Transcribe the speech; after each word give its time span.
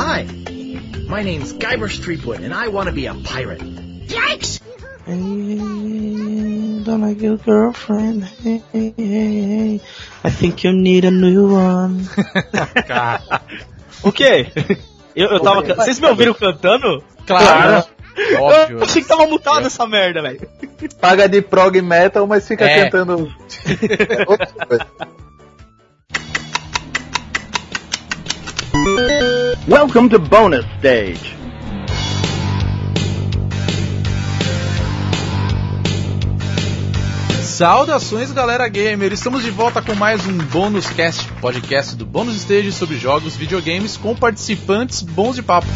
Hi, 0.00 0.22
my 1.08 1.22
name's 1.22 1.52
Guybrush 1.52 2.00
Streetwood, 2.00 2.42
and 2.42 2.54
I 2.54 2.68
want 2.68 2.86
to 2.88 2.92
be 2.92 3.04
a 3.04 3.12
pirate. 3.12 3.60
Yikes! 3.60 4.58
Hey, 5.04 6.82
don't 6.84 7.02
like 7.02 7.20
your 7.20 7.36
girlfriend. 7.36 8.24
Hey, 8.24 8.62
hey, 8.72 8.94
hey, 8.96 9.80
I 10.24 10.30
think 10.30 10.64
you 10.64 10.72
need 10.72 11.04
a 11.04 11.10
new 11.10 11.52
one. 11.52 12.00
o 14.02 14.10
quê? 14.10 14.50
Eu, 15.14 15.28
eu 15.32 15.40
tava. 15.40 15.62
Vocês 15.74 16.00
me 16.00 16.08
ouviram 16.08 16.32
cantando? 16.32 17.04
Claro. 17.26 17.84
Óbvio. 18.38 18.78
Eu 18.78 18.84
achei 18.84 19.02
que 19.02 19.08
tava 19.08 19.26
mutado 19.26 19.66
essa 19.66 19.86
merda, 19.86 20.22
velho. 20.22 20.48
Paga 20.98 21.28
de 21.28 21.42
prog 21.42 21.78
metal, 21.82 22.26
mas 22.26 22.48
fica 22.48 22.64
É. 22.64 22.88
cantando. 22.88 23.30
Welcome 29.68 30.08
to 30.10 30.18
bonus 30.18 30.64
stage. 30.78 31.36
Saudações, 37.42 38.32
galera 38.32 38.66
gamer! 38.68 39.12
Estamos 39.12 39.42
de 39.42 39.50
volta 39.50 39.82
com 39.82 39.94
mais 39.94 40.26
um 40.26 40.38
Bônus 40.38 40.88
Cast, 40.88 41.30
podcast 41.42 41.94
do 41.94 42.06
Bônus 42.06 42.36
Stage 42.36 42.72
sobre 42.72 42.96
jogos, 42.96 43.36
videogames 43.36 43.98
com 43.98 44.16
participantes 44.16 45.02
bons 45.02 45.36
de 45.36 45.42
papo. 45.42 45.68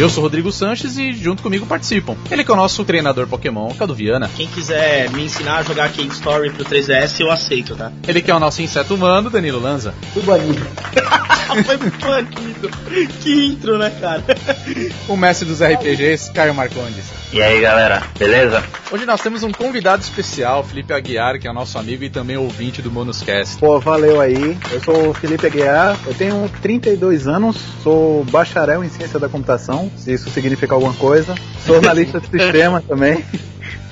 Eu 0.00 0.08
sou 0.08 0.22
Rodrigo 0.22 0.50
Sanches 0.50 0.96
e 0.96 1.12
junto 1.12 1.42
comigo 1.42 1.66
participam. 1.66 2.16
Ele 2.30 2.42
que 2.42 2.50
é 2.50 2.54
o 2.54 2.56
nosso 2.56 2.82
treinador 2.86 3.26
Pokémon, 3.26 3.68
Cadu 3.74 3.94
Viana. 3.94 4.30
Quem 4.34 4.46
quiser 4.46 5.10
me 5.10 5.24
ensinar 5.24 5.58
a 5.58 5.62
jogar 5.62 5.92
King 5.92 6.10
Story 6.10 6.48
pro 6.48 6.64
3DS, 6.64 7.20
eu 7.20 7.30
aceito, 7.30 7.76
tá? 7.76 7.92
Ele 8.08 8.22
que 8.22 8.30
é 8.30 8.34
o 8.34 8.40
nosso 8.40 8.62
inseto 8.62 8.94
humano, 8.94 9.28
Danilo 9.28 9.60
Lanza. 9.60 9.92
Fui 10.14 10.22
banido. 10.22 10.66
Foi 11.66 11.76
banido. 11.76 12.70
Que 13.20 13.44
intro, 13.48 13.76
né, 13.76 13.90
cara? 14.00 14.24
O 15.06 15.18
mestre 15.18 15.46
dos 15.46 15.60
RPGs, 15.60 16.32
Caio 16.32 16.54
Marcondes. 16.54 17.19
E 17.32 17.40
aí, 17.40 17.60
galera, 17.60 18.02
beleza? 18.18 18.60
Hoje 18.90 19.06
nós 19.06 19.20
temos 19.20 19.44
um 19.44 19.52
convidado 19.52 20.02
especial, 20.02 20.64
Felipe 20.64 20.92
Aguiar, 20.92 21.38
que 21.38 21.46
é 21.46 21.50
o 21.50 21.54
nosso 21.54 21.78
amigo 21.78 22.02
e 22.02 22.10
também 22.10 22.36
ouvinte 22.36 22.82
do 22.82 22.90
Bônus 22.90 23.22
Cast. 23.22 23.56
Pô, 23.56 23.78
valeu 23.78 24.20
aí. 24.20 24.58
Eu 24.72 24.80
sou 24.80 25.10
o 25.10 25.14
Felipe 25.14 25.46
Aguiar, 25.46 25.96
eu 26.08 26.14
tenho 26.14 26.50
32 26.60 27.28
anos, 27.28 27.56
sou 27.84 28.24
bacharel 28.24 28.82
em 28.82 28.88
ciência 28.88 29.20
da 29.20 29.28
computação, 29.28 29.88
se 29.96 30.12
isso 30.12 30.28
significa 30.30 30.74
alguma 30.74 30.92
coisa. 30.94 31.36
Sou 31.64 31.78
analista 31.78 32.18
de 32.20 32.26
sistema 32.26 32.82
também. 32.86 33.24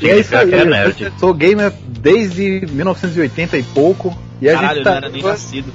E 0.00 0.08
é 0.08 0.18
isso 0.18 0.34
aí. 0.36 0.48
que 0.48 0.54
é 0.56 0.64
nerd. 0.64 1.12
Sou 1.20 1.32
gamer 1.32 1.72
desde 1.86 2.66
1980 2.72 3.56
e 3.56 3.62
pouco. 3.62 4.18
E 4.40 4.48
a 4.48 4.54
Caralho, 4.54 4.74
gente 4.74 4.84
tá 4.84 4.90
não 4.90 4.96
era 4.98 5.08
nem 5.10 5.22
nascido. 5.22 5.72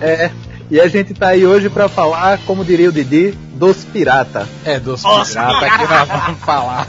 É, 0.00 0.30
e 0.70 0.80
a 0.80 0.88
gente 0.88 1.12
tá 1.12 1.28
aí 1.28 1.44
hoje 1.44 1.68
pra 1.68 1.88
falar, 1.90 2.38
como 2.46 2.64
diria 2.64 2.88
o 2.88 2.92
Didi, 2.92 3.36
dos 3.60 3.84
pirata. 3.84 4.48
É, 4.64 4.80
dos 4.80 5.02
Nossa, 5.02 5.44
piratas 5.44 5.76
que 5.76 5.86
nós 5.86 6.08
vamos 6.08 6.40
falar. 6.40 6.86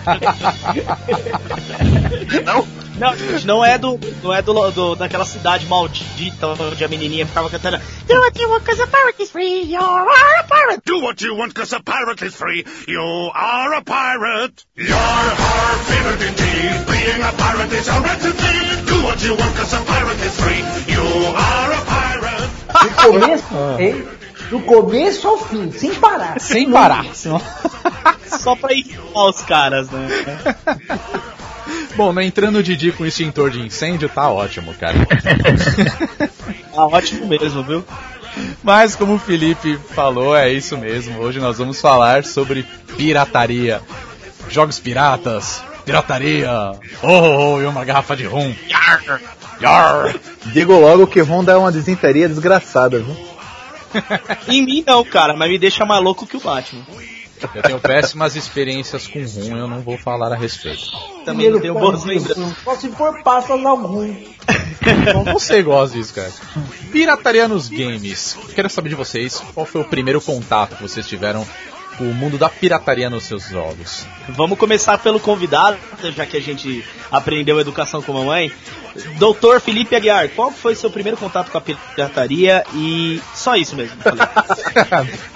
Não, 2.97 3.15
gente, 3.17 3.45
não 3.47 3.65
é 3.65 3.77
do. 3.77 3.99
Não 4.23 4.33
é 4.33 4.41
do, 4.41 4.71
do- 4.71 4.95
daquela 4.95 5.25
cidade 5.25 5.65
maldita 5.65 6.47
onde 6.47 6.83
a 6.83 6.87
menininha 6.87 7.25
ficava 7.25 7.49
cantando. 7.49 7.77
Do 8.07 8.13
what 8.19 8.39
you 8.39 8.49
want, 8.49 8.63
cause 8.63 8.81
a 8.81 8.87
pirate 8.87 9.21
is 9.23 9.31
free, 9.31 9.63
you 9.63 9.79
are 9.81 10.39
a 10.39 10.43
pirate. 10.43 10.81
Do 10.85 10.99
what 11.01 11.21
you 11.23 11.35
want, 11.35 11.53
cause 11.53 11.73
a 11.75 11.81
pirate 11.81 12.23
is 12.25 12.35
free. 12.35 12.63
You 12.87 13.31
are 13.33 13.73
a 13.75 13.81
pirate. 13.83 14.63
You're 14.77 14.95
our 14.95 15.77
favorite 15.89 16.21
indeed. 16.21 16.85
Being 16.87 17.21
a 17.23 17.31
pirate 17.33 17.73
is 17.73 17.89
our 17.89 18.01
right 18.01 18.21
to 18.21 18.31
be. 18.31 18.85
Do 18.85 19.03
what 19.03 19.21
you 19.23 19.35
want, 19.35 19.55
cause 19.57 19.73
a 19.73 19.81
pirate 19.83 20.21
is 20.23 20.35
free. 20.39 20.63
You 20.87 21.03
are 21.35 21.71
a 21.73 21.81
pirate. 21.85 22.49
Do 22.81 22.89
começo, 23.01 23.77
hein? 23.79 24.20
Do 24.51 24.59
começo 24.59 25.27
ao 25.27 25.37
fim, 25.37 25.71
sem 25.71 25.95
parar. 25.95 26.39
Sem 26.39 26.69
parar. 26.69 27.05
senão- 27.15 27.41
Só 28.27 28.55
pra 28.55 28.73
irritar 28.73 29.25
os 29.29 29.41
caras, 29.41 29.89
né? 29.89 30.07
Bom, 31.95 32.13
não 32.13 32.21
entrando 32.21 32.57
o 32.57 32.63
Didi 32.63 32.91
com 32.91 33.05
extintor 33.05 33.49
de 33.49 33.59
incêndio, 33.61 34.07
tá 34.09 34.29
ótimo, 34.29 34.73
cara. 34.75 34.95
Ah, 36.75 36.85
ótimo 36.87 37.27
mesmo, 37.27 37.63
viu? 37.63 37.83
Mas 38.63 38.95
como 38.95 39.15
o 39.15 39.19
Felipe 39.19 39.77
falou, 39.93 40.35
é 40.35 40.51
isso 40.51 40.77
mesmo. 40.77 41.19
Hoje 41.19 41.39
nós 41.39 41.57
vamos 41.57 41.79
falar 41.81 42.23
sobre 42.23 42.65
pirataria. 42.97 43.81
Jogos 44.49 44.79
piratas, 44.79 45.61
pirataria, 45.85 46.49
oh, 47.03 47.07
oh, 47.07 47.55
oh, 47.55 47.61
e 47.61 47.65
uma 47.65 47.83
garrafa 47.85 48.15
de 48.15 48.25
rum. 48.25 48.53
Yar, 48.69 49.21
yar. 49.61 50.15
Digo 50.47 50.73
logo 50.79 51.07
que 51.07 51.21
Honda 51.21 51.51
é 51.53 51.57
uma 51.57 51.71
desinteria 51.71 52.27
desgraçada, 52.29 52.99
viu? 52.99 53.15
Em 54.47 54.63
mim 54.63 54.83
não, 54.85 55.03
cara, 55.03 55.35
mas 55.35 55.49
me 55.49 55.57
deixa 55.57 55.85
mais 55.85 56.03
louco 56.03 56.25
que 56.25 56.37
o 56.37 56.39
Batman. 56.39 56.83
Eu 57.55 57.61
tenho 57.63 57.79
péssimas 57.79 58.35
experiências 58.35 59.07
com 59.07 59.19
rum, 59.19 59.57
eu 59.57 59.67
não 59.67 59.81
vou 59.81 59.97
falar 59.97 60.31
a 60.31 60.35
respeito. 60.35 60.91
Também 61.25 61.51
Primeiro 61.51 61.59
tenho 61.59 61.73
boas 61.73 62.03
lembranças. 62.03 62.55
Só 62.63 62.75
se 62.75 62.89
for 62.89 63.23
passas 63.23 63.65
algum. 63.65 64.03
Então 64.03 65.23
você 65.33 65.63
gosta 65.63 65.97
disso, 65.97 66.13
cara. 66.13 66.31
Pirataria 66.91 67.47
nos 67.47 67.67
games. 67.67 68.37
Quero 68.53 68.69
saber 68.69 68.89
de 68.89 68.95
vocês 68.95 69.41
qual 69.53 69.65
foi 69.65 69.81
o 69.81 69.85
primeiro 69.85 70.21
contato 70.21 70.75
que 70.75 70.83
vocês 70.83 71.07
tiveram 71.07 71.43
com 71.43 71.80
o 72.01 72.13
mundo 72.13 72.37
da 72.37 72.49
pirataria 72.49 73.09
nos 73.09 73.23
seus 73.23 73.47
jogos. 73.47 74.05
Vamos 74.29 74.57
começar 74.57 74.97
pelo 74.97 75.19
convidado, 75.19 75.77
já 76.15 76.25
que 76.25 76.37
a 76.37 76.41
gente 76.41 76.83
aprendeu 77.11 77.59
educação 77.59 78.01
com 78.01 78.11
a 78.11 78.19
mamãe. 78.19 78.51
Doutor 79.17 79.61
Felipe 79.61 79.95
Aguiar, 79.95 80.29
qual 80.29 80.51
foi 80.51 80.75
seu 80.75 80.89
primeiro 80.89 81.17
contato 81.17 81.49
com 81.49 81.57
a 81.57 81.61
pirataria 81.61 82.63
e 82.73 83.21
só 83.33 83.55
isso 83.55 83.75
mesmo? 83.75 83.97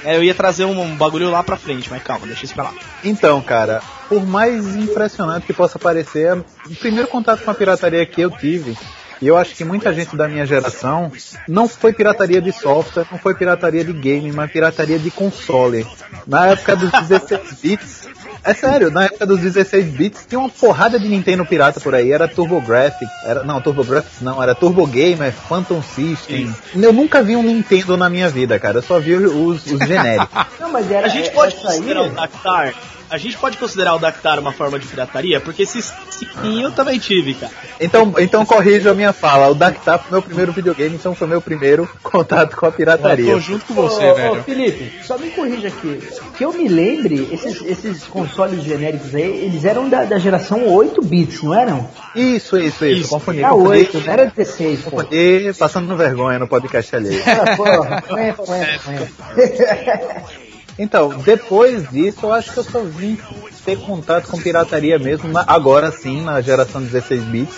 É, 0.04 0.16
eu 0.16 0.24
ia 0.24 0.36
trazer 0.36 0.66
um, 0.66 0.80
um 0.80 0.96
bagulho 0.96 1.32
lá 1.32 1.42
pra 1.42 1.58
frente, 1.58 1.90
mas 1.90 2.04
calma, 2.04 2.28
deixa 2.28 2.46
isso 2.46 2.54
pra 2.54 2.66
lá. 2.66 2.74
Então, 3.04 3.42
cara, 3.42 3.82
por 4.08 4.24
mais 4.26 4.76
impressionante 4.76 5.46
que 5.48 5.54
possa 5.54 5.80
parecer, 5.80 6.38
o 6.38 6.76
primeiro 6.80 7.08
contato 7.08 7.44
com 7.44 7.50
a 7.50 7.56
pirataria 7.56 8.06
que 8.06 8.22
eu 8.22 8.30
tive, 8.30 8.78
e 9.26 9.28
eu 9.28 9.36
acho 9.36 9.56
que 9.56 9.66
muita 9.66 9.92
gente 9.92 10.16
da 10.16 10.28
minha 10.28 10.46
geração, 10.46 11.12
não 11.48 11.68
foi 11.68 11.92
pirataria 11.92 12.40
de 12.40 12.52
software, 12.52 13.08
não 13.12 13.18
foi 13.18 13.34
pirataria 13.34 13.84
de 13.84 13.92
game, 13.92 14.32
mas 14.32 14.52
pirataria 14.52 15.00
de 15.00 15.10
console. 15.10 15.84
Na 16.28 16.46
época 16.46 16.76
dos 16.76 16.92
16 16.92 17.54
bits, 17.60 18.08
é 18.44 18.54
sério, 18.54 18.92
na 18.92 19.06
época 19.06 19.26
dos 19.26 19.40
16 19.40 19.86
bits 19.88 20.28
tinha 20.30 20.38
uma 20.38 20.48
porrada 20.48 21.00
de 21.00 21.10
Nintendo 21.10 21.44
pirata 21.44 21.80
por 21.80 21.96
aí, 21.96 22.12
era 22.12 22.28
TurboGrafx, 22.28 23.00
era, 23.24 23.44
não, 23.44 23.60
TurboGrafx 23.60 24.22
não, 24.22 24.44
era 24.44 24.54
Turbo 24.54 24.86
Gamer, 24.86 25.34
Phantom 25.34 25.82
System. 25.82 26.54
Eu 26.76 26.94
nunca 26.94 27.24
vi 27.24 27.36
um 27.36 27.42
Nintendo 27.42 27.98
na 27.98 28.12
minha 28.12 28.30
vida, 28.30 28.60
cara, 28.60 28.78
eu 28.78 28.84
só 28.84 29.00
vi 29.00 29.16
os, 29.16 29.66
os 29.66 29.80
genéricos. 29.80 30.30
Não, 30.62 30.72
mas 30.72 30.92
era, 30.92 31.08
A 31.08 31.10
gente 31.10 31.30
é- 31.30 31.32
pode 31.32 31.56
essa 31.56 31.72
aí, 31.72 31.82
Dactar. 32.14 32.76
A 33.16 33.18
gente 33.18 33.38
pode 33.38 33.58
considerar 33.58 33.96
o 33.96 34.00
Dactar 34.00 34.38
uma 34.40 34.52
forma 34.52 34.78
de 34.78 34.86
pirataria? 34.88 35.40
Porque 35.40 35.64
esse 35.64 35.82
sim 35.82 36.62
eu 36.62 36.70
também 36.74 37.00
tive, 37.00 37.34
cara. 37.34 37.52
Então, 37.80 38.14
então 38.20 38.46
corrijo 38.46 38.90
a 38.90 38.94
minha 38.94 39.14
fala. 39.14 39.48
O 39.48 39.56
Dactar 39.56 40.00
foi 40.00 40.12
meu 40.12 40.22
primeiro 40.22 40.52
videogame, 40.52 40.96
então 40.96 41.16
foi 41.16 41.26
meu 41.26 41.40
primeiro 41.42 41.90
contato 42.04 42.58
com 42.58 42.66
a 42.66 42.70
Eu 42.70 42.74
pirataria. 42.74 43.32
tô 43.32 43.40
junto 43.40 43.66
com 43.68 43.74
você, 43.74 44.04
Ô, 44.04 44.12
ô, 44.12 44.16
velho. 44.16 44.44
Felipe, 44.44 44.92
só 45.06 45.18
me 45.18 45.30
corrija 45.30 45.70
aqui. 45.70 46.02
Que 46.38 46.44
eu 46.44 46.52
me 46.52 46.68
lembre, 46.68 47.30
esses, 47.32 47.62
esses 47.62 48.04
consoles 48.04 48.62
genéricos 48.64 49.16
aí, 49.16 49.46
eles 49.46 49.64
eram 49.64 49.88
da, 49.88 50.04
da 50.04 50.18
geração 50.20 50.68
8 50.68 51.02
bits, 51.02 51.42
não 51.42 51.54
eram? 51.54 51.90
Isso, 52.14 52.58
isso, 52.58 52.86
isso. 52.86 53.10
Confundi, 53.10 53.40
Era 53.40 53.50
confundi. 53.52 53.70
8, 53.70 54.00
não 54.02 54.12
era 54.14 54.26
16, 54.26 54.82
pô. 54.82 54.92
Confundi, 54.92 55.54
passando 55.58 55.96
vergonha 55.96 56.38
no 56.38 56.50
podcast 56.50 56.94
alheio. 56.94 57.24
Ah, 57.26 57.56
porra, 57.56 58.04
ué, 58.12 58.36
ué. 58.50 60.45
Então, 60.78 61.10
depois 61.20 61.90
disso, 61.90 62.20
eu 62.24 62.34
acho 62.34 62.52
que 62.52 62.58
eu 62.58 62.64
só 62.64 62.82
vim 62.82 63.18
ter 63.64 63.78
contato 63.80 64.28
com 64.28 64.40
pirataria 64.42 65.00
mesmo, 65.00 65.32
na- 65.32 65.44
agora 65.48 65.92
sim, 65.92 66.22
na 66.22 66.42
geração 66.42 66.82
16 66.84 67.24
bits, 67.24 67.56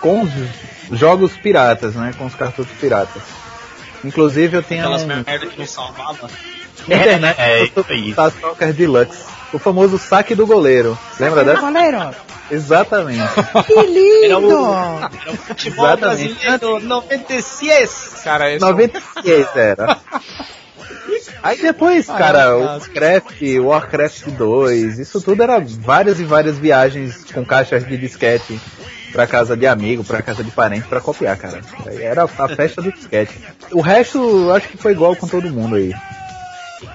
com 0.00 0.22
os 0.22 0.98
jogos 0.98 1.32
piratas, 1.38 1.94
né? 1.94 2.12
Com 2.18 2.26
os 2.26 2.34
cartuchos 2.34 2.72
piratas. 2.78 3.22
Inclusive 4.04 4.58
eu 4.58 4.62
tenho 4.62 4.82
Aquelas 4.82 5.02
um 5.02 5.06
merda 5.06 5.46
que 5.46 5.58
não 5.58 5.66
salvava. 5.66 6.28
internet 6.86 7.38
É, 7.40 7.58
do 7.66 7.80
isso 7.80 7.84
aí. 7.88 8.10
Stalker 8.10 8.72
Deluxe. 8.72 9.24
O 9.52 9.58
famoso 9.58 9.98
saque 9.98 10.34
do 10.34 10.46
goleiro. 10.46 10.96
Lembra 11.18 11.42
dessa? 11.44 11.60
Goleiro, 11.60 12.14
Exatamente. 12.50 13.22
que 13.66 13.72
Era 13.72 14.38
o, 14.38 14.40
lindo! 14.40 14.74
era 14.74 15.32
o 15.32 15.36
futebol 15.36 15.86
Exatamente. 15.86 16.34
brasileiro 16.46 16.80
96. 16.80 18.20
Cara, 18.24 18.50
esse 18.52 18.60
96 18.64 19.46
era. 19.56 19.98
Aí 21.42 21.60
depois, 21.60 22.06
cara, 22.06 22.40
é 22.40 22.54
um 22.54 22.60
o 22.60 22.66
Warcraft, 22.66 23.42
o 23.42 23.66
Warcraft 23.66 24.28
2, 24.28 24.98
isso 24.98 25.20
tudo 25.20 25.42
era 25.42 25.58
várias 25.60 26.20
e 26.20 26.24
várias 26.24 26.58
viagens 26.58 27.24
com 27.32 27.44
caixas 27.44 27.86
de 27.86 27.96
disquete 27.96 28.60
pra 29.12 29.26
casa 29.26 29.56
de 29.56 29.66
amigo, 29.66 30.04
pra 30.04 30.22
casa 30.22 30.44
de 30.44 30.50
parente, 30.50 30.86
pra 30.86 31.00
copiar, 31.00 31.36
cara. 31.36 31.60
Era 31.98 32.24
a 32.24 32.48
festa 32.48 32.82
do 32.82 32.92
disquete. 32.92 33.38
O 33.72 33.80
resto, 33.80 34.18
eu 34.18 34.54
acho 34.54 34.68
que 34.68 34.76
foi 34.76 34.92
igual 34.92 35.16
com 35.16 35.26
todo 35.26 35.50
mundo 35.50 35.76
aí. 35.76 35.94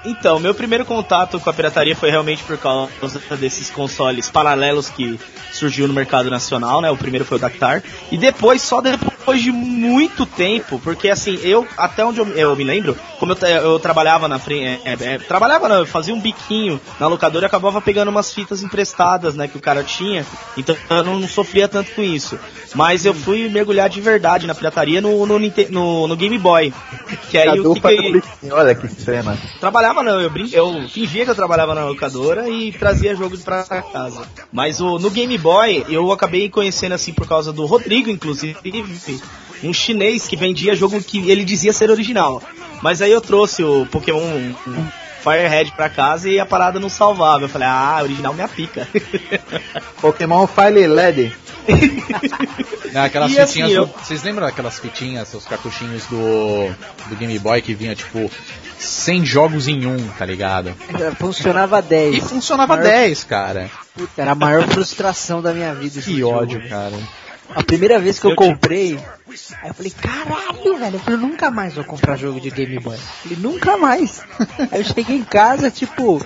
Então, 0.04 0.38
meu 0.38 0.54
primeiro 0.54 0.84
contato 0.84 1.38
com 1.38 1.48
a 1.48 1.52
pirataria 1.52 1.94
foi 1.94 2.10
realmente 2.10 2.42
por 2.42 2.58
causa 2.58 2.90
desses 3.38 3.70
consoles 3.70 4.28
paralelos 4.30 4.88
que 4.88 5.18
surgiu 5.52 5.86
no 5.86 5.94
mercado 5.94 6.30
nacional, 6.30 6.80
né? 6.80 6.90
O 6.90 6.96
primeiro 6.96 7.24
foi 7.24 7.38
o 7.38 7.40
Dactar. 7.40 7.82
E 8.10 8.18
depois, 8.18 8.62
só 8.62 8.80
depois 8.80 9.15
depois 9.26 9.42
de 9.42 9.50
muito 9.50 10.24
tempo, 10.24 10.78
porque 10.78 11.08
assim, 11.10 11.36
eu, 11.42 11.66
até 11.76 12.04
onde 12.04 12.20
eu, 12.20 12.28
eu 12.36 12.54
me 12.54 12.62
lembro, 12.62 12.96
como 13.18 13.32
eu, 13.32 13.46
eu 13.48 13.78
trabalhava 13.80 14.28
na 14.28 14.38
frente, 14.38 14.80
é, 14.84 14.96
é, 15.00 15.18
trabalhava 15.18 15.68
não, 15.68 15.78
eu 15.78 15.86
fazia 15.86 16.14
um 16.14 16.20
biquinho 16.20 16.80
na 17.00 17.08
locadora 17.08 17.44
e 17.44 17.48
acabava 17.48 17.80
pegando 17.80 18.08
umas 18.08 18.32
fitas 18.32 18.62
emprestadas, 18.62 19.34
né, 19.34 19.48
que 19.48 19.58
o 19.58 19.60
cara 19.60 19.82
tinha, 19.82 20.24
então 20.56 20.76
eu 20.88 21.02
não, 21.02 21.18
não 21.18 21.26
sofria 21.26 21.66
tanto 21.66 21.90
com 21.90 22.02
isso. 22.02 22.38
Mas 22.76 23.06
eu 23.06 23.14
fui 23.14 23.48
mergulhar 23.48 23.88
de 23.88 24.00
verdade 24.02 24.46
na 24.46 24.54
pirataria 24.54 25.00
no, 25.00 25.24
no, 25.24 25.38
no, 25.38 26.08
no 26.08 26.16
Game 26.16 26.38
Boy. 26.38 26.72
Que 27.30 27.38
aí 27.38 27.58
o 27.58 27.72
que, 27.74 27.80
que 27.80 28.12
biquinho, 28.12 28.54
Olha 28.54 28.74
que 28.74 28.86
cena. 28.88 29.38
trabalhava 29.58 30.02
não, 30.02 30.20
eu, 30.20 30.28
brin... 30.28 30.50
eu 30.52 30.86
fingia 30.88 31.24
que 31.24 31.30
eu 31.30 31.34
trabalhava 31.34 31.74
na 31.74 31.84
locadora 31.84 32.48
e 32.50 32.72
trazia 32.72 33.14
jogo 33.14 33.38
pra 33.38 33.62
casa. 33.62 34.26
Mas 34.52 34.80
o, 34.80 34.98
no 34.98 35.10
Game 35.10 35.38
Boy 35.38 35.86
eu 35.88 36.12
acabei 36.12 36.50
conhecendo 36.50 36.92
assim 36.94 37.14
por 37.14 37.26
causa 37.26 37.50
do 37.52 37.64
Rodrigo, 37.64 38.10
inclusive, 38.10 38.58
um 39.62 39.72
chinês 39.72 40.26
que 40.26 40.36
vendia 40.36 40.74
jogo 40.76 41.00
que 41.02 41.30
ele 41.30 41.44
dizia 41.44 41.72
ser 41.72 41.90
original. 41.90 42.42
Mas 42.82 43.00
aí 43.00 43.10
eu 43.10 43.20
trouxe 43.20 43.62
o 43.64 43.86
Pokémon 43.86 44.20
um 44.66 44.86
Firehead 45.22 45.72
pra 45.72 45.88
casa 45.88 46.28
e 46.28 46.38
a 46.38 46.46
parada 46.46 46.78
não 46.78 46.88
salvava. 46.88 47.44
Eu 47.44 47.48
falei, 47.48 47.66
ah, 47.68 47.98
original 48.02 48.32
minha 48.34 48.46
pica. 48.48 48.86
Pokémon 50.00 50.46
Fire 50.46 50.86
LED. 50.86 51.32
Não, 52.92 53.02
aquelas 53.02 53.32
E 53.32 53.40
assim, 53.40 53.52
fitinhas. 53.62 53.72
eu- 53.72 53.86
do- 53.86 53.92
Vocês 54.04 54.22
lembram 54.22 54.46
daquelas 54.46 54.78
fitinhas, 54.78 55.32
os 55.34 55.44
cartuchinhos 55.46 56.04
do, 56.06 56.68
do 57.08 57.16
Game 57.16 57.36
Boy 57.38 57.60
que 57.60 57.74
vinha 57.74 57.94
tipo 57.94 58.30
100 58.78 59.24
jogos 59.26 59.66
em 59.68 59.84
um, 59.86 60.08
tá 60.18 60.24
ligado? 60.24 60.74
Funcionava 61.18 61.82
10. 61.82 62.14
E 62.16 62.20
funcionava 62.20 62.76
Maior- 62.76 62.88
10, 62.90 63.24
cara. 63.24 63.70
Puta, 63.94 64.22
era 64.22 64.32
a 64.32 64.34
maior 64.34 64.62
frustração 64.68 65.42
da 65.42 65.52
minha 65.52 65.74
vida. 65.74 65.98
esse 65.98 66.10
Que 66.12 66.18
jogo. 66.20 66.36
ódio, 66.38 66.68
cara. 66.68 66.92
A 67.54 67.62
primeira 67.62 67.98
vez 67.98 68.18
que 68.18 68.26
eu, 68.26 68.30
Eu 68.32 68.36
comprei, 68.36 68.98
aí 69.62 69.68
eu 69.68 69.74
falei, 69.74 69.92
caralho, 69.92 70.78
velho, 70.78 70.96
eu 70.96 71.00
falei, 71.00 71.18
nunca 71.18 71.50
mais 71.50 71.74
vou 71.74 71.84
comprar 71.84 72.16
jogo 72.16 72.40
de 72.40 72.50
Game 72.50 72.78
Boy. 72.78 72.96
Eu 72.96 73.00
falei, 73.00 73.38
nunca 73.38 73.76
mais. 73.76 74.22
aí 74.70 74.80
eu 74.80 74.84
cheguei 74.84 75.16
em 75.16 75.24
casa, 75.24 75.70
tipo, 75.70 76.20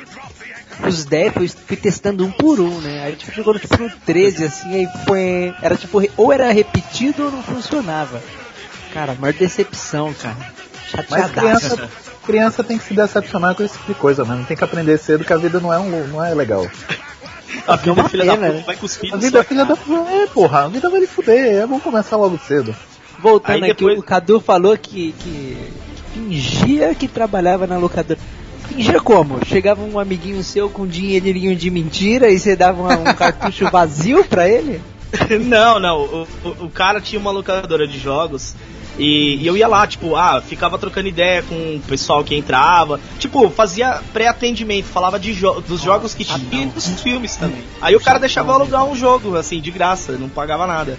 os 0.86 1.04
10, 1.04 1.32
fui, 1.32 1.48
fui 1.48 1.76
testando 1.76 2.24
um 2.24 2.30
por 2.30 2.60
um, 2.60 2.80
né? 2.80 3.04
Aí 3.04 3.16
tipo, 3.16 3.32
chegou 3.32 3.54
no, 3.54 3.60
tipo, 3.60 3.76
no 3.76 3.90
13, 3.90 4.44
assim, 4.44 4.74
aí 4.74 4.88
foi. 5.06 5.54
Era 5.62 5.76
tipo, 5.76 6.00
ou 6.16 6.32
era 6.32 6.50
repetido 6.52 7.24
ou 7.24 7.30
não 7.30 7.42
funcionava. 7.42 8.22
Cara, 8.92 9.14
maior 9.14 9.34
decepção, 9.34 10.12
cara. 10.14 10.36
Mas 10.92 11.06
Chateadaço. 11.06 11.32
criança, 11.32 11.90
criança 12.24 12.64
tem 12.64 12.78
que 12.78 12.84
se 12.84 12.94
decepcionar 12.94 13.54
com 13.54 13.62
esse 13.62 13.74
tipo 13.74 13.92
de 13.92 13.98
coisa 13.98 14.24
mesmo. 14.24 14.44
Tem 14.44 14.56
que 14.56 14.64
aprender 14.64 14.98
cedo 14.98 15.24
que 15.24 15.32
a 15.32 15.36
vida 15.36 15.60
não 15.60 15.72
é, 15.72 15.78
um, 15.78 16.08
não 16.08 16.24
é 16.24 16.34
legal. 16.34 16.68
A 17.66 17.76
vida 17.76 17.92
uma 17.92 18.08
filha 18.08 18.24
pena, 18.24 18.36
da 18.36 18.46
puta 18.46 18.58
né? 18.58 18.62
vai 18.66 18.76
cuspir 18.76 19.14
A 19.14 19.16
vida 19.16 19.38
é 19.38 19.44
filha 19.44 19.64
da. 19.64 19.74
É, 19.74 20.26
porra, 20.26 20.64
a 20.64 20.68
vida 20.68 20.88
vai 20.90 21.00
lhe 21.00 21.06
fuder. 21.06 21.62
É 21.62 21.66
bom 21.66 21.78
começar 21.80 22.16
logo 22.16 22.38
cedo. 22.38 22.74
Voltando 23.18 23.64
Aí 23.64 23.70
aqui, 23.70 23.74
depois- 23.84 23.98
o 23.98 24.02
Cadu 24.02 24.40
falou 24.40 24.76
que, 24.78 25.12
que 25.18 25.56
fingia 26.14 26.94
que 26.94 27.06
trabalhava 27.08 27.66
na 27.66 27.76
locadora. 27.78 28.18
Fingia 28.68 29.00
como? 29.00 29.44
Chegava 29.44 29.82
um 29.82 29.98
amiguinho 29.98 30.42
seu 30.44 30.70
com 30.70 30.82
um 30.82 30.86
dinheirinho 30.86 31.54
de 31.56 31.70
mentira 31.70 32.30
e 32.30 32.38
você 32.38 32.54
dava 32.56 32.80
uma- 32.82 32.96
um 33.10 33.14
cartucho 33.14 33.68
vazio 33.70 34.24
pra 34.24 34.48
ele? 34.48 34.80
não, 35.44 35.78
não. 35.80 35.98
O, 36.02 36.22
o, 36.44 36.48
o 36.66 36.70
cara 36.70 37.00
tinha 37.00 37.20
uma 37.20 37.30
locadora 37.32 37.86
de 37.86 37.98
jogos 37.98 38.54
e, 39.00 39.38
e 39.40 39.46
eu 39.46 39.56
ia 39.56 39.66
lá, 39.66 39.86
tipo, 39.86 40.14
ah, 40.14 40.42
ficava 40.42 40.78
trocando 40.78 41.08
ideia 41.08 41.42
com 41.42 41.54
o 41.54 41.80
pessoal 41.88 42.22
que 42.22 42.36
entrava. 42.36 43.00
Tipo, 43.18 43.48
fazia 43.48 44.02
pré-atendimento, 44.12 44.84
falava 44.84 45.18
de 45.18 45.32
jo 45.32 45.60
dos 45.62 45.80
jogos 45.80 46.12
que 46.12 46.22
tinha 46.22 46.62
e 46.62 46.66
dos 46.66 46.86
filmes 47.00 47.34
também. 47.34 47.64
Aí 47.80 47.96
o 47.96 48.00
cara 48.00 48.18
deixava 48.18 48.52
alugar 48.52 48.84
um 48.84 48.94
jogo, 48.94 49.36
assim, 49.36 49.58
de 49.58 49.70
graça, 49.70 50.12
não 50.12 50.28
pagava 50.28 50.66
nada. 50.66 50.98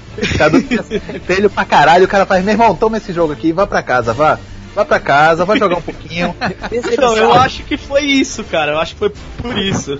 Tinha 0.67 0.83
espelho 1.15 1.49
pra 1.49 1.63
caralho. 1.63 2.05
O 2.05 2.07
cara 2.07 2.25
faz, 2.25 2.43
meu 2.43 2.55
irmão, 2.55 2.75
toma 2.75 2.97
esse 2.97 3.13
jogo 3.13 3.33
aqui, 3.33 3.53
vá 3.53 3.67
pra 3.67 3.83
casa, 3.83 4.13
vá. 4.13 4.39
Vá 4.73 4.85
pra 4.85 4.99
casa, 4.99 5.43
vai 5.45 5.57
jogar 5.57 5.77
um 5.77 5.81
pouquinho. 5.81 6.35
Então, 6.71 7.15
eu 7.17 7.33
acho 7.33 7.63
que 7.63 7.77
foi 7.77 8.03
isso, 8.03 8.43
cara. 8.43 8.71
Eu 8.73 8.79
acho 8.79 8.93
que 8.93 8.99
foi 8.99 9.09
por 9.09 9.57
isso. 9.57 9.99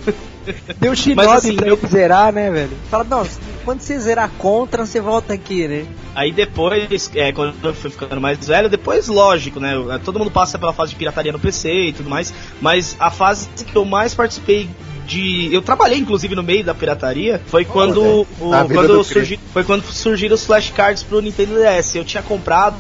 Deu 0.79 0.95
Shinobi 0.95 1.27
assim, 1.27 1.55
pra 1.55 1.67
eu- 1.67 1.77
ele 1.81 1.87
zerar, 1.87 2.33
né, 2.33 2.49
velho? 2.49 2.71
Fala, 2.89 3.03
não, 3.03 3.27
quando 3.63 3.81
você 3.81 3.99
zerar 3.99 4.29
contra, 4.37 4.85
você 4.85 4.99
volta 4.99 5.33
aqui, 5.33 5.67
né? 5.67 5.85
Aí 6.15 6.31
depois, 6.31 7.11
é, 7.15 7.31
quando 7.31 7.53
eu 7.63 7.73
fui 7.73 7.89
ficando 7.89 8.19
mais 8.19 8.47
velho, 8.47 8.69
depois, 8.69 9.07
lógico, 9.07 9.59
né? 9.59 9.73
Todo 10.03 10.17
mundo 10.17 10.31
passa 10.31 10.57
pela 10.57 10.73
fase 10.73 10.91
de 10.91 10.95
pirataria 10.97 11.31
no 11.31 11.39
PC 11.39 11.71
e 11.71 11.93
tudo 11.93 12.09
mais, 12.09 12.33
mas 12.59 12.95
a 12.99 13.11
fase 13.11 13.47
que 13.65 13.75
eu 13.75 13.85
mais 13.85 14.13
participei 14.15 14.69
de. 15.05 15.53
Eu 15.53 15.61
trabalhei, 15.61 15.99
inclusive, 15.99 16.33
no 16.35 16.43
meio 16.43 16.63
da 16.63 16.73
pirataria, 16.73 17.41
foi 17.47 17.63
quando, 17.65 18.01
velho. 18.01 18.27
o, 18.39 18.49
quando 18.73 18.87
do 18.97 19.03
surgi, 19.03 19.39
foi 19.53 19.63
quando 19.63 19.83
surgiram 19.83 20.35
os 20.35 20.45
flashcards 20.45 21.03
pro 21.03 21.21
Nintendo 21.21 21.55
DS. 21.55 21.95
Eu 21.95 22.03
tinha 22.05 22.23
comprado 22.23 22.75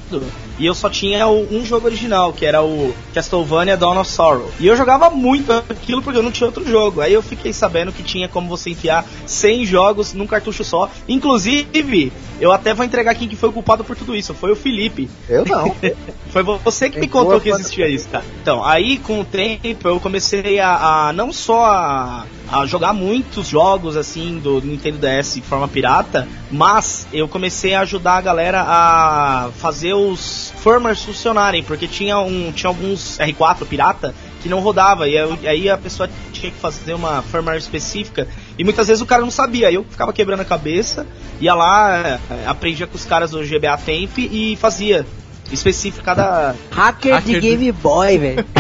e 0.61 0.65
eu 0.67 0.73
só 0.75 0.89
tinha 0.89 1.27
o- 1.27 1.47
um 1.51 1.65
jogo 1.65 1.87
original, 1.87 2.31
que 2.31 2.45
era 2.45 2.61
o 2.63 2.93
Castlevania 3.13 3.75
Dawn 3.75 3.99
of 3.99 4.09
Sorrow. 4.09 4.49
E 4.59 4.67
eu 4.67 4.75
jogava 4.77 5.09
muito 5.09 5.51
aquilo 5.51 6.01
porque 6.01 6.19
eu 6.19 6.23
não 6.23 6.31
tinha 6.31 6.47
outro 6.47 6.65
jogo. 6.65 7.01
Aí 7.01 7.11
eu 7.11 7.21
fiquei 7.21 7.51
sabendo 7.51 7.91
que 7.91 8.03
tinha 8.03 8.27
como 8.29 8.47
você 8.47 8.69
enfiar 8.69 9.03
100 9.25 9.65
jogos 9.65 10.13
num 10.13 10.27
cartucho 10.27 10.63
só. 10.63 10.89
Inclusive, 11.07 12.11
eu 12.39 12.51
até 12.51 12.73
vou 12.73 12.85
entregar 12.85 13.15
quem 13.15 13.27
que 13.27 13.35
foi 13.35 13.49
o 13.49 13.51
culpado 13.51 13.83
por 13.83 13.95
tudo 13.95 14.15
isso. 14.15 14.33
Foi 14.33 14.51
o 14.51 14.55
Felipe. 14.55 15.09
Eu 15.27 15.45
não. 15.45 15.75
Foi 16.31 16.43
você 16.43 16.89
que 16.89 16.97
me 16.97 17.07
contou 17.09 17.41
que 17.41 17.49
existia 17.49 17.89
isso, 17.89 18.07
cara. 18.07 18.23
Então, 18.41 18.63
aí 18.63 18.97
com 18.97 19.19
o 19.19 19.25
tempo 19.25 19.85
eu 19.85 19.99
comecei 19.99 20.59
a, 20.61 21.07
a 21.09 21.13
não 21.13 21.33
só 21.33 21.65
a, 21.65 22.25
a 22.49 22.65
jogar 22.65 22.93
muitos 22.93 23.47
jogos 23.47 23.97
assim 23.97 24.39
do 24.39 24.61
Nintendo 24.61 24.97
DS 24.97 25.33
de 25.35 25.41
forma 25.41 25.67
pirata, 25.67 26.25
mas 26.49 27.05
eu 27.11 27.27
comecei 27.27 27.73
a 27.73 27.81
ajudar 27.81 28.13
a 28.17 28.21
galera 28.21 28.61
a 28.65 29.49
fazer 29.57 29.93
os 29.93 30.50
firmwares 30.57 31.01
funcionarem, 31.03 31.63
porque 31.63 31.87
tinha 31.87 32.19
um 32.19 32.51
tinha 32.51 32.69
alguns 32.69 33.17
R4 33.17 33.65
pirata 33.65 34.13
que 34.41 34.49
não 34.49 34.59
rodava 34.59 35.07
e 35.07 35.17
aí- 35.47 35.69
a 35.69 35.77
pessoa 35.77 36.09
tinha 36.33 36.51
que 36.51 36.57
fazer 36.57 36.93
uma 36.93 37.21
firmware 37.21 37.57
específica 37.59 38.27
e 38.57 38.63
muitas 38.63 38.87
vezes 38.87 39.01
o 39.01 39.05
cara 39.05 39.21
não 39.21 39.31
sabia, 39.31 39.67
aí 39.67 39.75
eu 39.75 39.83
ficava 39.89 40.11
quebrando 40.11 40.41
a 40.41 40.45
cabeça, 40.45 41.05
ia 41.39 41.53
lá, 41.53 42.19
eh, 42.29 42.43
aprendia 42.47 42.87
com 42.87 42.95
os 42.95 43.05
caras 43.05 43.31
do 43.31 43.43
GBA 43.43 43.77
Temp 43.77 44.17
e 44.17 44.55
fazia 44.55 45.05
específico 45.51 46.03
cada 46.03 46.55
Hacker, 46.71 47.13
Hacker 47.15 47.21
de 47.23 47.33
do- 47.35 47.41
Game 47.41 47.71
Boy, 47.71 48.17
velho. 48.17 48.45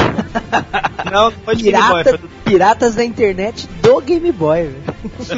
Não, 1.11 1.31
não 1.31 1.31
foi 1.43 1.55
de 1.55 1.63
Game 1.63 1.77
Boy, 1.77 2.03
Pirata, 2.03 2.09
foi 2.09 2.17
do- 2.19 2.29
piratas 2.45 2.95
da 2.95 3.03
internet 3.03 3.67
do 3.81 3.99
Game 4.01 4.31
Boy, 4.31 4.63
velho. 4.67 4.83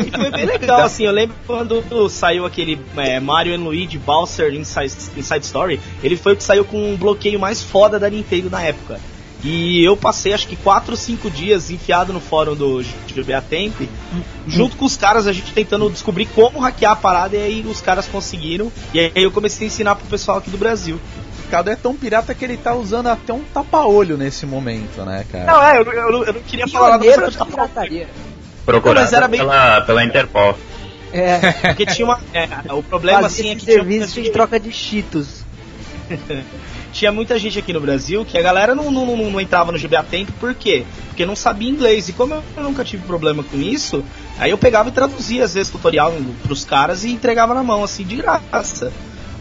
e 0.08 0.12
foi 0.12 0.32
bem 0.32 0.46
legal, 0.46 0.82
assim, 0.82 1.06
eu 1.06 1.12
lembro 1.12 1.36
quando 1.48 2.10
saiu 2.10 2.46
aquele 2.46 2.80
é, 2.98 3.20
Mario 3.20 3.56
and 3.56 3.64
Luigi 3.64 3.98
Bowser 3.98 4.54
Inside, 4.54 4.94
Inside 5.18 5.46
Story, 5.46 5.80
ele 6.04 6.16
foi 6.18 6.34
o 6.34 6.36
que 6.36 6.44
saiu 6.44 6.66
com 6.66 6.94
um 6.94 6.98
bloqueio 6.98 7.40
mais 7.40 7.62
foda 7.64 8.00
da 8.00 8.10
Nintendo 8.10 8.50
na 8.50 8.62
época. 8.62 9.00
E 9.46 9.84
eu 9.84 9.98
passei 9.98 10.32
acho 10.34 10.48
que 10.48 10.56
4 10.56 10.92
ou 10.92 10.98
5 10.98 11.30
dias 11.30 11.69
enfiado 11.69 12.14
no 12.14 12.22
fórum 12.22 12.56
do 12.56 12.81
GBA 13.14 13.42
Temp, 13.42 13.76
junto 14.48 14.78
com 14.78 14.86
os 14.86 14.95
caras, 14.95 15.28
a 15.28 15.33
gente 15.33 15.52
tentando 15.52 15.90
descobrir 15.90 16.28
como 16.28 16.60
hackear 16.60 16.94
a 16.94 16.95
parada, 16.95 17.36
e 17.36 17.42
aí 17.42 17.66
os 17.69 17.81
caras 17.81 18.07
conseguiram, 18.07 18.72
e 18.94 19.00
aí 19.02 19.12
eu 19.16 19.31
comecei 19.31 19.66
a 19.66 19.68
ensinar 19.68 19.95
pro 19.95 20.07
pessoal 20.07 20.38
aqui 20.38 20.50
do 20.50 20.57
Brasil. 20.57 20.98
É 21.69 21.76
tão 21.76 21.95
pirata 21.95 22.33
que 22.33 22.44
ele 22.44 22.57
tá 22.57 22.74
usando 22.74 23.07
até 23.07 23.31
um 23.33 23.44
tapa-olho 23.54 24.18
nesse 24.18 24.45
momento, 24.45 25.02
né, 25.04 25.26
cara? 25.31 25.45
Não, 25.45 25.64
é, 25.64 25.78
eu, 25.80 25.83
eu, 25.83 26.12
não- 26.12 26.24
eu 26.24 26.33
não 26.33 26.42
queria 26.42 26.68
falar 26.68 26.98
nada 26.98 27.14
sobre 27.31 27.38
da 27.38 27.45
pirataria. 27.45 28.07
Procurado 28.66 29.28
bem- 29.30 29.40
pela, 29.40 29.81
pela 29.81 30.04
Interpol. 30.04 30.57
É, 31.12 31.38
porque 31.68 31.86
tinha 31.86 32.06
uma. 32.06 32.19
é, 32.33 32.48
o 32.74 32.81
problema 32.81 33.22
fazia 33.24 33.44
assim 33.44 33.52
é 33.52 33.56
que 33.56 33.66
tinha 33.66 33.78
muita 33.83 33.90
serviço 34.00 34.19
em 34.19 34.24
gente- 34.24 34.33
troca 34.33 34.60
de 34.60 34.72
cheetos. 34.72 35.44
tinha 36.92 37.12
muita 37.12 37.38
gente 37.40 37.57
aqui 37.60 37.72
no 37.74 37.80
Brasil 37.81 38.26
que 38.26 38.38
a 38.38 38.42
galera 38.42 38.76
não, 38.76 38.92
não, 38.92 39.06
não, 39.06 39.31
não 39.31 39.42
entrava 39.42 39.72
no 39.72 39.78
GBA 39.80 40.04
Temp, 40.04 40.30
por 40.40 40.54
quê? 40.54 40.83
Porque 41.07 41.26
não 41.26 41.36
sabia 41.36 41.69
inglês. 41.69 42.10
E 42.10 42.14
como 42.14 42.33
eu 42.33 42.64
nunca 42.64 42.83
tive 42.83 43.06
problema 43.06 43.44
com 43.44 43.57
isso, 43.57 44.04
aí 44.40 44.52
eu 44.52 44.57
pegava 44.57 44.90
e 44.90 44.92
traduzia 44.92 45.44
às 45.44 45.54
vezes 45.54 45.72
tutorial 45.72 46.14
pros 46.44 46.66
caras 46.66 47.04
e 47.04 47.12
entregava 47.12 47.54
na 47.54 47.64
mão, 47.64 47.83
assim, 47.83 48.04
de 48.04 48.16
graça. 48.16 48.92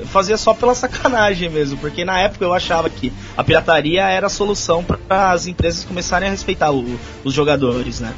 Fazia 0.07 0.37
só 0.37 0.53
pela 0.55 0.75
sacanagem 0.77 1.49
mesmo, 1.51 1.79
porque 1.79 2.05
na 2.05 2.19
época 2.21 2.45
eu 2.45 2.53
achava 2.53 2.89
que 2.91 3.13
a 3.37 3.45
pirataria 3.45 4.03
era 4.03 4.27
a 4.27 4.31
solução 4.31 4.83
para 4.85 5.31
as 5.33 5.47
empresas 5.47 5.85
começarem 5.85 6.29
a 6.29 6.31
respeitar 6.31 6.71
o- 6.73 6.99
os 7.25 7.33
jogadores, 7.33 8.01
né? 8.01 8.13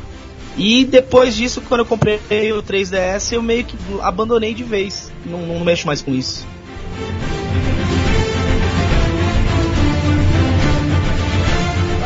E 0.57 0.85
depois 0.85 1.35
disso, 1.35 1.61
quando 1.62 1.81
eu 1.81 1.87
comprei 1.87 2.52
o 2.52 2.62
3DS, 2.62 3.33
eu 3.33 3.43
meio 3.43 3.64
que 3.64 3.76
abandonei 4.00 4.54
de 4.54 4.62
vez. 4.62 5.11
Não, 5.26 5.40
não 5.40 5.61
mexo 5.64 5.85
mais 5.87 6.00
com 6.00 6.14
isso. 6.14 6.47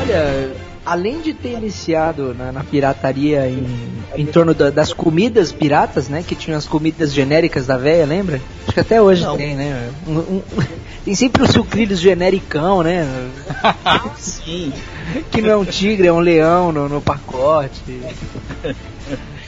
Olha, 0.00 0.50
além 0.90 1.20
de 1.20 1.32
ter 1.34 1.52
iniciado 1.52 2.34
na, 2.34 2.50
na 2.52 2.64
pirataria 2.64 3.48
em, 3.48 3.66
em 4.16 4.26
torno 4.26 4.54
da- 4.54 4.70
das 4.70 4.92
comidas 4.92 5.52
piratas, 5.52 6.08
né? 6.08 6.24
Que 6.26 6.34
tinham 6.34 6.56
as 6.58 6.66
comidas 6.66 7.12
genéricas 7.12 7.66
da 7.66 7.76
véia, 7.76 8.04
lembra? 8.06 8.40
Acho 8.64 8.72
que 8.74 8.80
até 8.80 9.00
hoje 9.00 9.22
Não. 9.24 9.36
tem, 9.36 9.54
né? 9.54 9.90
Um- 10.06 10.18
um- 10.18 10.42
tem 11.04 11.14
sempre 11.14 11.42
os 11.42 11.50
sucrilhos 11.50 11.98
genericão, 12.00 12.82
né? 12.82 13.06
Sim. 14.18 14.72
Que 15.30 15.40
não 15.42 15.50
é 15.50 15.56
um 15.56 15.64
tigre, 15.64 16.06
é 16.06 16.12
um 16.12 16.20
leão 16.20 16.72
no, 16.72 16.88
no 16.88 17.00
pacote. 17.00 17.80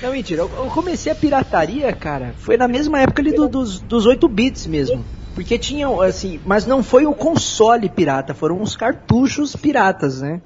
Não, 0.03 0.13
mentira. 0.13 0.41
Eu, 0.43 0.51
eu 0.57 0.65
comecei 0.71 1.13
a 1.13 1.15
pirataria, 1.15 1.93
cara, 1.93 2.35
foi 2.39 2.57
na 2.57 2.67
mesma 2.67 2.99
época 3.01 3.21
ali 3.21 3.33
do- 3.33 3.49
dos, 3.49 3.81
dos 3.81 4.07
8 4.07 4.27
bits 4.29 4.67
mesmo. 4.67 5.05
Porque 5.35 5.59
tinham, 5.59 6.01
assim, 6.01 6.41
mas 6.45 6.67
não 6.67 6.83
foi 6.83 7.07
o 7.07 7.13
console 7.15 7.89
pirata, 7.89 8.33
foram 8.35 8.61
os 8.63 8.77
cartuchos 8.77 9.55
piratas, 9.55 10.21
né? 10.23 10.41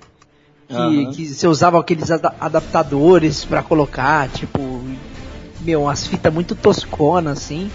Que, 0.69 0.75
Aham. 0.75 1.13
que 1.13 1.27
você 1.27 1.47
usava 1.47 1.79
aqueles 1.79 2.11
ada- 2.11 2.35
adaptadores 2.41 3.45
pra 3.45 3.63
colocar, 3.63 4.29
tipo, 4.29 4.83
meu, 5.61 5.83
umas 5.83 6.07
fitas 6.07 6.33
muito 6.33 6.55
tosconas, 6.55 7.39
assim. 7.39 7.71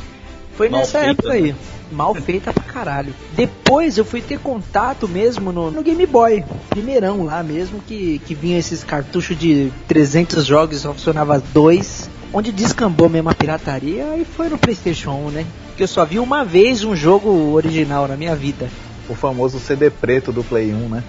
Foi 0.55 0.69
Mal 0.69 0.79
nessa 0.81 0.99
feita, 0.99 1.11
época 1.11 1.31
aí. 1.33 1.55
Mal 1.91 2.13
feita 2.15 2.51
pra 2.53 2.63
caralho. 2.63 3.13
Depois 3.35 3.97
eu 3.97 4.03
fui 4.05 4.21
ter 4.21 4.39
contato 4.39 5.07
mesmo 5.07 5.51
no, 5.51 5.71
no 5.71 5.81
Game 5.81 6.05
Boy. 6.05 6.43
Primeirão 6.69 7.23
lá 7.23 7.41
mesmo, 7.41 7.79
que, 7.87 8.19
que 8.25 8.35
vinha 8.35 8.57
esses 8.59 8.83
cartuchos 8.83 9.37
de 9.37 9.71
300 9.87 10.45
jogos 10.45 10.77
e 10.77 10.79
só 10.81 10.93
funcionava 10.93 11.41
dois. 11.53 12.09
Onde 12.31 12.51
descambou 12.51 13.09
mesmo 13.09 13.29
a 13.29 13.33
pirataria 13.33 14.15
e 14.17 14.23
foi 14.25 14.49
no 14.49 14.57
Playstation 14.57 15.11
1, 15.27 15.31
né? 15.31 15.45
Que 15.77 15.81
eu 15.83 15.87
só 15.87 16.05
vi 16.05 16.19
uma 16.19 16.43
vez 16.45 16.83
um 16.83 16.95
jogo 16.95 17.29
original 17.53 18.07
na 18.07 18.15
minha 18.15 18.35
vida. 18.35 18.69
O 19.07 19.15
famoso 19.15 19.59
CD 19.59 19.89
preto 19.89 20.31
do 20.31 20.43
Play 20.43 20.71
1, 20.71 20.89
né? 20.89 21.03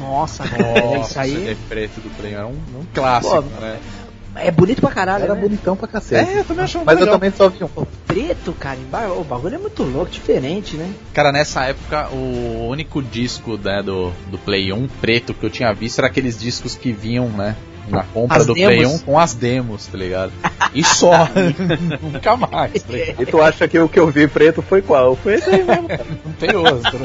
Nossa, 0.00 0.44
Nossa, 0.44 0.98
isso 0.98 1.20
aí 1.20 1.30
CD 1.30 1.56
preto 1.68 2.00
do 2.00 2.10
Play 2.16 2.34
era 2.34 2.46
um, 2.46 2.52
um 2.52 2.84
clássico, 2.92 3.42
Pô, 3.42 3.60
né? 3.60 3.78
é 4.36 4.50
bonito 4.50 4.80
pra 4.80 4.90
caralho, 4.90 5.24
Era 5.24 5.34
né? 5.34 5.40
bonitão 5.40 5.76
pra 5.76 5.86
cacete. 5.88 6.30
É, 6.30 6.38
eu 6.40 6.44
também 6.44 6.64
acho 6.64 6.80
Mas 6.84 7.00
eu 7.00 7.06
também 7.06 7.30
só 7.30 7.48
vi 7.48 7.64
um. 7.64 7.68
Pô, 7.68 7.86
preto, 8.06 8.52
cara, 8.52 8.78
o 9.12 9.24
bagulho 9.24 9.56
é 9.56 9.58
muito 9.58 9.82
louco, 9.82 10.10
diferente, 10.10 10.76
né? 10.76 10.92
Cara, 11.12 11.32
nessa 11.32 11.64
época, 11.64 12.08
o 12.10 12.68
único 12.68 13.02
disco 13.02 13.56
né, 13.56 13.82
do, 13.82 14.10
do 14.30 14.38
Play 14.38 14.72
1 14.72 14.88
preto 15.00 15.34
que 15.34 15.44
eu 15.44 15.50
tinha 15.50 15.72
visto 15.72 15.98
era 15.98 16.06
aqueles 16.08 16.38
discos 16.38 16.74
que 16.74 16.92
vinham, 16.92 17.28
né? 17.28 17.56
Na 17.88 18.04
compra 18.04 18.36
As 18.36 18.46
do 18.46 18.54
Play 18.54 18.78
demos. 18.78 19.02
1 19.02 19.04
com 19.04 19.18
as 19.18 19.34
demos, 19.34 19.86
tá 19.86 19.98
ligado? 19.98 20.32
E 20.72 20.84
só. 20.84 21.28
Nunca 22.00 22.36
mais. 22.36 22.82
tá? 22.82 22.94
E 23.18 23.26
tu 23.26 23.42
acha 23.42 23.66
que 23.66 23.78
o 23.80 23.88
que 23.88 23.98
eu 23.98 24.06
vi 24.08 24.28
preto 24.28 24.62
foi 24.62 24.80
qual? 24.80 25.16
Foi 25.16 25.34
esse 25.34 25.50
aí 25.50 25.64
mesmo. 25.64 25.88
Não 26.24 26.32
tem 26.34 26.54
outro. 26.54 27.00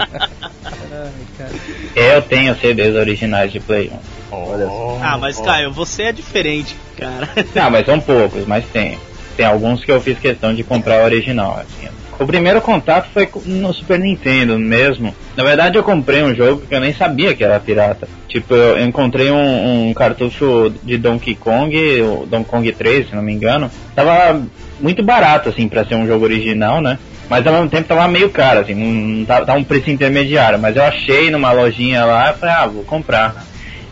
Eu 1.95 2.21
tenho 2.21 2.55
CDs 2.59 2.95
originais 2.95 3.51
de 3.51 3.59
Play 3.59 3.91
Olha 4.31 4.65
só. 4.65 4.99
Ah, 5.01 5.17
mas 5.17 5.39
Caio, 5.39 5.71
você 5.71 6.03
é 6.03 6.11
diferente, 6.11 6.75
cara. 6.97 7.29
1. 7.37 7.43
Não, 7.59 7.69
mas 7.71 7.85
são 7.85 7.99
poucos, 7.99 8.45
mas 8.45 8.65
tem. 8.65 8.97
Tem 9.37 9.45
alguns 9.45 9.83
que 9.83 9.91
eu 9.91 10.01
fiz 10.01 10.17
questão 10.17 10.53
de 10.53 10.63
comprar 10.63 11.01
o 11.01 11.05
original. 11.05 11.59
Assim. 11.59 11.87
O 12.17 12.25
primeiro 12.25 12.61
contato 12.61 13.09
foi 13.13 13.25
com- 13.27 13.41
no 13.45 13.73
Super 13.73 13.99
Nintendo 13.99 14.57
mesmo. 14.57 15.13
Na 15.35 15.43
verdade, 15.43 15.77
eu 15.77 15.83
comprei 15.83 16.23
um 16.23 16.33
jogo 16.33 16.61
que 16.65 16.73
eu 16.73 16.79
nem 16.79 16.93
sabia 16.93 17.35
que 17.35 17.43
era 17.43 17.59
pirata. 17.59 18.07
Tipo, 18.29 18.53
eu 18.53 18.79
encontrei 18.85 19.29
um, 19.31 19.89
um 19.89 19.93
cartucho 19.93 20.73
de 20.81 20.97
Donkey 20.97 21.35
Kong, 21.35 21.75
o 22.01 22.25
Donkey 22.25 22.49
Kong 22.49 22.71
3, 22.71 23.09
se 23.09 23.15
não 23.15 23.21
me 23.21 23.33
engano. 23.33 23.69
Tava 23.93 24.41
muito 24.79 25.03
barato, 25.03 25.49
assim, 25.49 25.67
pra 25.67 25.85
ser 25.85 25.95
um 25.95 26.07
jogo 26.07 26.23
original, 26.23 26.81
né? 26.81 26.97
Mas 27.29 27.45
ao 27.45 27.53
mesmo 27.53 27.69
tempo 27.69 27.87
tava 27.87 28.07
meio 28.07 28.29
caro, 28.29 28.59
assim, 28.59 28.73
não 28.73 29.25
tava, 29.25 29.45
tava 29.45 29.59
um 29.59 29.63
preço 29.63 29.89
intermediário. 29.89 30.59
Mas 30.59 30.75
eu 30.75 30.83
achei 30.83 31.31
numa 31.31 31.51
lojinha 31.51 32.05
lá 32.05 32.33
falei, 32.33 32.55
ah, 32.55 32.67
vou 32.67 32.83
comprar. 32.83 33.45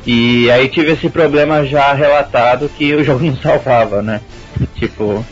E 0.06 0.52
aí 0.52 0.68
tive 0.68 0.92
esse 0.92 1.10
problema 1.10 1.66
já 1.66 1.94
relatado 1.94 2.70
que 2.70 2.94
o 2.94 3.04
jogo 3.04 3.24
não 3.26 3.36
salvava, 3.38 4.02
né? 4.02 4.22
Tipo, 4.76 5.26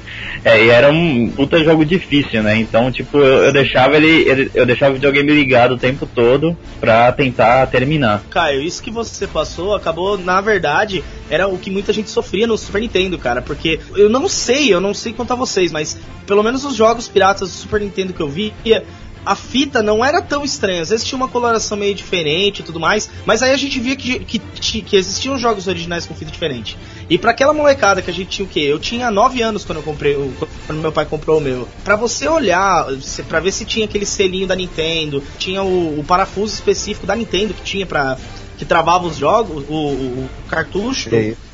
é, 0.44 0.66
e 0.66 0.70
era 0.70 0.92
um 0.92 1.30
puta 1.30 1.64
jogo 1.64 1.86
difícil, 1.86 2.42
né? 2.42 2.58
Então, 2.58 2.92
tipo, 2.92 3.18
eu, 3.18 3.44
eu 3.46 3.54
deixava 3.54 3.96
ele, 3.98 4.28
ele- 4.30 4.52
eu 4.54 4.66
deixava 4.66 4.92
o 4.92 4.96
videogame 4.96 5.32
ligado 5.32 5.74
o 5.74 5.78
tempo 5.78 6.06
todo 6.06 6.58
pra 6.80 7.12
tentar 7.12 7.68
terminar. 7.68 8.24
Caio, 8.30 8.62
isso 8.62 8.82
que 8.82 8.90
você 8.90 9.28
passou 9.28 9.76
acabou, 9.76 10.18
na 10.18 10.42
verdade, 10.42 11.04
era 11.30 11.48
o 11.48 11.58
que 11.58 11.70
muita 11.70 11.94
gente 11.94 12.10
sofria 12.10 12.48
no 12.48 12.58
Super 12.58 12.82
Nintendo, 12.82 13.18
cara. 13.18 13.42
Porque 13.42 13.80
eu 13.96 14.10
não 14.10 14.28
sei, 14.28 14.74
eu 14.74 14.82
não 14.82 14.94
sei 14.94 15.14
a 15.32 15.36
vocês, 15.36 15.72
mas 15.72 15.98
pelo 16.26 16.42
menos 16.44 16.66
os 16.66 16.76
jogos 16.76 17.08
piratas 17.08 17.50
do 17.50 17.56
Super 17.56 17.80
Nintendo 17.82 18.12
que 18.14 18.22
eu 18.22 18.28
via. 18.28 18.84
A 19.26 19.36
fita 19.36 19.84
não 19.84 20.04
era 20.04 20.22
tão 20.22 20.44
estranha, 20.44 20.82
às 20.82 20.90
vezes 20.90 21.06
tinha 21.06 21.16
uma 21.18 21.28
coloração 21.28 21.78
meio 21.78 21.94
diferente 21.94 22.60
e 22.60 22.64
tudo 22.64 22.80
mais, 22.80 23.10
mas 23.26 23.44
aí 23.44 23.52
a 23.54 23.58
gente 23.58 23.80
via 23.80 23.96
que, 23.96 24.20
que, 24.20 24.82
que 24.82 24.96
existiam 24.96 25.38
jogos 25.38 25.68
originais 25.68 26.06
com 26.08 26.16
fita 26.16 26.32
diferente. 26.32 26.76
E 27.10 27.18
pra 27.20 27.32
aquela 27.32 27.54
molecada 27.54 28.02
que 28.02 28.10
a 28.10 28.14
gente 28.14 28.30
tinha 28.30 28.46
o 28.46 28.50
quê? 28.50 28.62
Eu 28.62 28.80
tinha 28.80 29.12
9 29.12 29.42
anos 29.42 29.64
quando 29.64 29.78
eu 29.78 29.84
comprei, 29.84 30.16
o- 30.16 30.34
quando 30.66 30.80
meu 30.82 30.92
pai 30.92 31.06
comprou 31.06 31.38
o 31.38 31.42
meu. 31.42 31.68
Pra 31.84 31.96
você 31.96 32.28
olhar, 32.28 32.88
pra 33.30 33.40
ver 33.40 33.52
se 33.52 33.64
tinha 33.64 33.86
aquele 33.86 34.06
selinho 34.06 34.48
da 34.48 34.56
Nintendo, 34.56 35.22
tinha 35.38 35.62
o, 35.62 36.00
o 36.00 36.04
parafuso 36.04 36.54
específico 36.56 37.06
da 37.06 37.16
Nintendo 37.16 37.54
que 37.54 37.62
tinha 37.62 37.86
pra 37.86 38.18
que 38.58 38.66
travava 38.66 39.08
os 39.08 39.18
jogos, 39.18 39.64
o, 39.68 39.74
o- 39.74 40.20
o 40.26 40.30
cartucho. 40.48 41.10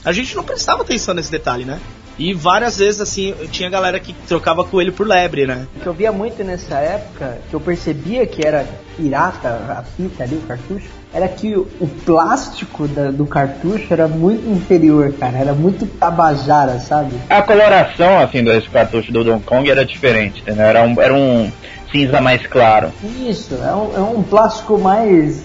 A 0.06 0.12
gente 0.14 0.36
não 0.36 0.44
prestava 0.44 0.82
atenção 0.84 1.14
nesse 1.14 1.32
detalhe, 1.32 1.64
né? 1.66 1.80
E 2.20 2.34
várias 2.34 2.78
vezes 2.78 3.00
assim, 3.00 3.34
tinha 3.52 3.70
galera 3.70 4.00
que 4.00 4.14
trocava 4.28 4.64
coelho 4.64 4.92
por 4.92 5.06
lebre, 5.08 5.46
né? 5.46 5.68
O 5.76 5.80
que 5.82 5.88
eu 5.88 5.94
via 5.94 6.12
muito 6.12 6.44
nessa 6.44 6.76
época, 6.80 7.38
que 7.50 7.54
eu 7.54 7.60
percebia 7.60 8.26
que 8.26 8.46
era 8.46 8.66
pirata, 8.96 9.50
a 9.50 9.84
fita 9.84 10.24
ali, 10.24 10.36
o 10.36 10.42
cartucho, 10.48 10.88
era 11.14 11.28
que 11.28 11.56
o, 11.56 11.88
plástico 12.06 12.88
da- 12.88 13.12
do 13.12 13.26
cartucho 13.26 13.86
era 13.94 14.08
muito 14.08 14.50
inferior, 14.50 15.14
cara. 15.14 15.38
Era 15.38 15.54
muito 15.54 15.86
tabajara, 15.86 16.80
sabe? 16.80 17.12
A 17.30 17.42
coloração, 17.42 18.20
assim, 18.20 18.44
desse 18.44 18.68
cartucho 18.70 19.12
do 19.12 19.24
Donkey 19.24 19.46
Kong 19.46 19.70
era 19.70 19.86
diferente, 19.86 20.42
entendeu? 20.42 20.66
Era 20.66 20.82
um, 20.84 21.00
era 21.02 21.14
um 21.14 21.52
cinza 21.92 22.20
mais 22.20 22.46
claro. 22.48 22.92
Isso, 23.04 23.56
é 23.64 23.74
um, 23.74 23.96
é 23.96 24.00
um 24.02 24.24
plástico 24.24 24.78
mais. 24.80 25.44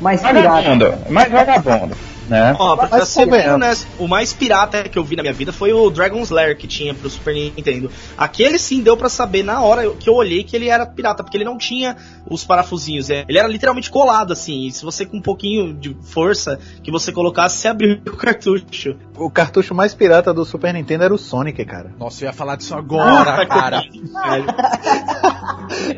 mais 0.00 0.20
pirata. 0.22 0.48
Vagabundo, 0.48 0.94
mais 1.10 1.30
vagabundo, 1.30 1.96
né? 2.28 2.54
Ó, 2.58 2.76
pra 2.76 2.88
Mas 2.90 3.08
ser 3.08 3.20
bem 3.20 3.30
convenhamos. 3.30 3.54
honesto, 3.54 3.86
o 3.98 4.08
mais 4.08 4.32
pirata 4.32 4.84
que 4.84 4.98
eu 4.98 5.04
vi 5.04 5.16
na 5.16 5.22
minha 5.22 5.32
vida 5.34 5.52
foi 5.52 5.72
o 5.72 5.90
Dragon's 5.90 6.30
Lair 6.30 6.56
que 6.56 6.66
tinha 6.66 6.94
pro 6.94 7.08
Super 7.10 7.34
Nintendo. 7.34 7.90
Aquele 8.16 8.58
sim 8.58 8.80
deu 8.82 8.96
pra 8.96 9.08
saber 9.08 9.42
na 9.42 9.60
hora 9.62 9.90
que 9.90 10.08
eu 10.08 10.14
olhei 10.14 10.42
que 10.44 10.54
ele 10.56 10.68
era 10.68 10.86
pirata, 10.86 11.22
porque 11.22 11.36
ele 11.36 11.44
não 11.44 11.58
tinha 11.58 11.96
os 12.28 12.44
parafusinhos. 12.44 13.10
é, 13.10 13.24
Ele 13.28 13.38
era 13.38 13.48
literalmente 13.48 13.90
colado, 13.90 14.32
assim. 14.32 14.66
E 14.66 14.72
se 14.72 14.84
você 14.84 15.04
com 15.04 15.16
um 15.18 15.22
pouquinho 15.22 15.74
de 15.74 15.96
força 16.02 16.58
que 16.82 16.90
você 16.90 17.12
colocasse, 17.12 17.58
você 17.58 17.68
abriu 17.68 18.00
o 18.06 18.16
cartucho. 18.16 18.96
O 19.16 19.30
cartucho 19.30 19.74
mais 19.74 19.94
pirata 19.94 20.32
do 20.32 20.44
Super 20.44 20.72
Nintendo 20.72 21.04
era 21.04 21.14
o 21.14 21.18
Sonic, 21.18 21.64
cara. 21.64 21.92
Nossa, 21.98 22.24
eu 22.24 22.26
ia 22.28 22.32
falar 22.32 22.56
disso 22.56 22.74
agora, 22.74 23.44
cara. 23.46 23.82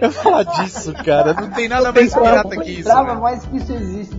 Eu 0.01 0.09
ia 0.09 0.11
falar 0.13 0.43
disso, 0.45 0.93
cara. 1.05 1.35
Não 1.35 1.51
tem 1.51 1.69
nada 1.69 1.93
mais 1.93 2.15
pirata 2.15 2.57
que 2.57 2.71
isso. 2.71 2.89
Lembrava 2.89 3.15
né? 3.15 3.21
mais 3.21 3.45
que 3.45 3.57
isso 3.57 3.73
existe. 3.73 4.17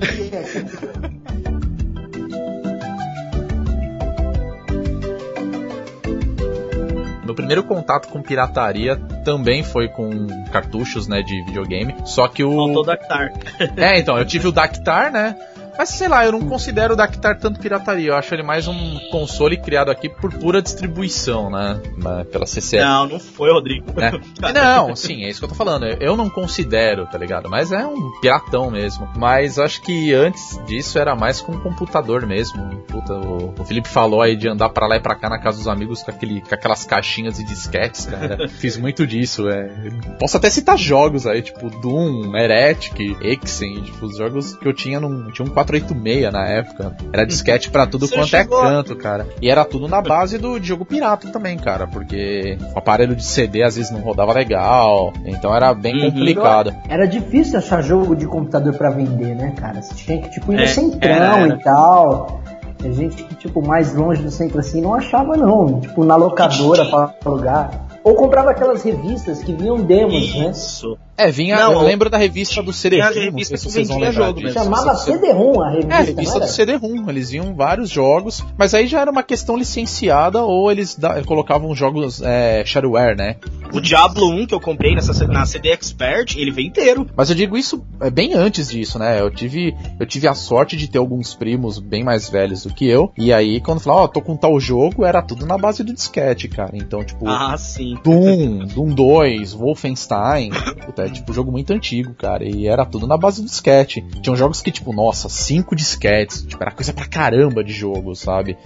Meu 7.26 7.34
primeiro 7.34 7.64
contato 7.64 8.08
com 8.08 8.22
pirataria 8.22 8.96
também 9.26 9.64
foi 9.64 9.88
com 9.90 10.28
cartuchos, 10.52 11.08
né, 11.08 11.24
de 11.24 11.44
videogame. 11.44 11.96
Só 12.06 12.28
que 12.28 12.44
o. 12.44 12.56
Faltou 12.56 12.84
o 12.84 12.86
Dactar. 12.86 13.34
É, 13.76 14.00
então, 14.00 14.18
eu 14.18 14.26
tive 14.26 14.48
o 14.48 14.52
Dactar, 14.52 15.12
né? 15.12 15.36
Mas 15.78 15.90
sei 15.90 16.08
lá, 16.08 16.26
eu 16.26 16.32
não 16.32 16.42
considero 16.42 16.94
o 16.94 16.98
Dactar 16.98 17.38
tanto 17.38 17.60
pirataria. 17.60 18.10
Eu 18.10 18.16
acho 18.16 18.34
ele 18.34 18.44
mais 18.44 18.68
um 18.68 19.00
console 19.12 19.58
criado 19.58 19.90
aqui 19.92 20.10
por 20.10 20.34
pura 20.34 20.62
distribuição, 20.62 21.50
né? 21.50 21.82
Pela 22.32 22.46
CCE. 22.46 22.78
Não, 22.78 23.08
não 23.08 23.20
foi, 23.20 23.52
Rodrigo. 23.52 23.86
né? 23.96 24.12
Não, 24.54 24.96
sim, 24.96 25.24
é 25.26 25.30
isso 25.30 25.40
que 25.40 25.46
eu 25.46 25.50
tô 25.50 25.56
falando. 25.56 25.86
Eu 25.86 26.16
não 26.16 26.30
considero, 26.30 27.06
tá 27.08 27.18
ligado? 27.18 27.50
Mas 27.50 27.72
é 27.72 27.86
um 27.86 28.12
piratão 28.22 28.70
mesmo. 28.72 29.08
Mas 29.18 29.60
acho 29.60 29.82
que 29.82 30.14
antes 30.14 30.60
disso 30.66 30.98
era 30.98 31.16
mais 31.16 31.42
com 31.42 31.60
computador 31.60 32.26
mesmo. 32.26 32.64
Puta, 32.88 33.14
o, 33.14 33.54
o 33.60 33.66
Felipe 33.66 33.88
falou 33.88 34.22
aí 34.22 34.36
de 34.36 34.48
andar 34.48 34.70
pra 34.70 34.88
lá 34.88 34.96
e 34.96 35.00
pra 35.00 35.16
cá 35.16 35.30
na 35.30 35.40
casa 35.40 35.58
dos 35.58 35.68
amigos 35.68 36.04
com, 36.04 36.12
aquele, 36.12 36.42
com 36.42 36.54
aquelas 36.56 36.86
caixinhas 36.86 37.40
e 37.40 37.46
disquetes, 37.46 38.06
cara. 38.06 38.48
Fiz 38.60 38.78
muito 38.78 39.06
disso, 39.06 39.50
é. 39.50 39.70
Posso 40.20 40.38
até 40.38 40.50
citar 40.50 40.78
jogos 40.78 41.28
aí, 41.28 41.42
tipo 41.42 41.70
Doom, 41.82 42.36
Heretic, 42.36 43.18
Exen, 43.22 43.82
tipo, 43.84 44.06
os 44.06 44.18
jogos 44.18 44.56
que 44.56 44.68
eu 44.68 44.74
tinha 44.74 45.00
num. 45.00 45.30
Tinha 45.32 45.46
um 45.46 45.52
486 45.66 46.32
na 46.32 46.46
época. 46.48 46.96
Era 47.12 47.26
disquete 47.26 47.70
pra 47.70 47.86
tudo 47.86 48.08
Você 48.08 48.16
quanto 48.16 48.28
chegou- 48.28 48.60
é 48.66 48.70
canto, 48.70 48.96
cara. 48.96 49.28
E 49.42 49.50
era 49.50 49.66
tudo 49.66 49.88
na 49.88 50.02
base 50.02 50.38
do 50.38 50.60
de 50.60 50.68
jogo 50.68 50.86
pirata 50.86 51.30
também, 51.30 51.58
cara. 51.58 51.88
Porque 51.88 52.58
o 52.74 52.78
aparelho 52.80 53.16
de 53.16 53.24
CD 53.24 53.64
às 53.64 53.76
vezes 53.76 53.92
não 53.92 54.00
rodava 54.02 54.34
legal. 54.34 55.12
Então 55.26 55.54
era 55.56 55.74
bem 55.74 55.96
Uhum. 56.06 56.12
complicado. 56.12 56.74
Era 56.90 57.06
difícil 57.08 57.58
achar 57.60 57.82
jogo 57.82 58.16
de 58.16 58.26
computador 58.28 58.74
pra 58.76 58.90
vender, 58.90 59.36
né, 59.36 59.54
cara? 59.60 59.82
Você 59.82 59.94
tinha 59.96 60.22
que, 60.22 60.30
tipo, 60.30 60.52
ir 60.54 60.56
no 60.58 60.62
É, 60.64 60.68
centrão 60.68 61.12
era, 61.12 61.40
era. 61.40 61.56
e 61.56 61.60
tal. 61.64 62.42
A 62.84 62.92
gente 62.92 63.24
que, 63.24 63.36
tipo, 63.36 63.66
mais 63.66 63.96
longe 63.96 64.22
do 64.22 64.30
centro 64.30 64.60
assim, 64.60 64.80
não 64.82 64.94
achava, 64.94 65.36
não. 65.36 65.80
Tipo, 65.80 66.04
na 66.04 66.16
locadora 66.16 66.86
pra 66.86 67.14
alugar. 67.26 67.72
Ou 68.06 68.14
comprava 68.14 68.52
aquelas 68.52 68.84
revistas 68.84 69.44
que 69.44 69.52
vinham 69.52 69.82
demos, 69.82 70.36
né? 70.36 70.52
Isso. 70.52 70.96
É, 71.18 71.32
vinha. 71.32 71.56
Não, 71.58 71.72
eu 71.74 71.82
lembro 71.82 72.08
da 72.10 72.18
revista 72.20 72.62
do 72.62 72.72
CD 72.72 72.98
tinha 72.98 73.08
a 73.08 73.08
não 73.10 73.16
sei 73.48 73.58
se 73.58 73.66
que 73.66 73.72
vocês 73.72 73.88
vão 73.88 73.98
lembrar 73.98 74.28
jogo 74.28 74.40
disso. 74.42 74.54
Chamava 74.54 74.96
CD-ROM 74.96 75.62
a 75.64 75.70
revista, 75.70 75.94
É, 75.94 75.98
a 75.98 76.02
revista 76.02 76.40
do? 76.40 76.48
CD-ROM, 76.48 77.10
eles 77.10 77.32
iam 77.34 77.56
vários 77.56 77.90
jogos, 77.90 78.46
mas 78.58 78.76
aí 78.76 78.86
já 78.86 79.02
era 79.02 79.10
uma 79.10 79.24
questão 79.24 79.58
licenciada 79.58 80.44
ou 80.44 80.72
eles 80.72 80.94
da- 80.96 81.24
colocavam 81.24 81.74
jogos 81.74 82.22
é, 82.22 82.64
shareware, 82.66 83.18
né? 83.18 83.38
O 83.76 83.82
Diablo 83.82 84.30
1 84.30 84.48
que 84.48 84.56
eu 84.56 84.60
comprei 84.62 84.96
nessa, 84.96 85.28
na 85.28 85.46
CD 85.46 85.70
Expert, 85.70 86.38
ele 86.38 86.50
veio 86.50 86.70
inteiro. 86.70 87.06
Mas 87.14 87.30
eu 87.30 87.36
digo 87.36 87.58
isso 87.58 87.86
é, 88.00 88.10
bem 88.10 88.34
antes 88.34 88.70
disso, 88.70 88.98
né? 88.98 89.20
Eu 89.20 89.30
tive, 89.30 89.76
eu 90.00 90.06
tive 90.06 90.30
a 90.30 90.34
sorte 90.34 90.78
de 90.78 90.88
ter 90.88 90.98
alguns 90.98 91.36
primos 91.36 91.78
bem 91.78 92.02
mais 92.02 92.30
velhos 92.30 92.64
do 92.64 92.74
que 92.74 92.88
eu, 92.88 93.12
e 93.18 93.34
aí 93.34 93.60
quando 93.60 93.82
falava, 93.82 94.04
ó, 94.04 94.08
tô 94.08 94.22
com 94.22 94.38
tal 94.38 94.58
jogo, 94.62 95.04
era 95.04 95.22
tudo 95.22 95.46
na 95.46 95.58
base 95.58 95.84
do 95.84 95.94
disquete, 95.94 96.48
cara. 96.48 96.72
Então, 96.74 97.04
tipo, 97.04 97.28
Ah, 97.28 97.58
sim. 97.58 97.98
Doom, 98.02 98.66
Doom 98.66 98.94
2, 98.94 99.54
Wolfenstein, 99.54 100.52
puta, 100.86 101.04
É 101.04 101.10
tipo 101.10 101.32
um 101.32 101.36
jogo 101.36 101.52
muito 101.52 101.74
antigo, 101.74 102.14
cara. 102.14 102.46
E 102.46 102.68
era 102.68 102.86
tudo 102.86 103.06
na 103.06 103.18
base 103.18 103.42
do 103.42 103.46
disquete. 103.46 104.02
Tinham 104.22 104.38
jogos 104.38 104.62
que, 104.62 104.72
tipo, 104.72 104.94
nossa, 104.94 105.28
cinco 105.28 105.76
disquetes. 105.76 106.44
Tipo, 106.44 106.64
era 106.64 106.72
coisa 106.72 106.94
pra 106.94 107.06
caramba 107.06 107.62
de 107.62 107.74
jogo, 107.74 108.16
sabe? 108.16 108.58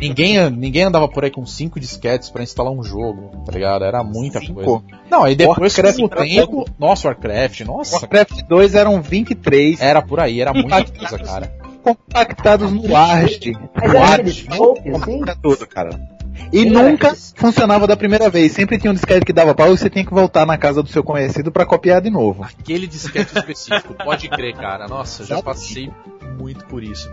Ninguém, 0.00 0.48
ninguém 0.50 0.84
andava 0.84 1.08
por 1.08 1.24
aí 1.24 1.30
com 1.30 1.44
cinco 1.44 1.80
disquetes 1.80 2.30
pra 2.30 2.42
instalar 2.44 2.72
um 2.72 2.84
jogo, 2.84 3.42
tá 3.44 3.52
ligado? 3.52 3.84
Era 3.84 4.04
muita 4.04 4.43
Cinco? 4.46 4.62
coisa. 4.62 4.82
Não, 5.10 5.24
aí 5.24 5.34
depois 5.34 5.76
Warcraft 5.76 5.98
com 5.98 6.04
o 6.04 6.08
tempo. 6.08 6.64
Nossa, 6.78 7.08
Warcraft, 7.08 7.60
nossa. 7.60 7.96
Warcraft 7.96 8.42
2 8.48 8.74
eram 8.74 9.00
23 9.02 9.80
Era 9.80 10.02
por 10.02 10.20
aí, 10.20 10.40
era 10.40 10.52
muita 10.52 10.84
coisa, 10.84 11.18
cara. 11.18 11.52
compactados 11.82 12.72
no 12.72 12.82
aquele 12.96 14.32
chope, 14.32 14.90
assim? 14.90 15.20
tudo, 15.42 15.66
cara. 15.66 16.14
E 16.52 16.62
Sim, 16.62 16.70
nunca 16.70 17.08
era. 17.08 17.16
funcionava 17.36 17.86
da 17.86 17.96
primeira 17.96 18.28
vez. 18.28 18.52
Sempre 18.52 18.78
tinha 18.78 18.90
um 18.90 18.94
disquete 18.94 19.24
que 19.24 19.32
dava 19.32 19.54
pau 19.54 19.72
e 19.72 19.78
você 19.78 19.88
tinha 19.88 20.04
que 20.04 20.12
voltar 20.12 20.44
na 20.46 20.58
casa 20.58 20.82
do 20.82 20.88
seu 20.88 21.02
conhecido 21.02 21.52
pra 21.52 21.64
copiar 21.64 22.00
de 22.00 22.10
novo. 22.10 22.44
Aquele 22.44 22.86
disquete 22.86 23.36
específico, 23.36 23.94
pode 23.94 24.28
crer, 24.28 24.54
cara. 24.54 24.88
Nossa, 24.88 25.24
já 25.24 25.42
passei 25.42 25.90
muito 26.38 26.64
por 26.66 26.82
isso. 26.82 27.08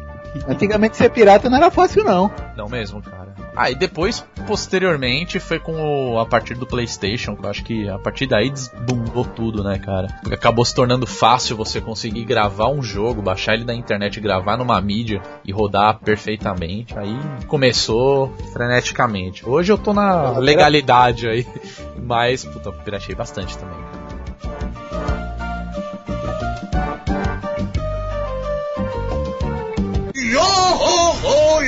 Antigamente 0.47 0.97
ser 0.97 1.09
pirata 1.11 1.49
não 1.49 1.57
era 1.57 1.69
fácil, 1.69 2.03
não. 2.03 2.31
Não 2.55 2.67
mesmo, 2.67 3.01
cara. 3.01 3.33
Ah, 3.55 3.69
e 3.69 3.75
depois, 3.75 4.25
posteriormente, 4.47 5.39
foi 5.39 5.59
com 5.59 6.13
o, 6.13 6.19
a 6.19 6.25
partir 6.25 6.55
do 6.55 6.65
PlayStation, 6.65 7.35
que 7.35 7.45
eu 7.45 7.49
acho 7.49 7.63
que 7.63 7.89
a 7.89 7.99
partir 7.99 8.27
daí 8.27 8.49
desbundou 8.49 9.25
tudo, 9.25 9.63
né, 9.63 9.77
cara? 9.77 10.07
Acabou 10.31 10.63
se 10.63 10.73
tornando 10.73 11.05
fácil 11.05 11.55
você 11.57 11.81
conseguir 11.81 12.23
gravar 12.23 12.69
um 12.69 12.81
jogo, 12.81 13.21
baixar 13.21 13.55
ele 13.55 13.65
na 13.65 13.73
internet, 13.73 14.19
gravar 14.19 14.57
numa 14.57 14.79
mídia 14.79 15.21
e 15.45 15.51
rodar 15.51 15.99
perfeitamente. 15.99 16.97
Aí 16.97 17.17
começou 17.47 18.33
freneticamente. 18.53 19.47
Hoje 19.47 19.71
eu 19.71 19.77
tô 19.77 19.93
na 19.93 20.37
legalidade 20.37 21.27
aí, 21.27 21.45
mas, 22.01 22.45
puta, 22.45 22.71
piratei 22.71 23.15
bastante 23.15 23.57
também. 23.57 24.00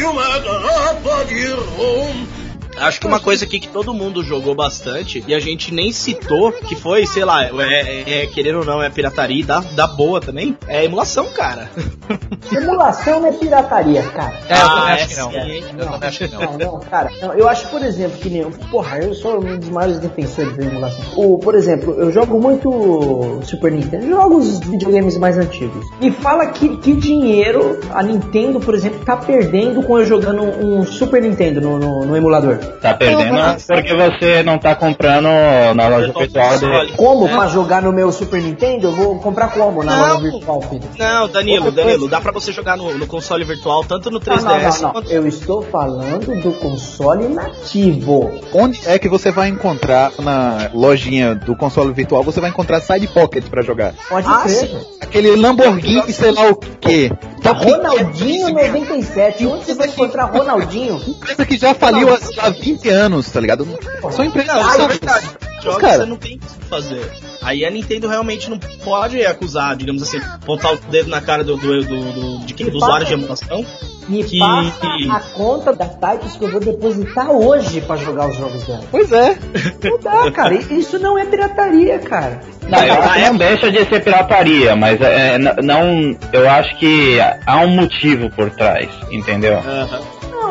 Yo-ho-ho, 0.04 0.20
you 0.20 0.20
mega 0.20 1.02
body 1.02 1.46
room. 1.48 2.43
Acho 2.78 3.00
que 3.00 3.08
uma 3.08 3.20
coisa 3.20 3.46
aqui 3.46 3.60
que 3.60 3.68
todo 3.68 3.94
mundo 3.94 4.24
jogou 4.24 4.54
bastante 4.56 5.24
e 5.28 5.34
a 5.34 5.40
gente 5.40 5.74
nem 5.74 5.92
citou, 5.92 6.52
que 6.52 6.76
foi, 6.76 7.06
sei 7.06 7.24
lá, 7.24 7.44
é, 7.46 8.24
é, 8.24 8.28
querer 8.28 8.56
ou 8.56 8.66
não, 8.66 8.82
é 8.82 8.90
pirataria 8.90 9.40
e 9.40 9.44
dá, 9.44 9.60
dá 9.76 9.88
boa 9.88 10.20
também, 10.20 10.58
é 10.68 10.84
emulação, 10.86 11.26
cara. 11.34 11.70
Emulação 12.52 13.20
não 13.22 13.30
é 13.30 13.32
pirataria, 13.32 14.04
cara. 14.04 14.34
É, 14.50 14.54
eu 14.54 14.58
Ah, 14.58 14.70
também 14.70 14.90
é 14.90 14.94
acho 14.94 15.08
que 15.08 15.16
não. 15.18 15.32
hein? 15.34 15.64
Eu 15.78 15.86
também 15.86 16.10
acho 16.10 16.20
que 16.28 16.28
não. 16.36 16.42
Não, 16.44 16.58
não, 16.58 16.80
cara. 16.80 17.10
não, 17.22 17.34
eu 17.34 17.48
acho, 17.48 17.68
por 17.70 17.82
exemplo, 17.84 18.18
que 18.20 18.30
nem. 18.30 18.44
Porra, 18.70 19.00
eu 19.00 19.14
sou 19.14 19.40
um 19.40 19.58
dos 19.58 19.70
maiores 19.70 20.00
defensores 20.00 20.56
da 20.58 20.64
emulação. 20.66 21.04
O, 21.16 21.38
por 21.40 21.56
exemplo, 21.56 21.94
eu 21.94 22.12
jogo 22.12 22.40
muito 22.40 23.40
Super 23.44 23.72
Nintendo, 23.72 24.08
jogo 24.08 24.38
os 24.38 24.60
videogames 24.60 25.18
mais 25.18 25.38
antigos. 25.38 25.86
E 26.02 26.12
fala 26.12 26.48
que, 26.48 26.78
que 26.78 26.94
dinheiro 26.94 27.80
a 27.92 28.04
Nintendo, 28.04 28.60
por 28.60 28.76
exemplo, 28.76 29.00
tá 29.06 29.16
perdendo 29.18 29.82
com 29.84 29.98
eu 29.98 30.06
jogando 30.06 30.42
um 30.44 30.86
Super 30.86 31.22
Nintendo 31.22 31.62
no, 31.62 31.80
no- 31.80 32.06
no 32.06 32.16
emulador. 32.16 32.60
Tá 32.82 32.94
perdendo 32.94 33.34
porque 33.68 33.94
você 33.94 34.44
não 34.44 34.58
tá 34.58 34.76
comprando 34.76 35.28
na 35.76 35.88
loja 35.88 36.12
virtual 36.18 36.60
dele. 36.60 36.94
Como 36.98 37.28
pra 37.30 37.48
jogar 37.48 37.82
no 37.82 37.92
meu 37.92 38.12
Super 38.12 38.42
Nintendo? 38.42 38.88
Eu 38.88 38.92
vou 38.92 39.20
comprar 39.20 39.50
como 39.50 39.84
na 39.84 39.96
Não. 39.96 40.08
loja 40.20 40.32
virtual, 40.32 40.62
filho? 40.62 40.84
Não, 40.98 41.28
Danilo, 41.30 41.72
Danilo, 41.72 42.08
dá 42.08 42.20
pra 42.20 42.32
você 42.32 42.52
jogar 42.52 42.76
no, 42.78 42.98
no 42.98 43.08
console 43.08 43.44
virtual, 43.44 43.84
tanto 43.84 44.10
no 44.12 44.20
Não, 44.20 44.26
3DS 44.26 44.44
não, 44.44 44.60
não, 44.60 44.82
não. 44.82 44.92
quanto 44.92 45.12
Eu 45.12 45.28
estou 45.28 45.62
falando 45.62 46.42
do 46.42 46.52
console 46.54 47.28
nativo. 47.30 48.32
Onde 48.54 48.82
é 48.86 49.00
que 49.00 49.08
você 49.10 49.32
vai 49.32 49.50
encontrar 49.50 50.12
na 50.20 50.70
lojinha 50.74 51.36
do 51.36 51.56
console 51.56 51.92
virtual? 51.94 52.24
Você 52.24 52.40
vai 52.40 52.50
encontrar 52.50 52.82
Side 52.82 53.08
Pocket 53.08 53.46
pra 53.46 53.62
jogar. 53.62 53.94
Pode 54.10 54.28
Ah, 54.28 54.42
crer. 54.44 54.56
sim. 54.56 54.78
Aquele 55.02 55.36
Lamborghini, 55.36 56.12
sei 56.12 56.32
lá 56.32 56.50
o 56.50 56.56
quê. 56.56 57.12
Tá 57.42 57.52
Ronaldinho 57.52 58.50
97. 58.54 59.46
Onde 59.46 59.66
você 59.66 59.74
vai 59.74 59.88
encontrar 59.88 60.26
Ronaldinho? 60.26 60.96
empresa 61.06 61.46
que 61.46 61.58
já 61.58 61.74
faliu 61.74 62.08
há 62.14 62.50
20 62.54 62.90
anos, 62.90 63.30
tá 63.30 63.40
ligado? 63.40 63.68
São 64.12 64.26
empresas. 64.26 64.54
Não, 64.56 64.68
isso 64.70 64.82
é 64.82 64.88
verdade. 64.88 65.30
Jogos 65.62 65.82
cara. 65.82 65.98
você 66.00 66.06
não 66.06 66.18
tem 66.18 66.36
o 66.36 66.40
que 66.40 66.66
fazer. 66.70 67.12
Aí 67.42 67.66
a 67.66 67.70
Nintendo 67.70 68.08
realmente 68.08 68.50
não 68.50 68.58
pode 68.58 69.26
acusar, 69.26 69.76
digamos 69.76 70.02
assim, 70.04 70.18
apontar 70.18 70.74
o 70.74 70.78
dedo 70.90 71.10
na 71.10 71.22
cara 71.22 71.44
do, 71.44 71.56
do, 71.58 71.84
do, 71.84 72.12
do- 72.12 72.46
de 72.46 72.54
quem, 72.54 72.70
do 72.70 72.78
usuário 72.78 73.06
de 73.06 73.14
emulação. 73.14 73.66
Me 74.10 74.22
Que- 74.22 74.38
passa 74.40 74.86
a 75.12 75.20
conta 75.34 75.72
da 75.74 75.86
Types 75.86 76.36
que 76.36 76.44
eu 76.44 76.52
vou 76.52 76.60
depositar 76.60 77.32
hoje 77.32 77.80
pra 77.80 77.96
jogar 77.96 78.28
os 78.28 78.36
jogos 78.36 78.62
dela. 78.64 78.84
Pois 78.92 79.10
é. 79.14 79.38
Não 79.82 79.98
dá, 80.00 80.30
cara. 80.32 80.54
Isso 80.56 81.00
não 81.00 81.18
é 81.18 81.24
pirataria, 81.26 82.00
cara. 82.00 82.42
Não, 82.68 82.84
eu 82.84 82.94
acho 83.02 83.14
que 83.14 83.20
não 83.30 83.38
deixa 83.38 83.72
de 83.72 83.86
ser 83.86 84.04
pirataria, 84.04 84.76
mas 84.76 85.00
é, 85.00 85.38
não. 85.38 86.18
Eu 86.34 86.50
acho 86.50 86.78
que 86.80 87.18
há 87.46 87.58
um 87.62 87.70
motivo 87.70 88.30
por 88.32 88.50
trás, 88.52 88.90
entendeu? 89.10 89.62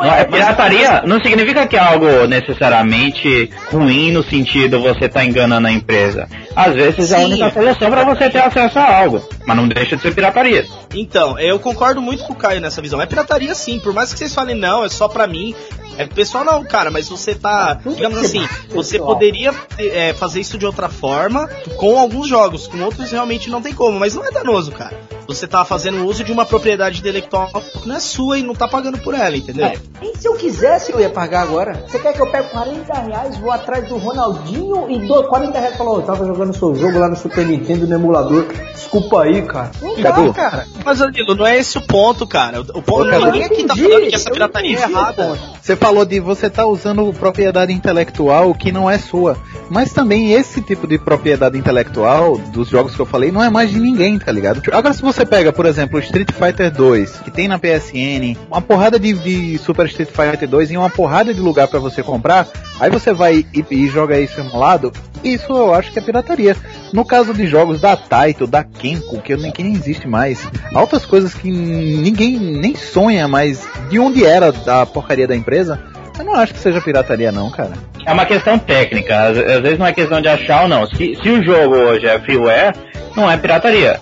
Não, 0.03 0.15
é 0.15 0.25
pirataria 0.25 1.03
não 1.07 1.21
significa 1.21 1.67
que 1.67 1.77
é 1.77 1.81
algo 1.81 2.27
necessariamente 2.27 3.51
ruim 3.71 4.11
no 4.11 4.23
sentido 4.23 4.81
você 4.81 5.09
tá 5.09 5.25
enganando 5.25 5.69
a 5.69 5.73
empresa. 5.73 6.29
Às 6.55 6.75
vezes 6.75 7.13
é 7.13 7.17
a 7.17 7.19
Sim. 7.19 7.25
única 7.27 7.51
solução 7.51 7.91
para 7.91 8.05
você 8.05 8.29
ter 8.29 8.41
acesso 8.41 8.79
a 8.79 8.97
algo, 8.97 9.27
mas 9.47 9.57
não 9.57 9.69
deixa 9.69 9.97
de 9.97 10.03
ser 10.03 10.15
pirataria. 10.15 10.67
Então, 10.95 11.39
eu 11.39 11.59
concordo 11.59 12.03
muito 12.03 12.25
com 12.25 12.33
o 12.33 12.37
Caio 12.37 12.61
nessa 12.61 12.83
visão. 12.83 13.01
É 13.01 13.07
pirataria 13.07 13.55
sim, 13.55 13.79
por 13.79 13.95
mais 13.95 14.13
que 14.13 14.19
vocês 14.19 14.35
falem 14.35 14.55
não, 14.57 14.85
é 14.85 14.89
só 14.89 15.09
pra 15.09 15.27
mim. 15.27 15.55
É 15.99 16.07
pessoal 16.07 16.45
não, 16.45 16.65
cara, 16.65 16.91
mas 16.91 17.09
você 17.09 17.35
tá, 17.35 17.75
digamos 17.85 18.19
assim, 18.19 18.47
você 18.71 18.99
poderia 18.99 19.55
é, 19.79 20.13
fazer 20.15 20.41
isso 20.41 20.59
de 20.59 20.67
outra 20.67 20.89
forma 20.89 21.49
com 21.77 21.99
alguns 21.99 22.29
jogos, 22.29 22.67
com 22.67 22.81
outros 22.83 23.11
realmente 23.11 23.51
não 23.51 23.63
tem 23.63 23.73
como, 23.75 23.99
mas 23.99 24.15
não 24.15 24.25
é 24.25 24.31
danoso, 24.31 24.73
cara. 24.73 24.97
Você 25.27 25.47
tá 25.47 25.65
fazendo 25.65 26.05
uso 26.05 26.25
de 26.25 26.33
uma 26.33 26.45
propriedade 26.45 26.99
intelectual 26.99 27.49
que 27.81 27.89
não 27.89 27.97
é 27.97 28.01
sua 28.01 28.39
e 28.39 28.43
não 28.43 28.55
tá 28.55 28.67
pagando 28.67 28.99
por 28.99 29.15
ela, 29.15 29.37
entendeu? 29.37 29.67
É, 29.67 29.77
nem 30.01 30.15
se 30.17 30.27
eu 30.27 30.35
quisesse 30.35 30.93
eu 30.93 31.01
ia 31.01 31.09
pagar 31.09 31.43
agora. 31.43 31.85
Você 31.87 31.99
quer 31.99 32.13
que 32.13 32.21
eu 32.21 32.31
pegue 32.31 32.49
40 32.51 32.93
reais, 33.01 33.39
vou 33.39 33.51
atrás 33.51 33.89
do 33.89 33.97
Ronaldinho 33.97 34.91
e 34.91 34.99
dou 35.07 35.25
40 35.25 35.59
reais 35.59 35.75
e 35.75 35.79
falo, 35.79 35.93
"Ô, 35.93 35.97
eu 35.99 36.03
tava 36.03 36.27
jogando 36.27 36.53
seu 36.53 36.75
jogo 36.75 36.99
lá 36.99 37.09
no 37.09 37.17
Super 37.17 37.47
Nintendo 37.47 37.87
no 37.87 37.95
emulador. 37.95 38.47
Desculpa 38.75 39.23
aí, 39.23 39.43
cara. 39.43 39.71
Não 39.81 39.97
dá, 40.01 40.13
Cadu. 40.13 40.35
cara. 40.35 40.67
Mas, 40.85 40.99
Danilo, 40.99 41.35
não 41.35 41.47
é 41.47 41.57
esse 41.57 41.79
o 41.79 41.83
ponto, 41.83 42.27
cara. 42.27 42.61
O 42.61 42.83
ponto, 42.83 43.07
Ô, 43.07 43.11
cara, 43.11 43.27
ninguém 43.27 43.45
aqui 43.45 43.65
tá 43.65 43.77
falando 43.77 44.09
que 44.09 44.15
essa 44.15 44.29
eu 44.29 44.33
pirataria 44.33 44.79
é 44.79 44.83
errada. 44.83 45.39
Você 45.61 45.77
falou 45.83 46.05
de 46.05 46.21
você 46.21 46.49
tá 46.49 46.65
usando 46.65 47.13
propriedade 47.13 47.73
intelectual 47.73 48.55
que 48.55 48.71
não 48.71 48.89
é 48.89 48.99
sua. 48.99 49.37
Mas 49.69 49.93
também 49.93 50.33
esse 50.33 50.63
tipo 50.63 50.87
de 50.87 50.97
propriedade 50.97 51.59
intelectual 51.59 52.39
dos 52.39 52.69
jogos 52.69 52.95
que 52.95 53.01
eu 53.01 53.07
falei 53.07 53.33
não 53.33 53.43
é 53.43 53.51
mais 53.51 53.71
de 53.71 53.81
ninguém, 53.81 54.17
tá 54.17 54.31
ligado? 54.31 54.63
Agora 54.73 54.95
se 54.95 55.03
você 55.03 55.27
pega, 55.27 55.53
por 55.53 55.67
exemplo, 55.67 55.99
Street 55.99 56.31
Fighter 56.31 56.71
2, 56.71 57.19
que 57.25 57.33
tem 57.33 57.49
na 57.49 57.59
PSN, 57.59 58.37
uma 58.49 58.63
porrada 58.63 58.97
de, 58.97 59.13
de 59.13 59.59
Super 59.59 59.87
Street 59.87 60.11
Fighter 60.11 60.49
2 60.49 60.71
e 60.71 60.77
uma 60.77 60.89
porrada 60.89 61.35
de 61.35 61.41
lugar 61.41 61.67
pra 61.67 61.81
você 61.81 62.01
comprar, 62.01 62.47
aí 62.79 62.89
você 62.89 63.13
vai 63.13 63.45
e, 63.53 63.65
e 63.69 63.89
joga 63.89 64.21
isso 64.21 64.39
emulado, 64.39 64.93
isso 65.25 65.53
eu 65.53 65.75
acho 65.75 65.91
que 65.91 65.99
é 65.99 66.03
pirataria. 66.03 66.57
No 66.93 67.05
caso 67.05 67.33
de 67.33 67.47
jogos 67.47 67.81
da 67.81 67.97
Taito, 67.97 68.47
da 68.47 68.63
Kenko, 68.63 69.21
que, 69.23 69.35
nem- 69.37 69.51
que 69.51 69.63
nem 69.63 69.73
existe 69.73 70.07
mais, 70.07 70.47
altas 70.75 71.07
coisas 71.07 71.33
que 71.35 71.51
ninguém 71.51 72.39
nem 72.39 72.75
sonha, 72.75 73.27
mas 73.27 73.67
de 73.89 73.99
onde 73.99 74.25
era 74.25 74.53
da 74.53 74.85
porcaria 74.85 75.27
da 75.27 75.35
empresa, 75.37 75.81
eu 76.19 76.25
não 76.25 76.35
acho 76.35 76.53
que 76.53 76.61
seja 76.61 76.81
pirataria 76.81 77.33
não, 77.33 77.51
cara. 77.51 77.73
É 78.07 78.13
uma 78.13 78.27
questão 78.27 78.59
técnica, 78.59 79.17
às, 79.29 79.39
às 79.39 79.61
vezes 79.61 79.79
não 79.79 79.87
é 79.87 79.93
questão 79.93 80.21
de 80.21 80.29
achar 80.29 80.63
ou 80.63 80.69
não. 80.69 80.87
Se, 80.87 81.17
se 81.23 81.29
o 81.31 81.43
jogo 81.43 81.75
hoje 81.77 82.07
é 82.07 82.19
freeware, 82.21 82.75
não 83.17 83.31
é 83.31 83.37
pirataria. 83.37 84.01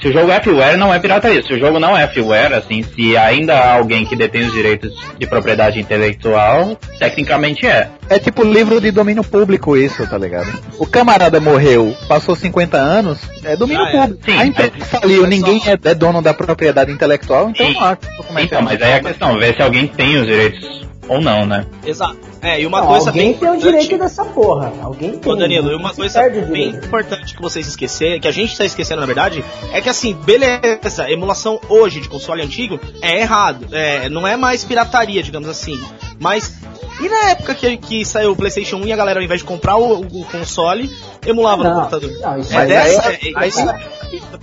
Se 0.00 0.08
o 0.08 0.12
jogo 0.12 0.30
é 0.30 0.40
freeware, 0.40 0.78
não 0.78 0.92
é 0.94 0.98
pirataria. 0.98 1.42
Se 1.42 1.52
o 1.52 1.58
jogo 1.58 1.78
não 1.78 1.96
é 1.96 2.08
freeware, 2.08 2.54
assim, 2.54 2.82
se 2.82 3.16
ainda 3.18 3.54
há 3.58 3.74
alguém 3.74 4.06
que 4.06 4.16
detém 4.16 4.42
os 4.46 4.52
direitos 4.52 4.90
de 5.18 5.26
propriedade 5.26 5.78
intelectual, 5.78 6.76
tecnicamente 6.98 7.66
é. 7.66 7.88
É 8.08 8.18
tipo 8.18 8.42
livro 8.42 8.80
de 8.80 8.90
domínio 8.90 9.22
público 9.22 9.76
isso, 9.76 10.06
tá 10.08 10.16
ligado? 10.16 10.50
O 10.78 10.86
camarada 10.86 11.38
morreu, 11.38 11.94
passou 12.08 12.34
50 12.34 12.78
anos, 12.78 13.18
é 13.44 13.54
domínio 13.56 13.84
Já 13.84 13.90
é. 13.90 14.00
público. 14.00 14.24
Sim, 14.24 14.38
a 14.38 14.46
empresa 14.46 14.72
mas- 14.78 14.88
faliu, 14.88 15.20
mas 15.22 15.30
ninguém 15.30 15.60
só- 15.60 15.70
é, 15.72 15.78
é 15.84 15.94
dono 15.94 16.22
da 16.22 16.32
propriedade 16.32 16.90
intelectual, 16.90 17.50
então 17.50 17.66
Sim. 17.66 17.74
não 17.74 17.84
acho 17.84 17.96
que 17.98 18.06
o 18.06 18.16
documento 18.16 18.44
Então, 18.46 18.58
é 18.58 18.62
mas 18.62 18.82
aí 18.82 18.90
é 18.92 18.94
a 18.96 19.00
questão, 19.00 19.38
ver 19.38 19.54
se 19.54 19.62
alguém 19.62 19.86
tem 19.86 20.16
os 20.16 20.26
direitos 20.26 20.88
ou 21.10 21.20
não, 21.20 21.44
né? 21.44 21.66
Exato. 21.84 22.20
É, 22.40 22.60
e 22.60 22.66
uma 22.66 22.80
Não, 22.80 22.86
coisa 22.86 23.10
alguém 23.10 23.32
bem 23.32 23.38
tem 23.38 23.50
o 23.50 23.56
direito 23.58 23.98
dessa 23.98 24.24
porra. 24.24 24.72
Alguém 24.80 25.18
tem. 25.18 25.32
Ô 25.32 25.34
Danilo, 25.34 25.68
e 25.68 25.72
Não 25.72 25.80
uma 25.80 25.92
coisa 25.92 26.22
bem 26.30 26.68
importante 26.68 27.34
que 27.34 27.42
vocês 27.42 27.66
esqueceram, 27.66 28.20
que 28.20 28.28
a 28.28 28.32
gente 28.32 28.56
tá 28.56 28.64
esquecendo 28.64 29.00
na 29.00 29.06
verdade, 29.06 29.44
é 29.72 29.80
que 29.80 29.88
assim, 29.88 30.14
beleza, 30.14 31.10
emulação 31.10 31.60
hoje 31.68 32.00
de 32.00 32.08
console 32.08 32.42
antigo 32.42 32.78
é 33.02 33.20
errado, 33.22 33.66
é, 33.72 34.08
não 34.08 34.24
é 34.24 34.36
mais 34.36 34.62
pirataria, 34.62 35.20
digamos 35.20 35.48
assim, 35.48 35.80
mas 36.20 36.54
e 37.00 37.08
na 37.08 37.30
época 37.30 37.54
que, 37.54 37.76
que 37.76 38.04
saiu 38.04 38.32
o 38.32 38.36
PlayStation 38.36 38.76
1 38.76 38.86
e 38.86 38.92
a 38.92 38.96
galera 38.96 39.18
ao 39.20 39.24
invés 39.24 39.40
de 39.40 39.46
comprar 39.46 39.76
o, 39.76 40.00
o 40.00 40.24
console, 40.24 40.90
emulava 41.26 41.62
no 41.64 41.70
Não, 41.70 41.76
computador? 41.76 42.10
não, 42.20 42.38
isso 42.38 42.54
É 42.54 42.56
aí 42.58 42.68
dessa, 42.68 43.12
é- 43.12 43.14
é- 43.14 43.44
é 43.44 43.48
isso- 43.48 43.66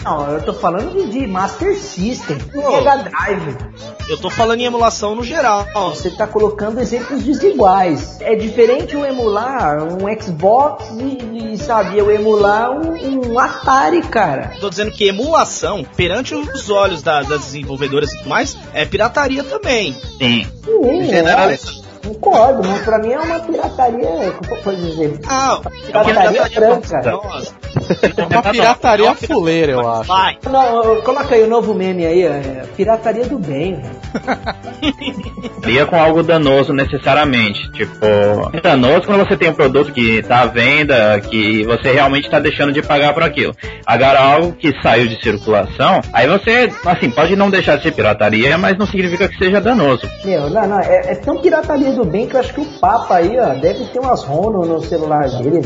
Não, 0.03 0.31
eu 0.31 0.41
tô 0.43 0.53
falando 0.53 0.93
de, 0.93 1.19
de 1.19 1.27
Master 1.27 1.77
System, 1.77 2.37
Mega 2.53 2.97
Drive. 2.97 3.57
Eu 4.07 4.17
tô 4.17 4.29
falando 4.29 4.61
em 4.61 4.65
emulação 4.65 5.13
no 5.15 5.23
geral. 5.23 5.65
Você 5.89 6.09
tá 6.09 6.25
colocando 6.25 6.79
exemplos 6.79 7.21
desiguais. 7.23 8.17
É 8.21 8.33
diferente 8.35 8.93
eu 8.95 9.05
emular 9.05 9.83
um 9.83 9.97
Xbox 10.21 10.85
e, 10.97 11.53
e 11.53 11.57
sabe, 11.57 11.97
eu 11.97 12.09
emular 12.09 12.71
um, 12.71 13.31
um 13.33 13.37
Atari, 13.39 14.01
cara. 14.03 14.53
Tô 14.61 14.69
dizendo 14.69 14.91
que 14.91 15.05
emulação, 15.07 15.83
perante 15.95 16.33
os 16.33 16.69
olhos 16.69 17.01
da- 17.01 17.21
das 17.23 17.41
desenvolvedoras 17.41 18.13
e 18.13 18.17
tudo 18.19 18.29
mais, 18.29 18.57
é 18.73 18.85
pirataria 18.85 19.43
também. 19.43 19.93
Sim. 20.17 20.47
Sim, 20.63 21.11
é, 21.11 21.59
Concordo, 22.07 22.67
mas 22.67 22.81
pra 22.83 22.99
mim 22.99 23.11
é 23.11 23.19
uma 23.19 23.39
pirataria, 23.39 24.31
como 24.47 24.61
pode 24.63 24.81
dizer, 24.81 25.19
Ah, 25.27 25.59
pirataria 26.05 26.49
branca. 26.55 27.01
Nossa. 27.11 27.55
É 28.17 28.25
uma 28.25 28.41
pirataria 28.51 29.15
fuleira, 29.15 29.71
eu 29.73 29.87
acho. 29.89 30.07
Vai. 30.07 30.37
Não, 30.49 31.01
coloca 31.01 31.35
aí 31.35 31.43
o 31.43 31.47
novo 31.47 31.73
meme 31.73 32.05
aí, 32.05 32.23
é 32.23 32.63
pirataria 32.75 33.25
do 33.25 33.37
bem, 33.37 33.75
velho. 33.81 35.61
Cria 35.61 35.85
com 35.85 35.99
algo 35.99 36.23
danoso 36.23 36.73
necessariamente. 36.73 37.59
Tipo, 37.71 38.05
é 38.53 38.61
danoso 38.61 39.03
quando 39.05 39.27
você 39.27 39.35
tem 39.35 39.49
um 39.49 39.53
produto 39.53 39.91
que 39.91 40.21
tá 40.23 40.41
à 40.41 40.45
venda, 40.45 41.19
que 41.19 41.63
você 41.65 41.91
realmente 41.91 42.29
tá 42.29 42.39
deixando 42.39 42.71
de 42.71 42.81
pagar 42.81 43.13
por 43.13 43.23
aquilo. 43.23 43.55
Agora, 43.85 44.19
algo 44.19 44.53
que 44.53 44.73
saiu 44.81 45.07
de 45.07 45.21
circulação, 45.21 46.01
aí 46.13 46.27
você, 46.27 46.71
assim, 46.85 47.09
pode 47.09 47.35
não 47.35 47.49
deixar 47.49 47.77
de 47.77 47.83
ser 47.83 47.91
pirataria, 47.91 48.57
mas 48.57 48.77
não 48.77 48.85
significa 48.87 49.27
que 49.27 49.37
seja 49.37 49.59
danoso. 49.61 50.07
Meu, 50.23 50.49
não, 50.49 50.67
não, 50.67 50.79
é, 50.79 51.11
é 51.11 51.15
tão 51.15 51.37
pirataria 51.37 51.91
do 51.97 52.05
bem 52.05 52.27
que 52.27 52.35
eu 52.35 52.39
acho 52.39 52.53
que 52.53 52.61
o 52.61 52.65
Papa 52.79 53.15
aí, 53.15 53.37
ó, 53.39 53.53
deve 53.55 53.85
ter 53.85 53.99
umas 53.99 54.23
ROM 54.23 54.65
no 54.65 54.81
celular 54.83 55.27
dele. 55.29 55.61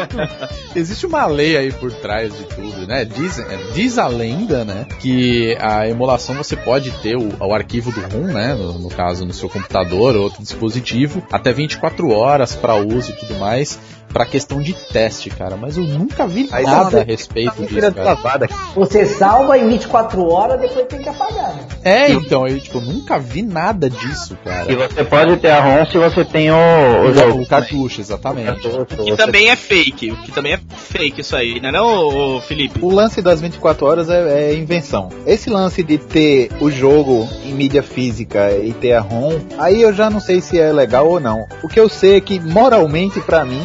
Existe 0.76 1.06
uma 1.06 1.26
lei 1.26 1.56
aí 1.56 1.72
por 1.72 1.90
trás 1.92 2.36
de 2.36 2.44
tudo, 2.44 2.86
né? 2.86 3.04
Diz, 3.04 3.38
é, 3.38 3.56
diz 3.72 3.98
a 3.98 4.06
lenda, 4.06 4.64
né? 4.64 4.86
Que 5.00 5.56
a 5.60 5.88
emulação 5.88 6.34
você 6.34 6.56
pode 6.56 6.90
ter 7.02 7.16
o, 7.16 7.28
o 7.40 7.54
arquivo 7.54 7.90
do 7.90 8.00
ROM, 8.00 8.32
né? 8.32 8.54
No, 8.54 8.78
no 8.78 8.88
caso, 8.88 9.24
no 9.24 9.32
seu 9.32 9.48
computador 9.48 10.14
ou 10.14 10.24
outro 10.24 10.42
dispositivo, 10.42 11.22
até 11.32 11.52
24 11.52 12.10
horas 12.10 12.54
para 12.54 12.74
uso 12.76 13.10
e 13.10 13.14
tudo 13.14 13.34
mais, 13.38 13.78
pra 14.12 14.24
questão 14.26 14.60
de 14.60 14.72
teste, 14.92 15.30
cara. 15.30 15.56
Mas 15.56 15.76
eu 15.76 15.84
nunca 15.84 16.26
vi 16.26 16.48
Aí 16.52 16.64
nada 16.64 16.90
você- 16.90 16.96
a 16.98 17.02
respeito 17.04 17.54
Tá 17.56 17.62
disso, 17.62 17.74
de 17.74 17.94
cara. 17.94 18.48
Você 18.74 19.06
salva 19.06 19.58
em 19.58 19.68
24 19.68 20.26
horas, 20.30 20.60
depois 20.60 20.86
tem 20.86 21.00
que 21.02 21.08
apagar, 21.08 21.54
né? 21.54 21.66
É, 21.84 22.10
então, 22.12 22.46
eu 22.46 22.58
tipo, 22.60 22.80
nunca 22.80 23.18
vi 23.18 23.42
nada 23.42 23.90
disso, 23.90 24.36
cara. 24.44 24.70
E 24.70 24.74
você 24.76 25.04
pode 25.04 25.36
ter 25.38 25.50
a 25.50 25.60
ROM 25.60 25.86
se 25.86 25.98
você 25.98 26.24
tem 26.24 26.50
o, 26.50 26.54
o 26.54 27.08
O, 27.10 27.14
jogo. 27.14 27.42
o 27.42 27.46
cartucho, 27.46 28.00
exatamente. 28.00 28.60
Que 29.04 29.16
também 29.16 29.50
é 29.50 29.56
fake. 29.56 30.12
O 30.12 30.16
que 30.16 30.32
também 30.32 30.54
é 30.54 30.60
fake 30.76 31.20
isso 31.20 31.36
aí, 31.36 31.60
não 31.60 31.68
é 31.68 31.72
não, 31.72 32.40
Felipe? 32.40 32.78
O 32.82 32.90
lance 32.90 33.20
das 33.20 33.40
24 33.40 33.86
horas 33.86 34.08
é, 34.08 34.50
é 34.50 34.54
invenção. 34.54 35.08
Esse 35.26 35.50
lance 35.50 35.82
de 35.82 35.98
ter 35.98 36.50
o 36.60 36.70
jogo 36.70 37.28
em 37.44 37.52
mídia 37.52 37.82
física 37.82 38.50
e 38.52 38.72
ter 38.72 38.92
a 38.92 39.00
ROM, 39.00 39.38
aí 39.58 39.82
eu 39.82 39.92
já 39.92 40.08
não 40.08 40.20
sei 40.20 40.40
se 40.40 40.58
é 40.58 40.72
legal 40.72 41.08
ou 41.08 41.20
não. 41.20 41.44
O 41.62 41.68
que 41.68 41.78
eu 41.78 41.88
sei 41.88 42.16
é 42.16 42.20
que 42.20 42.38
moralmente 42.40 43.20
pra 43.20 43.44
mim, 43.44 43.62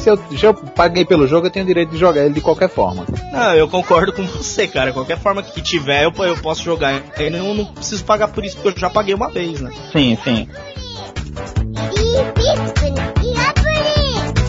se 0.00 0.10
eu 0.10 0.18
já 0.32 0.48
eu 0.48 0.54
paguei 0.54 1.04
pelo 1.04 1.26
jogo, 1.26 1.46
eu 1.46 1.50
tenho 1.50 1.64
o 1.64 1.68
direito 1.68 1.90
de 1.90 1.98
jogar 1.98 2.24
ele 2.24 2.34
de 2.34 2.40
qualquer 2.40 2.68
forma. 2.68 3.04
Não, 3.32 3.54
eu 3.54 3.68
concordo 3.68 4.12
com 4.12 4.24
você, 4.26 4.66
cara. 4.66 4.92
Qualquer 4.92 5.18
forma 5.18 5.42
que 5.42 5.60
tiver, 5.60 6.04
eu, 6.04 6.12
eu 6.24 6.36
posso 6.38 6.62
jogar. 6.62 7.02
Eu 7.18 7.30
não, 7.30 7.54
não 7.54 7.64
preciso 7.66 8.04
pagar 8.04 8.28
por 8.28 8.44
isso, 8.44 8.56
porque 8.56 8.68
eu 8.68 8.80
já 8.80 8.90
paguei 8.90 9.14
uma 9.14 9.28
vez, 9.28 9.60
né? 9.60 9.70
Sim, 9.92 10.18
sim. 10.24 10.48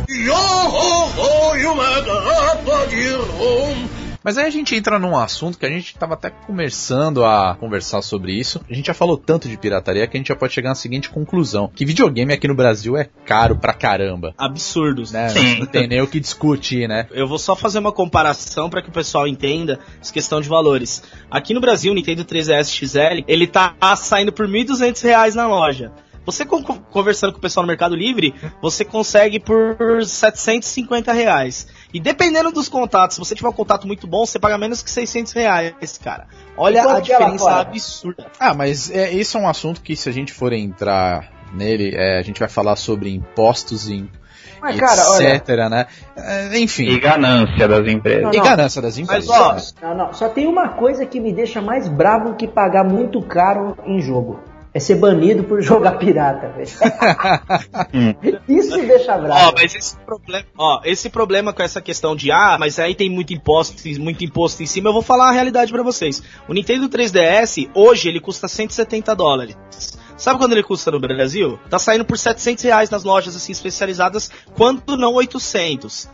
Yo 0.09 0.35
ho 0.35 1.09
ho, 1.17 1.55
you 1.55 1.71
home. 3.39 4.00
Mas 4.23 4.37
aí 4.37 4.45
a 4.45 4.49
gente 4.51 4.75
entra 4.75 4.99
num 4.99 5.17
assunto 5.17 5.57
que 5.57 5.65
a 5.65 5.69
gente 5.69 5.95
tava 5.97 6.13
até 6.13 6.29
começando 6.29 7.25
a 7.25 7.55
conversar 7.59 8.01
sobre 8.03 8.33
isso. 8.33 8.61
A 8.69 8.73
gente 8.73 8.85
já 8.87 8.93
falou 8.93 9.17
tanto 9.17 9.49
de 9.49 9.57
pirataria 9.57 10.05
que 10.05 10.15
a 10.15 10.19
gente 10.19 10.27
já 10.27 10.35
pode 10.35 10.53
chegar 10.53 10.69
na 10.69 10.75
seguinte 10.75 11.09
conclusão: 11.09 11.71
que 11.73 11.83
videogame 11.85 12.31
aqui 12.31 12.47
no 12.47 12.53
Brasil 12.55 12.95
é 12.95 13.09
caro 13.25 13.57
pra 13.57 13.73
caramba. 13.73 14.33
Absurdos. 14.37 15.11
Né? 15.11 15.29
Sim. 15.29 15.59
Não 15.59 15.65
tem 15.65 15.87
nem 15.87 16.01
o 16.01 16.07
que 16.07 16.19
discutir, 16.19 16.87
né? 16.87 17.07
Eu 17.11 17.27
vou 17.27 17.39
só 17.39 17.55
fazer 17.55 17.79
uma 17.79 17.91
comparação 17.91 18.69
para 18.69 18.81
que 18.81 18.89
o 18.89 18.93
pessoal 18.93 19.27
entenda 19.27 19.79
essa 19.99 20.13
questão 20.13 20.39
de 20.39 20.47
valores. 20.47 21.01
Aqui 21.29 21.53
no 21.53 21.59
Brasil, 21.61 21.91
o 21.91 21.95
Nintendo 21.95 22.23
3DS 22.23 22.69
XL, 22.69 23.23
ele 23.27 23.47
tá 23.47 23.75
saindo 23.97 24.31
por 24.31 24.47
1.200 24.47 25.01
reais 25.03 25.33
na 25.33 25.47
loja. 25.47 25.91
Você 26.23 26.45
con- 26.45 26.61
conversando 26.63 27.31
com 27.33 27.39
o 27.39 27.41
pessoal 27.41 27.63
no 27.63 27.67
Mercado 27.67 27.95
Livre, 27.95 28.35
você 28.61 28.85
consegue 28.85 29.39
por 29.39 29.75
750 30.05 31.11
reais. 31.11 31.67
E 31.93 31.99
dependendo 31.99 32.51
dos 32.51 32.69
contatos, 32.69 33.15
se 33.15 33.19
você 33.19 33.35
tiver 33.35 33.49
um 33.49 33.53
contato 33.53 33.85
muito 33.85 34.07
bom, 34.07 34.25
você 34.25 34.39
paga 34.39 34.57
menos 34.57 34.81
que 34.81 34.89
600 34.89 35.33
reais, 35.33 35.97
cara. 36.03 36.27
Olha 36.57 36.77
E 36.83 36.87
a 36.87 36.97
é 36.97 37.01
diferença 37.01 37.37
fora? 37.43 37.61
absurda. 37.61 38.25
Ah, 38.39 38.53
mas 38.53 38.89
é, 38.91 39.11
isso 39.11 39.37
é 39.37 39.41
um 39.41 39.47
assunto 39.47 39.81
que 39.81 39.95
se 39.95 40.07
a 40.07 40.11
gente 40.11 40.31
for 40.33 40.53
entrar 40.53 41.29
nele, 41.53 41.93
é, 41.95 42.17
a 42.19 42.21
gente 42.21 42.39
vai 42.39 42.47
falar 42.49 42.75
sobre 42.77 43.13
impostos 43.13 43.89
e 43.89 44.09
Mas, 44.61 44.79
cara, 44.79 45.01
olha. 45.11 45.35
etc, 45.35 45.49
né? 45.69 45.85
É, 46.15 46.59
enfim. 46.59 46.87
E 46.89 46.99
ganância 46.99 47.67
das 47.67 47.87
empresas. 47.87 48.23
Não, 48.23 48.33
E 48.33 48.37
não. 48.37 48.43
ganância 48.43 48.81
das 48.81 48.97
empresas. 48.97 49.27
Mas, 49.27 49.75
ó, 49.81 49.87
Não, 49.87 49.95
não, 49.97 50.13
só 50.13 50.29
tem 50.29 50.47
uma 50.47 50.69
coisa 50.69 51.05
que 51.05 51.19
me 51.19 51.33
deixa 51.33 51.61
mais 51.61 51.89
bravo 51.89 52.35
que 52.35 52.47
pagar 52.47 52.83
muito 52.85 53.21
caro 53.21 53.77
em 53.85 53.99
jogo. 54.01 54.39
É 54.73 54.79
ser 54.79 54.95
banido 54.95 55.43
por 55.43 55.61
jogar 55.61 55.97
pirata, 55.97 56.47
velho. 56.49 56.69
Isso 58.47 58.77
me 58.77 58.85
deixa 58.85 59.17
bravo. 59.17 59.49
Ó, 59.49 59.53
mas 59.53 59.75
esse 59.75 59.97
problema, 59.97 60.45
ó, 60.57 60.81
esse 60.85 61.09
problema 61.09 61.51
com 61.51 61.61
essa 61.61 61.81
questão 61.81 62.15
de 62.15 62.31
ah, 62.31 62.55
mas 62.57 62.79
aí 62.79 62.95
tem 62.95 63.09
muito 63.09 63.33
imposto, 63.33 63.75
muito 63.99 64.23
imposto 64.23 64.63
em 64.63 64.65
cima, 64.65 64.87
eu 64.87 64.93
vou 64.93 65.01
falar 65.01 65.27
a 65.27 65.33
realidade 65.33 65.73
pra 65.73 65.83
vocês. 65.83 66.23
O 66.47 66.53
Nintendo 66.53 66.87
3DS 66.87 67.69
hoje 67.73 68.07
ele 68.07 68.21
custa 68.21 68.47
170 68.47 69.13
dólares. 69.13 69.57
Sabe 70.15 70.39
quando 70.39 70.53
ele 70.53 70.63
custa 70.63 70.91
no 70.91 70.99
Brasil? 70.99 71.59
Tá 71.69 71.79
saindo 71.79 72.05
por 72.05 72.17
700 72.17 72.63
reais 72.63 72.89
nas 72.89 73.03
lojas 73.03 73.35
assim 73.35 73.51
especializadas, 73.51 74.31
quando 74.55 74.95
não 74.95 75.15
800. 75.15 76.07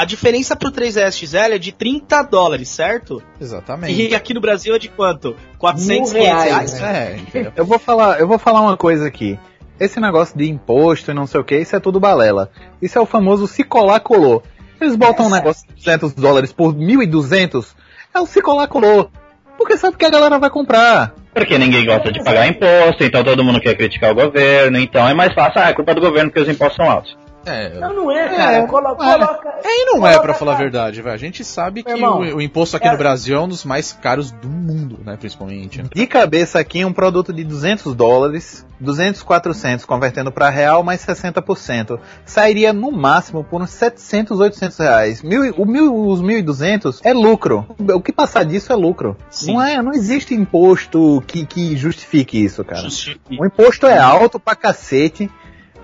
A 0.00 0.04
diferença 0.06 0.56
pro 0.56 0.72
3DS 0.72 1.12
XL 1.12 1.52
é 1.52 1.58
de 1.58 1.72
30 1.72 2.22
dólares, 2.22 2.70
certo? 2.70 3.22
Exatamente. 3.38 4.00
E 4.00 4.14
aqui 4.14 4.32
no 4.32 4.40
Brasil 4.40 4.74
é 4.74 4.78
de 4.78 4.88
quanto? 4.88 5.36
400, 5.58 6.14
Mil 6.14 6.22
500 6.22 6.42
reais, 6.42 6.50
reais? 6.50 6.80
né? 6.80 7.12
É, 7.12 7.16
entendeu? 7.18 7.52
Eu 7.54 7.66
vou 7.66 7.78
falar, 7.78 8.18
eu 8.18 8.26
vou 8.26 8.38
falar 8.38 8.62
uma 8.62 8.78
coisa 8.78 9.06
aqui. 9.06 9.38
Esse 9.78 10.00
negócio 10.00 10.38
de 10.38 10.48
imposto 10.48 11.10
e 11.10 11.14
não 11.14 11.26
sei 11.26 11.38
o 11.38 11.44
que, 11.44 11.54
isso 11.54 11.76
é 11.76 11.80
tudo 11.80 12.00
balela. 12.00 12.50
Isso 12.80 12.96
é 12.96 13.00
o 13.02 13.04
famoso 13.04 13.46
se 13.46 13.62
colar 13.62 14.00
colou. 14.00 14.42
Eles 14.80 14.96
botam 14.96 15.26
um 15.26 15.30
negócio 15.30 15.68
de 15.68 15.74
200 15.74 16.14
dólares 16.14 16.50
por 16.50 16.74
1.200, 16.74 17.74
é 18.14 18.20
o 18.20 18.24
se 18.24 18.40
colar 18.40 18.68
colou. 18.68 19.10
Porque 19.58 19.76
sabe 19.76 19.98
que 19.98 20.06
a 20.06 20.10
galera 20.10 20.38
vai 20.38 20.48
comprar. 20.48 21.12
Porque 21.34 21.58
ninguém 21.58 21.84
gosta 21.84 22.10
de 22.10 22.24
pagar 22.24 22.48
imposto, 22.48 23.04
então 23.04 23.22
todo 23.22 23.44
mundo 23.44 23.60
quer 23.60 23.76
criticar 23.76 24.12
o 24.12 24.14
governo, 24.14 24.78
então 24.78 25.06
é 25.06 25.12
mais 25.12 25.34
fácil, 25.34 25.60
ah, 25.60 25.68
é 25.68 25.74
culpa 25.74 25.94
do 25.94 26.00
governo 26.00 26.30
porque 26.30 26.40
os 26.40 26.48
impostos 26.48 26.76
são 26.76 26.90
altos. 26.90 27.18
É, 27.46 27.78
Não, 27.80 27.94
não 27.94 28.10
é, 28.10 28.28
cara. 28.28 28.66
Colo- 28.66 28.88
é. 28.92 28.94
coloca. 28.96 29.48
É, 29.64 29.82
e 29.82 29.84
não 29.86 29.96
é, 30.06 30.10
coloca, 30.10 30.20
pra 30.20 30.34
falar 30.34 30.52
a 30.52 30.54
cara. 30.56 30.64
verdade, 30.64 31.00
velho. 31.00 31.14
A 31.14 31.18
gente 31.18 31.42
sabe 31.42 31.82
que 31.82 31.90
irmão, 31.90 32.18
o, 32.20 32.36
o 32.36 32.40
imposto 32.42 32.76
aqui 32.76 32.86
é- 32.86 32.92
no 32.92 32.98
Brasil 32.98 33.36
é 33.36 33.40
um 33.40 33.48
dos 33.48 33.64
mais 33.64 33.92
caros 33.92 34.30
do 34.30 34.48
mundo, 34.48 34.98
né? 35.04 35.16
Principalmente. 35.18 35.82
né? 35.82 35.88
De 35.94 36.06
cabeça 36.06 36.58
aqui, 36.60 36.84
um 36.84 36.92
produto 36.92 37.32
de 37.32 37.42
200 37.42 37.94
dólares, 37.94 38.66
200, 38.78 39.22
400, 39.22 39.86
convertendo 39.86 40.30
para 40.30 40.50
real, 40.50 40.82
mais 40.82 41.00
60%. 41.04 41.98
Sairia 42.26 42.72
no 42.74 42.92
máximo 42.92 43.42
por 43.42 43.62
uns 43.62 43.70
700, 43.70 44.38
800 44.38 44.78
reais. 44.78 45.22
Mil, 45.22 45.54
o 45.56 45.64
mil, 45.64 45.94
os 46.08 46.20
1.200 46.22 47.00
é 47.02 47.12
lucro. 47.14 47.66
O 47.78 48.00
que 48.02 48.12
passar 48.12 48.44
disso 48.44 48.70
é 48.70 48.76
lucro. 48.76 49.16
Sim. 49.30 49.54
Não 49.54 49.62
é, 49.62 49.80
não 49.82 49.92
existe 49.92 50.34
imposto 50.34 51.22
que, 51.26 51.46
que 51.46 51.74
justifique 51.76 52.42
isso, 52.42 52.62
cara. 52.64 52.82
Justifica. 52.82 53.20
O 53.42 53.46
imposto 53.46 53.86
é 53.86 53.98
alto 53.98 54.38
pra 54.38 54.54
cacete. 54.54 55.30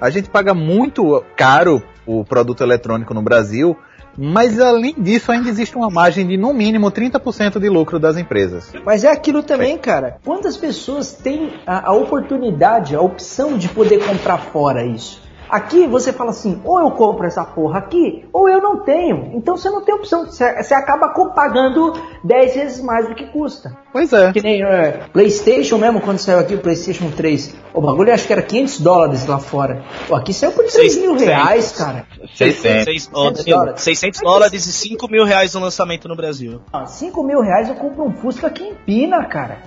A 0.01 0.11
gente 0.11 0.29
paga 0.29 0.53
muito 0.53 1.25
caro 1.37 1.83
o 2.07 2.25
produto 2.25 2.63
eletrônico 2.63 3.15
no 3.15 3.23
Brasil. 3.23 3.77
Mas 4.19 4.59
além 4.59 4.95
disso, 4.97 5.31
ainda 5.31 5.49
existe 5.49 5.77
uma 5.77 5.91
margem 5.91 6.27
de 6.27 6.39
no 6.39 6.55
mínimo 6.55 6.91
30% 6.91 7.59
de 7.59 7.69
lucro 7.69 7.99
das 7.99 8.17
empresas. 8.17 8.73
Mas 8.85 9.05
é 9.05 9.11
aquilo 9.11 9.43
também, 9.43 9.77
cara. 9.77 10.19
Quantas 10.25 10.57
pessoas 10.57 11.13
têm 11.13 11.53
a, 11.67 11.91
a 11.91 11.93
oportunidade, 11.93 12.97
a 12.97 13.01
opção 13.01 13.59
de 13.59 13.69
poder 13.69 14.03
comprar 14.07 14.39
fora 14.39 14.87
isso? 14.87 15.26
Aqui 15.49 15.87
você 15.87 16.13
fala 16.13 16.31
assim, 16.31 16.61
ou 16.65 16.81
eu 16.81 16.91
compro 16.91 17.27
essa 17.27 17.45
porra 17.45 17.79
aqui, 17.79 18.27
ou 18.33 18.49
eu 18.49 18.61
não 18.61 18.81
tenho. 18.81 19.31
Então 19.35 19.57
você 19.57 19.71
não 19.71 19.83
tem 19.83 19.95
opção, 19.95 20.27
você, 20.27 20.45
acaba 20.75 21.09
pagando 21.35 21.93
10 22.25 22.55
vezes 22.55 22.81
mais 22.83 23.09
do 23.09 23.15
que 23.15 23.27
custa. 23.27 23.77
Pois 23.93 24.13
é. 24.13 24.33
Que 24.33 24.43
nem 24.43 24.63
é, 24.63 25.01
PlayStation 25.13 25.79
mesmo, 25.79 26.01
quando 26.01 26.19
saiu 26.19 26.39
aqui 26.39 26.55
o 26.55 26.59
PlayStation 26.59 27.11
3. 27.11 27.55
O 27.73 27.81
bagulho 27.81 28.13
acho 28.13 28.27
que 28.27 28.33
era 28.33 28.43
500 28.43 28.81
dólares 28.81 29.27
lá 29.27 29.39
fora. 29.39 29.83
Pô, 30.09 30.15
aqui 30.15 30.33
saiu 30.33 30.53
por 30.53 30.65
3 30.65 30.97
mil 30.97 31.19
600. 31.19 31.23
reais, 31.23 31.73
cara. 31.73 32.07
600. 32.35 32.85
600 32.85 33.07
dólares, 33.09 33.41
600 33.41 33.45
dólares. 33.47 33.83
600 33.83 34.21
dólares 34.21 34.67
e 34.67 34.73
5 34.73 35.11
mil 35.11 35.25
reais 35.25 35.55
no 35.55 35.61
lançamento 35.61 36.09
no 36.09 36.17
Brasil. 36.17 36.61
Ah, 36.73 36.87
5 36.87 37.23
mil 37.23 37.41
reais 37.41 37.69
eu 37.69 37.75
compro 37.75 38.05
um 38.05 38.13
Fusca 38.13 38.51
que 38.51 38.65
empina, 38.65 39.25
cara. 39.25 39.59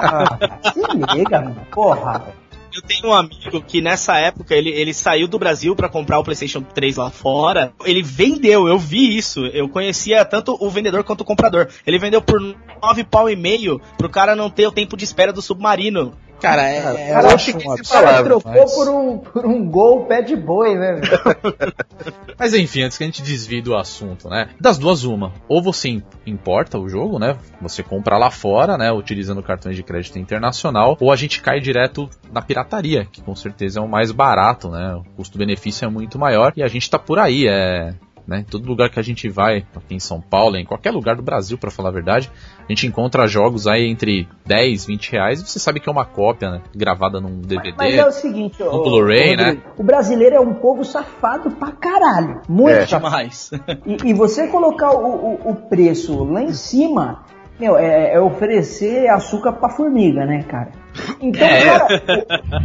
Ah, 0.00 0.38
Se 0.72 1.16
liga, 1.16 1.40
mano. 1.40 1.56
Porra, 1.70 2.18
velho. 2.18 2.47
Eu 2.78 2.82
tenho 2.82 3.08
um 3.08 3.12
amigo 3.12 3.60
que 3.60 3.80
nessa 3.80 4.18
época 4.18 4.54
ele, 4.54 4.70
ele 4.70 4.94
saiu 4.94 5.26
do 5.26 5.36
Brasil 5.36 5.74
pra 5.74 5.88
comprar 5.88 6.20
o 6.20 6.22
PlayStation 6.22 6.62
3 6.62 6.96
lá 6.96 7.10
fora. 7.10 7.72
Ele 7.84 8.04
vendeu, 8.04 8.68
eu 8.68 8.78
vi 8.78 9.16
isso. 9.16 9.44
Eu 9.46 9.68
conhecia 9.68 10.24
tanto 10.24 10.56
o 10.60 10.70
vendedor 10.70 11.02
quanto 11.02 11.22
o 11.22 11.24
comprador. 11.24 11.68
Ele 11.84 11.98
vendeu 11.98 12.22
por 12.22 12.40
nove 12.40 13.02
pau 13.02 13.28
e 13.28 13.34
meio 13.34 13.80
pro 13.96 14.08
cara 14.08 14.36
não 14.36 14.48
ter 14.48 14.68
o 14.68 14.72
tempo 14.72 14.96
de 14.96 15.02
espera 15.02 15.32
do 15.32 15.42
submarino. 15.42 16.14
Cara, 16.40 16.62
é, 16.68 16.76
é, 16.76 16.82
Cara, 16.82 17.22
eu 17.26 17.30
eu 17.30 17.34
acho 17.34 17.52
que 17.52 17.68
um 17.68 17.74
cara 17.76 17.82
palavra, 17.88 18.24
trocou 18.24 18.52
mas- 18.52 18.74
por, 18.74 18.88
um, 18.88 19.18
por 19.18 19.46
um 19.46 19.68
gol 19.68 20.04
pé 20.06 20.22
de 20.22 20.36
boi, 20.36 20.76
né, 20.76 20.94
velho? 20.94 21.74
Mas 22.38 22.54
enfim, 22.54 22.82
antes 22.82 22.96
que 22.96 23.02
a 23.02 23.06
gente 23.06 23.22
desvie 23.22 23.60
do 23.60 23.74
assunto, 23.76 24.28
né? 24.28 24.50
Das 24.60 24.78
duas, 24.78 25.02
uma. 25.04 25.32
Ou 25.48 25.60
você 25.60 25.88
im- 25.88 26.02
importa 26.24 26.78
o 26.78 26.88
jogo, 26.88 27.18
né? 27.18 27.36
Você 27.60 27.82
compra 27.82 28.16
lá 28.16 28.30
fora, 28.30 28.78
né? 28.78 28.92
Utilizando 28.92 29.42
cartões 29.42 29.74
de 29.74 29.82
crédito 29.82 30.18
internacional. 30.18 30.96
Ou 31.00 31.10
a 31.10 31.16
gente 31.16 31.40
cai 31.42 31.58
direto 31.60 32.08
na 32.32 32.40
pirataria, 32.40 33.06
que 33.10 33.20
com 33.20 33.34
certeza 33.34 33.80
é 33.80 33.82
o 33.82 33.88
mais 33.88 34.12
barato, 34.12 34.68
né? 34.70 34.94
O 34.94 35.02
custo-benefício 35.16 35.84
é 35.84 35.88
muito 35.90 36.18
maior. 36.18 36.52
E 36.56 36.62
a 36.62 36.68
gente 36.68 36.88
tá 36.88 36.98
por 36.98 37.18
aí, 37.18 37.46
é. 37.48 37.92
Né, 38.28 38.40
em 38.40 38.44
todo 38.44 38.68
lugar 38.68 38.90
que 38.90 39.00
a 39.00 39.02
gente 39.02 39.26
vai, 39.26 39.64
aqui 39.74 39.94
em 39.94 39.98
São 39.98 40.20
Paulo, 40.20 40.58
em 40.58 40.64
qualquer 40.66 40.90
lugar 40.90 41.16
do 41.16 41.22
Brasil, 41.22 41.56
pra 41.56 41.70
falar 41.70 41.88
a 41.88 41.92
verdade, 41.92 42.30
a 42.58 42.66
gente 42.70 42.86
encontra 42.86 43.26
jogos 43.26 43.66
aí 43.66 43.88
entre 43.88 44.28
10, 44.44 44.84
20 44.84 45.12
reais. 45.12 45.40
E 45.40 45.46
você 45.48 45.58
sabe 45.58 45.80
que 45.80 45.88
é 45.88 45.92
uma 45.92 46.04
cópia, 46.04 46.50
né? 46.50 46.60
Gravada 46.76 47.22
num 47.22 47.40
DVD. 47.40 47.72
Mas 47.78 47.94
é 47.94 48.06
o 48.06 48.12
seguinte, 48.12 48.62
No 48.62 48.82
Blu-ray, 48.82 49.34
né? 49.34 49.56
O 49.78 49.82
brasileiro 49.82 50.36
é 50.36 50.40
um 50.40 50.52
povo 50.52 50.84
safado 50.84 51.52
pra 51.52 51.72
caralho. 51.72 52.42
Muito 52.46 52.76
É. 52.76 52.86
safado. 52.86 53.08
Demais. 53.08 53.50
E, 53.86 54.10
e 54.10 54.12
você 54.12 54.46
colocar 54.48 54.90
o, 54.90 55.06
o- 55.06 55.50
o 55.52 55.54
preço 55.54 56.22
lá 56.24 56.42
em 56.42 56.52
cima, 56.52 57.24
meu, 57.58 57.78
é, 57.78 58.12
é 58.12 58.20
oferecer 58.20 59.08
açúcar 59.08 59.52
pra 59.52 59.70
formiga, 59.70 60.26
né, 60.26 60.42
cara? 60.42 60.70
Então, 61.20 61.46
É. 61.46 61.64
cara, 61.64 61.88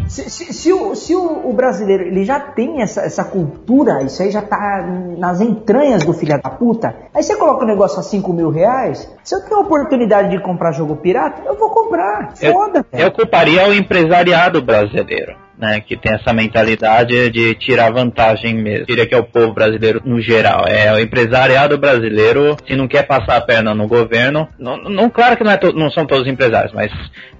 se, 0.07 0.29
se- 0.29 0.53
se 0.53 0.71
o, 0.73 0.95
se 0.95 1.15
o- 1.15 1.49
o 1.49 1.53
brasileiro 1.53 2.03
ele 2.03 2.23
já 2.23 2.39
tem 2.39 2.81
essa, 2.81 3.01
essa 3.01 3.23
cultura, 3.23 4.01
isso 4.03 4.21
aí 4.21 4.31
já 4.31 4.41
tá 4.41 4.85
nas 5.17 5.41
entranhas 5.41 6.03
do 6.05 6.13
filho 6.13 6.39
da 6.41 6.49
puta, 6.49 6.95
aí 7.13 7.23
você 7.23 7.35
coloca 7.35 7.63
o 7.63 7.67
negócio 7.67 7.99
a 7.99 8.03
5 8.03 8.31
mil 8.33 8.49
reais, 8.49 9.09
se 9.23 9.35
eu 9.35 9.41
tenho 9.41 9.57
a 9.57 9.61
oportunidade 9.63 10.29
de 10.29 10.39
comprar 10.41 10.71
jogo 10.71 10.95
pirata, 10.97 11.41
eu 11.45 11.57
vou 11.57 11.69
comprar. 11.69 12.33
Eu- 12.41 12.53
Foda, 12.53 12.85
Eu 12.91 13.11
culparia 13.11 13.67
o 13.67 13.73
empresariado 13.73 14.61
brasileiro, 14.61 15.35
né? 15.57 15.79
Que 15.81 15.95
tem 15.95 16.13
essa 16.13 16.33
mentalidade 16.33 17.29
de 17.29 17.53
tirar 17.55 17.91
vantagem 17.91 18.53
mesmo. 18.55 18.85
Diria 18.85 19.05
que 19.05 19.13
é 19.13 19.17
o 19.17 19.23
povo 19.23 19.53
brasileiro 19.53 20.01
no 20.03 20.19
geral. 20.21 20.65
É 20.67 20.91
o 20.93 20.99
empresariado 20.99 21.77
brasileiro, 21.77 22.57
se 22.67 22.75
não 22.75 22.87
quer 22.87 23.03
passar 23.03 23.37
a 23.37 23.41
perna 23.41 23.73
no 23.73 23.87
governo, 23.87 24.47
não, 24.57 24.77
não 24.77 25.09
claro 25.09 25.37
que 25.37 25.43
não, 25.43 25.51
é 25.51 25.57
to- 25.57 25.73
não 25.73 25.89
são 25.91 26.05
todos 26.05 26.27
empresários, 26.27 26.73
mas 26.73 26.91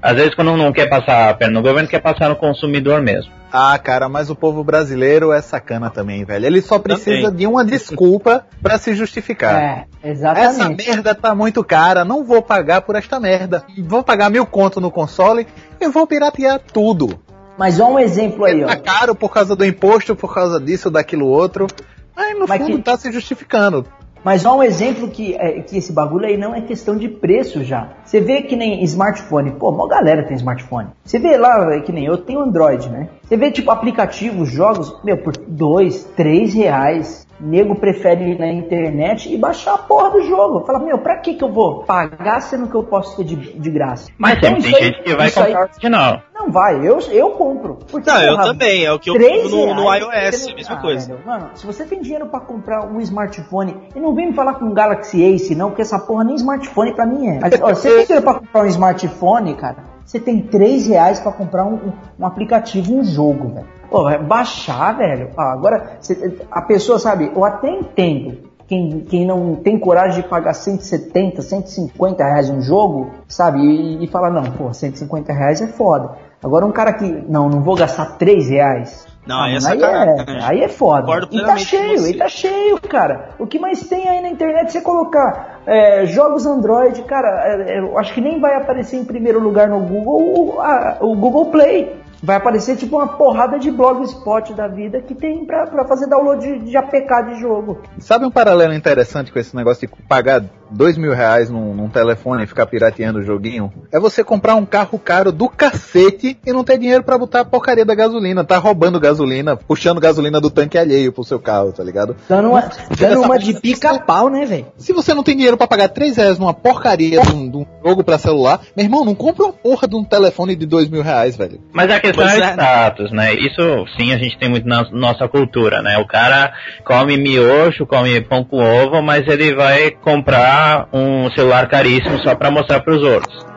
às 0.01 0.13
vezes 0.15 0.35
quando 0.35 0.55
não 0.55 0.71
quer 0.71 0.87
passar 0.87 1.29
a 1.29 1.33
perna 1.33 1.53
no 1.55 1.61
governo, 1.61 1.89
quer 1.89 1.99
passar 2.01 2.29
no 2.29 2.35
consumidor 2.35 3.01
mesmo. 3.01 3.31
Ah, 3.55 3.77
cara, 3.77 4.09
mas 4.09 4.31
o 4.31 4.35
povo 4.35 4.63
brasileiro 4.63 5.31
é 5.31 5.39
sacana 5.39 5.89
também, 5.91 6.25
velho. 6.25 6.43
Ele 6.47 6.59
só 6.59 6.79
precisa 6.79 7.27
Também. 7.27 7.35
de 7.35 7.45
uma 7.47 7.63
desculpa 7.63 8.47
pra 8.63 8.79
se 8.79 8.95
justificar. 8.95 9.61
É, 9.61 9.85
Essa 10.01 10.09
exatamente. 10.11 10.87
merda 10.87 11.13
tá 11.13 11.35
muito 11.35 11.63
cara, 11.63 12.03
não 12.03 12.23
vou 12.23 12.41
pagar 12.41 12.81
por 12.81 12.95
esta 12.95 13.19
merda. 13.19 13.63
Vou 13.85 14.01
pagar 14.03 14.31
mil 14.31 14.43
conto 14.47 14.81
no 14.81 14.89
console 14.89 15.45
e 15.79 15.87
vou 15.87 16.07
piratear 16.07 16.59
tudo. 16.59 17.19
Mas 17.57 17.79
olha 17.79 17.93
um 17.93 17.99
exemplo 17.99 18.45
aí, 18.45 18.63
ó. 18.63 18.67
Tá 18.67 18.77
caro 18.77 19.15
por 19.15 19.29
causa 19.31 19.55
do 19.55 19.65
imposto, 19.65 20.15
por 20.15 20.33
causa 20.33 20.59
disso, 20.59 20.89
daquilo 20.89 21.27
outro. 21.27 21.67
Aí 22.15 22.33
no 22.33 22.47
Mas 22.47 22.61
fundo 22.61 22.77
que- 22.77 22.83
tá 22.83 22.97
se 22.97 23.11
justificando. 23.11 23.85
Mas 24.23 24.45
olha 24.45 24.55
um 24.55 24.63
exemplo 24.63 25.09
que, 25.09 25.35
é, 25.35 25.59
que 25.61 25.77
esse 25.77 25.91
bagulho 25.91 26.25
aí 26.25 26.37
não 26.37 26.55
é 26.55 26.61
questão 26.61 26.95
de 26.97 27.07
preço 27.09 27.63
já. 27.63 27.89
Você 28.13 28.21
vê 28.21 28.43
que 28.43 28.55
nem 28.55 28.83
smartphone, 28.83 29.53
pô, 29.53 29.71
uma 29.71 29.87
galera 29.87 30.21
tem 30.21 30.37
smartphone. 30.37 30.89
Você 31.03 31.17
vê 31.17 31.35
lá, 31.35 31.73
é, 31.73 31.79
que 31.79 31.91
nem 31.91 32.05
eu 32.05 32.15
tenho 32.19 32.41
Android, 32.41 32.87
né? 32.87 33.09
Você 33.23 33.35
vê 33.35 33.49
tipo 33.49 33.71
aplicativos, 33.71 34.51
jogos, 34.51 34.95
meu, 35.03 35.17
por 35.17 35.35
dois, 35.47 36.03
três 36.15 36.53
reais. 36.53 37.23
Nego 37.39 37.75
prefere 37.75 38.23
ir 38.31 38.39
na 38.39 38.47
internet 38.47 39.33
e 39.33 39.35
baixar 39.37 39.73
a 39.73 39.77
porra 39.79 40.11
do 40.11 40.21
jogo. 40.21 40.63
Fala, 40.65 40.79
meu, 40.79 40.99
pra 40.99 41.17
que 41.17 41.33
que 41.33 41.43
eu 41.43 41.51
vou 41.51 41.83
pagar 41.83 42.39
sendo 42.41 42.67
que 42.69 42.75
eu 42.75 42.83
posso 42.83 43.17
ter 43.17 43.23
de, 43.25 43.35
de 43.35 43.69
graça? 43.71 44.09
Mas 44.17 44.37
Então, 44.37 44.61
tem, 44.61 44.75
aí- 44.75 44.83
gente 44.83 45.01
que 45.03 45.15
vai 45.15 45.25
aí- 45.27 45.33
comprar 45.33 45.59
o 45.59 45.63
original. 45.63 46.21
Não 46.33 46.51
vai, 46.51 46.75
eu, 46.87 46.99
eu 47.11 47.31
compro. 47.31 47.79
Porque, 47.89 48.09
Não, 48.09 48.21
eu 48.21 48.35
porra, 48.35 48.47
também, 48.47 48.83
é 48.85 48.91
o 48.93 48.99
que 48.99 49.09
eu 49.09 49.13
compro 49.15 49.49
no, 49.49 49.73
no 49.75 49.93
iOS, 49.95 50.47
não- 50.47 50.55
mesma 50.55 50.75
Ah, 50.75 50.81
coisa. 50.81 51.07
velho, 51.13 51.25
mano, 51.25 51.49
se 51.55 51.65
você 51.65 51.85
tem 51.85 52.01
dinheiro 52.01 52.27
pra 52.27 52.39
comprar 52.41 52.85
um 52.85 52.99
smartphone, 53.01 53.77
e 53.95 53.99
não 53.99 54.13
vem 54.13 54.27
me 54.27 54.33
falar 54.33 54.55
com 54.55 54.65
um 54.65 54.73
Galaxy 54.73 55.23
Ace, 55.23 55.55
não, 55.55 55.69
porque 55.69 55.81
essa 55.81 55.97
porra 55.99 56.23
nem 56.25 56.35
smartphone 56.35 56.93
pra 56.93 57.05
mim 57.05 57.27
é. 57.27 57.39
Mas, 57.41 57.61
ó, 57.61 57.69
você 57.73 58.02
tem 58.05 58.17
dinheiro 58.17 58.23
pra 58.23 58.39
comprar 58.39 58.63
um 58.63 58.67
smartphone, 58.67 59.53
cara, 59.55 59.77
você 60.05 60.19
tem 60.19 60.41
3 60.41 60.87
reais 60.87 61.19
pra 61.19 61.31
comprar 61.31 61.65
um, 61.65 61.93
um- 62.19 62.25
aplicativo, 62.25 62.93
um 62.93 63.03
jogo, 63.03 63.49
velho. 63.49 63.67
Pô, 63.89 64.03
vai 64.03 64.17
baixar, 64.21 64.97
velho. 64.97 65.29
Ah, 65.37 65.53
agora, 65.53 65.97
você- 65.99 66.39
a 66.51 66.61
pessoa, 66.61 66.99
sabe, 66.99 67.31
eu 67.35 67.43
até 67.45 67.69
entendo. 67.69 68.51
Quem, 68.67 69.01
quem 69.01 69.25
não 69.27 69.55
tem 69.55 69.77
coragem 69.77 70.21
de 70.23 70.27
pagar 70.27 70.53
170, 70.53 71.41
150 71.41 72.23
reais 72.23 72.49
um 72.49 72.61
jogo, 72.61 73.11
sabe? 73.27 73.59
E, 73.59 74.03
e 74.03 74.07
fala, 74.07 74.29
não, 74.29 74.43
pô, 74.43 74.73
150 74.73 75.33
reais 75.33 75.61
é 75.61 75.67
foda. 75.67 76.11
Agora 76.41 76.65
um 76.65 76.71
cara 76.71 76.93
que, 76.93 77.05
não, 77.27 77.49
não 77.49 77.61
vou 77.61 77.75
gastar 77.75 78.17
3 78.17 78.49
reais. 78.49 79.05
Não, 79.25 79.37
Ah, 79.37 79.45
aí 79.45 79.53
é 79.53 79.57
aí, 79.67 79.81
é, 79.81 80.43
aí 80.43 80.63
é 80.63 80.67
foda. 80.67 81.07
E 81.31 81.39
tá 81.45 81.57
cheio, 81.57 82.07
e 82.07 82.13
tá 82.17 82.27
cheio, 82.27 82.79
cara. 82.81 83.29
O 83.39 83.47
que 83.47 83.57
mais 83.57 83.87
tem 83.87 84.07
aí 84.09 84.21
na 84.21 84.29
internet, 84.29 84.71
você 84.71 84.81
colocar 84.81 85.61
é, 85.65 86.05
jogos 86.05 86.45
Android, 86.45 87.01
cara, 87.03 87.29
é, 87.45 87.75
é, 87.75 87.79
eu 87.79 87.97
acho 87.97 88.13
que 88.13 88.19
nem 88.21 88.39
vai 88.39 88.55
aparecer 88.55 88.97
em 88.97 89.05
primeiro 89.05 89.39
lugar 89.39 89.69
no 89.69 89.79
Google 89.79 90.61
a- 90.61 90.97
o 90.99 91.15
Google 91.15 91.45
Play. 91.51 92.02
Vai 92.23 92.37
aparecer 92.37 92.77
tipo 92.77 92.95
uma 92.95 93.07
porrada 93.17 93.59
de 93.59 93.69
blogspot 93.69 94.53
da 94.53 94.65
vida 94.65 95.01
que 95.01 95.13
tem 95.13 95.45
pra, 95.45 95.67
pra 95.67 95.85
fazer 95.85 96.07
download 96.07 96.41
de, 96.41 96.69
de 96.71 96.77
APK 96.77 97.33
de 97.33 97.41
jogo. 97.41 97.81
Sabe 97.99 98.25
um 98.25 98.31
paralelo 98.31 98.73
interessante 98.73 99.29
com 99.29 99.37
esse 99.37 99.53
negócio 99.53 99.85
de 99.85 99.93
pagar 100.07 100.41
dois 100.71 100.97
mil 100.97 101.13
reais 101.13 101.49
num, 101.49 101.73
num 101.73 101.89
telefone 101.89 102.45
e 102.45 102.47
ficar 102.47 102.65
pirateando 102.65 103.19
o 103.19 103.23
joguinho? 103.23 103.71
É 103.91 103.99
você 103.99 104.23
comprar 104.23 104.55
um 104.55 104.65
carro 104.65 104.97
caro 104.97 105.33
do 105.33 105.49
cacete 105.49 106.39
e 106.45 106.53
não 106.53 106.63
ter 106.63 106.77
dinheiro 106.77 107.03
pra 107.03 107.17
botar 107.17 107.41
a 107.41 107.45
porcaria 107.45 107.83
da 107.83 107.93
gasolina. 107.93 108.43
Tá 108.45 108.57
roubando 108.57 109.01
gasolina, 109.01 109.57
puxando 109.57 109.99
gasolina 109.99 110.39
do 110.39 110.49
tanque 110.49 110.77
alheio 110.77 111.11
pro 111.11 111.25
seu 111.25 111.39
carro, 111.39 111.73
tá 111.73 111.83
ligado? 111.83 112.15
Dando 112.29 112.51
uma, 112.51 112.69
dando 112.97 113.21
uma 113.21 113.37
de 113.37 113.59
pica-pau, 113.59 114.29
né, 114.29 114.45
velho? 114.45 114.67
Se 114.77 114.93
você 114.93 115.13
não 115.13 115.23
tem 115.23 115.35
dinheiro 115.35 115.57
pra 115.57 115.67
pagar 115.67 115.89
3 115.89 116.15
reais 116.15 116.39
numa 116.39 116.53
porcaria 116.53 117.21
de 117.21 117.33
um, 117.33 117.49
de 117.49 117.57
um 117.57 117.65
jogo 117.85 118.01
pra 118.01 118.17
celular, 118.17 118.61
meu 118.75 118.85
irmão, 118.85 119.03
não 119.03 119.13
compra 119.13 119.43
uma 119.43 119.53
porra 119.53 119.87
de 119.89 119.95
um 119.97 120.05
telefone 120.05 120.55
de 120.55 120.65
dois 120.65 120.89
mil 120.89 121.01
reais, 121.01 121.35
velho. 121.35 121.59
Mas 121.73 121.91
a 121.91 121.99
questão 122.13 122.47
é 122.47 122.53
status, 122.53 123.11
né? 123.11 123.33
Isso 123.33 123.85
sim 123.97 124.13
a 124.13 124.17
gente 124.17 124.37
tem 124.37 124.49
muito 124.49 124.67
na 124.67 124.83
nossa 124.91 125.27
cultura, 125.27 125.81
né? 125.81 125.97
O 125.97 126.05
cara 126.05 126.53
come 126.83 127.17
miojo, 127.17 127.85
come 127.85 128.21
pão 128.21 128.43
com 128.43 128.57
ovo, 128.57 129.01
mas 129.01 129.27
ele 129.27 129.53
vai 129.53 129.91
comprar 129.91 130.87
um 130.93 131.29
celular 131.31 131.67
caríssimo 131.67 132.21
só 132.23 132.35
pra 132.35 132.51
mostrar 132.51 132.79
pros 132.81 133.01
outros. 133.01 133.52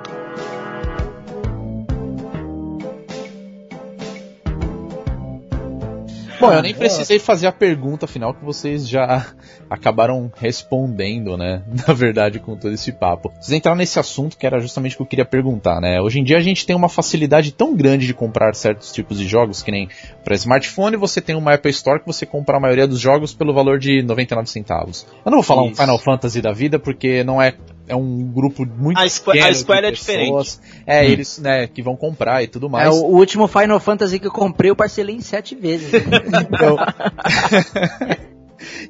Bom, 6.41 6.53
eu 6.53 6.63
nem 6.63 6.75
precisei 6.75 7.19
fazer 7.19 7.47
a 7.47 7.53
pergunta 7.53 8.07
final 8.07 8.35
que 8.35 8.45
vocês 8.45 8.89
já 8.89 9.27
acabaram 9.71 10.31
respondendo, 10.37 11.37
né? 11.37 11.63
Na 11.87 11.95
verdade, 11.95 12.39
com 12.39 12.57
todo 12.57 12.73
esse 12.73 12.93
papo. 12.93 13.33
Vocês 13.41 13.53
entraram 13.53 13.79
nesse 13.79 13.99
assunto 13.99 14.37
que 14.37 14.47
era 14.47 14.61
justamente 14.61 14.95
o 14.95 14.97
que 14.99 15.03
eu 15.03 15.07
queria 15.07 15.25
perguntar, 15.25 15.81
né? 15.81 16.01
Hoje 16.01 16.21
em 16.21 16.25
dia 16.25 16.37
a 16.37 16.43
gente 16.43 16.67
tem 16.67 16.77
uma 16.77 16.89
facilidade 16.89 17.53
tão 17.53 17.75
grande 17.75 18.07
de 18.07 18.15
comprar 18.15 18.55
certos 18.55 18.93
tipos 18.93 19.19
de 19.19 19.27
jogos, 19.27 19.63
que 19.63 19.71
nem 19.71 19.89
para 20.25 20.35
smartphone 20.35 20.97
você 20.97 21.21
tem 21.21 21.37
uma 21.37 21.55
Apple 21.55 21.71
Store 21.71 22.01
que 22.01 22.07
você 22.07 22.27
compra 22.27 22.57
a 22.57 22.61
maioria 22.61 22.87
dos 22.87 23.01
jogos 23.01 23.35
pelo 23.35 23.55
valor 23.55 23.79
de 23.79 24.03
99 24.03 24.49
centavos. 24.49 25.07
Eu 25.25 25.31
não 25.31 25.39
vou 25.39 25.43
falar 25.43 25.63
um 25.63 25.71
Isso. 25.71 25.81
Final 25.81 25.99
Fantasy 25.99 26.41
da 26.41 26.53
vida 26.53 26.79
porque 26.79 27.25
não 27.25 27.41
é 27.41 27.55
é 27.89 27.97
um 27.97 28.31
grupo 28.33 28.67
muito 28.67 28.99
A 28.99 29.09
Square- 29.09 29.41
a 29.41 29.55
Square 29.55 29.87
é 29.87 29.91
pessoas. 29.91 30.61
É, 30.87 31.07
eles, 31.07 31.39
né, 31.39 31.67
que 31.67 31.83
vão 31.83 31.97
comprar 31.97 32.43
e 32.43 32.47
tudo 32.49 32.69
mais. 32.69 32.87
É, 32.87 32.91
o, 32.91 33.05
o 33.07 33.17
último 33.17 33.47
Final 33.47 33.81
Fantasy 33.81 34.19
que 34.19 34.27
eu 34.27 34.33
comprei, 34.33 34.71
eu 34.71 34.77
parcelei 34.77 35.17
em 35.17 35.21
sete 35.21 35.55
vezes. 35.55 35.91
Então... 36.47 36.77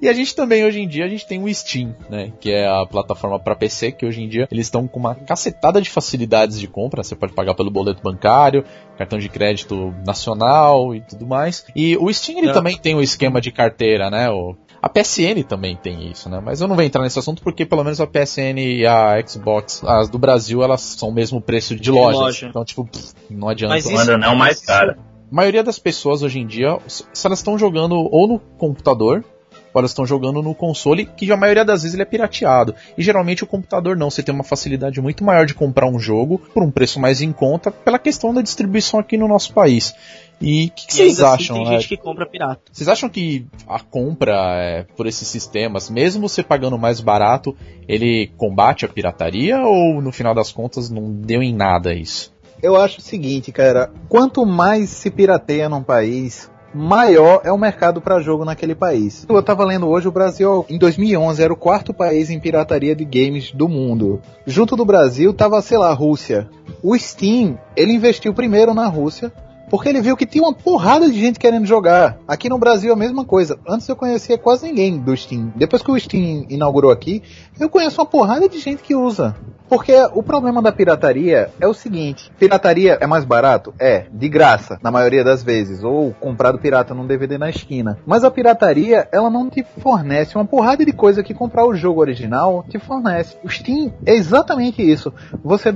e 0.00 0.09
a 0.09 0.12
gente 0.12 0.35
também, 0.35 0.64
hoje 0.64 0.80
em 0.80 0.88
dia, 0.88 1.04
a 1.04 1.09
gente 1.09 1.26
tem 1.26 1.42
o 1.42 1.52
Steam, 1.52 1.94
né? 2.09 2.32
Que 2.40 2.52
é 2.52 2.66
a 2.66 2.87
plataforma 2.87 3.38
para 3.38 3.54
PC, 3.56 3.92
que 3.92 4.06
hoje 4.06 4.22
em 4.22 4.28
dia 4.28 4.46
eles 4.50 4.66
estão 4.66 4.87
com 4.87 4.98
uma 4.98 5.14
cacetada 5.14 5.80
de 5.80 5.90
facilidades 5.90 6.59
de 6.61 6.68
compra. 6.68 7.02
Você 7.02 7.16
pode 7.16 7.32
pagar 7.32 7.54
pelo 7.54 7.70
boleto 7.70 8.02
bancário, 8.02 8.64
cartão 8.96 9.18
de 9.18 9.28
crédito 9.28 9.94
nacional 10.06 10.94
e 10.94 11.00
tudo 11.00 11.26
mais. 11.26 11.64
E 11.74 11.96
o 11.96 12.12
Steam, 12.12 12.38
ele 12.38 12.50
É. 12.50 12.52
também 12.52 12.76
tem 12.78 12.94
o 12.94 13.00
esquema 13.02 13.40
de 13.40 13.50
carteira, 13.50 14.11
né? 14.11 14.30
O... 14.30 14.56
A 14.87 14.88
PSN 14.88 15.42
também 15.42 15.75
tem 15.75 16.09
isso, 16.12 16.29
né? 16.29 16.40
Mas 16.40 16.61
eu 16.61 16.68
não 16.68 16.77
vou 16.77 16.85
entrar 16.85 17.03
nesse 17.03 17.18
assunto 17.18 17.42
porque 17.42 17.66
pelo 17.66 17.83
menos 17.83 18.01
a 18.01 18.07
PSN 18.07 18.57
e 18.61 18.87
a 18.87 19.20
Xbox, 19.27 19.83
as 19.85 20.09
do 20.09 20.16
Brasil, 20.16 20.62
elas 20.62 20.81
são 20.81 21.09
o 21.09 21.12
mesmo 21.12 21.40
preço 21.40 21.75
de 21.75 21.90
lojas. 21.90 22.20
loja. 22.20 22.46
Então, 22.46 22.64
tipo, 22.64 22.85
pff, 22.85 23.12
não 23.29 23.49
adianta. 23.49 23.75
Mas 23.75 23.85
isso- 23.85 23.94
Quando 23.94 24.16
não 24.16 24.37
mais 24.37 24.61
caro. 24.64 24.92
A 24.92 25.35
maioria 25.35 25.64
das 25.64 25.77
pessoas 25.77 26.22
hoje 26.22 26.38
em 26.38 26.46
dia, 26.46 26.79
se 26.87 27.05
elas 27.27 27.40
estão 27.40 27.59
jogando 27.59 27.96
ou 27.96 28.29
no 28.29 28.38
computador 28.38 29.25
elas 29.74 29.90
estão 29.90 30.07
jogando 30.07 30.42
no 30.42 30.55
console, 30.55 31.05
que 31.05 31.31
a 31.31 31.37
maioria 31.37 31.64
das 31.64 31.83
vezes 31.83 31.94
ele 31.94 32.02
é 32.02 32.07
pirateado. 32.07 32.74
E 32.96 33.02
geralmente 33.02 33.44
o 33.44 33.46
computador 33.46 33.96
não, 33.96 34.11
você 34.11 34.22
tem 34.22 34.35
uma 34.35 34.44
facilidade 34.44 35.00
muito 35.00 35.22
maior 35.22 35.46
de 35.46 35.55
comprar 35.55 35.87
um 35.87 35.98
jogo 35.98 36.38
por 36.55 36.62
um 36.62 36.70
preço 36.70 36.98
mais 36.98 37.20
em 37.20 37.33
conta, 37.33 37.70
pela 37.70 37.98
questão 37.98 38.33
da 38.33 38.40
distribuição 38.40 39.00
aqui 39.00 39.16
no 39.16 39.29
nosso 39.29 39.52
país. 39.52 39.94
E 40.40 40.66
o 40.66 40.70
que, 40.70 40.87
que 40.87 40.92
E 40.92 40.96
vocês 40.96 41.20
assim 41.20 41.35
acham? 41.35 41.57
Tem 41.57 41.64
né? 41.64 41.72
gente 41.72 41.88
que 41.88 41.96
compra 41.96 42.26
pirata. 42.26 42.61
Vocês 42.70 42.88
acham 42.88 43.09
que 43.09 43.46
a 43.66 43.81
compra 43.81 44.35
é, 44.57 44.83
por 44.96 45.07
esses 45.07 45.26
sistemas, 45.29 45.88
mesmo 45.88 46.29
você 46.29 46.42
pagando 46.42 46.79
mais 46.79 47.00
barato, 47.00 47.57
ele 47.88 48.31
combate 48.37 48.85
a 48.85 48.88
pirataria 48.88 49.61
ou 49.61 50.00
no 50.02 50.12
final 50.12 50.35
das 50.35 50.52
contas 50.52 50.90
não 50.90 51.11
deu 51.11 51.42
em 51.42 51.55
nada 51.55 51.94
isso? 51.94 52.35
Eu 52.62 52.76
acho 52.76 52.98
o 52.98 53.02
seguinte, 53.02 53.52
cara, 53.52 53.90
quanto 54.09 54.44
mais 54.46 54.88
se 54.88 55.11
pirateia 55.11 55.68
num 55.68 55.83
país, 55.83 56.50
maior 56.77 57.41
é 57.43 57.51
o 57.51 57.59
mercado 57.59 58.01
para 58.01 58.21
jogo 58.21 58.45
naquele 58.45 58.75
país. 58.75 59.25
Eu 59.29 59.43
tava 59.43 59.65
lendo 59.65 59.89
hoje, 59.89 60.07
o 60.07 60.12
Brasil 60.12 60.65
em 60.69 60.79
2011 60.79 61.43
era 61.43 61.53
o 61.53 61.57
quarto 61.57 61.95
país 61.95 62.29
em 62.31 62.39
pirataria 62.39 62.95
de 62.95 63.05
games 63.05 63.51
do 63.51 63.69
mundo. 63.69 64.21
Junto 64.47 64.77
do 64.77 64.85
Brasil 64.85 65.33
tava, 65.33 65.61
sei 65.62 65.79
lá, 65.79 65.91
a 65.91 65.95
Rússia. 65.95 66.49
O 66.83 66.97
Steam, 66.97 67.59
ele 67.75 67.93
investiu 67.93 68.35
primeiro 68.35 68.75
na 68.75 68.87
Rússia, 68.87 69.33
porque 69.70 69.88
ele 69.88 70.00
viu 70.00 70.16
que 70.16 70.26
tinha 70.26 70.44
uma 70.44 70.55
porrada 70.55 71.11
de 71.11 71.18
gente 71.18 71.38
querendo 71.38 71.66
jogar. 71.66 72.18
Aqui 72.26 72.48
no 72.48 72.59
Brasil 72.59 72.92
a 72.92 72.96
mesma 72.96 73.24
coisa. 73.24 73.59
Antes 73.66 73.88
eu 73.88 73.96
conhecia 73.96 74.38
quase 74.38 74.66
ninguém 74.66 74.98
do 74.98 75.16
Steam. 75.16 75.52
Depois 75.57 75.83
que 75.83 75.90
o 75.90 75.98
Steam 75.98 76.46
inaugurou 76.48 76.90
aqui, 76.90 77.22
eu 77.59 77.68
conheço 77.68 78.00
uma 78.00 78.07
porrada 78.07 78.48
de 78.48 78.59
gente 78.59 78.83
que 78.83 78.94
usa. 78.94 79.35
Porque 79.68 79.92
o 80.14 80.22
problema 80.22 80.62
da 80.62 80.70
pirataria 80.70 81.50
é 81.61 81.66
o 81.66 81.74
seguinte: 81.74 82.31
pirataria 82.38 82.98
é 83.00 83.07
mais 83.07 83.24
barato? 83.24 83.74
É, 83.79 84.07
de 84.12 84.29
graça, 84.29 84.79
na 84.83 84.90
maioria 84.90 85.24
das 85.24 85.42
vezes, 85.42 85.83
ou 85.83 86.14
comprado 86.14 86.59
pirata 86.59 86.94
num 86.94 87.07
DVD 87.07 87.37
na 87.37 87.50
esquina. 87.50 87.98
Mas 88.07 88.22
a 88.22 88.31
pirataria, 88.31 89.09
ela 89.11 89.29
não 89.29 89.50
te 89.50 89.64
fornece 89.81 90.37
uma 90.37 90.44
porrada 90.44 90.85
de 90.85 90.92
coisa 90.92 91.22
que 91.22 91.35
comprar 91.35 91.66
o 91.66 91.74
jogo 91.74 92.00
original 92.00 92.64
te 92.68 92.79
fornece. 92.79 93.37
O 93.42 93.48
Steam 93.48 93.92
é 94.05 94.14
exatamente 94.14 94.83
isso. 94.83 95.12
Você 95.42 95.72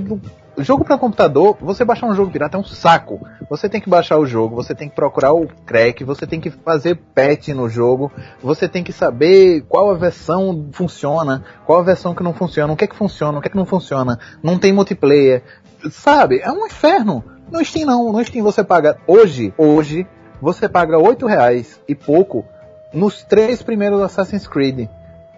Jogo 0.57 0.83
para 0.83 0.97
computador, 0.97 1.57
você 1.61 1.85
baixar 1.85 2.07
um 2.07 2.15
jogo 2.15 2.29
pirata 2.29 2.57
é 2.57 2.59
um 2.59 2.63
saco. 2.63 3.25
Você 3.49 3.69
tem 3.69 3.79
que 3.79 3.89
baixar 3.89 4.17
o 4.17 4.25
jogo, 4.25 4.55
você 4.55 4.75
tem 4.75 4.89
que 4.89 4.95
procurar 4.95 5.33
o 5.33 5.47
crack, 5.65 6.03
você 6.03 6.27
tem 6.27 6.41
que 6.41 6.49
fazer 6.49 6.95
patch 7.15 7.49
no 7.49 7.69
jogo, 7.69 8.11
você 8.41 8.67
tem 8.67 8.83
que 8.83 8.91
saber 8.91 9.61
qual 9.67 9.89
a 9.89 9.93
versão 9.93 10.69
funciona, 10.73 11.43
qual 11.65 11.79
a 11.79 11.83
versão 11.83 12.13
que 12.13 12.21
não 12.21 12.33
funciona, 12.33 12.73
o 12.73 12.75
que 12.75 12.83
é 12.83 12.87
que 12.87 12.95
funciona, 12.95 13.37
o 13.37 13.41
que 13.41 13.47
é 13.47 13.51
que 13.51 13.57
não 13.57 13.65
funciona. 13.65 14.19
Não 14.43 14.59
tem 14.59 14.73
multiplayer. 14.73 15.41
Sabe? 15.89 16.39
É 16.39 16.51
um 16.51 16.65
inferno. 16.65 17.23
No 17.49 17.63
Steam 17.63 17.85
não, 17.85 18.11
no 18.11 18.23
Steam 18.23 18.43
você 18.43 18.63
paga 18.63 18.97
hoje, 19.07 19.53
hoje, 19.57 20.05
você 20.41 20.67
paga 20.67 20.97
8 20.97 21.25
reais 21.25 21.79
e 21.87 21.95
pouco 21.95 22.45
nos 22.93 23.23
três 23.23 23.61
primeiros 23.61 24.01
Assassin's 24.01 24.47
Creed. 24.47 24.87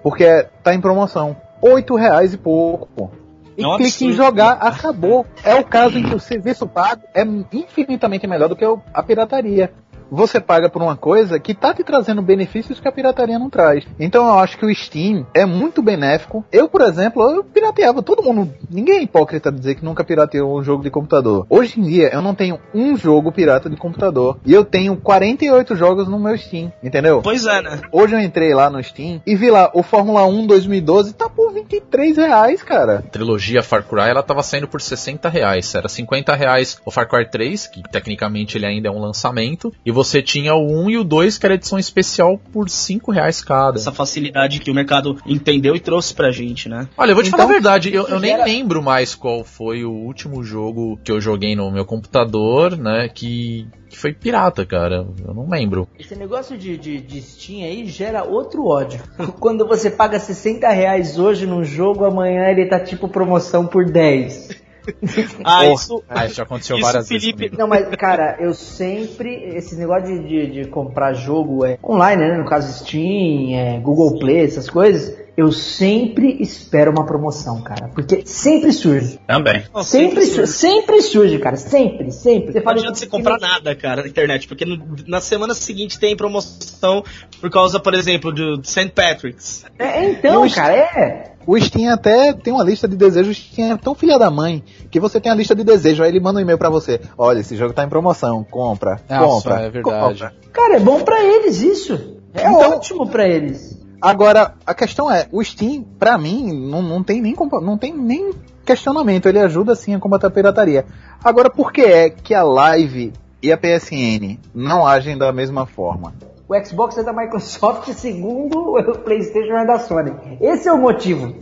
Porque 0.01 0.47
tá 0.63 0.73
em 0.73 0.81
promoção. 0.81 1.35
8 1.61 1.95
reais 1.95 2.33
e 2.33 2.37
pouco. 2.37 3.22
E 3.57 3.63
É 3.63 3.77
clique 3.77 4.05
em 4.05 4.13
jogar, 4.13 4.53
acabou. 4.53 5.25
É 5.43 5.55
o 5.55 5.63
caso 5.63 5.97
em 5.97 6.03
que 6.03 6.15
o 6.15 6.19
serviço 6.19 6.67
pago 6.67 7.03
é 7.13 7.23
infinitamente 7.53 8.27
melhor 8.27 8.49
do 8.49 8.55
que 8.55 8.65
a 8.93 9.03
pirataria. 9.03 9.71
Você 10.13 10.39
paga 10.39 10.69
por 10.69 10.79
uma 10.79 10.95
coisa 10.95 11.39
que 11.39 11.55
tá 11.55 11.73
te 11.73 11.83
trazendo 11.83 12.21
benefícios 12.21 12.79
que 12.79 12.87
a 12.87 12.91
pirataria 12.91 13.39
não 13.39 13.49
traz. 13.49 13.83
Então 13.99 14.27
eu 14.27 14.37
acho 14.37 14.59
que 14.59 14.65
o 14.65 14.73
Steam 14.73 15.25
é 15.33 15.43
muito 15.43 15.81
benéfico. 15.81 16.45
Eu, 16.51 16.69
por 16.69 16.81
exemplo, 16.81 17.23
eu 17.31 17.43
pirateava. 17.43 18.03
Todo 18.03 18.21
mundo, 18.21 18.53
ninguém 18.69 18.97
é 18.97 19.01
hipócrita 19.01 19.51
dizer 19.51 19.73
que 19.73 19.83
nunca 19.83 20.03
pirateou 20.03 20.55
um 20.55 20.63
jogo 20.63 20.83
de 20.83 20.91
computador. 20.91 21.47
Hoje 21.49 21.79
em 21.79 21.83
dia 21.83 22.09
eu 22.13 22.21
não 22.21 22.35
tenho 22.35 22.59
um 22.75 22.95
jogo 22.95 23.31
pirata 23.31 23.67
de 23.67 23.75
computador. 23.75 24.37
E 24.45 24.53
eu 24.53 24.63
tenho 24.63 24.95
48 24.97 25.75
jogos 25.75 26.07
no 26.07 26.19
meu 26.19 26.37
Steam, 26.37 26.71
entendeu? 26.83 27.21
Pois 27.23 27.47
é, 27.47 27.63
né? 27.63 27.81
Hoje 27.91 28.13
eu 28.13 28.19
entrei 28.19 28.53
lá 28.53 28.69
no 28.69 28.83
Steam 28.83 29.19
e 29.25 29.35
vi 29.35 29.49
lá 29.49 29.71
o 29.73 29.81
Fórmula 29.81 30.27
1 30.27 30.45
2012 30.45 31.13
tá 31.13 31.27
por 31.27 31.51
23 31.51 32.17
reais, 32.17 32.61
cara. 32.61 32.99
A 32.99 33.09
trilogia 33.09 33.63
Far 33.63 33.83
Cry 33.83 34.09
ela 34.09 34.21
tava 34.21 34.43
saindo 34.43 34.67
por 34.67 34.79
60 34.79 35.27
reais. 35.27 35.73
Era 35.73 35.89
50 35.89 36.35
reais 36.35 36.79
o 36.85 36.91
Far 36.91 37.09
Cry 37.09 37.27
3, 37.27 37.65
que 37.65 37.81
tecnicamente 37.89 38.59
ele 38.59 38.67
ainda 38.67 38.89
é 38.89 38.91
um 38.91 38.99
lançamento, 38.99 39.73
e 39.83 39.91
você 39.91 40.02
tinha 40.21 40.53
o 40.55 40.83
1 40.85 40.89
e 40.89 40.97
o 40.97 41.03
2, 41.03 41.37
que 41.37 41.45
era 41.45 41.55
edição 41.55 41.77
especial, 41.79 42.37
por 42.51 42.69
5 42.69 43.11
reais 43.11 43.41
cada. 43.41 43.77
Essa 43.77 43.91
facilidade 43.91 44.59
que 44.59 44.71
o 44.71 44.73
mercado 44.73 45.17
entendeu 45.25 45.75
e 45.75 45.79
trouxe 45.79 46.13
pra 46.13 46.31
gente, 46.31 46.67
né? 46.69 46.87
Olha, 46.97 47.11
eu 47.11 47.15
vou 47.15 47.23
te 47.23 47.27
Então, 47.27 47.39
falar 47.39 47.49
a 47.49 47.53
verdade, 47.53 47.93
eu, 47.93 48.07
eu 48.07 48.19
nem 48.19 48.31
gera- 48.31 48.45
lembro 48.45 48.81
mais 48.81 49.15
qual 49.15 49.43
foi 49.43 49.83
o 49.83 49.91
último 49.91 50.43
jogo 50.43 50.99
que 51.03 51.11
eu 51.11 51.19
joguei 51.21 51.55
no 51.55 51.71
meu 51.71 51.85
computador, 51.85 52.77
né, 52.77 53.09
que, 53.13 53.67
que 53.89 53.97
foi 53.97 54.13
pirata, 54.13 54.65
cara. 54.65 55.05
Eu 55.25 55.33
não 55.33 55.49
lembro. 55.49 55.87
Esse 55.99 56.15
negócio 56.15 56.57
de, 56.57 56.77
de, 56.77 56.99
de 57.01 57.21
Steam 57.21 57.63
aí 57.65 57.85
gera 57.87 58.23
outro 58.23 58.65
ódio. 58.65 58.99
Quando 59.39 59.67
você 59.67 59.89
paga 59.89 60.19
60 60.19 60.67
reais 60.69 61.17
hoje 61.19 61.45
num 61.45 61.63
jogo, 61.63 62.05
amanhã 62.05 62.47
ele 62.49 62.65
tá 62.65 62.79
tipo 62.79 63.07
promoção 63.07 63.65
por 63.67 63.85
10. 63.85 64.62
Ah, 65.43 65.65
isso. 65.67 66.03
Ah, 66.09 66.25
isso 66.25 66.35
já 66.35 66.43
aconteceu 66.43 66.77
Isso, 66.77 66.85
várias 66.85 67.07
Felipe- 67.07 67.37
vezes. 67.37 67.55
comigo. 67.55 67.57
Não, 67.57 67.67
mas 67.67 67.87
cara, 67.95 68.37
eu 68.39 68.53
sempre. 68.53 69.33
Esse 69.55 69.75
negócio 69.75 70.05
de, 70.21 70.27
de, 70.27 70.63
de 70.63 70.65
comprar 70.69 71.13
jogo 71.13 71.65
é, 71.65 71.77
online, 71.83 72.21
né? 72.21 72.37
No 72.37 72.45
caso 72.45 72.71
Steam, 72.85 73.53
é, 73.57 73.79
Google 73.79 74.19
Play, 74.19 74.43
essas 74.45 74.69
coisas. 74.69 75.22
Eu 75.35 75.51
sempre 75.51 76.37
espero 76.39 76.91
uma 76.91 77.05
promoção, 77.07 77.59
cara. 77.61 77.87
Porque 77.95 78.21
sempre 78.23 78.71
surge. 78.71 79.19
Também. 79.25 79.63
Não, 79.73 79.83
Sempre, 79.83 80.25
sempre 80.25 80.45
surge. 80.45 80.51
Sempre 80.51 81.01
surge, 81.01 81.39
cara. 81.39 81.55
Sempre, 81.57 82.11
sempre. 82.11 82.51
Você 82.51 82.59
Não 82.59 82.63
fala 82.63 82.77
adianta 82.77 82.99
você 82.99 83.07
comprar 83.07 83.39
nada, 83.39 83.75
cara, 83.75 84.03
na 84.03 84.07
internet, 84.07 84.47
porque 84.47 84.63
no- 84.63 84.79
na 85.07 85.19
semana 85.19 85.55
seguinte 85.55 85.97
tem 85.97 86.15
promoção 86.15 87.03
por 87.41 87.49
causa, 87.49 87.79
por 87.79 87.95
exemplo, 87.95 88.31
do 88.31 88.61
St. 88.63 88.89
Patrick's. 88.89 89.65
É, 89.79 90.05
então, 90.11 90.45
o 90.45 90.53
cara, 90.53 90.75
é. 90.75 91.33
O 91.47 91.59
Steam 91.59 91.91
até 91.91 92.31
tem 92.31 92.53
uma 92.53 92.63
lista 92.63 92.87
de 92.87 92.95
desejos. 92.95 93.35
O 93.35 93.41
Steam 93.41 93.71
é 93.73 93.77
tão 93.77 93.95
filha 93.95 94.19
da 94.19 94.29
mãe 94.29 94.63
que 94.91 94.99
você 94.99 95.19
tem 95.19 95.31
a 95.31 95.35
lista 95.35 95.55
de 95.55 95.63
desejos. 95.63 96.01
Aí 96.01 96.09
ele 96.09 96.19
manda 96.19 96.37
um 96.39 96.41
e-mail 96.43 96.57
pra 96.59 96.69
você: 96.69 97.01
Olha, 97.17 97.39
esse 97.39 97.55
jogo 97.57 97.73
tá 97.73 97.83
em 97.83 97.89
promoção, 97.89 98.43
compra, 98.43 99.01
Nossa, 99.09 99.49
compra. 99.49 99.65
é 99.65 99.69
verdade. 99.71 100.19
compra. 100.21 100.33
Cara, 100.53 100.75
é 100.75 100.79
bom 100.79 101.01
pra 101.01 101.21
eles 101.23 101.59
isso. 101.61 102.17
É 102.35 102.41
Então- 102.47 102.71
ótimo 102.75 103.07
pra 103.09 103.27
eles. 103.27 103.81
Agora, 104.03 104.55
a 104.67 104.73
questão 104.73 105.09
é: 105.09 105.29
o 105.31 105.41
Steam, 105.41 105.81
pra 105.97 106.17
mim, 106.17 106.51
não, 106.51 106.81
não, 106.81 107.01
tem 107.01 107.21
nem, 107.21 107.33
não 107.61 107.77
tem 107.77 107.93
nem 107.97 108.33
questionamento. 108.65 109.29
Ele 109.29 109.39
ajuda 109.39 109.75
sim 109.75 109.95
a 109.95 109.99
combater 109.99 110.27
a 110.27 110.29
pirataria. 110.29 110.85
Agora, 111.23 111.49
por 111.49 111.71
que 111.71 111.83
é 111.83 112.09
que 112.09 112.33
a 112.33 112.43
Live 112.43 113.13
e 113.41 113.49
a 113.49 113.57
PSN 113.57 114.37
não 114.53 114.85
agem 114.85 115.17
da 115.17 115.31
mesma 115.31 115.65
forma? 115.65 116.13
O 116.53 116.65
Xbox 116.65 116.95
é 116.99 117.03
da 117.03 117.11
Microsoft, 117.11 117.91
segundo 117.97 118.75
o 118.77 118.99
PlayStation 118.99 119.53
é 119.53 119.65
da 119.65 119.79
Sony. 119.79 120.13
Esse 120.39 120.67
é 120.67 120.71
o 120.71 120.77
motivo. 120.77 121.35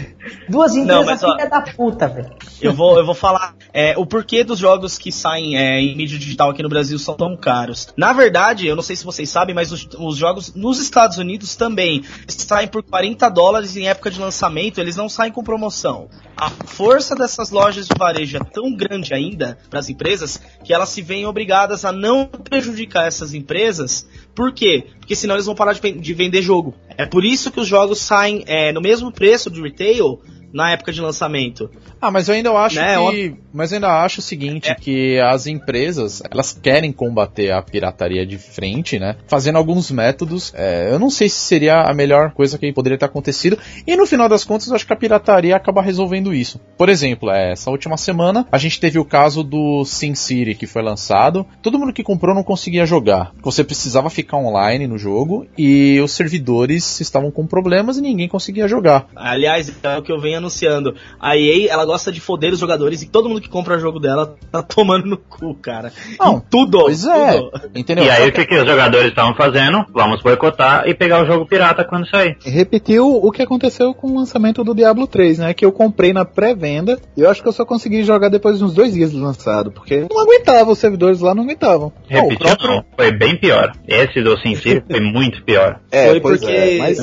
Duas 0.46 0.76
empresas 0.76 1.20
filha 1.20 1.48
da 1.48 1.62
puta, 1.62 2.06
velho. 2.06 2.30
Eu 2.60 2.74
vou, 2.74 2.98
eu 2.98 3.06
vou 3.06 3.14
falar 3.14 3.54
é, 3.72 3.96
o 3.96 4.04
porquê 4.04 4.44
dos 4.44 4.58
jogos 4.58 4.98
que 4.98 5.10
saem 5.10 5.56
é, 5.56 5.80
em 5.80 5.96
mídia 5.96 6.18
digital 6.18 6.50
aqui 6.50 6.62
no 6.62 6.68
Brasil 6.68 6.98
são 6.98 7.14
tão 7.14 7.34
caros. 7.34 7.94
Na 7.96 8.12
verdade, 8.12 8.66
eu 8.66 8.76
não 8.76 8.82
sei 8.82 8.94
se 8.94 9.06
vocês 9.06 9.30
sabem, 9.30 9.54
mas 9.54 9.72
os, 9.72 9.88
os 9.98 10.16
jogos 10.18 10.54
nos 10.54 10.78
Estados 10.80 11.16
Unidos 11.16 11.56
também 11.56 12.04
saem 12.26 12.68
por 12.68 12.82
40 12.82 13.28
dólares 13.30 13.76
em 13.76 13.88
época 13.88 14.10
de 14.10 14.20
lançamento, 14.20 14.78
eles 14.78 14.96
não 14.96 15.08
saem 15.08 15.32
com 15.32 15.42
promoção. 15.42 16.10
A 16.36 16.50
força 16.50 17.14
dessas 17.14 17.50
lojas 17.50 17.86
de 17.86 17.94
varejo 17.98 18.36
é 18.36 18.40
tão 18.40 18.74
grande 18.74 19.14
ainda 19.14 19.58
para 19.70 19.80
as 19.80 19.88
empresas 19.88 20.40
que 20.62 20.74
elas 20.74 20.90
se 20.90 21.00
veem 21.00 21.26
obrigadas 21.26 21.84
a 21.84 21.92
não 21.92 22.26
prejudicar 22.26 23.06
essas 23.06 23.32
empresas. 23.32 24.06
Por 24.38 24.52
quê? 24.52 24.86
Porque 25.00 25.16
senão 25.16 25.34
eles 25.34 25.46
vão 25.46 25.54
parar 25.56 25.72
de, 25.72 25.90
de 25.90 26.14
vender 26.14 26.42
jogo. 26.42 26.72
É 26.96 27.04
por 27.04 27.24
isso 27.24 27.50
que 27.50 27.58
os 27.58 27.66
jogos 27.66 27.98
saem 27.98 28.44
é, 28.46 28.70
no 28.70 28.80
mesmo 28.80 29.10
preço 29.10 29.50
do 29.50 29.60
retail 29.60 30.20
na 30.52 30.70
época 30.72 30.92
de 30.92 31.00
lançamento. 31.00 31.70
Ah, 32.00 32.10
mas 32.10 32.28
eu 32.28 32.34
ainda 32.34 32.50
acho 32.52 32.76
Né, 32.76 32.96
que, 33.10 33.34
mas 33.52 33.70
eu 33.72 33.76
ainda 33.76 34.02
acho 34.02 34.20
o 34.20 34.22
seguinte, 34.22 34.70
É. 34.70 34.74
que 34.74 35.18
as 35.20 35.46
empresas, 35.46 36.22
elas 36.30 36.52
querem 36.52 36.92
combater 36.92 37.50
a 37.50 37.60
pirataria 37.62 38.24
de 38.26 38.38
frente, 38.38 38.98
né? 38.98 39.16
Fazendo 39.26 39.56
alguns 39.56 39.90
métodos. 39.90 40.52
É, 40.56 40.88
eu 40.92 40.98
não 40.98 41.10
sei 41.10 41.28
se 41.28 41.36
seria 41.40 41.82
a 41.82 41.94
melhor 41.94 42.32
coisa 42.32 42.58
que 42.58 42.72
poderia 42.72 42.98
ter 42.98 43.04
acontecido. 43.04 43.58
E 43.86 43.96
no 43.96 44.06
final 44.06 44.28
das 44.28 44.44
contas, 44.44 44.68
eu 44.68 44.74
acho 44.74 44.86
que 44.86 44.92
a 44.92 44.96
pirataria 44.96 45.56
acaba 45.56 45.82
resolvendo 45.82 46.32
isso. 46.32 46.60
Por 46.76 46.88
exemplo, 46.88 47.30
é, 47.30 47.52
essa 47.52 47.70
última 47.70 47.96
semana, 47.96 48.46
a 48.50 48.58
gente 48.58 48.80
teve 48.80 48.98
o 48.98 49.04
caso 49.04 49.42
do 49.42 49.84
Sin 49.84 50.14
City, 50.14 50.54
que 50.54 50.66
foi 50.66 50.82
lançado. 50.82 51.46
Todo 51.62 51.78
mundo 51.78 51.92
que 51.92 52.02
comprou 52.02 52.34
não 52.34 52.42
conseguia 52.42 52.86
jogar. 52.86 53.32
Você 53.42 53.62
precisava 53.64 54.08
ficar 54.10 54.36
online 54.36 54.86
no 54.86 54.96
jogo 54.98 55.46
e 55.56 56.00
os 56.00 56.12
servidores 56.12 57.00
estavam 57.00 57.30
com 57.30 57.46
problemas 57.46 57.98
e 57.98 58.00
ninguém 58.00 58.28
conseguia 58.28 58.68
jogar. 58.68 59.06
Aliás, 59.14 59.72
é 59.82 59.98
o 59.98 60.02
que 60.02 60.12
eu 60.12 60.20
venho 60.20 60.37
anunciando. 60.38 60.94
A 61.20 61.36
EA, 61.36 61.70
ela 61.70 61.84
gosta 61.84 62.10
de 62.10 62.20
foder 62.20 62.52
os 62.52 62.58
jogadores 62.58 63.02
e 63.02 63.08
todo 63.08 63.28
mundo 63.28 63.40
que 63.40 63.48
compra 63.48 63.78
jogo 63.78 64.00
dela 64.00 64.36
tá 64.50 64.62
tomando 64.64 65.06
no 65.06 65.16
cu, 65.16 65.54
cara. 65.54 65.92
Não, 66.18 66.36
Em 66.36 66.40
tudo. 66.50 66.80
Pois 66.80 67.04
é, 67.06 67.32
tudo. 67.38 67.70
entendeu? 67.74 68.04
E 68.04 68.10
aí 68.10 68.28
o 68.28 68.32
que, 68.32 68.46
que 68.46 68.56
os 68.56 68.66
jogadores 68.66 69.08
estavam 69.08 69.34
fazendo? 69.34 69.84
Vamos 69.92 70.22
boicotar 70.22 70.86
e 70.86 70.94
pegar 70.94 71.22
o 71.22 71.26
jogo 71.26 71.46
pirata 71.46 71.84
quando 71.84 72.08
sair. 72.08 72.36
Repetiu 72.44 73.06
o 73.06 73.30
que 73.30 73.42
aconteceu 73.42 73.94
com 73.94 74.08
o 74.08 74.18
lançamento 74.18 74.64
do 74.64 74.74
Diablo 74.74 75.06
3, 75.06 75.38
né? 75.38 75.54
Que 75.54 75.64
eu 75.64 75.72
comprei 75.72 76.12
na 76.12 76.24
pré-venda 76.24 76.98
e 77.16 77.20
eu 77.20 77.30
acho 77.30 77.42
que 77.42 77.48
eu 77.48 77.52
só 77.52 77.64
consegui 77.64 78.02
jogar 78.02 78.28
depois 78.28 78.58
de 78.58 78.64
uns 78.64 78.74
dois 78.74 78.94
dias 78.94 79.12
do 79.12 79.20
lançado, 79.20 79.70
porque 79.70 80.06
não 80.10 80.20
aguentava, 80.20 80.70
os 80.70 80.78
servidores 80.78 81.20
lá 81.20 81.34
não 81.34 81.44
aguentavam. 81.44 81.92
Repetiu, 82.08 82.68
não, 82.68 82.84
foi 82.96 83.12
bem 83.12 83.36
pior. 83.36 83.72
Esse 83.86 84.22
do 84.22 84.38
SimCity 84.38 84.84
foi 84.88 85.00
muito 85.00 85.42
pior. 85.44 85.80
É, 85.90 86.10
Foi 86.10 86.20
pois 86.20 86.40
porque 86.40 86.52
é, 86.52 86.78
mas 86.78 86.98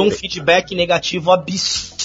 um 0.00 0.10
feedback 0.10 0.74
negativo 0.74 1.30
absurdo 1.30 1.99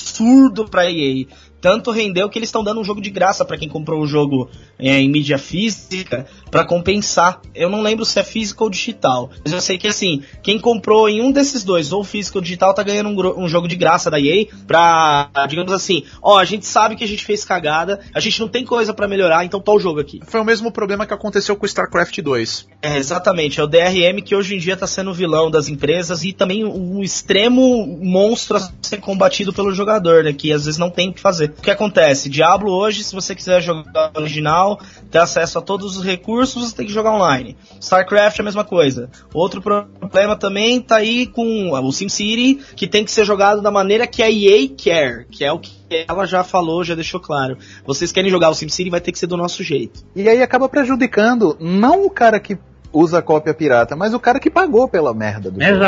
pra 0.69 0.89
EA. 0.89 1.25
Tanto 1.65 1.89
rendeu 1.89 2.29
que 2.29 2.37
eles 2.37 2.49
estão 2.49 2.63
dando 2.63 2.79
um 2.79 2.83
jogo 2.83 3.01
de 3.01 3.09
graça 3.09 3.43
pra 3.43 3.57
quem 3.57 3.67
comprou 3.67 3.99
o 3.99 4.05
jogo 4.05 4.51
é, 4.77 4.99
em 4.99 5.09
mídia 5.09 5.39
física 5.39 6.27
pra 6.51 6.63
compensar. 6.63 7.41
Eu 7.55 7.71
não 7.71 7.81
lembro 7.81 8.05
se 8.05 8.19
é 8.19 8.23
físico 8.23 8.65
ou 8.65 8.69
digital, 8.69 9.31
mas 9.43 9.51
eu 9.51 9.59
sei 9.59 9.75
que 9.75 9.87
assim, 9.87 10.21
quem 10.43 10.59
comprou 10.59 11.09
em 11.09 11.23
um 11.23 11.31
desses 11.31 11.63
dois, 11.63 11.91
ou 11.91 12.03
físico 12.03 12.37
ou 12.37 12.41
digital, 12.43 12.71
tá 12.71 12.83
ganhando 12.83 13.09
um, 13.09 13.45
um 13.45 13.49
jogo 13.49 13.67
de 13.67 13.75
graça 13.75 14.11
da 14.11 14.19
EA 14.19 14.45
pra, 14.67 15.27
digamos 15.49 15.73
assim, 15.73 16.03
ó, 16.21 16.37
a 16.37 16.45
gente 16.45 16.67
sabe 16.67 16.95
que 16.95 17.03
a 17.03 17.07
gente 17.07 17.25
fez 17.25 17.43
cagada, 17.43 17.99
a 18.13 18.19
gente 18.19 18.39
não 18.39 18.47
tem 18.47 18.63
coisa 18.63 18.93
pra 18.93 19.07
melhorar, 19.07 19.43
então 19.43 19.59
tá 19.59 19.71
o 19.71 19.79
jogo 19.79 19.99
aqui. 19.99 20.19
Foi 20.27 20.41
o 20.41 20.45
mesmo 20.45 20.71
problema 20.71 21.07
que 21.07 21.15
aconteceu 21.15 21.55
com 21.55 21.63
o 21.63 21.65
StarCraft 21.65 22.21
2. 22.21 22.67
É, 22.79 22.95
exatamente, 22.95 23.59
é 23.59 23.63
o 23.63 23.67
DRM 23.67 24.21
que 24.23 24.35
hoje 24.35 24.53
em 24.53 24.59
dia 24.59 24.75
está 24.75 24.85
sendo 24.85 25.09
o 25.09 25.15
vilão 25.15 25.49
das 25.49 25.67
empresas 25.67 26.23
e 26.23 26.31
também 26.31 26.63
um 26.63 27.01
extremo 27.01 27.87
monstro 28.03 28.57
a 28.57 28.69
ser 28.83 28.97
combatido 28.97 29.51
pelo 29.51 29.71
jogador, 29.71 30.23
né? 30.23 30.31
Que 30.31 30.53
às 30.53 30.65
vezes 30.65 30.77
não 30.77 30.91
tem 30.91 31.09
o 31.09 31.13
que 31.13 31.19
fazer. 31.19 31.54
O 31.57 31.61
que 31.65 31.71
acontece? 31.71 32.29
Diablo 32.29 32.71
hoje, 32.71 33.03
se 33.03 33.15
você 33.15 33.33
quiser 33.33 33.61
jogar 33.61 34.11
original, 34.15 34.79
ter 35.09 35.17
acesso 35.19 35.57
a 35.57 35.61
todos 35.61 35.97
os 35.97 36.03
recursos, 36.03 36.69
você 36.69 36.75
tem 36.75 36.85
que 36.85 36.91
jogar 36.93 37.11
online. 37.13 37.57
StarCraft 37.79 38.37
é 38.37 38.41
a 38.41 38.45
mesma 38.45 38.63
coisa. 38.63 39.09
Outro 39.33 39.61
pro- 39.61 39.85
problema 39.99 40.35
também 40.35 40.79
tá 40.81 40.97
aí 40.97 41.25
com 41.25 41.71
o 41.71 41.91
SimCity, 41.91 42.59
que 42.75 42.87
tem 42.87 43.03
que 43.03 43.11
ser 43.11 43.25
jogado 43.25 43.61
da 43.61 43.71
maneira 43.71 44.05
que 44.05 44.21
a 44.21 44.29
EA 44.29 44.67
quer, 44.77 45.25
que 45.31 45.43
é 45.43 45.51
o 45.51 45.59
que 45.59 45.71
ela 46.07 46.25
já 46.27 46.43
falou, 46.43 46.83
já 46.83 46.93
deixou 46.93 47.19
claro. 47.19 47.57
Vocês 47.85 48.11
querem 48.11 48.29
jogar 48.29 48.49
o 48.49 48.53
SimCity, 48.53 48.89
vai 48.89 49.01
ter 49.01 49.11
que 49.11 49.17
ser 49.19 49.27
do 49.27 49.37
nosso 49.37 49.63
jeito. 49.63 50.03
E 50.15 50.27
aí 50.29 50.41
acaba 50.43 50.69
prejudicando 50.69 51.57
não 51.59 52.05
o 52.05 52.09
cara 52.09 52.39
que 52.39 52.57
usa 52.93 53.17
a 53.19 53.21
cópia 53.21 53.53
pirata, 53.53 53.95
mas 53.95 54.13
o 54.13 54.19
cara 54.19 54.39
que 54.39 54.49
pagou 54.49 54.87
pela 54.87 55.13
merda 55.13 55.49
do 55.51 55.59
jogo. 55.61 55.79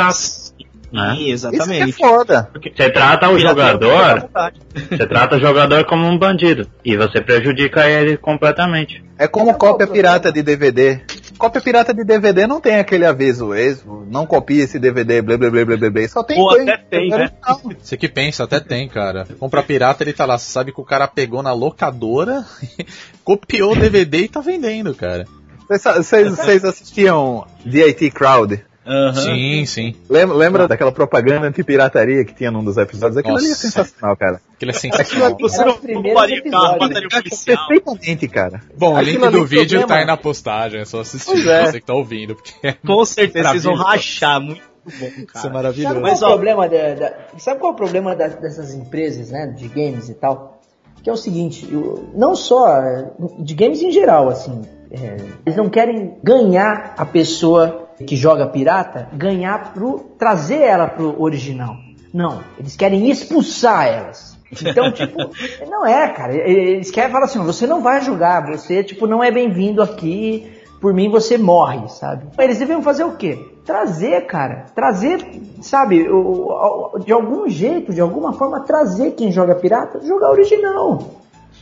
Né? 0.92 1.16
Sim, 1.16 1.32
Isso 1.32 1.48
que 1.50 1.56
é 1.56 1.58
exatamente. 1.58 1.92
foda. 1.92 2.50
Você 2.54 2.90
trata 2.90 3.28
o 3.28 3.38
jogador, 3.38 4.28
você 4.90 5.06
trata 5.06 5.36
o 5.36 5.40
jogador 5.40 5.84
como 5.84 6.06
um 6.06 6.18
bandido. 6.18 6.66
E 6.84 6.96
você 6.96 7.20
prejudica 7.20 7.88
ele 7.88 8.16
completamente. 8.16 9.04
É 9.18 9.28
como 9.28 9.52
cópia 9.54 9.86
pirata 9.86 10.32
de 10.32 10.42
DVD. 10.42 11.00
Cópia 11.36 11.60
pirata 11.60 11.92
de 11.92 12.04
DVD 12.04 12.46
não 12.46 12.60
tem 12.60 12.76
aquele 12.76 13.04
aviso, 13.04 13.54
ex, 13.54 13.84
não 14.08 14.26
copie 14.26 14.60
esse 14.60 14.78
DVD, 14.78 15.20
blá 15.22 15.36
blá 15.36 15.50
blá 15.50 15.64
blá 15.64 15.76
blá, 15.76 15.90
blá. 15.90 16.08
Só 16.08 16.22
tem 16.24 16.36
Pô, 16.36 16.50
até 16.50 16.76
tem, 16.78 17.10
né? 17.10 17.30
Você 17.80 17.96
que 17.96 18.08
pensa, 18.08 18.44
até 18.44 18.58
tem, 18.58 18.88
cara. 18.88 19.26
Compra 19.38 19.62
pirata, 19.62 20.02
ele 20.02 20.12
tá 20.12 20.24
lá, 20.24 20.38
você 20.38 20.50
sabe 20.50 20.72
que 20.72 20.80
o 20.80 20.84
cara 20.84 21.06
pegou 21.06 21.42
na 21.42 21.52
locadora, 21.52 22.44
copiou 23.22 23.72
o 23.72 23.76
DVD 23.76 24.22
e 24.22 24.28
tá 24.28 24.40
vendendo, 24.40 24.94
cara. 24.94 25.26
Vocês 25.68 26.64
assistiam 26.64 27.46
DIT 27.64 28.10
Crowd? 28.10 28.64
Aham. 28.88 29.12
Sim, 29.14 29.66
sim. 29.66 29.94
Lembra, 30.08 30.34
lembra 30.36 30.68
daquela 30.68 30.90
propaganda 30.90 31.46
anti-pirataria 31.46 32.24
que 32.24 32.32
tinha 32.34 32.50
num 32.50 32.64
dos 32.64 32.76
episódios? 32.78 33.16
Aquilo 33.18 33.36
ali 33.36 33.44
é 33.46 33.48
Nossa. 33.50 33.60
sensacional, 33.60 34.16
cara. 34.16 34.40
Aquele 34.54 34.70
é 34.70 34.74
sensacional. 34.74 35.36
Você 35.38 35.56
Era 35.56 35.66
não 35.66 35.74
os 35.74 35.80
primeiros 35.80 36.06
roubaria 36.10 36.42
carro, 36.42 36.48
episódios. 36.66 36.88
bateria 36.88 37.08
policial. 37.22 37.68
Perfeitamente, 37.68 38.28
cara. 38.28 38.60
Bom, 38.76 38.94
o 38.94 38.96
Aquilo 38.96 39.20
link 39.26 39.30
do 39.32 39.40
o 39.42 39.44
vídeo 39.44 39.78
problema- 39.80 39.86
tá 39.88 39.94
aí 39.96 40.06
na 40.06 40.16
postagem, 40.16 40.80
é 40.80 40.84
só 40.84 41.00
assistir, 41.00 41.26
Pois 41.32 41.46
é. 41.46 41.66
você 41.66 41.80
que 41.80 41.86
tá 41.86 41.94
ouvindo, 41.94 42.34
porque 42.34 42.52
é 42.66 42.72
Com 42.72 43.04
certeza, 43.04 43.50
vocês 43.50 43.64
vão 43.64 43.74
rachar. 43.74 44.40
Muito 44.40 44.62
bom, 44.86 45.06
isso 45.06 45.20
é 45.20 45.24
cara. 45.26 45.40
Sabe 45.42 45.54
maravilhoso. 45.54 45.94
qual, 45.94 46.02
Mas, 46.02 46.22
é 46.22 46.24
o 46.24 46.28
ó- 46.28 46.32
problema 46.32 46.68
da, 46.68 46.94
da- 46.94 47.14
sabe 47.36 47.60
qual 47.60 47.72
é 47.72 47.74
o 47.74 47.76
problema 47.76 48.16
dessas 48.16 48.72
empresas, 48.74 49.30
né, 49.30 49.46
de 49.56 49.68
games 49.68 50.08
e 50.08 50.14
tal? 50.14 50.60
Que 51.02 51.10
é 51.10 51.12
o 51.12 51.16
seguinte, 51.16 51.68
eu- 51.70 52.08
não 52.14 52.34
só 52.34 52.74
é, 52.78 53.10
de 53.38 53.54
games 53.54 53.82
em 53.82 53.92
geral, 53.92 54.28
assim, 54.28 54.62
é, 54.90 55.16
eles 55.44 55.56
não 55.56 55.68
querem 55.68 56.16
ganhar 56.24 56.94
a 56.96 57.04
pessoa 57.04 57.87
que 58.06 58.16
joga 58.16 58.46
pirata, 58.46 59.08
ganhar 59.12 59.72
pro 59.72 59.98
trazer 60.18 60.60
ela 60.60 60.86
pro 60.86 61.20
original. 61.20 61.76
Não, 62.12 62.42
eles 62.58 62.76
querem 62.76 63.10
expulsar 63.10 63.86
elas. 63.86 64.38
Então, 64.50 64.90
tipo, 64.92 65.18
não 65.68 65.86
é, 65.86 66.08
cara. 66.08 66.34
Eles 66.34 66.90
querem 66.90 67.10
falar 67.10 67.26
assim, 67.26 67.38
você 67.40 67.66
não 67.66 67.82
vai 67.82 68.00
jogar, 68.00 68.46
você, 68.46 68.82
tipo, 68.82 69.06
não 69.06 69.22
é 69.22 69.30
bem-vindo 69.30 69.82
aqui, 69.82 70.50
por 70.80 70.94
mim 70.94 71.10
você 71.10 71.36
morre, 71.36 71.88
sabe? 71.88 72.26
Eles 72.38 72.58
deveriam 72.58 72.82
fazer 72.82 73.04
o 73.04 73.16
quê? 73.16 73.38
Trazer, 73.64 74.26
cara. 74.26 74.66
Trazer, 74.74 75.20
sabe, 75.60 76.06
de 77.04 77.12
algum 77.12 77.48
jeito, 77.48 77.92
de 77.92 78.00
alguma 78.00 78.32
forma, 78.32 78.60
trazer 78.60 79.12
quem 79.12 79.30
joga 79.30 79.54
pirata, 79.54 80.00
jogar 80.00 80.30
original. 80.30 80.98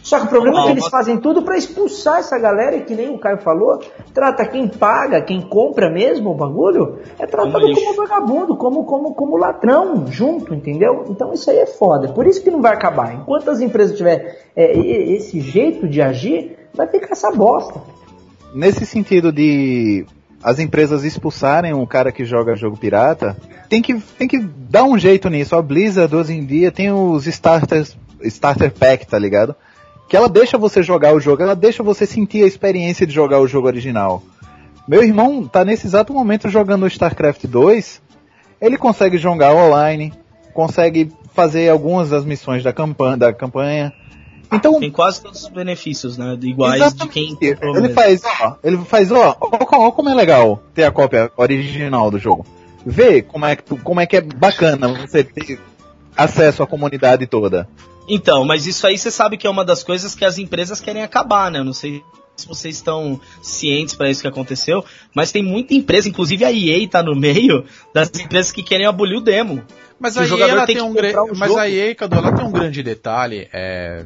Só 0.07 0.21
que 0.21 0.27
o 0.27 0.29
problema 0.29 0.61
é 0.61 0.65
que 0.67 0.71
eles 0.71 0.87
fazem 0.87 1.19
tudo 1.19 1.43
pra 1.43 1.59
expulsar 1.59 2.21
essa 2.21 2.39
galera, 2.39 2.77
e 2.77 2.85
que 2.85 2.95
nem 2.95 3.11
o 3.11 3.19
Caio 3.19 3.39
falou, 3.39 3.81
trata 4.15 4.47
quem 4.47 4.69
paga, 4.69 5.21
quem 5.21 5.41
compra 5.41 5.91
mesmo 5.91 6.31
o 6.31 6.35
bagulho, 6.35 7.01
é 7.19 7.27
tratado 7.27 7.61
Como 7.61 7.75
como 7.75 7.95
vagabundo, 7.97 8.57
como, 8.57 8.85
como, 8.85 9.15
como 9.15 9.37
ladrão, 9.37 10.07
junto, 10.07 10.55
entendeu? 10.55 11.07
Então 11.09 11.33
isso 11.33 11.51
aí 11.51 11.59
é 11.59 11.67
foda. 11.67 12.07
Por 12.11 12.25
isso 12.25 12.41
que 12.41 12.53
não 12.53 12.63
vai 12.63 12.73
acabar. 12.73 13.17
Enquanto 13.17 13.51
as 13.51 13.61
empresas 13.61 13.97
tiver 13.97 14.47
é, 14.55 14.79
esse 14.79 15.41
jeito 15.41 15.89
de 15.89 16.01
agir, 16.01 16.57
vai 16.73 16.87
ficar 16.87 17.11
essa 17.11 17.33
bosta. 17.33 17.81
Nesse 18.55 18.87
sentido 18.87 19.33
de 19.33 20.07
as 20.41 20.61
empresas 20.61 21.03
expulsarem 21.03 21.75
um 21.75 21.85
cara 21.85 22.13
que 22.13 22.25
joga 22.25 22.55
jogo 22.55 22.77
pirata, 22.77 23.37
tem 23.69 23.83
que, 23.83 23.99
tem 24.17 24.29
que 24.29 24.39
dar 24.39 24.85
um 24.85 24.97
jeito 24.97 25.29
nisso. 25.29 25.57
A 25.57 25.63
Blizzard 25.63 26.15
hoje 26.15 26.33
em 26.33 26.47
dia 26.47 26.71
tem 26.71 26.93
os 26.93 27.27
starters, 27.27 27.99
Starter 28.23 28.73
Pack, 28.73 29.05
tá 29.05 29.19
ligado? 29.19 29.57
Que 30.09 30.17
ela 30.17 30.29
deixa 30.29 30.57
você 30.57 30.83
jogar 30.83 31.15
o 31.15 31.21
jogo, 31.21 31.43
ela 31.43 31.57
deixa 31.57 31.83
você 31.83 32.07
sentir 32.07 32.45
a 32.45 32.47
experiência 32.47 33.07
de 33.07 33.13
jogar 33.13 33.41
o 33.41 33.49
jogo 33.49 33.67
original. 33.67 34.23
Meu 34.87 35.03
irmão 35.03 35.47
tá 35.49 35.65
nesse 35.65 35.87
exato 35.87 36.13
momento 36.13 36.49
jogando 36.49 36.85
o 36.85 36.87
StarCraft 36.87 37.45
2. 37.47 38.01
Ele 38.61 38.77
consegue 38.79 39.19
jogar 39.19 39.53
online, 39.55 40.13
consegue 40.55 41.13
fazer 41.35 41.69
algumas 41.69 42.11
das 42.11 42.25
missões 42.25 42.63
da 42.63 42.73
campanha. 42.73 43.17
Da 43.17 43.33
campanha. 43.33 43.93
Então, 44.53 44.79
Tem 44.79 44.93
quase 44.93 45.21
todos 45.21 45.43
os 45.43 45.49
benefícios, 45.49 46.17
né? 46.17 46.39
Iguais 46.41 46.95
de 46.95 47.09
quem 47.09 47.37
ele 47.41 47.89
faz, 47.93 48.23
ó, 48.25 48.57
ele 48.63 48.77
faz, 48.79 49.11
ó, 49.11 49.37
ó, 49.41 49.59
ó 49.61 49.91
como 49.91 50.09
é 50.09 50.15
legal 50.15 50.63
ter 50.73 50.85
a 50.85 50.91
cópia 50.93 51.33
original 51.37 52.13
do 52.13 52.19
jogo. 52.19 52.47
Vê 52.87 53.23
como 53.23 53.45
é 53.45 53.57
que, 53.57 53.65
tu- 53.65 53.77
como 53.79 54.01
é 54.01 54.07
que 54.07 54.17
é 54.17 54.21
bacana 54.21 54.87
você 54.87 55.25
ter 55.25 55.59
acesso 56.17 56.63
à 56.63 56.67
comunidade 56.67 57.27
toda. 57.27 57.69
Então, 58.09 58.45
mas 58.45 58.67
isso 58.67 58.87
aí 58.87 58.97
você 58.97 59.11
sabe 59.11 59.37
que 59.37 59.47
é 59.47 59.51
uma 59.51 59.65
das 59.65 59.83
coisas 59.83 60.15
que 60.15 60.25
as 60.25 60.39
empresas 60.39 60.81
querem 60.81 61.03
acabar, 61.03 61.51
né? 61.51 61.59
Eu 61.59 61.65
não 61.65 61.73
sei 61.73 62.03
se 62.37 62.47
vocês 62.47 62.77
estão 62.77 63.21
cientes 63.43 63.95
para 63.95 64.11
isso 64.11 64.21
que 64.21 64.29
aconteceu, 64.29 64.85
mas 65.15 65.33
tem 65.33 65.43
muita 65.43 65.75
empresa, 65.75 66.09
inclusive 66.09 66.45
a 66.45 66.53
EA 66.53 66.87
tá 66.89 67.03
no 67.03 67.17
meio 67.17 67.65
das 67.95 68.11
empresas 68.15 68.53
que 68.53 68.63
querem 68.63 68.87
abolir 68.87 69.17
o 69.19 69.21
demo. 69.23 69.63
Mas 69.99 70.17
a 70.17 70.21
o 70.23 70.39
EA 70.39 70.49
ela 70.49 70.67
tem 70.67 70.77
tem 70.77 70.85
um 70.85 70.93
gra- 70.93 71.09
comprar 71.15 71.25
o 71.25 71.37
mas 71.37 71.49
jogo. 71.49 71.61
a 71.61 71.69
EA, 71.69 71.95
Cadu, 71.95 72.17
ela 72.17 72.33
tem 72.33 72.45
um 72.45 72.53
grande 72.53 72.83
detalhe, 72.83 73.49
é 73.53 74.05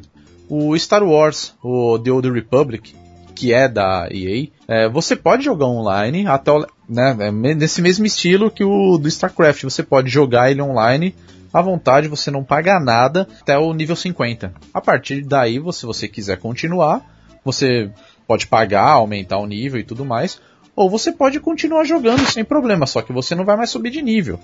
o 0.49 0.75
Star 0.77 1.03
Wars, 1.03 1.53
o 1.63 1.99
The 1.99 2.11
Old 2.11 2.29
Republic, 2.31 2.95
que 3.35 3.53
é 3.53 3.67
da 3.67 4.07
EA, 4.11 4.47
é, 4.67 4.89
você 4.89 5.15
pode 5.15 5.43
jogar 5.43 5.65
online 5.67 6.25
até 6.27 6.51
o- 6.51 6.65
né, 6.89 7.15
é 7.19 7.31
nesse 7.31 7.81
mesmo 7.81 8.05
estilo 8.05 8.49
que 8.49 8.63
o 8.63 8.97
do 8.97 9.07
StarCraft, 9.07 9.63
você 9.63 9.83
pode 9.83 10.09
jogar 10.09 10.49
ele 10.51 10.61
online 10.61 11.13
à 11.53 11.61
vontade, 11.61 12.07
você 12.07 12.31
não 12.31 12.43
paga 12.43 12.79
nada 12.79 13.27
até 13.41 13.57
o 13.57 13.73
nível 13.73 13.95
50. 13.95 14.53
A 14.73 14.81
partir 14.81 15.23
daí, 15.23 15.61
se 15.71 15.85
você 15.85 16.07
quiser 16.07 16.37
continuar, 16.37 17.01
você 17.43 17.91
pode 18.27 18.47
pagar, 18.47 18.91
aumentar 18.91 19.37
o 19.37 19.45
nível 19.45 19.79
e 19.79 19.83
tudo 19.83 20.05
mais, 20.05 20.39
ou 20.75 20.89
você 20.89 21.11
pode 21.11 21.39
continuar 21.39 21.83
jogando 21.83 22.25
sem 22.25 22.43
problema, 22.43 22.85
só 22.87 23.01
que 23.01 23.11
você 23.11 23.35
não 23.35 23.45
vai 23.45 23.57
mais 23.57 23.69
subir 23.69 23.89
de 23.89 24.01
nível. 24.01 24.39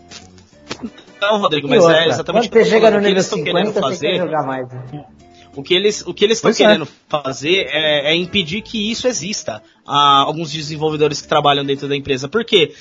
Não, 1.22 1.40
Rodrigo, 1.40 1.68
mas 1.68 1.84
é 1.86 2.08
exatamente 2.08 2.50
quando 2.50 2.64
você 2.64 2.70
chega 2.70 2.92
no 2.92 2.98
o 2.98 3.00
que 3.00 3.08
nível 3.08 3.12
eles 3.12 3.26
estão 3.26 3.40
50, 3.40 3.58
querendo 3.58 3.74
você 3.74 3.80
quer 3.80 3.88
fazer. 3.90 4.18
jogar 4.18 4.44
mais. 4.46 4.68
né? 4.70 5.06
O 5.56 5.64
que 5.64 5.74
eles 5.74 6.06
o 6.06 6.14
que 6.14 6.24
eles 6.24 6.38
estão 6.38 6.52
é. 6.52 6.54
querendo 6.54 6.88
fazer 7.10 7.66
é, 7.70 8.12
é 8.12 8.16
impedir 8.16 8.62
que 8.62 8.92
isso 8.92 9.08
exista. 9.08 9.64
Há 9.86 10.24
alguns 10.28 10.52
desenvolvedores 10.52 11.20
que 11.20 11.28
trabalham 11.28 11.66
dentro 11.66 11.88
da 11.88 11.96
empresa. 11.96 12.28
Por 12.28 12.46
quê? 12.46 12.74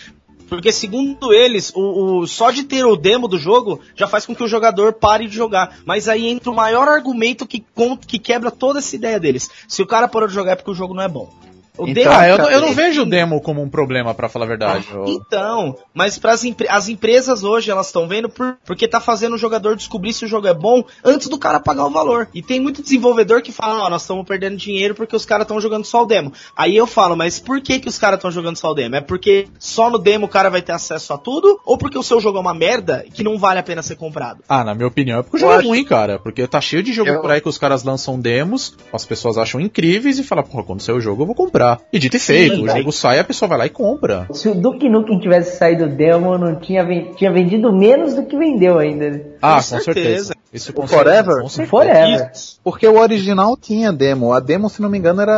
Porque 0.49 0.71
segundo 0.73 1.33
eles, 1.33 1.73
o, 1.75 2.21
o- 2.21 2.27
só 2.27 2.51
de 2.51 2.65
ter 2.65 2.85
o 2.85 2.97
demo 2.97 3.27
do 3.29 3.39
jogo 3.39 3.81
já 3.97 4.07
faz 4.07 4.25
com 4.25 4.35
que 4.35 4.45
o 4.45 4.49
jogador 4.49 4.93
pare 4.93 5.27
de 5.27 5.35
jogar. 5.35 5.79
Mas 5.85 6.09
aí 6.09 6.27
entra 6.27 6.51
o 6.51 6.55
maior 6.55 6.89
argumento 6.89 7.47
que, 7.47 7.65
que 8.07 8.19
quebra 8.19 8.51
toda 8.51 8.79
essa 8.79 8.95
ideia 8.95 9.19
deles. 9.19 9.51
Se 9.67 9.83
o 9.83 9.87
cara 9.87 10.07
parou 10.09 10.29
de 10.29 10.35
jogar 10.35 10.53
é 10.53 10.57
porque 10.57 10.71
o 10.71 10.75
jogo 10.75 10.95
não 10.95 11.03
é 11.03 11.09
bom. 11.09 11.33
O 11.79 11.87
Então, 11.89 11.95
demo- 12.05 12.15
Ah, 12.17 12.29
eu, 12.29 12.39
não- 12.39 12.51
eu 12.51 12.61
não 12.61 12.73
vejo 12.73 13.03
o 13.03 13.07
demo 13.07 13.41
como 13.41 13.63
um 13.63 13.69
problema, 13.69 14.15
pra 14.15 14.29
falar 14.29 14.45
a 14.47 14.49
verdade. 14.49 14.87
Eu- 14.93 15.05
Então, 15.07 15.77
mas 15.93 16.19
para 16.19 16.33
as 16.33 16.89
empresas 16.89 17.45
hoje 17.45 17.71
elas 17.71 17.87
estão 17.87 18.09
vendo 18.09 18.29
por, 18.29 18.57
porque 18.65 18.89
tá 18.89 19.01
fazendo 19.01 19.35
o 19.35 19.39
jogador 19.39 19.77
descobrir 19.77 20.13
se 20.13 20.25
o 20.25 20.29
jogo 20.29 20.47
é 20.47 20.55
bom 20.55 20.83
antes 21.05 21.29
do 21.29 21.39
cara 21.39 21.61
pagar 21.61 21.87
o 21.87 21.91
valor. 21.91 22.29
E 22.35 22.43
tem 22.43 22.61
muito 22.61 22.83
desenvolvedor 22.83 23.43
que 23.43 23.53
fala, 23.53 23.85
ó, 23.85 23.91
nós 23.91 24.03
estamos 24.03 24.25
perdendo 24.27 24.57
dinheiro 24.57 24.95
porque 24.95 25.15
os 25.17 25.25
caras 25.27 25.45
estão 25.45 25.61
jogando 25.61 25.85
só 25.85 26.03
o 26.03 26.07
demo. 26.07 26.33
Aí 26.57 26.77
eu 26.77 26.87
falo, 26.87 27.17
mas 27.17 27.39
por 27.39 27.61
que 27.61 27.79
que 27.81 27.89
os 27.89 27.99
caras 27.99 28.19
estão 28.19 28.31
jogando 28.31 28.57
só 28.57 28.71
o 28.71 28.75
demo? 28.75 28.97
É 28.97 29.01
porque 29.01 29.49
só 29.59 29.91
no 29.91 29.99
demo 29.99 30.27
o 30.27 30.29
cara 30.29 30.49
vai 30.49 30.63
ter 30.63 30.73
acesso 30.73 31.13
a 31.13 31.19
tudo 31.19 31.61
ou 31.65 31.77
porque 31.77 31.99
o 31.99 32.03
seu 32.03 32.21
jogo 32.21 32.39
é 32.39 32.41
uma 32.41 32.55
merda 32.55 33.05
que 33.13 33.23
não 33.23 33.39
vale 33.39 33.59
a 33.61 33.63
pena 33.63 33.83
ser 33.83 33.97
comprado? 33.97 34.43
Ah, 34.49 34.65
na 34.65 34.75
minha 34.75 34.87
opinião, 34.89 35.19
é 35.21 35.23
porque 35.23 35.37
o 35.37 35.39
Eu 35.39 35.41
jogo 35.41 35.53
acho- 35.53 35.63
é 35.65 35.69
ruim, 35.69 35.85
cara. 35.85 36.19
Porque 36.19 36.47
tá 36.47 36.61
cheio 36.61 36.83
de 36.83 36.93
jogo 36.93 37.11
Eu- 37.11 37.21
por 37.21 37.31
aí 37.31 37.41
que 37.41 37.49
os 37.49 37.59
caras 37.59 37.83
lançam 37.85 38.19
demos, 38.19 38.75
as 38.93 39.05
pessoas 39.05 39.37
acham 39.39 39.61
incríveis 39.61 40.19
e 40.19 40.25
falam, 40.25 40.45
porra, 40.45 40.65
quando 40.65 40.81
sair 40.81 40.95
o 40.95 41.01
jogo 41.01 41.23
eu 41.23 41.27
vou 41.27 41.35
comprar. 41.35 41.66
E 41.93 41.99
dito 41.99 42.17
e 42.17 42.21
feito, 42.21 42.63
o 42.63 42.67
daí- 42.67 42.79
jogo 42.79 42.93
sai, 42.93 43.19
a 43.19 43.25
pessoa 43.25 43.49
vai 43.49 43.59
lá 43.59 43.67
e 43.67 43.71
compra. 43.71 44.27
Se 44.33 44.49
o 44.49 44.55
Duke 44.55 44.89
Nukem 44.89 45.19
tivesse 45.19 45.57
saído 45.57 45.87
demo, 45.89 46.37
não 46.39 46.57
tinha, 46.57 46.85
tinha 47.17 47.33
vendido 47.33 47.73
menos 47.73 48.15
do 48.15 48.25
que 48.25 48.37
vendeu 48.37 48.79
ainda. 48.79 49.23
Ah, 49.43 49.57
com 49.57 49.63
certeza. 49.63 49.85
certeza. 49.95 50.37
Isso 50.53 50.73
com 50.73 50.85
O 50.85 50.89
Forever? 50.89 51.43
com. 51.43 51.49
Forever. 51.67 52.31
Porque 52.65 52.87
o 52.87 52.99
original 52.99 53.57
tinha 53.61 53.93
demo. 53.93 54.33
A 54.33 54.41
demo, 54.41 54.71
se 54.71 54.81
não 54.81 54.89
me 54.89 54.97
engano, 54.97 55.21
era 55.21 55.33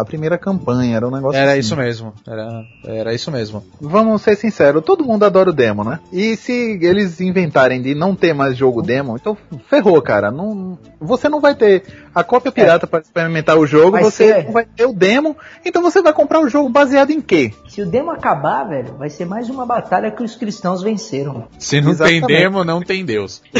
a 0.00 0.04
primeira 0.04 0.36
campanha. 0.36 0.96
Era 0.96 1.06
um 1.06 1.10
negócio 1.12 1.38
Era 1.38 1.52
assim. 1.52 1.60
isso 1.60 1.76
mesmo. 1.76 2.12
Era, 2.26 2.62
era 2.84 3.14
isso 3.14 3.30
mesmo. 3.30 3.62
Vamos 3.80 4.22
ser 4.22 4.34
sinceros, 4.36 4.82
todo 4.82 5.04
mundo 5.04 5.24
adora 5.24 5.50
o 5.50 5.52
demo, 5.52 5.84
né? 5.84 6.00
E 6.12 6.34
se 6.36 6.78
eles 6.82 7.20
inventarem 7.20 7.80
de 7.80 7.94
não 7.94 8.16
ter 8.16 8.32
mais 8.34 8.56
jogo 8.56 8.82
demo, 8.82 9.16
então 9.16 9.36
ferrou, 9.68 10.00
cara. 10.02 10.30
Não, 10.32 10.76
você 11.00 11.28
não 11.28 11.40
vai 11.40 11.54
ter 11.54 11.82
a 12.12 12.24
cópia 12.24 12.50
pirata 12.50 12.86
para 12.86 13.00
experimentar 13.00 13.56
o 13.58 13.66
jogo, 13.66 13.92
Vai 13.92 14.02
você 14.02 14.32
ser. 14.34 14.44
não 14.46 14.52
vai 14.52 14.64
ter 14.64 14.86
o 14.86 14.92
demo, 14.92 15.36
então 15.64 15.82
você 15.82 16.02
vai 16.02 16.12
comprar 16.12 16.40
o 16.40 16.48
jogo 16.48 16.68
baseado 16.68 17.10
em 17.10 17.20
quê? 17.20 17.52
Se 17.68 17.82
o 17.82 17.86
demo 17.86 18.10
acabar, 18.10 18.64
velho, 18.64 18.94
vai 18.96 19.10
ser 19.10 19.24
mais 19.24 19.48
uma 19.50 19.64
batalha 19.66 20.10
que 20.10 20.22
os 20.22 20.34
cristãos 20.36 20.82
venceram. 20.82 21.48
Se 21.58 21.80
não 21.80 21.90
Exatamente. 21.90 22.26
tem 22.26 22.36
demo, 22.36 22.64
não 22.64 22.82
tem 22.82 23.04
Deus. 23.04 23.42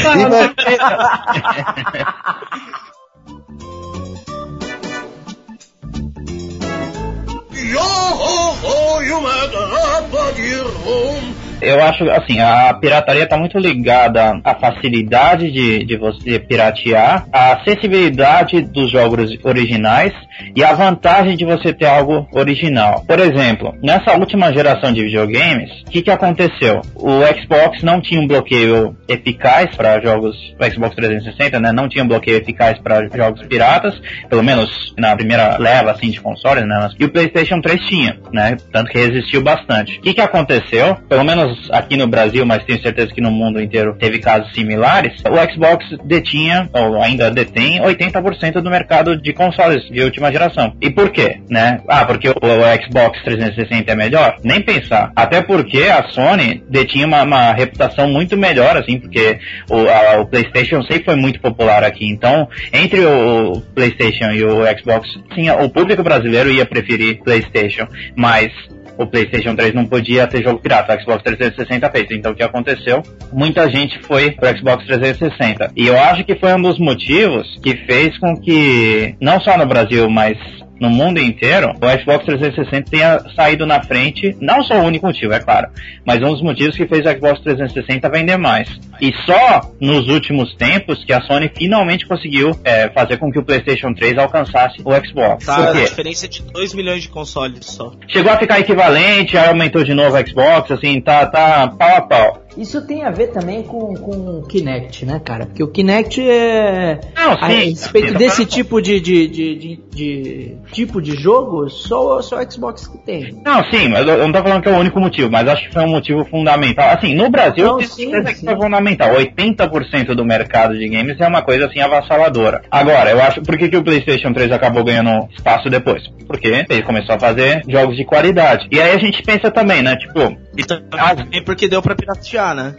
Yo 7.69 7.79
ho 7.79 8.53
ho, 8.63 9.01
you 9.03 9.21
mother 9.21 10.09
body 10.09 10.55
room. 10.83 11.48
Eu 11.61 11.81
acho 11.83 12.09
assim, 12.09 12.39
a 12.39 12.73
pirataria 12.73 13.23
está 13.23 13.37
muito 13.37 13.57
ligada 13.57 14.39
à 14.43 14.55
facilidade 14.55 15.51
de, 15.51 15.83
de 15.83 15.97
você 15.97 16.39
piratear, 16.39 17.25
à 17.31 17.53
acessibilidade 17.53 18.61
dos 18.61 18.91
jogos 18.91 19.37
originais 19.43 20.13
e 20.55 20.63
à 20.63 20.73
vantagem 20.73 21.35
de 21.35 21.45
você 21.45 21.73
ter 21.73 21.85
algo 21.85 22.27
original. 22.31 23.03
Por 23.05 23.19
exemplo, 23.19 23.75
nessa 23.83 24.15
última 24.17 24.53
geração 24.53 24.93
de 24.93 25.03
videogames, 25.03 25.69
o 25.81 25.91
que, 25.91 26.01
que 26.01 26.11
aconteceu? 26.11 26.81
O 26.95 27.21
Xbox 27.39 27.83
não 27.83 27.99
tinha 28.01 28.21
um 28.21 28.27
bloqueio 28.27 28.95
eficaz 29.07 29.75
para 29.75 29.99
jogos, 29.99 30.35
o 30.59 30.71
Xbox 30.71 30.95
360, 30.95 31.59
né, 31.59 31.71
não 31.71 31.89
tinha 31.89 32.03
um 32.03 32.07
bloqueio 32.07 32.37
eficaz 32.37 32.77
para 32.79 33.07
jogos 33.07 33.45
piratas, 33.47 33.99
pelo 34.29 34.43
menos 34.43 34.93
na 34.97 35.15
primeira 35.15 35.57
leva 35.57 35.91
assim 35.91 36.09
de 36.09 36.21
consoles, 36.21 36.65
né, 36.65 36.89
e 36.97 37.05
o 37.05 37.09
PlayStation 37.09 37.59
3 37.59 37.81
tinha, 37.87 38.17
né, 38.31 38.55
tanto 38.71 38.91
que 38.91 38.97
resistiu 38.97 39.41
bastante. 39.41 39.97
O 39.97 40.01
que, 40.01 40.13
que 40.13 40.21
aconteceu? 40.21 40.95
Pelo 41.07 41.23
menos 41.23 41.48
aqui 41.71 41.95
no 41.97 42.07
Brasil, 42.07 42.45
mas 42.45 42.63
tenho 42.63 42.81
certeza 42.81 43.13
que 43.13 43.21
no 43.21 43.31
mundo 43.31 43.61
inteiro 43.61 43.95
teve 43.99 44.19
casos 44.19 44.51
similares. 44.53 45.13
O 45.29 45.51
Xbox 45.53 45.85
detinha, 46.05 46.69
ou 46.73 47.01
ainda 47.01 47.29
detém, 47.31 47.79
80% 47.81 48.61
do 48.61 48.69
mercado 48.69 49.15
de 49.19 49.33
consoles 49.33 49.83
de 49.89 50.01
última 50.01 50.31
geração. 50.31 50.73
E 50.81 50.89
por 50.89 51.09
quê? 51.11 51.39
Né? 51.49 51.81
Ah, 51.87 52.05
porque 52.05 52.29
o, 52.29 52.33
o 52.33 52.83
Xbox 52.83 53.21
360 53.23 53.91
é 53.91 53.95
melhor? 53.95 54.35
Nem 54.43 54.61
pensar. 54.61 55.11
Até 55.15 55.41
porque 55.41 55.83
a 55.83 56.03
Sony 56.09 56.63
detinha 56.69 57.05
uma, 57.07 57.23
uma 57.23 57.53
reputação 57.53 58.07
muito 58.07 58.37
melhor, 58.37 58.77
assim, 58.77 58.99
porque 58.99 59.39
o, 59.69 59.77
a- 59.87 60.21
o 60.21 60.25
PlayStation 60.25 60.81
sempre 60.83 61.05
foi 61.05 61.15
muito 61.15 61.39
popular 61.39 61.83
aqui. 61.83 62.05
Então, 62.07 62.47
entre 62.73 63.01
o, 63.05 63.61
PlayStation 63.73 64.31
e 64.31 64.43
o 64.43 64.61
Xbox, 64.77 65.07
sim, 65.35 65.49
o 65.49 65.69
público 65.69 66.03
brasileiro 66.03 66.51
ia 66.51 66.65
preferir 66.65 67.19
PlayStation, 67.23 67.87
mas 68.15 68.51
o 68.99 69.07
PlayStation 69.07 69.55
3 69.55 69.73
não 69.73 69.85
podia 69.85 70.27
ter 70.27 70.43
jogo 70.43 70.59
pirata, 70.59 70.93
o 70.93 71.01
Xbox 71.01 71.23
360 71.23 71.89
fez. 71.89 72.07
Então 72.11 72.33
o 72.33 72.35
que 72.35 72.43
aconteceu? 72.43 73.01
Muita 73.31 73.69
gente 73.69 73.97
foi 73.99 74.31
pro 74.31 74.49
Xbox 74.57 74.85
360. 74.85 75.71
E 75.75 75.87
eu 75.87 75.97
acho 75.97 76.25
que 76.25 76.35
foi 76.35 76.53
um 76.53 76.61
dos 76.61 76.77
motivos 76.77 77.47
que 77.63 77.77
fez 77.85 78.17
com 78.19 78.35
que, 78.35 79.15
não 79.21 79.39
só 79.39 79.57
no 79.57 79.65
Brasil, 79.65 80.09
mas 80.09 80.37
no 80.81 80.89
mundo 80.89 81.19
inteiro, 81.21 81.71
o 81.81 81.99
Xbox 81.99 82.25
360 82.25 82.91
tenha 82.91 83.19
saído 83.35 83.65
na 83.65 83.81
frente, 83.81 84.35
não 84.41 84.61
só 84.63 84.75
o 84.81 84.83
único 84.83 85.07
motivo, 85.07 85.33
é 85.33 85.39
claro, 85.39 85.69
mas 86.05 86.21
um 86.21 86.31
dos 86.31 86.41
motivos 86.41 86.75
que 86.75 86.87
fez 86.87 87.05
o 87.05 87.11
Xbox 87.11 87.41
360 87.41 88.09
vender 88.09 88.37
mais. 88.37 88.69
E 89.01 89.11
só 89.25 89.61
nos 89.79 90.07
últimos 90.07 90.53
tempos 90.55 91.03
que 91.05 91.13
a 91.13 91.21
Sony 91.21 91.49
finalmente 91.55 92.05
conseguiu 92.07 92.51
é, 92.63 92.89
fazer 92.89 93.17
com 93.17 93.31
que 93.31 93.39
o 93.39 93.43
PlayStation 93.43 93.93
3 93.93 94.17
alcançasse 94.17 94.81
o 94.83 94.91
Xbox. 95.05 95.45
Tá, 95.45 95.69
a 95.69 95.73
diferença 95.73 96.25
é 96.25 96.29
de 96.29 96.41
2 96.41 96.73
milhões 96.73 97.01
de 97.03 97.09
consoles 97.09 97.65
só. 97.65 97.91
chegou 98.07 98.31
a 98.31 98.37
ficar 98.37 98.59
equivalente, 98.59 99.37
aí 99.37 99.47
aumentou 99.47 99.83
de 99.83 99.93
novo 99.93 100.17
o 100.17 100.27
Xbox, 100.27 100.71
assim, 100.71 100.99
tá, 101.01 101.25
tá 101.25 101.67
pau 101.67 101.95
a 101.97 102.01
pau. 102.01 102.43
Isso 102.57 102.85
tem 102.85 103.03
a 103.05 103.11
ver 103.11 103.27
também 103.27 103.61
com, 103.61 103.93
com 103.93 104.39
o 104.39 104.47
Kinect, 104.47 105.05
né, 105.05 105.21
cara? 105.23 105.45
Porque 105.45 105.63
o 105.63 105.67
Kinect 105.67 106.19
é. 106.27 106.99
Não, 107.15 107.33
a 107.33 107.47
sim. 107.47 107.69
respeito 107.69 108.07
sim, 108.11 108.17
desse 108.17 108.43
tá- 108.43 108.51
tipo 108.51 108.81
de, 108.81 108.99
de, 108.99 109.27
de, 109.27 109.55
de- 109.55 109.79
de- 109.93 110.57
tipo 110.71 110.99
de 110.99 111.11
jogo, 111.15 111.69
só, 111.69 112.21
só 112.21 112.39
o 112.41 112.51
Xbox 112.51 112.87
que 112.87 112.97
tem. 112.97 113.39
Não, 113.45 113.63
sim, 113.69 113.87
mas 113.89 114.05
eu 114.07 114.17
não 114.17 114.31
tô 114.31 114.41
falando 114.41 114.63
que 114.63 114.67
é 114.67 114.71
o 114.71 114.77
único 114.79 114.99
motivo, 114.99 115.29
mas 115.31 115.47
acho 115.47 115.67
que 115.67 115.73
foi 115.73 115.83
um 115.83 115.89
motivo 115.89 116.25
fundamental. 116.25 116.89
Assim, 116.89 117.13
no 117.13 117.29
Brasil, 117.29 117.65
Não, 117.67 117.81
sim, 117.81 118.11
que 118.23 118.33
sim. 118.33 118.45
foi 118.45 118.55
fundamental. 118.55 118.88
80% 118.97 120.15
do 120.15 120.25
mercado 120.25 120.77
de 120.77 120.87
games 120.87 121.19
é 121.19 121.27
uma 121.27 121.41
coisa 121.41 121.67
assim 121.67 121.79
avassaladora. 121.79 122.61
Agora, 122.71 123.09
eu 123.11 123.21
acho, 123.21 123.41
por 123.41 123.57
que, 123.57 123.69
que 123.69 123.77
o 123.77 123.83
PlayStation 123.83 124.33
3 124.33 124.51
acabou 124.51 124.83
ganhando 124.83 125.27
espaço 125.35 125.69
depois? 125.69 126.03
Porque 126.27 126.47
ele 126.47 126.81
começou 126.83 127.15
a 127.15 127.19
fazer 127.19 127.61
jogos 127.67 127.95
de 127.95 128.05
qualidade. 128.05 128.67
E 128.71 128.79
aí 128.79 128.91
a 128.91 128.97
gente 128.99 129.21
pensa 129.23 129.49
também, 129.51 129.81
né, 129.81 129.95
tipo, 129.95 130.37
E 130.57 130.63
também 130.63 131.43
porque 131.43 131.67
deu 131.67 131.81
pra 131.81 131.95
piratear, 131.95 132.55
né? 132.55 132.75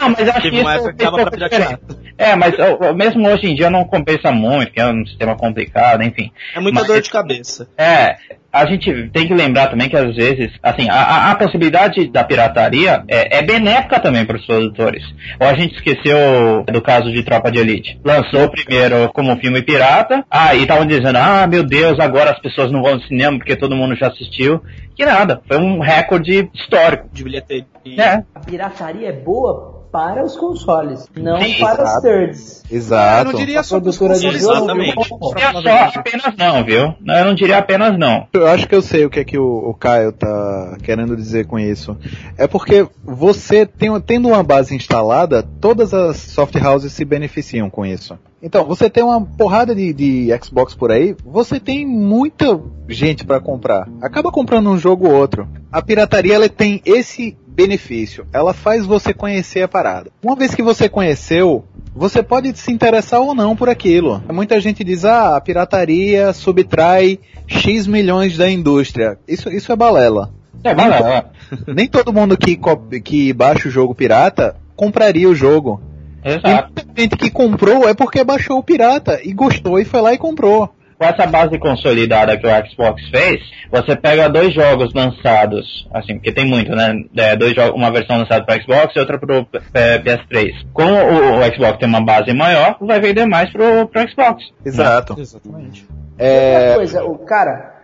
Não, 0.00 0.10
mas 0.10 0.28
acho 0.28 0.40
que 0.42 0.50
Teve 0.50 0.60
uma 0.60 0.74
época 0.74 0.92
que 0.94 1.04
dava 1.04 1.16
pra 1.18 1.30
piratear. 1.30 1.78
É, 2.16 2.34
mas 2.34 2.54
mesmo 2.96 3.28
hoje 3.28 3.46
em 3.46 3.54
dia 3.54 3.70
não 3.70 3.84
compensa 3.84 4.32
muito, 4.32 4.66
porque 4.68 4.80
é 4.80 4.86
um 4.86 5.06
sistema 5.06 5.36
complicado, 5.36 6.02
enfim. 6.02 6.30
É 6.54 6.60
muita 6.60 6.80
Mas- 6.80 6.88
dor 6.88 7.00
de 7.00 7.10
cabeça. 7.10 7.68
É, 7.76 8.16
a 8.62 8.66
gente 8.66 9.08
tem 9.10 9.26
que 9.26 9.34
lembrar 9.34 9.68
também 9.68 9.88
que 9.88 9.96
às 9.96 10.14
vezes, 10.14 10.50
assim, 10.62 10.88
a, 10.88 10.94
a- 10.94 11.30
a 11.30 11.34
possibilidade 11.34 12.08
da 12.10 12.24
pirataria 12.24 13.02
é, 13.08 13.38
é 13.38 13.42
benéfica 13.42 13.98
também 14.00 14.24
para 14.24 14.36
os 14.36 14.46
produtores. 14.46 15.02
Ou 15.40 15.46
a 15.46 15.54
gente 15.54 15.74
esqueceu 15.74 16.64
do 16.70 16.80
caso 16.82 17.10
de 17.12 17.22
Tropa 17.22 17.50
de 17.50 17.58
Elite. 17.58 18.00
Lançou 18.04 18.48
primeiro 18.50 19.10
como 19.12 19.36
filme 19.38 19.62
pirata, 19.62 20.24
ah, 20.30 20.54
e 20.54 20.62
estavam 20.62 20.86
dizendo, 20.86 21.16
ah, 21.16 21.46
meu 21.46 21.62
Deus, 21.62 21.98
agora 22.00 22.30
as 22.30 22.38
pessoas 22.40 22.70
não 22.72 22.82
vão 22.82 22.96
no 22.96 23.02
cinema 23.02 23.38
porque 23.38 23.56
todo 23.56 23.76
mundo 23.76 23.94
já 23.96 24.08
assistiu. 24.08 24.62
Que 24.94 25.04
nada, 25.04 25.40
foi 25.46 25.56
um 25.58 25.78
recorde 25.78 26.50
histórico. 26.54 27.08
De 27.12 27.22
bilheteria. 27.22 27.64
É, 27.96 28.22
A 28.34 28.40
pirataria 28.40 29.08
é 29.08 29.12
boa 29.12 29.77
para 29.90 30.24
os 30.24 30.36
consoles, 30.36 31.08
não 31.16 31.40
Sim, 31.40 31.58
para 31.58 31.82
os 31.82 31.90
exato. 31.90 32.02
thirds. 32.02 32.64
Eu 32.70 32.76
Exato. 32.76 33.32
não 33.32 33.38
diria 33.38 33.60
A 33.60 33.62
só 33.62 33.80
produtora 33.80 34.14
de 34.14 34.26
consoles, 34.26 34.42
jogo, 34.42 34.56
exatamente. 34.56 34.98
é 35.38 35.90
só 35.90 35.98
apenas 35.98 36.36
não, 36.36 36.64
viu? 36.64 36.94
Eu 37.06 37.24
não 37.24 37.34
diria 37.34 37.58
apenas 37.58 37.98
não. 37.98 38.26
Eu 38.32 38.46
acho 38.46 38.68
que 38.68 38.74
eu 38.74 38.82
sei 38.82 39.04
o 39.04 39.10
que 39.10 39.20
é 39.20 39.24
que 39.24 39.38
o, 39.38 39.70
o 39.70 39.74
Caio 39.74 40.12
tá 40.12 40.76
querendo 40.82 41.16
dizer 41.16 41.46
com 41.46 41.58
isso. 41.58 41.96
É 42.36 42.46
porque 42.46 42.86
você, 43.02 43.64
tem, 43.64 43.98
tendo 44.00 44.28
uma 44.28 44.42
base 44.42 44.74
instalada, 44.74 45.42
todas 45.42 45.94
as 45.94 46.16
soft 46.18 46.54
houses 46.56 46.92
se 46.92 47.04
beneficiam 47.04 47.70
com 47.70 47.84
isso. 47.86 48.18
Então, 48.42 48.64
você 48.64 48.88
tem 48.88 49.02
uma 49.02 49.20
porrada 49.20 49.74
de, 49.74 49.92
de 49.92 50.28
Xbox 50.42 50.74
por 50.74 50.92
aí, 50.92 51.16
você 51.24 51.58
tem 51.58 51.84
muita 51.84 52.60
gente 52.88 53.24
para 53.24 53.40
comprar. 53.40 53.88
Acaba 54.00 54.30
comprando 54.30 54.70
um 54.70 54.78
jogo 54.78 55.08
ou 55.08 55.14
outro. 55.14 55.48
A 55.72 55.82
pirataria 55.82 56.34
ela 56.34 56.48
tem 56.48 56.80
esse 56.84 57.36
benefício. 57.58 58.24
Ela 58.32 58.54
faz 58.54 58.86
você 58.86 59.12
conhecer 59.12 59.62
a 59.64 59.68
parada. 59.68 60.12
Uma 60.22 60.36
vez 60.36 60.54
que 60.54 60.62
você 60.62 60.88
conheceu, 60.88 61.64
você 61.92 62.22
pode 62.22 62.56
se 62.56 62.70
interessar 62.70 63.20
ou 63.20 63.34
não 63.34 63.56
por 63.56 63.68
aquilo. 63.68 64.22
Muita 64.32 64.60
gente 64.60 64.84
diz, 64.84 65.04
ah, 65.04 65.36
a 65.36 65.40
pirataria 65.40 66.32
subtrai 66.32 67.18
X 67.48 67.88
milhões 67.88 68.36
da 68.36 68.48
indústria. 68.48 69.18
Isso, 69.26 69.50
isso 69.50 69.72
é 69.72 69.76
balela. 69.76 70.32
É, 70.62 70.72
vai 70.72 70.88
lá. 70.88 71.24
Nem 71.66 71.88
todo 71.88 72.12
mundo 72.12 72.36
que, 72.36 72.56
que 73.02 73.32
baixa 73.32 73.66
o 73.66 73.72
jogo 73.72 73.92
pirata 73.92 74.54
compraria 74.76 75.28
o 75.28 75.34
jogo. 75.34 75.80
Exato. 76.24 76.46
E 76.46 76.52
muita 76.52 77.02
gente 77.02 77.16
que 77.16 77.28
comprou 77.28 77.88
é 77.88 77.94
porque 77.94 78.22
baixou 78.22 78.58
o 78.58 78.62
pirata 78.62 79.20
e 79.24 79.32
gostou 79.32 79.80
e 79.80 79.84
foi 79.84 80.00
lá 80.00 80.14
e 80.14 80.18
comprou. 80.18 80.72
Com 80.98 81.04
essa 81.04 81.26
base 81.26 81.58
consolidada 81.58 82.36
que 82.36 82.46
o 82.46 82.50
Xbox 82.68 83.00
fez, 83.10 83.40
você 83.70 83.94
pega 83.94 84.28
dois 84.28 84.52
jogos 84.52 84.92
lançados, 84.92 85.88
assim, 85.94 86.14
porque 86.14 86.32
tem 86.32 86.44
muito, 86.44 86.74
né? 86.74 86.92
É, 87.16 87.36
dois 87.36 87.54
jogos, 87.54 87.74
uma 87.74 87.90
versão 87.90 88.18
lançada 88.18 88.44
para 88.44 88.60
Xbox 88.60 88.94
e 88.96 88.98
outra 88.98 89.18
para 89.18 89.38
o 89.40 89.46
PS3. 89.46 90.52
Como 90.72 90.90
o, 90.92 91.38
o 91.38 91.54
Xbox 91.54 91.78
tem 91.78 91.88
uma 91.88 92.04
base 92.04 92.32
maior, 92.34 92.76
vai 92.80 93.00
vender 93.00 93.26
mais 93.26 93.50
pro, 93.52 93.86
pro 93.88 94.08
Xbox. 94.10 94.42
Exato. 94.64 95.14
Exatamente. 95.18 95.86
Outra 96.18 96.26
É, 96.26 96.74
coisa, 96.74 97.04
o 97.04 97.18
cara, 97.18 97.74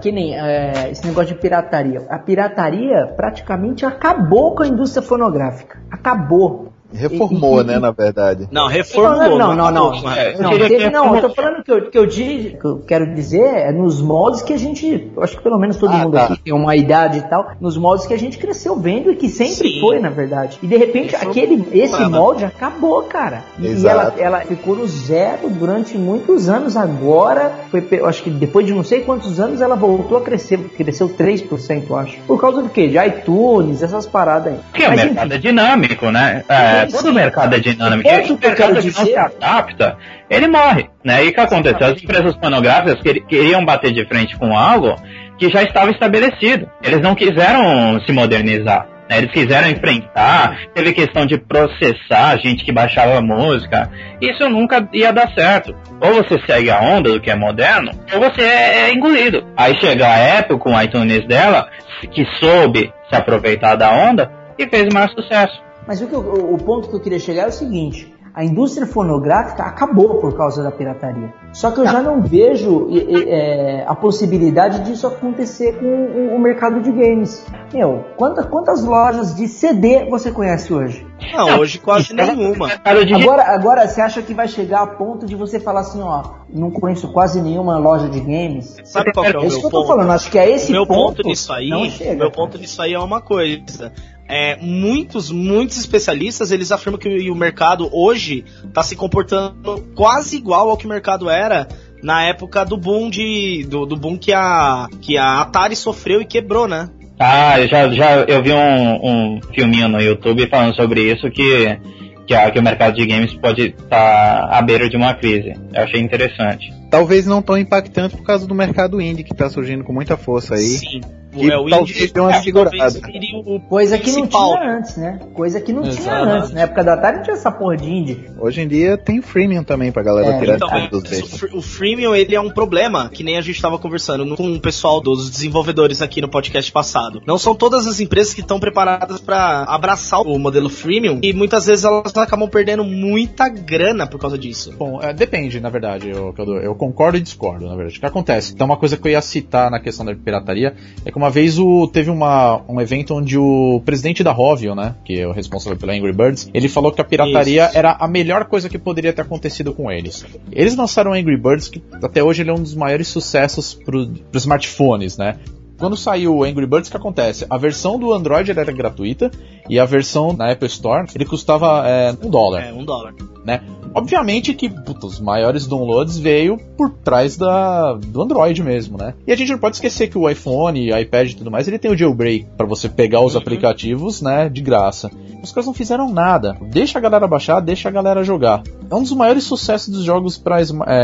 Que 0.00 0.10
nem 0.10 0.34
é, 0.36 0.90
esse 0.90 1.06
negócio 1.06 1.34
de 1.34 1.40
pirataria. 1.40 2.02
A 2.08 2.18
pirataria 2.18 3.06
praticamente 3.16 3.86
acabou 3.86 4.54
com 4.54 4.64
a 4.64 4.66
indústria 4.66 5.02
fonográfica. 5.02 5.78
Acabou. 5.90 6.73
Reformou, 6.94 7.58
E- 7.58 7.62
e- 7.62 7.66
né, 7.66 7.78
na 7.78 7.90
verdade. 7.90 8.48
Não, 8.50 8.66
reformulou. 8.68 9.38
Não, 9.38 9.54
não, 9.54 9.70
não. 9.70 10.12
É, 10.12 10.36
Não, 10.38 10.50
diria 10.50 10.68
teve- 10.68 10.80
que 10.80 10.84
é 10.84 10.90
não, 10.90 11.14
eu 11.14 11.20
tô 11.22 11.30
falando 11.34 11.62
que 11.62 11.70
eu, 11.72 11.90
que 11.90 11.98
eu 11.98 12.06
digo, 12.06 12.58
que 12.58 12.64
eu 12.66 12.78
quero 12.86 13.14
dizer 13.14 13.42
é 13.44 13.72
nos 13.72 14.00
moldes 14.00 14.42
que 14.42 14.52
a 14.52 14.56
gente, 14.58 15.10
acho 15.20 15.36
que 15.36 15.42
pelo 15.42 15.58
menos 15.58 15.76
todo 15.76 15.92
Ah, 15.92 15.98
mundo 15.98 16.12
tá. 16.12 16.24
aqui 16.24 16.38
tem 16.42 16.52
uma 16.54 16.76
idade 16.76 17.18
e 17.18 17.22
tal, 17.22 17.52
nos 17.60 17.76
moldes 17.76 18.06
que 18.06 18.14
a 18.14 18.18
gente 18.18 18.38
cresceu 18.38 18.76
vendo 18.76 19.10
e 19.10 19.16
que 19.16 19.28
sempre 19.28 19.68
Sim. 19.68 19.80
foi, 19.80 19.98
na 19.98 20.10
verdade. 20.10 20.58
E 20.62 20.66
de 20.66 20.76
repente 20.76 21.14
um 21.14 21.28
aquele, 21.30 21.66
esse 21.72 21.90
problema. 21.90 22.16
molde 22.18 22.44
acabou, 22.44 23.02
cara. 23.02 23.42
E, 23.58 23.66
e 23.66 23.70
Exato. 23.70 24.18
ela, 24.20 24.36
ela 24.38 24.40
ficou 24.46 24.76
no 24.76 24.86
zero 24.86 25.48
durante 25.50 25.96
muitos 25.98 26.48
anos. 26.48 26.76
Agora, 26.76 27.52
foi, 27.70 27.86
acho 28.04 28.22
que 28.22 28.30
depois 28.30 28.66
de 28.66 28.72
não 28.72 28.84
sei 28.84 29.00
quantos 29.00 29.40
anos 29.40 29.60
ela 29.60 29.74
voltou 29.76 30.18
a 30.18 30.20
crescer, 30.20 30.58
cresceu 30.76 31.08
3%, 31.08 31.84
eu 31.90 31.96
acho. 31.96 32.18
Por 32.26 32.40
causa 32.40 32.62
do 32.62 32.68
quê? 32.68 32.88
De 32.88 32.98
iTunes, 32.98 33.82
essas 33.82 34.06
paradas 34.06 34.52
aí. 34.52 34.58
Porque 34.70 34.84
o 34.84 34.88
Mas, 34.88 35.04
mercado 35.04 35.26
enfim, 35.26 35.34
é 35.34 35.38
dinâmico, 35.38 36.10
né? 36.10 36.44
É, 36.48 36.83
Sim, 36.86 36.96
todo 36.96 37.08
sim. 37.08 37.14
mercado 37.14 37.54
é 37.54 37.58
dinâmico. 37.58 38.08
E 38.08 38.12
o 38.32 38.38
mercado 38.38 38.80
que 38.80 38.86
não 38.86 39.04
se 39.06 39.16
adapta, 39.16 39.96
ele 40.30 40.46
morre. 40.48 40.88
Né? 41.04 41.24
E 41.24 41.28
o 41.28 41.32
que 41.34 41.40
aconteceu? 41.40 41.86
As 41.86 42.02
empresas 42.02 42.34
pornográficas 42.36 43.00
queri- 43.02 43.20
queriam 43.26 43.64
bater 43.64 43.92
de 43.92 44.04
frente 44.06 44.36
com 44.36 44.56
algo 44.56 44.96
que 45.38 45.48
já 45.50 45.62
estava 45.62 45.90
estabelecido. 45.90 46.68
Eles 46.82 47.00
não 47.00 47.14
quiseram 47.14 48.00
se 48.06 48.12
modernizar. 48.12 48.86
né? 49.08 49.18
Eles 49.18 49.30
quiseram 49.32 49.68
enfrentar, 49.68 50.56
teve 50.74 50.92
questão 50.94 51.26
de 51.26 51.36
processar 51.36 52.38
gente 52.38 52.64
que 52.64 52.72
baixava 52.72 53.20
música. 53.20 53.90
Isso 54.20 54.48
nunca 54.48 54.88
ia 54.92 55.12
dar 55.12 55.30
certo. 55.34 55.74
Ou 56.00 56.14
você 56.14 56.40
segue 56.46 56.70
a 56.70 56.80
onda 56.80 57.12
do 57.12 57.20
que 57.20 57.30
é 57.30 57.34
moderno, 57.34 57.90
ou 58.12 58.20
você 58.20 58.42
é, 58.42 58.80
é 58.88 58.92
engolido. 58.94 59.44
Aí 59.56 59.78
chega 59.80 60.06
a 60.06 60.38
Apple 60.38 60.58
com 60.58 60.72
o 60.74 60.80
iTunes 60.82 61.26
dela, 61.26 61.68
que 62.10 62.24
soube 62.40 62.92
se 63.10 63.14
aproveitar 63.16 63.76
da 63.76 63.90
onda 63.90 64.30
e 64.58 64.66
fez 64.68 64.86
mais 64.92 65.10
sucesso. 65.12 65.62
Mas 65.86 66.00
o, 66.00 66.06
que 66.06 66.14
eu- 66.14 66.54
o 66.54 66.58
ponto 66.58 66.88
que 66.88 66.96
eu 66.96 67.00
queria 67.00 67.18
chegar 67.18 67.42
é 67.44 67.48
o 67.48 67.52
seguinte: 67.52 68.14
a 68.34 68.44
indústria 68.44 68.86
fonográfica 68.86 69.62
acabou 69.62 70.16
por 70.20 70.36
causa 70.36 70.62
da 70.62 70.70
pirataria. 70.72 71.32
Só 71.52 71.70
que 71.70 71.80
eu 71.80 71.86
já 71.86 72.02
não 72.02 72.20
vejo 72.22 72.88
é, 73.28 73.84
a 73.86 73.94
possibilidade 73.94 74.80
disso 74.84 75.06
acontecer 75.06 75.78
com 75.78 76.34
o, 76.34 76.38
mercado 76.38 76.80
de 76.80 76.90
games. 76.90 77.46
Meu, 77.72 78.04
quantas, 78.16 78.46
quantas 78.46 78.84
lojas 78.84 79.34
de 79.36 79.46
CD 79.46 80.08
você 80.10 80.30
conhece 80.32 80.72
hoje? 80.72 81.06
Não, 81.32 81.58
hoje 81.60 81.78
quase 81.78 82.12
nenhuma. 82.12 82.68
Agora, 82.84 83.42
agora 83.54 83.86
você 83.88 84.00
acha 84.00 84.20
que 84.22 84.34
vai 84.34 84.48
chegar 84.48 84.82
a 84.82 84.86
ponto 84.86 85.26
de 85.26 85.34
você 85.36 85.58
falar 85.60 85.80
assim, 85.80 86.00
ó, 86.02 86.22
não 86.52 86.70
conheço 86.70 87.12
quase 87.12 87.40
nenhuma 87.40 87.78
loja 87.78 88.08
de 88.08 88.20
games? 88.20 88.76
Sabe 88.84 89.12
qual 89.12 89.24
que 89.26 89.36
é 89.36 89.38
o 89.38 89.42
É 89.42 89.46
isso 89.46 89.60
meu 89.60 89.60
que 89.60 89.66
eu 89.66 89.70
tô 89.70 89.86
ponto? 89.86 89.88
falando, 89.88 90.10
acho 90.10 90.30
que 90.30 90.38
é 90.38 90.50
esse 90.50 90.72
meu 90.72 90.86
ponto. 90.86 91.16
ponto 91.16 91.28
nisso 91.28 91.52
aí, 91.52 91.68
não 91.68 91.84
chega. 91.90 92.14
meu 92.16 92.30
ponto 92.30 92.58
nisso 92.58 92.80
aí 92.82 92.94
é 92.94 92.98
uma 92.98 93.20
coisa. 93.20 93.92
É, 94.28 94.56
muitos, 94.60 95.30
muitos 95.30 95.76
especialistas 95.78 96.50
eles 96.50 96.72
afirmam 96.72 96.98
que 96.98 97.30
o 97.30 97.34
mercado 97.34 97.88
hoje 97.92 98.44
está 98.66 98.82
se 98.82 98.96
comportando 98.96 99.82
quase 99.94 100.36
igual 100.36 100.70
ao 100.70 100.76
que 100.78 100.86
o 100.86 100.88
mercado 100.88 101.28
era 101.28 101.68
na 102.02 102.22
época 102.24 102.64
do 102.64 102.76
boom 102.76 103.10
de 103.10 103.66
do, 103.68 103.84
do 103.84 103.96
boom 103.96 104.16
que 104.16 104.32
a 104.32 104.88
que 105.02 105.18
a 105.18 105.42
Atari 105.42 105.76
sofreu 105.76 106.20
e 106.22 106.24
quebrou, 106.24 106.66
né? 106.66 106.88
Ah, 107.18 107.60
eu 107.60 107.68
já, 107.68 107.88
já 107.92 108.20
eu 108.22 108.42
vi 108.42 108.52
um, 108.52 109.36
um 109.36 109.40
filminho 109.54 109.88
no 109.88 110.00
YouTube 110.00 110.48
falando 110.48 110.74
sobre 110.74 111.02
isso 111.12 111.30
que, 111.30 111.78
que, 112.26 112.34
a- 112.34 112.50
que 112.50 112.58
o 112.58 112.62
mercado 112.62 112.96
de 112.96 113.06
games 113.06 113.32
pode 113.34 113.68
estar 113.78 114.48
à 114.50 114.60
beira 114.60 114.88
de 114.88 114.96
uma 114.96 115.14
crise. 115.14 115.52
Eu 115.72 115.82
achei 115.82 116.00
interessante. 116.00 116.72
Talvez 116.90 117.24
não 117.26 117.40
tão 117.40 117.56
impactante 117.56 118.16
por 118.16 118.24
causa 118.24 118.46
do 118.46 118.54
mercado 118.54 119.00
indie 119.00 119.22
que 119.22 119.34
tá 119.34 119.48
surgindo 119.48 119.84
com 119.84 119.92
muita 119.92 120.16
força 120.16 120.54
aí. 120.56 120.60
Sim. 120.62 121.00
Que 121.34 121.50
é, 121.50 121.56
o 121.58 121.68
talvez 121.68 121.96
indie 121.96 122.12
dê 122.12 122.20
uma 122.20 122.34
segurada. 122.42 123.00
o 123.46 123.60
Coisa 123.60 123.98
que 123.98 124.06
não 124.10 124.14
principal. 124.22 124.56
tinha 124.56 124.76
antes, 124.76 124.96
né? 124.96 125.20
Coisa 125.34 125.60
que 125.60 125.72
não 125.72 125.82
tinha 125.82 125.94
Exato. 125.94 126.24
antes. 126.28 126.50
Na 126.52 126.60
época 126.62 126.84
da 126.84 126.94
Atari 126.94 127.16
não 127.18 127.22
tinha 127.24 127.34
essa 127.36 127.50
porra 127.52 127.76
de 127.76 127.90
indie. 127.90 128.30
Hoje 128.38 128.60
em 128.60 128.68
dia 128.68 128.96
tem 128.96 129.20
freemium 129.20 129.64
também 129.64 129.90
pra 129.92 130.02
galera 130.02 130.28
É, 130.34 130.38
tirar 130.40 130.56
Então, 130.56 130.68
é, 130.70 130.88
dos 130.88 131.02
o 131.22 131.26
fre- 131.38 131.50
o 131.56 131.62
freemium 131.62 132.14
ele 132.14 132.34
é 132.34 132.40
um 132.40 132.50
problema, 132.50 133.08
que 133.08 133.22
nem 133.22 133.36
a 133.36 133.40
gente 133.40 133.56
estava 133.56 133.78
conversando 133.78 134.36
com 134.36 134.52
o 134.54 134.60
pessoal 134.60 135.00
dos 135.00 135.30
desenvolvedores 135.30 136.00
aqui 136.02 136.20
no 136.20 136.28
podcast 136.28 136.70
passado. 136.70 137.22
Não 137.26 137.38
são 137.38 137.54
todas 137.54 137.86
as 137.86 138.00
empresas 138.00 138.32
que 138.34 138.40
estão 138.40 138.58
preparadas 138.60 139.20
para 139.20 139.64
abraçar 139.64 140.20
o 140.20 140.38
modelo 140.38 140.68
freemium 140.68 141.20
e 141.22 141.32
muitas 141.32 141.66
vezes 141.66 141.84
elas 141.84 142.16
acabam 142.16 142.48
perdendo 142.48 142.84
muita 142.84 143.48
grana 143.48 144.06
por 144.06 144.20
causa 144.20 144.38
disso. 144.38 144.72
Bom, 144.78 145.00
é, 145.02 145.12
depende, 145.12 145.60
na 145.60 145.68
verdade, 145.70 146.08
eu, 146.10 146.34
eu, 146.36 146.56
eu 146.58 146.74
concordo 146.74 147.18
e 147.18 147.20
discordo, 147.20 147.66
na 147.66 147.74
verdade. 147.74 147.96
O 147.96 148.00
que 148.00 148.06
acontece? 148.06 148.52
Então, 148.54 148.66
uma 148.66 148.76
coisa 148.76 148.96
que 148.96 149.06
eu 149.08 149.12
ia 149.12 149.20
citar 149.22 149.70
na 149.70 149.80
questão 149.80 150.04
da 150.04 150.14
pirataria 150.14 150.74
é 151.04 151.10
que 151.10 151.16
uma 151.24 151.30
vez 151.30 151.58
o, 151.58 151.88
teve 151.88 152.10
uma, 152.10 152.60
um 152.68 152.78
evento 152.82 153.14
onde 153.14 153.38
o 153.38 153.80
presidente 153.82 154.22
da 154.22 154.30
Rovio, 154.30 154.74
né, 154.74 154.94
que 155.06 155.18
é 155.20 155.26
o 155.26 155.32
responsável 155.32 155.78
pela 155.78 155.94
Angry 155.94 156.12
Birds, 156.12 156.50
ele 156.52 156.68
falou 156.68 156.92
que 156.92 157.00
a 157.00 157.04
pirataria 157.04 157.64
Isso. 157.64 157.78
era 157.78 157.96
a 157.98 158.06
melhor 158.06 158.44
coisa 158.44 158.68
que 158.68 158.78
poderia 158.78 159.10
ter 159.10 159.22
acontecido 159.22 159.72
com 159.72 159.90
eles. 159.90 160.26
Eles 160.52 160.76
lançaram 160.76 161.14
Angry 161.14 161.38
Birds, 161.38 161.68
que 161.68 161.82
até 162.02 162.22
hoje 162.22 162.42
ele 162.42 162.50
é 162.50 162.52
um 162.52 162.62
dos 162.62 162.74
maiores 162.74 163.08
sucessos 163.08 163.72
para 163.72 163.96
os 163.96 164.10
smartphones, 164.34 165.16
né? 165.16 165.36
Quando 165.78 165.96
saiu 165.96 166.36
o 166.36 166.44
Angry 166.44 166.66
Birds, 166.66 166.88
o 166.88 166.90
que 166.90 166.96
acontece? 166.96 167.46
A 167.50 167.58
versão 167.58 167.98
do 167.98 168.12
Android 168.12 168.50
era 168.50 168.70
gratuita 168.72 169.30
e 169.68 169.78
a 169.78 169.84
versão 169.84 170.32
na 170.32 170.50
Apple 170.50 170.68
Store 170.68 171.06
ele 171.14 171.24
custava 171.24 171.86
é, 171.86 172.14
um 172.22 172.30
dólar 172.30 172.62
É, 172.68 172.72
um 172.72 172.84
dólar. 172.84 173.14
né? 173.44 173.60
Obviamente 173.96 174.52
que 174.54 174.68
puta, 174.68 175.06
os 175.06 175.20
maiores 175.20 175.66
downloads 175.68 176.18
veio 176.18 176.58
por 176.76 176.90
trás 176.90 177.36
da, 177.36 177.92
do 177.94 178.22
Android 178.22 178.60
mesmo, 178.62 178.98
né? 178.98 179.14
E 179.24 179.32
a 179.32 179.36
gente 179.36 179.52
não 179.52 179.58
pode 179.58 179.76
esquecer 179.76 180.08
que 180.08 180.18
o 180.18 180.28
iPhone, 180.28 180.90
iPad 181.00 181.30
e 181.30 181.36
tudo 181.36 181.50
mais, 181.50 181.68
ele 181.68 181.78
tem 181.78 181.90
o 181.92 181.96
jailbreak 181.96 182.46
para 182.56 182.66
você 182.66 182.88
pegar 182.88 183.20
os 183.20 183.36
aplicativos, 183.36 184.20
né, 184.20 184.48
de 184.48 184.62
graça. 184.62 185.10
Os 185.42 185.52
caras 185.52 185.66
não 185.66 185.74
fizeram 185.74 186.12
nada. 186.12 186.56
Deixa 186.72 186.98
a 186.98 187.00
galera 187.00 187.28
baixar, 187.28 187.60
deixa 187.60 187.88
a 187.88 187.92
galera 187.92 188.24
jogar. 188.24 188.62
É 188.90 188.94
um 188.94 189.02
dos 189.02 189.12
maiores 189.12 189.44
sucessos 189.44 189.88
dos 189.90 190.02
jogos 190.02 190.36
para 190.38 190.60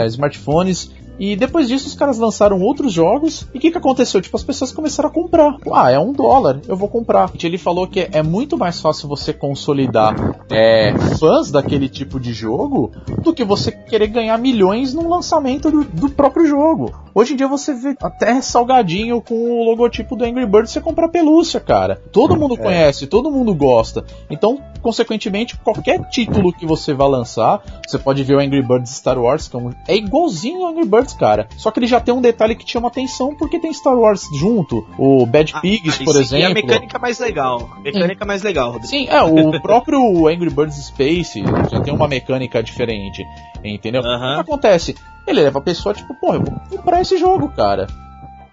smartphones. 0.06 0.90
E 1.20 1.36
depois 1.36 1.68
disso 1.68 1.86
os 1.86 1.94
caras 1.94 2.18
lançaram 2.18 2.58
outros 2.62 2.94
jogos. 2.94 3.46
E 3.52 3.58
o 3.58 3.60
que, 3.60 3.70
que 3.70 3.76
aconteceu? 3.76 4.22
Tipo, 4.22 4.38
as 4.38 4.42
pessoas 4.42 4.72
começaram 4.72 5.10
a 5.10 5.12
comprar. 5.12 5.54
Ah, 5.70 5.90
é 5.90 5.98
um 5.98 6.14
dólar, 6.14 6.60
eu 6.66 6.74
vou 6.74 6.88
comprar. 6.88 7.30
Ele 7.42 7.58
falou 7.58 7.86
que 7.86 8.08
é 8.10 8.22
muito 8.22 8.56
mais 8.56 8.80
fácil 8.80 9.06
você 9.06 9.32
consolidar 9.34 10.14
é, 10.50 10.94
fãs 11.18 11.50
daquele 11.50 11.90
tipo 11.90 12.18
de 12.18 12.32
jogo 12.32 12.90
do 13.22 13.34
que 13.34 13.44
você 13.44 13.70
querer 13.70 14.06
ganhar 14.06 14.38
milhões 14.38 14.94
num 14.94 15.08
lançamento 15.08 15.70
do, 15.70 15.84
do 15.84 16.08
próprio 16.08 16.46
jogo. 16.46 16.90
Hoje 17.14 17.34
em 17.34 17.36
dia 17.36 17.48
você 17.48 17.74
vê 17.74 17.94
até 18.00 18.40
salgadinho 18.40 19.20
com 19.20 19.34
o 19.34 19.64
logotipo 19.64 20.16
do 20.16 20.24
Angry 20.24 20.46
Birds 20.46 20.70
você 20.70 20.80
compra 20.80 21.08
pelúcia, 21.08 21.60
cara. 21.60 22.00
Todo 22.12 22.36
mundo 22.36 22.56
conhece, 22.56 23.06
todo 23.06 23.30
mundo 23.30 23.54
gosta. 23.54 24.04
Então, 24.30 24.58
consequentemente, 24.80 25.56
qualquer 25.58 26.00
título 26.08 26.52
que 26.52 26.66
você 26.66 26.92
vá 26.94 27.06
lançar, 27.06 27.60
você 27.86 27.98
pode 27.98 28.22
ver 28.24 28.34
o 28.36 28.40
Angry 28.40 28.62
Birds 28.62 28.90
Star 28.90 29.18
Wars, 29.18 29.48
que 29.48 29.56
é, 29.56 29.58
um- 29.58 29.72
é 29.86 29.96
igualzinho 29.96 30.64
ao 30.64 30.72
Angry 30.72 30.86
Birds, 30.86 31.14
cara. 31.14 31.48
Só 31.56 31.70
que 31.70 31.78
ele 31.80 31.86
já 31.86 32.00
tem 32.00 32.12
um 32.14 32.20
detalhe 32.20 32.54
que 32.54 32.68
chama 32.70 32.88
atenção 32.88 33.34
porque 33.34 33.58
tem 33.58 33.72
Star 33.72 33.96
Wars 33.98 34.22
junto. 34.38 34.86
O 34.98 35.24
Bad 35.26 35.52
Pigs, 35.60 35.98
Ah, 36.00 36.04
por 36.04 36.16
isso 36.20 36.34
aqui 36.34 36.42
É 36.42 36.46
a 36.46 36.50
exemplo. 36.50 36.66
mecânica 36.66 36.98
mais 36.98 37.18
legal. 37.18 37.70
Mecânica 37.82 38.24
mais 38.24 38.42
legal, 38.42 38.66
Rodrigo. 38.72 38.88
Sim, 38.88 39.06
é, 39.08 39.22
o 39.22 39.60
próprio 39.62 40.26
Angry 40.28 40.50
Birds 40.50 40.76
Space 40.86 41.42
já 41.70 41.80
tem 41.80 41.92
uma 41.94 42.08
mecânica 42.08 42.62
diferente, 42.62 43.24
entendeu? 43.64 44.00
O 44.00 44.04
que 44.04 44.40
acontece? 44.40 44.94
Ele 45.26 45.42
leva 45.42 45.58
a 45.58 45.62
pessoa, 45.62 45.94
tipo, 45.94 46.14
porra, 46.14 46.36
eu 46.36 46.42
vou 46.44 46.60
comprar 46.78 47.00
esse 47.02 47.16
jogo, 47.18 47.48
cara. 47.50 47.86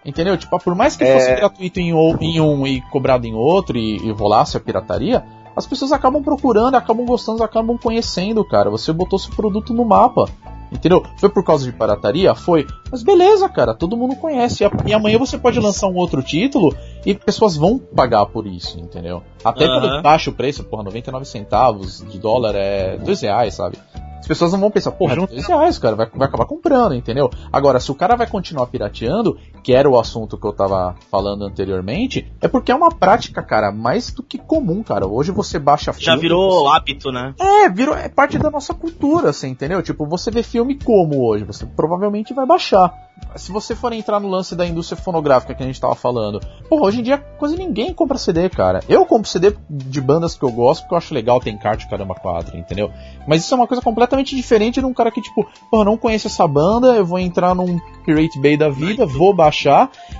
Entendeu? 0.05 0.37
Tipo, 0.37 0.57
por 0.59 0.73
mais 0.73 0.95
que 0.95 1.03
É. 1.03 1.13
fosse 1.13 1.35
gratuito 1.35 1.79
em, 1.81 1.93
o- 1.93 2.17
em 2.21 2.39
um 2.39 2.65
e 2.65 2.79
cobrado 2.81 3.27
em 3.27 3.33
outro 3.33 3.77
e, 3.77 3.97
e 3.97 4.11
rolasse 4.11 4.55
a 4.55 4.59
pirataria, 4.59 5.25
as 5.57 5.65
pessoas 5.65 5.91
acabam 5.91 6.21
procurando, 6.21 6.75
acabam 6.75 7.05
gostando, 7.05 7.43
acabam 7.43 7.77
conhecendo, 7.77 8.45
cara. 8.45 8.69
Você 8.69 8.93
botou 8.93 9.17
seu 9.17 9.33
produto 9.33 9.73
no 9.73 9.83
mapa. 9.83 10.29
Entendeu? 10.71 11.01
Foi 11.17 11.29
por 11.29 11.45
causa 11.45 11.63
de 11.63 11.71
pirataria? 11.71 12.35
Foi. 12.35 12.67
Mas 12.91 13.01
beleza, 13.01 13.47
cara, 13.47 13.73
todo 13.73 13.95
mundo 13.95 14.17
conhece. 14.17 14.65
E 14.85 14.93
amanhã 14.93 15.17
você 15.17 15.37
pode 15.37 15.59
lançar 15.59 15.87
um 15.87 15.95
outro 15.95 16.21
título 16.21 16.75
e 17.05 17.15
pessoas 17.15 17.55
vão 17.55 17.79
pagar 17.79 18.25
por 18.25 18.45
isso, 18.45 18.77
entendeu? 18.77 19.23
Até 19.43 19.65
quando 19.65 20.01
baixa 20.01 20.29
o 20.29 20.33
preço, 20.33 20.65
porra, 20.65 20.83
99 20.83 21.25
centavos 21.25 22.05
de 22.09 22.19
dólar 22.19 22.53
é 22.53 22.97
2 22.97 23.21
reais, 23.21 23.53
sabe? 23.53 23.77
As 24.19 24.27
pessoas 24.27 24.51
não 24.51 24.59
vão 24.59 24.69
pensar, 24.69 24.91
porra, 24.91 25.13
é 25.13 25.25
2 25.25 25.47
reais, 25.47 25.79
cara, 25.79 25.95
vai, 25.95 26.09
vai 26.13 26.27
acabar 26.27 26.45
comprando, 26.45 26.93
entendeu? 26.93 27.31
Agora, 27.49 27.79
se 27.79 27.89
o 27.89 27.95
cara 27.95 28.17
vai 28.17 28.27
continuar 28.27 28.67
pirateando, 28.67 29.37
que 29.67 29.73
era 29.73 29.89
o 29.89 29.99
assunto 29.99 30.37
que 30.37 30.47
eu 30.47 30.53
tava 30.53 30.95
falando 31.11 31.43
anteriormente, 31.43 32.31
é 32.39 32.47
porque 32.47 32.71
é 32.71 32.75
uma 32.75 32.89
prática, 32.89 33.43
cara, 33.43 33.69
mais 33.69 34.09
do 34.11 34.23
que 34.23 34.37
comum, 34.37 34.81
cara. 34.81 35.05
Hoje 35.05 35.29
você 35.29 35.59
baixa 35.59 35.91
Já 35.91 36.13
filme, 36.13 36.21
virou 36.21 36.69
hábito, 36.69 37.11
né? 37.11 37.35
é, 37.37 37.67
virou, 37.67 37.93
é 37.93 38.07
parte 38.07 38.39
da 38.39 38.49
nossa 38.49 38.73
cultura, 38.73 39.31
assim, 39.31 39.49
entendeu? 39.49 39.83
Tipo, 39.83 40.05
você 40.05 40.31
vê 40.31 40.41
filme 40.41 40.79
como 40.81 41.21
hoje? 41.21 41.43
Você 41.43 41.65
provavelmente 41.65 42.33
vai 42.33 42.45
baixar. 42.45 42.93
se 43.35 43.51
você 43.51 43.75
for 43.75 43.91
entrar 43.91 44.21
no 44.21 44.29
lance 44.29 44.55
da 44.55 44.65
indústria 44.65 44.95
fonográfica 45.01 45.53
que 45.53 45.61
a 45.61 45.65
gente 45.65 45.81
tava 45.81 45.95
falando, 45.95 46.39
porra, 46.69 46.83
hoje 46.83 47.01
em 47.01 47.03
dia 47.03 47.17
quase 47.17 47.57
ninguém 47.57 47.93
compra 47.93 48.17
CD, 48.17 48.47
cara. 48.49 48.79
Eu 48.87 49.05
compro 49.05 49.29
CD 49.29 49.53
de 49.69 49.99
bandas 49.99 50.33
que 50.33 50.43
eu 50.43 50.51
gosto 50.51 50.83
porque 50.83 50.93
eu 50.93 50.97
acho 50.97 51.13
legal, 51.13 51.41
tem 51.41 51.57
card 51.57 51.89
caramba 51.89 52.15
quadro, 52.15 52.57
entendeu? 52.57 52.89
Mas 53.27 53.43
isso 53.43 53.53
é 53.53 53.57
uma 53.57 53.67
coisa 53.67 53.83
completamente 53.83 54.33
diferente 54.33 54.79
de 54.79 54.85
um 54.85 54.93
cara 54.93 55.11
que, 55.11 55.21
tipo, 55.21 55.45
porra, 55.69 55.83
não 55.83 55.97
conhece 55.97 56.27
essa 56.27 56.47
banda, 56.47 56.95
eu 56.95 57.05
vou 57.05 57.19
entrar 57.19 57.53
num 57.53 57.77
Pirate 58.05 58.39
Bay 58.39 58.55
da 58.55 58.69
vida, 58.69 59.05
vou 59.05 59.33
baixar, 59.35 59.56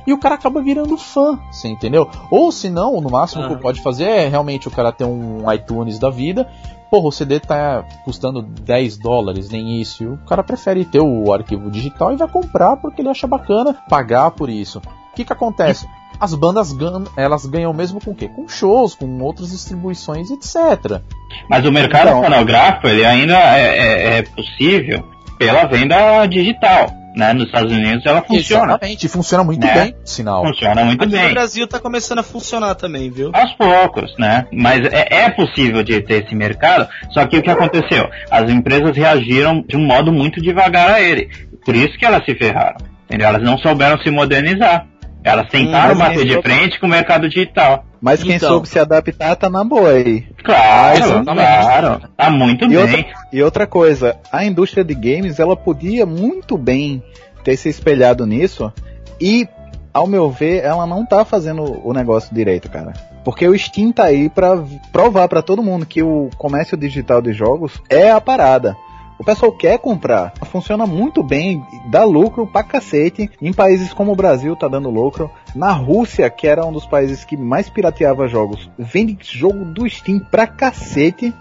e 0.06 0.14
o 0.14 0.18
cara 0.18 0.36
acaba 0.36 0.62
virando 0.62 0.98
fã, 0.98 1.40
você 1.52 1.68
entendeu? 1.68 2.10
Ou 2.32 2.52
se 2.52 2.70
não, 2.70 3.00
no 3.02 3.10
máximo 3.10 3.44
que 3.48 3.54
Aham. 3.54 3.62
pode 3.62 3.82
fazer 3.82 4.06
é 4.06 4.28
realmente 4.28 4.68
o 4.68 4.72
cara 4.72 4.92
ter 4.92 5.04
um 5.06 5.52
iTunes 5.52 6.00
da 6.00 6.10
vida, 6.10 6.48
porra, 6.90 7.08
o 7.08 7.12
CD 7.12 7.40
tá 7.40 7.84
custando 8.06 8.42
10 8.42 8.98
dólares, 8.98 9.50
nem 9.50 9.82
isso. 9.82 10.04
E 10.04 10.08
o 10.08 10.18
cara 10.26 10.44
prefere 10.44 10.86
ter 10.86 11.02
o 11.02 11.32
arquivo 11.34 11.70
digital 11.70 12.14
e 12.14 12.16
vai 12.18 12.28
comprar 12.28 12.78
porque 12.78 13.02
ele 13.02 13.10
acha 13.10 13.28
bacana 13.28 13.74
pagar 13.90 14.32
por 14.32 14.50
isso. 14.50 14.80
O 15.12 15.16
que 15.16 15.26
que 15.26 15.34
acontece? 15.34 15.88
As 16.20 16.34
bandas 16.34 16.72
ganham, 16.72 17.04
elas 17.16 17.46
ganham 17.46 17.72
mesmo 17.74 18.00
com 18.04 18.12
o 18.12 18.16
quê? 18.16 18.28
Com 18.28 18.48
shows, 18.48 18.96
com 18.96 19.22
outras 19.22 19.52
distribuições, 19.52 20.32
etc. 20.32 21.02
Mas 21.50 21.64
o 21.66 21.72
mercado 21.72 22.08
Então. 22.08 22.24
fonográfico 22.24 22.88
ele 22.88 23.06
ainda 23.06 23.36
é, 23.36 23.78
é- 23.78 24.18
é 24.18 24.22
possível 24.24 25.04
pela 25.38 25.66
venda 25.66 26.26
digital, 26.26 26.90
né? 27.18 27.34
Nos 27.34 27.46
Estados 27.48 27.72
Unidos 27.72 28.06
ela 28.06 28.22
funciona, 28.22 28.64
Exatamente, 28.66 29.08
funciona 29.08 29.44
muito 29.44 29.66
Né? 29.66 29.74
bem, 29.74 29.96
sinal. 30.06 30.46
funciona 30.46 30.86
muito 30.86 31.04
Aqui 31.04 31.14
no 31.16 31.20
bem. 31.22 31.34
Brasil 31.34 31.68
tá 31.68 31.80
começando 31.80 32.20
a 32.20 32.24
funcionar 32.24 32.76
também, 32.76 33.10
viu? 33.10 33.32
Aos 33.34 33.54
poucos, 33.54 34.14
né? 34.18 34.46
Mas 34.54 34.86
é, 34.86 35.08
é 35.26 35.30
possível 35.30 35.84
de 35.84 36.00
ter 36.02 36.24
esse 36.26 36.36
mercado, 36.36 36.88
só 37.12 37.26
que 37.26 37.38
o 37.38 37.42
que 37.42 37.50
aconteceu? 37.50 38.10
As 38.30 38.50
empresas 38.50 38.96
reagiram 38.96 39.64
de 39.68 39.76
um 39.76 39.86
modo 39.86 40.12
muito 40.14 40.40
devagar 40.42 40.92
a 40.92 41.02
ele. 41.02 41.30
Por 41.66 41.76
isso 41.76 41.98
que 41.98 42.06
elas 42.06 42.24
se 42.24 42.36
ferraram. 42.36 42.78
Entendeu? 43.06 43.28
Elas 43.28 43.42
não 43.42 43.58
souberam 43.58 43.98
se 44.02 44.12
modernizar. 44.12 44.86
Elas 45.28 45.50
tentaram 45.50 45.96
mas 45.96 46.10
bater 46.10 46.26
de 46.26 46.34
soube- 46.34 46.50
frente 46.50 46.80
com 46.80 46.86
o 46.88 46.90
mercado 46.90 47.28
digital. 47.30 47.84
Mas 48.02 48.22
quem 48.24 48.36
Então. 48.36 48.50
soube 48.50 48.68
se 48.70 48.78
adaptar 48.80 49.36
tá 49.36 49.50
na 49.50 49.64
boa 49.64 49.90
aí. 49.90 50.26
Claro, 50.44 51.24
claro. 51.26 52.02
Tá 52.16 52.30
muito 52.30 52.66
E 52.66 52.68
bem. 52.70 52.78
outra, 52.78 53.06
e 53.34 53.44
outra 53.44 53.68
coisa, 53.68 54.16
a 54.32 54.46
indústria 54.46 54.84
de 54.84 54.94
games 54.94 55.40
ela 55.40 55.56
podia 55.58 56.06
muito 56.06 56.58
bem 56.58 57.02
ter 57.44 57.58
se 57.58 57.70
espelhado 57.70 58.26
nisso 58.26 58.72
e, 59.20 59.48
ao 59.94 60.06
meu 60.08 60.30
ver, 60.30 60.64
ela 60.64 60.86
não 60.86 61.06
tá 61.06 61.26
fazendo 61.26 61.82
o 61.84 61.92
negócio 61.94 62.34
direito, 62.34 62.70
cara. 62.70 62.94
Porque 63.24 63.48
o 63.48 63.58
Steam 63.58 63.92
tá 63.92 64.04
aí 64.06 64.30
pra 64.30 64.58
provar 64.92 65.28
pra 65.28 65.42
todo 65.42 65.62
mundo 65.64 65.86
que 65.86 66.02
o 66.02 66.30
comércio 66.38 66.78
digital 66.78 67.22
de 67.22 67.34
jogos 67.34 67.82
é 67.90 68.10
a 68.12 68.22
parada. 68.22 68.78
O 69.20 69.24
pessoal 69.24 69.52
quer 69.52 69.80
comprar, 69.80 70.34
funciona 70.46 70.86
muito 70.86 71.24
bem, 71.24 71.66
dá 71.90 72.04
lucro 72.04 72.46
pra 72.46 72.64
cacete. 72.64 73.30
Em 73.42 73.52
países 73.52 73.92
como 73.92 74.12
o 74.12 74.16
Brasil 74.16 74.56
tá 74.56 74.68
dando 74.68 74.92
lucro. 74.92 75.32
Na 75.56 75.72
Rússia, 75.72 76.30
que 76.30 76.48
era 76.48 76.66
um 76.66 76.72
dos 76.72 76.86
países 76.86 77.26
que 77.26 77.36
mais 77.36 77.68
pirateava 77.68 78.28
jogos, 78.28 78.70
vende 78.78 79.18
jogo 79.22 79.66
do 79.66 79.90
Steam 79.90 80.20
pra 80.20 80.46
cacete. 80.46 81.34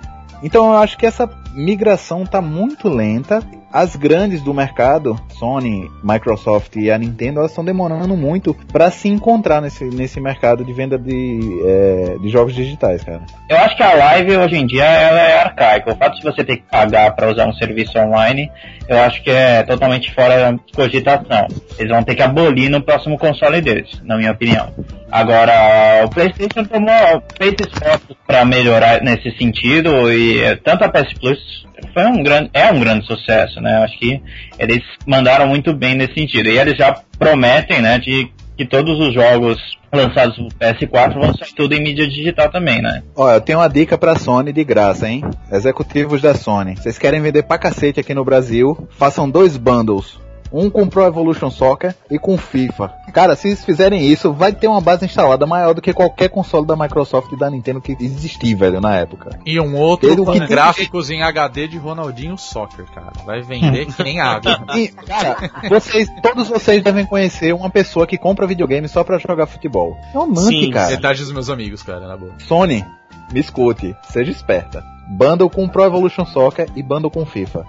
Então 0.43 0.67
eu 0.67 0.79
acho 0.79 0.97
que 0.97 1.05
essa 1.05 1.27
migração 1.57 2.27
tá 2.27 2.43
muito 2.43 2.89
lenta. 2.89 3.43
As 3.73 3.97
grandes 3.97 4.43
do 4.43 4.55
mercado, 4.55 5.21
Sony, 5.39 5.91
Microsoft 6.03 6.77
e 6.77 6.91
a 6.91 6.97
Nintendo, 6.97 7.41
elas 7.41 7.51
estão 7.51 7.65
demorando 7.65 8.17
muito 8.17 8.55
para 8.73 8.91
se 8.91 9.09
encontrar 9.09 9.61
nesse, 9.61 9.85
nesse 9.85 10.21
mercado 10.21 10.65
de 10.65 10.73
venda 10.73 10.97
de, 10.97 11.41
é, 11.65 12.17
de 12.23 12.29
jogos 12.29 12.55
digitais, 12.55 13.03
cara. 13.03 13.23
Eu 13.51 13.59
acho 13.59 13.77
que 13.77 13.83
a 13.83 13.93
live 13.93 14.37
hoje 14.37 14.57
em 14.57 14.67
dia 14.67 14.85
ela 14.85 15.21
é 15.21 15.41
arcaica. 15.41 15.93
O 15.93 15.97
fato 15.97 16.17
de 16.17 16.23
você 16.23 16.45
ter 16.45 16.59
que 16.59 16.63
pagar 16.71 17.15
para 17.15 17.31
usar 17.31 17.47
um 17.47 17.53
serviço 17.53 17.99
online, 17.99 18.51
eu 18.89 18.99
acho 19.01 19.23
que 19.23 19.31
é 19.31 19.63
totalmente 19.63 20.15
fora 20.15 20.53
de 20.53 20.73
cogitação. 20.73 21.49
Eles 21.79 21.91
vão 21.91 22.03
ter 22.03 22.15
que 22.15 22.23
abolir 22.23 22.71
no 22.71 22.81
próximo 22.81 23.19
console 23.19 23.61
deles, 23.61 24.01
na 24.05 24.17
minha 24.17 24.33
opinião. 24.33 24.73
Agora, 25.11 26.05
o 26.05 26.11
PlayStation 26.11 26.65
tomou 26.65 27.23
fez 27.37 27.55
esforços 27.61 28.17
para 28.27 28.45
melhorar 28.45 29.03
nesse 29.03 29.31
sentido 29.37 30.13
e 30.13 30.43
eh, 30.43 30.57
tanto 30.57 30.85
a 30.85 30.89
PS 30.89 31.13
Plus 31.15 31.46
foi 31.93 32.07
um 32.07 32.23
grande, 32.23 32.51
é 32.53 32.73
um 32.73 32.81
grande 32.81 33.07
sucesso, 33.07 33.61
né? 33.61 33.79
Eu 33.79 33.83
acho 33.83 33.99
que 33.99 34.21
eles 34.59 34.83
mandaram 35.07 35.47
muito 35.47 35.75
bem 35.75 35.95
nesse 35.95 36.15
sentido. 36.15 36.49
E 36.49 36.59
eles 36.59 36.77
já 36.77 37.01
prometem, 37.19 37.81
né, 37.81 37.99
de 37.99 38.31
que 38.57 38.65
todos 38.65 38.99
os 38.99 39.13
jogos 39.13 39.59
lançados 39.93 40.39
no 40.39 40.49
PS4 40.49 41.15
vão 41.15 41.35
sair 41.35 41.55
tudo 41.55 41.75
em 41.75 41.83
mídia 41.83 42.07
digital 42.07 42.51
também, 42.51 42.83
né? 42.83 43.03
Ó, 43.15 43.31
eu 43.31 43.41
tenho 43.41 43.59
uma 43.59 43.69
dica 43.69 43.97
pra 43.97 44.17
Sony 44.17 44.53
de 44.53 44.65
graça, 44.65 45.09
hein? 45.09 45.23
Executivos 45.51 46.21
da 46.21 46.35
Sony. 46.35 46.77
Vocês 46.77 46.99
querem 46.99 47.21
vender 47.21 47.43
pra 47.43 47.59
cacete 47.59 48.01
aqui 48.01 48.15
no 48.15 48.25
Brasil? 48.25 48.89
Façam 48.91 49.29
dois 49.29 49.57
bundles. 49.57 50.19
Um 50.53 50.71
com 50.71 50.87
Pro 50.87 51.05
Evolution 51.05 51.51
Soccer 51.51 51.95
e 52.11 52.19
com 52.19 52.39
FIFA. 52.39 52.93
Cara, 53.13 53.35
se 53.35 53.49
eles 53.49 53.65
fizerem 53.65 54.07
isso, 54.07 54.33
vai 54.33 54.53
ter 54.53 54.69
uma 54.69 54.81
base 54.81 55.05
instalada 55.05 55.47
maior 55.47 55.75
do 55.75 55.83
que 55.83 55.93
qualquer 55.93 56.29
console 56.29 56.67
da 56.67 56.77
Microsoft 56.77 57.33
e 57.33 57.37
da 57.39 57.51
Nintendo 57.51 57.81
que 57.81 57.97
existir, 58.01 58.55
velho, 58.55 58.81
na 58.81 58.95
época. 58.97 59.39
E 59.45 59.59
um 59.59 59.77
outro 59.77 60.09
Ele- 60.09 60.25
com 60.25 60.33
tem- 60.33 60.47
gráficos 60.47 61.11
em 61.11 61.23
HD 61.23 61.67
de 61.69 61.79
Ronaldinho 61.79 62.37
Soccer, 62.39 62.85
cara. 62.95 63.13
Vai 63.25 63.43
vender 63.43 63.87
que 63.87 64.03
nem 64.03 64.21
água. 64.21 64.57
E, 64.77 64.89
cara, 64.89 65.37
vocês, 65.69 66.09
todos 66.23 66.49
vocês 66.49 66.83
devem 66.83 67.07
conhecer 67.07 67.53
uma 67.55 67.71
pessoa 67.71 68.07
que 68.07 68.19
compra 68.19 68.47
videogame 68.47 68.89
só 68.89 69.03
pra 69.03 69.19
jogar 69.19 69.47
futebol. 69.47 69.97
É 70.15 70.19
um 70.19 70.23
amante, 70.23 70.47
Sim, 70.65 70.71
cara. 70.71 70.91
Metade 70.91 71.21
dos 71.21 71.33
meus 71.33 71.49
amigos, 71.51 71.83
cara, 71.83 72.07
na 72.07 72.17
boa. 72.17 72.33
Sony, 72.47 72.85
me 73.33 73.41
escute, 73.41 73.97
seja 74.11 74.31
esperta. 74.31 74.85
Bundle 75.09 75.49
com 75.49 75.69
Pro 75.69 75.85
Evolution 75.85 76.27
Soccer 76.27 76.69
e 76.77 76.83
bundle 76.83 77.11
com 77.11 77.25
FIFA. 77.25 77.65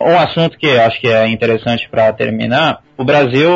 Um 0.00 0.18
assunto 0.18 0.58
que 0.58 0.66
eu 0.66 0.82
acho 0.82 1.00
que 1.00 1.08
é 1.08 1.28
interessante 1.28 1.88
para 1.88 2.12
terminar, 2.12 2.82
o 2.98 3.04
Brasil 3.04 3.48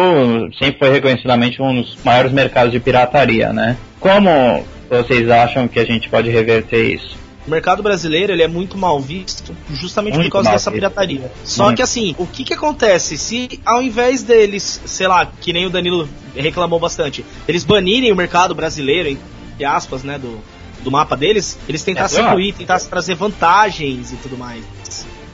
sempre 0.58 0.78
foi 0.78 0.90
reconhecidamente 0.90 1.60
um 1.60 1.80
dos 1.80 1.96
maiores 2.04 2.32
mercados 2.32 2.70
de 2.72 2.78
pirataria, 2.78 3.52
né? 3.52 3.76
Como 3.98 4.64
vocês 4.88 5.28
acham 5.28 5.66
que 5.66 5.78
a 5.78 5.84
gente 5.84 6.08
pode 6.08 6.30
reverter 6.30 6.94
isso? 6.94 7.16
O 7.46 7.50
mercado 7.50 7.80
brasileiro 7.82 8.32
ele 8.32 8.42
é 8.42 8.48
muito 8.48 8.76
mal 8.76 8.98
visto 9.00 9.54
justamente 9.70 10.14
Muito 10.14 10.26
por 10.26 10.32
causa 10.32 10.50
dessa 10.50 10.70
visto. 10.70 10.80
pirataria. 10.80 11.30
Só 11.44 11.64
Muito. 11.66 11.76
que 11.76 11.82
assim, 11.82 12.14
o 12.18 12.26
que 12.26 12.42
que 12.42 12.52
acontece 12.52 13.16
se 13.16 13.60
ao 13.64 13.80
invés 13.80 14.24
deles, 14.24 14.80
sei 14.84 15.06
lá, 15.06 15.30
que 15.40 15.52
nem 15.52 15.64
o 15.64 15.70
Danilo 15.70 16.08
reclamou 16.34 16.80
bastante, 16.80 17.24
eles 17.46 17.62
banirem 17.62 18.10
o 18.10 18.16
mercado 18.16 18.52
brasileiro, 18.52 19.08
entre 19.08 19.64
aspas, 19.64 20.02
né, 20.02 20.18
do, 20.18 20.40
do 20.86 20.90
mapa 20.92 21.16
deles, 21.16 21.58
eles 21.68 21.82
tentassem 21.82 22.20
É, 22.20 22.22
claro. 22.22 22.38
incluir, 22.38 22.52
tentassem 22.52 22.88
trazer 22.88 23.16
vantagens 23.16 24.12
e 24.12 24.16
tudo 24.16 24.38
mais. 24.38 24.64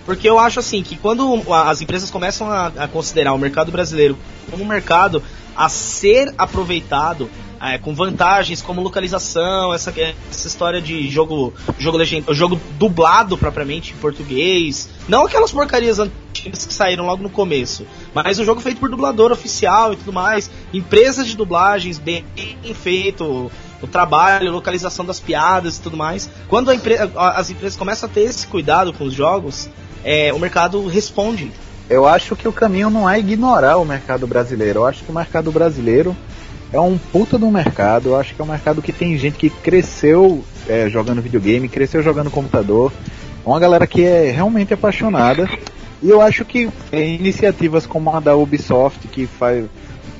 Porque 0.06 0.28
eu 0.28 0.38
acho 0.38 0.58
assim 0.58 0.82
que 0.82 0.96
quando 0.96 1.42
as 1.52 1.82
empresas 1.82 2.10
começam 2.10 2.50
a, 2.50 2.68
a 2.68 2.88
considerar 2.88 3.34
o 3.34 3.38
mercado 3.38 3.70
brasileiro 3.70 4.16
como 4.50 4.64
um 4.64 4.66
mercado 4.66 5.22
a 5.54 5.68
ser 5.68 6.34
aproveitado 6.38 7.30
é, 7.60 7.76
com 7.78 7.94
vantagens 7.94 8.60
como 8.62 8.80
localização, 8.80 9.72
essa, 9.72 9.92
essa 10.30 10.48
história 10.48 10.80
de 10.80 11.08
jogo 11.08 11.52
jogo 11.78 11.98
legend, 11.98 12.24
jogo 12.30 12.58
dublado 12.78 13.38
propriamente 13.38 13.92
em 13.92 13.96
português, 13.96 14.88
não 15.06 15.26
aquelas 15.26 15.52
porcarias 15.52 16.00
antigas 16.00 16.66
que 16.66 16.74
saíram 16.74 17.06
logo 17.06 17.22
no 17.22 17.30
começo, 17.30 17.86
mas 18.12 18.38
um 18.38 18.44
jogo 18.44 18.60
feito 18.60 18.80
por 18.80 18.90
dublador 18.90 19.30
oficial 19.30 19.92
e 19.92 19.96
tudo 19.96 20.12
mais, 20.12 20.50
empresas 20.72 21.26
de 21.28 21.36
dublagens 21.36 21.98
bem, 21.98 22.24
bem 22.34 22.74
feito, 22.74 23.52
o 23.82 23.86
trabalho, 23.86 24.50
localização 24.50 25.04
das 25.04 25.18
piadas 25.20 25.76
e 25.76 25.80
tudo 25.80 25.96
mais. 25.96 26.30
Quando 26.48 26.72
empre- 26.72 26.96
as 27.16 27.50
empresas 27.50 27.76
começam 27.76 28.08
a 28.08 28.12
ter 28.12 28.22
esse 28.22 28.46
cuidado 28.46 28.92
com 28.92 29.04
os 29.04 29.12
jogos, 29.12 29.68
é, 30.04 30.32
o 30.32 30.38
mercado 30.38 30.86
responde. 30.86 31.50
Eu 31.90 32.06
acho 32.06 32.34
que 32.36 32.46
o 32.48 32.52
caminho 32.52 32.88
não 32.88 33.08
é 33.08 33.18
ignorar 33.18 33.76
o 33.76 33.84
mercado 33.84 34.26
brasileiro. 34.26 34.80
Eu 34.80 34.86
acho 34.86 35.04
que 35.04 35.10
o 35.10 35.14
mercado 35.14 35.50
brasileiro 35.52 36.16
é 36.72 36.80
um 36.80 36.96
puta 36.96 37.36
um 37.36 37.50
mercado. 37.50 38.10
Eu 38.10 38.16
acho 38.20 38.34
que 38.34 38.40
é 38.40 38.44
um 38.44 38.48
mercado 38.48 38.80
que 38.80 38.92
tem 38.92 39.16
gente 39.18 39.36
que 39.36 39.50
cresceu 39.50 40.42
é, 40.68 40.88
jogando 40.88 41.20
videogame, 41.20 41.68
cresceu 41.68 42.02
jogando 42.02 42.30
computador. 42.30 42.92
Uma 43.44 43.58
galera 43.58 43.86
que 43.86 44.04
é 44.04 44.30
realmente 44.30 44.72
apaixonada. 44.72 45.48
E 46.00 46.08
eu 46.08 46.20
acho 46.20 46.44
que 46.44 46.70
é, 46.90 47.06
iniciativas 47.06 47.86
como 47.86 48.14
a 48.14 48.20
da 48.20 48.34
Ubisoft, 48.36 49.06
que 49.08 49.26
faz, 49.26 49.66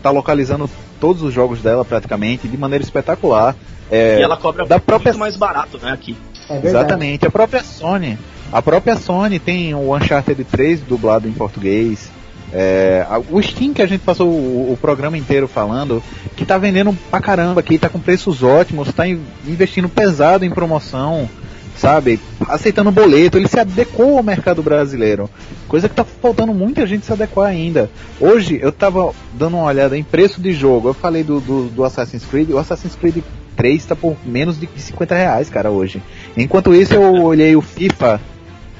tá 0.03 0.11
localizando 0.11 0.69
todos 1.03 1.21
os 1.21 1.35
jogos 1.35 1.61
dela 1.61 1.85
praticamente 1.85 2.47
de 2.47 2.57
maneira 2.57 2.85
espetacular. 2.85 3.57
É, 3.91 4.21
e 4.21 4.23
ela 4.23 4.37
cobra 4.37 4.65
da 4.65 4.77
muito 4.77 4.85
própria 4.85 5.13
mais 5.15 5.37
barato, 5.37 5.77
né, 5.83 5.91
aqui. 5.91 6.17
É. 6.49 6.61
Exatamente. 6.65 7.27
A 7.27 7.31
própria 7.31 7.61
Sony. 7.65 8.17
A 8.53 8.63
própria 8.63 8.95
Sony 8.97 9.41
tem 9.41 9.75
o 9.75 9.93
Uncharted 9.97 10.45
3 10.45 10.81
dublado 10.83 11.27
em 11.27 11.33
português. 11.33 12.09
É, 12.53 13.05
o 13.31 13.43
Steam 13.43 13.73
que 13.73 13.83
a 13.83 13.87
gente 13.87 14.03
passou 14.03 14.29
o, 14.29 14.73
o 14.73 14.79
programa 14.81 15.19
inteiro 15.19 15.49
falando, 15.49 16.01
que 16.37 16.45
tá 16.45 16.57
vendendo 16.59 16.97
pra 17.11 17.21
caramba, 17.21 17.63
que 17.65 17.79
tá 17.79 17.89
com 17.89 17.99
preços 17.99 18.43
ótimos, 18.45 18.93
tá 18.93 19.09
in- 19.09 19.23
investindo 19.47 19.89
pesado 19.89 20.45
em 20.45 20.51
promoção, 20.51 21.29
sabe? 21.77 22.21
Aceitando 22.49 22.91
boleto, 22.91 23.39
ele 23.39 23.49
se 23.49 23.59
adequou 23.59 24.17
ao 24.17 24.23
mercado 24.23 24.63
brasileiro. 24.63 25.29
Coisa 25.69 25.89
que 25.89 25.95
tá 25.95 26.05
faltando 26.05 26.53
muita 26.53 26.87
gente 26.87 27.07
se 27.07 27.13
adequar 27.13 27.49
ainda. 27.49 27.91
Hoje 28.21 28.59
eu 28.61 28.71
tava 28.71 29.13
dando 29.35 29.57
uma 29.57 29.67
olhada 29.67 29.97
em 29.97 30.05
preço 30.05 30.41
de 30.41 30.53
jogo. 30.53 30.89
Eu 30.89 30.95
falei 30.95 31.23
do, 31.23 31.41
do, 31.41 31.69
do 31.69 31.85
Assassin's 31.85 32.25
Creed. 32.25 32.51
O 32.51 32.59
Assassin's 32.59 32.95
Creed 32.95 33.23
3 33.57 33.85
tá 33.85 33.97
por 33.97 34.17
menos 34.25 34.59
de 34.59 34.69
50 34.77 35.15
reais, 35.15 35.51
cara, 35.51 35.71
hoje. 35.71 36.03
Enquanto 36.37 36.75
isso, 36.75 36.95
eu 36.95 37.23
olhei 37.23 37.55
o 37.57 37.63
FIFA. 37.63 38.21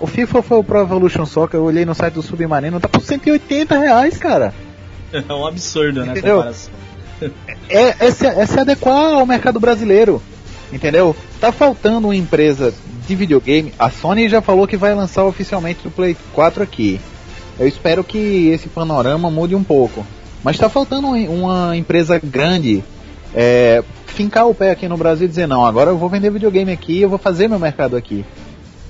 O 0.01 0.07
FIFA 0.07 0.43
foi 0.43 0.59
o 0.59 0.65
Pro 0.65 0.81
Evolution 0.81 1.25
Soccer, 1.25 1.61
eu 1.61 1.65
olhei 1.65 1.85
no 1.85 1.95
site 1.95 2.15
do 2.15 2.23
Submarino, 2.23 2.81
tá 2.81 2.89
por 2.89 3.01
180 3.03 3.79
reais, 3.79 4.19
cara. 4.19 4.53
É 5.13 5.33
um 5.33 5.47
absurdo, 5.47 6.05
né? 6.05 6.13
Entendeu? 6.13 6.37
comparação. 6.37 6.73
É, 7.69 8.07
é, 8.07 8.11
se, 8.11 8.27
é 8.27 8.47
se 8.47 8.59
adequar 8.59 9.15
ao 9.15 9.27
mercado 9.27 9.61
brasileiro. 9.61 10.21
Entendeu? 10.73 11.15
Tá 11.41 11.53
faltando 11.53 12.09
uma 12.09 12.17
empresa 12.17 12.73
de 13.07 13.15
videogame. 13.15 13.73
A 13.79 13.91
Sony 13.91 14.29
já 14.29 14.41
falou 14.41 14.67
que 14.67 14.77
vai 14.77 14.95
lançar 14.95 15.25
oficialmente 15.25 15.87
o 15.87 15.91
Play 15.91 16.17
4 16.33 16.63
aqui. 16.63 17.01
Eu 17.59 17.69
espero 17.69 18.03
que 18.03 18.49
esse 18.49 18.69
panorama 18.69 19.31
mude 19.31 19.55
um 19.55 19.63
pouco. 19.65 20.07
Mas 20.43 20.57
tá 20.59 20.69
faltando 20.69 21.09
um- 21.09 21.43
uma 21.43 21.77
empresa 21.77 22.19
grande 22.19 22.83
é, 23.35 23.83
fincar 24.07 24.47
o 24.49 24.55
pé 24.55 24.71
aqui 24.71 24.87
no 24.89 24.97
Brasil 24.97 25.25
e 25.27 25.29
dizer, 25.29 25.47
não, 25.47 25.65
agora 25.65 25.91
eu 25.91 25.97
vou 25.99 26.09
vender 26.09 26.31
videogame 26.31 26.71
aqui, 26.73 27.01
eu 27.01 27.09
vou 27.09 27.19
fazer 27.19 27.49
meu 27.49 27.59
mercado 27.59 27.97
aqui. 27.97 28.25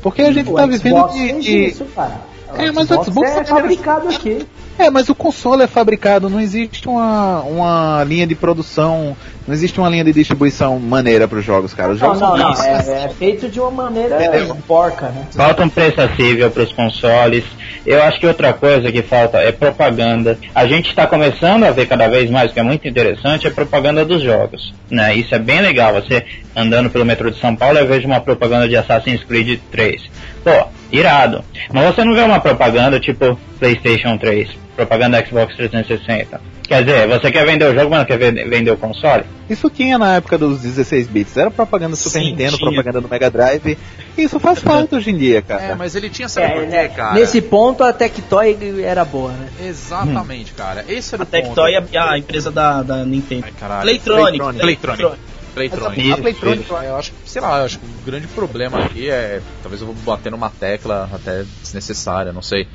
Porque 0.02 0.22
a 0.22 0.32
gente 0.32 0.50
O 0.50 0.54
tá 0.54 0.66
vivendo 0.66 1.06
de, 1.12 1.40
de- 1.40 1.64
isso, 1.66 1.84
cara. 1.94 2.20
É, 2.56 2.70
mas 2.72 2.90
o 2.90 3.04
Xbox 3.04 3.30
é 3.30 3.38
é- 3.40 3.44
fabricado 3.44 4.08
aqui. 4.08 4.44
É, 4.78 4.90
mas 4.90 5.08
o 5.08 5.14
console 5.14 5.62
é 5.62 5.66
fabricado, 5.66 6.28
não 6.28 6.40
existe 6.40 6.88
uma, 6.88 7.40
uma 7.42 8.04
linha 8.04 8.26
de 8.26 8.34
produção, 8.34 9.16
não 9.46 9.54
existe 9.54 9.78
uma 9.78 9.88
linha 9.88 10.04
de 10.04 10.12
distribuição 10.12 10.78
maneira 10.78 11.26
para 11.26 11.38
os 11.38 11.44
jogos, 11.44 11.74
cara. 11.74 11.92
Os 11.92 12.00
Não, 12.00 12.14
jogos 12.14 12.20
não, 12.20 12.54
são 12.54 12.66
não. 12.72 12.80
isso. 12.80 12.90
É, 12.90 13.04
é 13.04 13.08
feito 13.08 13.48
de 13.48 13.60
uma 13.60 13.70
maneira 13.70 14.24
Entendeu? 14.24 14.56
porca, 14.66 15.08
né? 15.08 15.26
Falta 15.34 15.64
um 15.64 15.68
preço 15.68 16.00
acessível 16.00 16.50
para 16.50 16.62
os 16.62 16.72
consoles. 16.72 17.44
Eu 17.84 18.02
acho 18.02 18.20
que 18.20 18.26
outra 18.26 18.52
coisa 18.52 18.92
que 18.92 19.02
falta 19.02 19.38
é 19.38 19.50
propaganda. 19.50 20.38
A 20.54 20.66
gente 20.66 20.88
está 20.88 21.06
começando 21.06 21.64
a 21.64 21.70
ver 21.70 21.86
cada 21.86 22.08
vez 22.08 22.30
mais, 22.30 22.50
o 22.50 22.54
que 22.54 22.60
é 22.60 22.62
muito 22.62 22.86
interessante, 22.86 23.46
é 23.46 23.50
propaganda 23.50 24.04
dos 24.04 24.22
jogos. 24.22 24.72
Né? 24.90 25.14
Isso 25.16 25.34
é 25.34 25.38
bem 25.38 25.60
legal. 25.60 25.92
Você 25.94 26.24
andando 26.54 26.90
pelo 26.90 27.04
metrô 27.04 27.30
de 27.30 27.40
São 27.40 27.56
Paulo, 27.56 27.78
eu 27.78 27.86
vejo 27.86 28.06
uma 28.06 28.20
propaganda 28.20 28.68
de 28.68 28.76
Assassin's 28.76 29.24
Creed 29.24 29.58
3. 29.70 30.02
Pô, 30.44 30.66
irado. 30.92 31.44
Mas 31.72 31.94
você 31.94 32.04
não 32.04 32.14
vê 32.14 32.20
uma 32.22 32.40
propaganda 32.40 33.00
tipo 33.00 33.38
PlayStation 33.58 34.16
3, 34.18 34.48
propaganda 34.86 35.24
Xbox 35.24 35.54
360. 35.56 36.40
Quer 36.62 36.84
dizer, 36.84 37.08
você 37.08 37.30
quer 37.30 37.44
vender 37.44 37.66
o 37.66 37.74
jogo, 37.74 37.90
mas 37.90 37.98
não 38.00 38.06
quer 38.06 38.18
vender, 38.18 38.70
o 38.70 38.76
console? 38.76 39.24
Isso 39.50 39.68
tinha 39.68 39.98
na 39.98 40.16
época 40.16 40.38
dos 40.38 40.62
16 40.62 41.08
bits, 41.08 41.36
era 41.36 41.50
propaganda 41.50 41.90
do 41.90 41.96
Super 41.96 42.20
Sim, 42.20 42.30
Nintendo, 42.30 42.56
tinha. 42.56 42.70
propaganda 42.70 43.00
do 43.00 43.08
Mega 43.08 43.30
Drive. 43.30 43.76
Isso 44.16 44.40
faz 44.40 44.60
falta 44.62 44.96
hoje 44.96 45.10
em 45.10 45.16
dia, 45.16 45.42
cara. 45.42 45.62
É, 45.62 45.74
mas 45.74 45.94
ele 45.94 46.08
tinha, 46.08 46.28
sabe 46.28 46.46
É, 46.46 46.66
né, 46.66 46.88
cara? 46.88 47.14
Nesse 47.14 47.42
ponto 47.42 47.84
a 47.84 47.92
Tectoy 47.92 48.56
era 48.82 49.04
boa, 49.04 49.32
né? 49.32 49.48
Exatamente, 49.66 50.52
cara. 50.52 50.84
Esse 50.88 51.14
era 51.14 51.22
A 51.22 51.24
o 51.24 51.26
ponto. 51.26 51.42
Tectoy 51.42 51.74
é 51.74 51.98
a 51.98 52.18
empresa 52.18 52.50
da, 52.50 52.82
da 52.82 53.04
Nintendo. 53.04 53.44
Ai, 53.44 53.52
caralho. 53.58 53.82
Playtronic. 53.82 54.60
Playtronic. 54.60 55.18
Playtronic. 55.54 56.12
A 56.12 56.16
Playtronic, 56.16 56.70
eu 56.70 56.96
acho 56.96 57.12
que, 57.12 57.28
sei 57.28 57.42
lá, 57.42 57.58
eu 57.58 57.64
acho 57.66 57.78
que 57.78 57.84
o 57.84 58.04
grande 58.06 58.26
problema 58.28 58.84
aqui 58.84 59.10
é. 59.10 59.42
Talvez 59.62 59.80
eu 59.82 59.86
vou 59.86 59.96
bater 59.96 60.30
numa 60.30 60.48
tecla 60.48 61.08
até 61.12 61.44
desnecessária, 61.60 62.32
não 62.32 62.40
sei. 62.40 62.66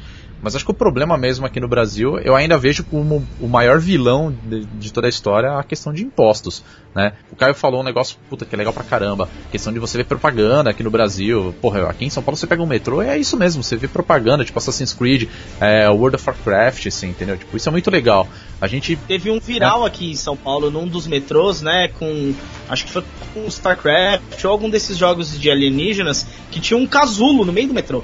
Mas 0.41 0.55
acho 0.55 0.63
que 0.63 0.71
o 0.71 0.73
problema 0.73 1.17
mesmo 1.17 1.45
aqui 1.45 1.59
no 1.59 1.67
Brasil, 1.67 2.19
eu 2.19 2.35
ainda 2.35 2.57
vejo 2.57 2.83
como 2.83 3.25
o 3.39 3.47
maior 3.47 3.79
vilão 3.79 4.35
de, 4.43 4.65
de 4.65 4.93
toda 4.93 5.07
a 5.07 5.09
história 5.09 5.57
a 5.57 5.63
questão 5.63 5.91
de 5.91 6.03
impostos, 6.03 6.63
né? 6.93 7.13
O 7.31 7.35
Caio 7.35 7.53
falou 7.53 7.81
um 7.81 7.83
negócio, 7.83 8.17
puta, 8.29 8.45
que 8.45 8.55
é 8.55 8.57
legal 8.57 8.73
pra 8.73 8.83
caramba. 8.83 9.29
Questão 9.51 9.73
de 9.73 9.79
você 9.79 9.97
ver 9.97 10.05
propaganda 10.05 10.69
aqui 10.69 10.83
no 10.83 10.91
Brasil. 10.91 11.53
Porra, 11.61 11.89
aqui 11.89 12.05
em 12.05 12.09
São 12.09 12.21
Paulo 12.21 12.37
você 12.37 12.45
pega 12.45 12.61
um 12.61 12.67
metrô 12.67 13.01
e 13.01 13.07
é 13.07 13.17
isso 13.17 13.35
mesmo, 13.37 13.63
você 13.63 13.75
vê 13.75 13.87
propaganda, 13.87 14.45
tipo 14.45 14.57
Assassin's 14.57 14.93
Creed, 14.93 15.29
é, 15.59 15.89
World 15.89 16.15
of 16.15 16.29
Warcraft, 16.29 16.87
assim, 16.87 17.09
entendeu? 17.09 17.37
Tipo, 17.37 17.57
isso 17.57 17.67
é 17.67 17.71
muito 17.71 17.89
legal. 17.89 18.27
A 18.61 18.67
gente 18.67 18.95
Teve 19.07 19.31
um 19.31 19.39
viral 19.39 19.85
aqui 19.85 20.11
em 20.11 20.15
São 20.15 20.35
Paulo, 20.35 20.69
num 20.69 20.87
dos 20.87 21.07
metrôs, 21.07 21.61
né? 21.61 21.87
Com. 21.87 22.33
Acho 22.69 22.85
que 22.85 22.91
foi 22.91 23.03
com 23.33 23.45
StarCraft 23.47 24.43
ou 24.43 24.51
algum 24.51 24.69
desses 24.69 24.97
jogos 24.97 25.39
de 25.39 25.49
alienígenas 25.49 26.25
que 26.51 26.59
tinha 26.59 26.77
um 26.77 26.87
casulo 26.87 27.45
no 27.45 27.53
meio 27.53 27.67
do 27.67 27.73
metrô. 27.73 28.03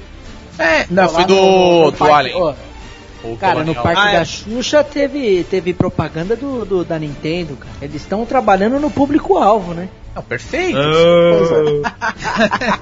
É, 0.58 0.86
não, 0.90 1.08
foi 1.08 1.22
no- 1.22 1.26
do, 1.28 1.34
no 1.34 1.90
do 1.90 1.96
parque- 1.98 2.14
Alien. 2.14 2.36
ó, 2.36 2.54
O 3.24 3.36
Cara, 3.38 3.60
no 3.64 3.74
Colonial. 3.74 3.82
Parque 3.84 4.00
Ah, 4.02 4.10
é. 4.12 4.18
da 4.18 4.24
Xuxa 4.26 4.84
teve, 4.84 5.44
teve 5.50 5.72
propaganda 5.72 6.36
do, 6.36 6.64
do- 6.66 6.84
da 6.84 6.98
Nintendo, 6.98 7.56
cara. 7.56 7.72
Eles 7.80 8.02
estão 8.02 8.24
trabalhando 8.26 8.78
no 8.78 8.90
público-alvo, 8.90 9.72
né? 9.72 9.88
Não, 10.14 10.22
perfeito. 10.22 10.76
Ah. 10.78 11.94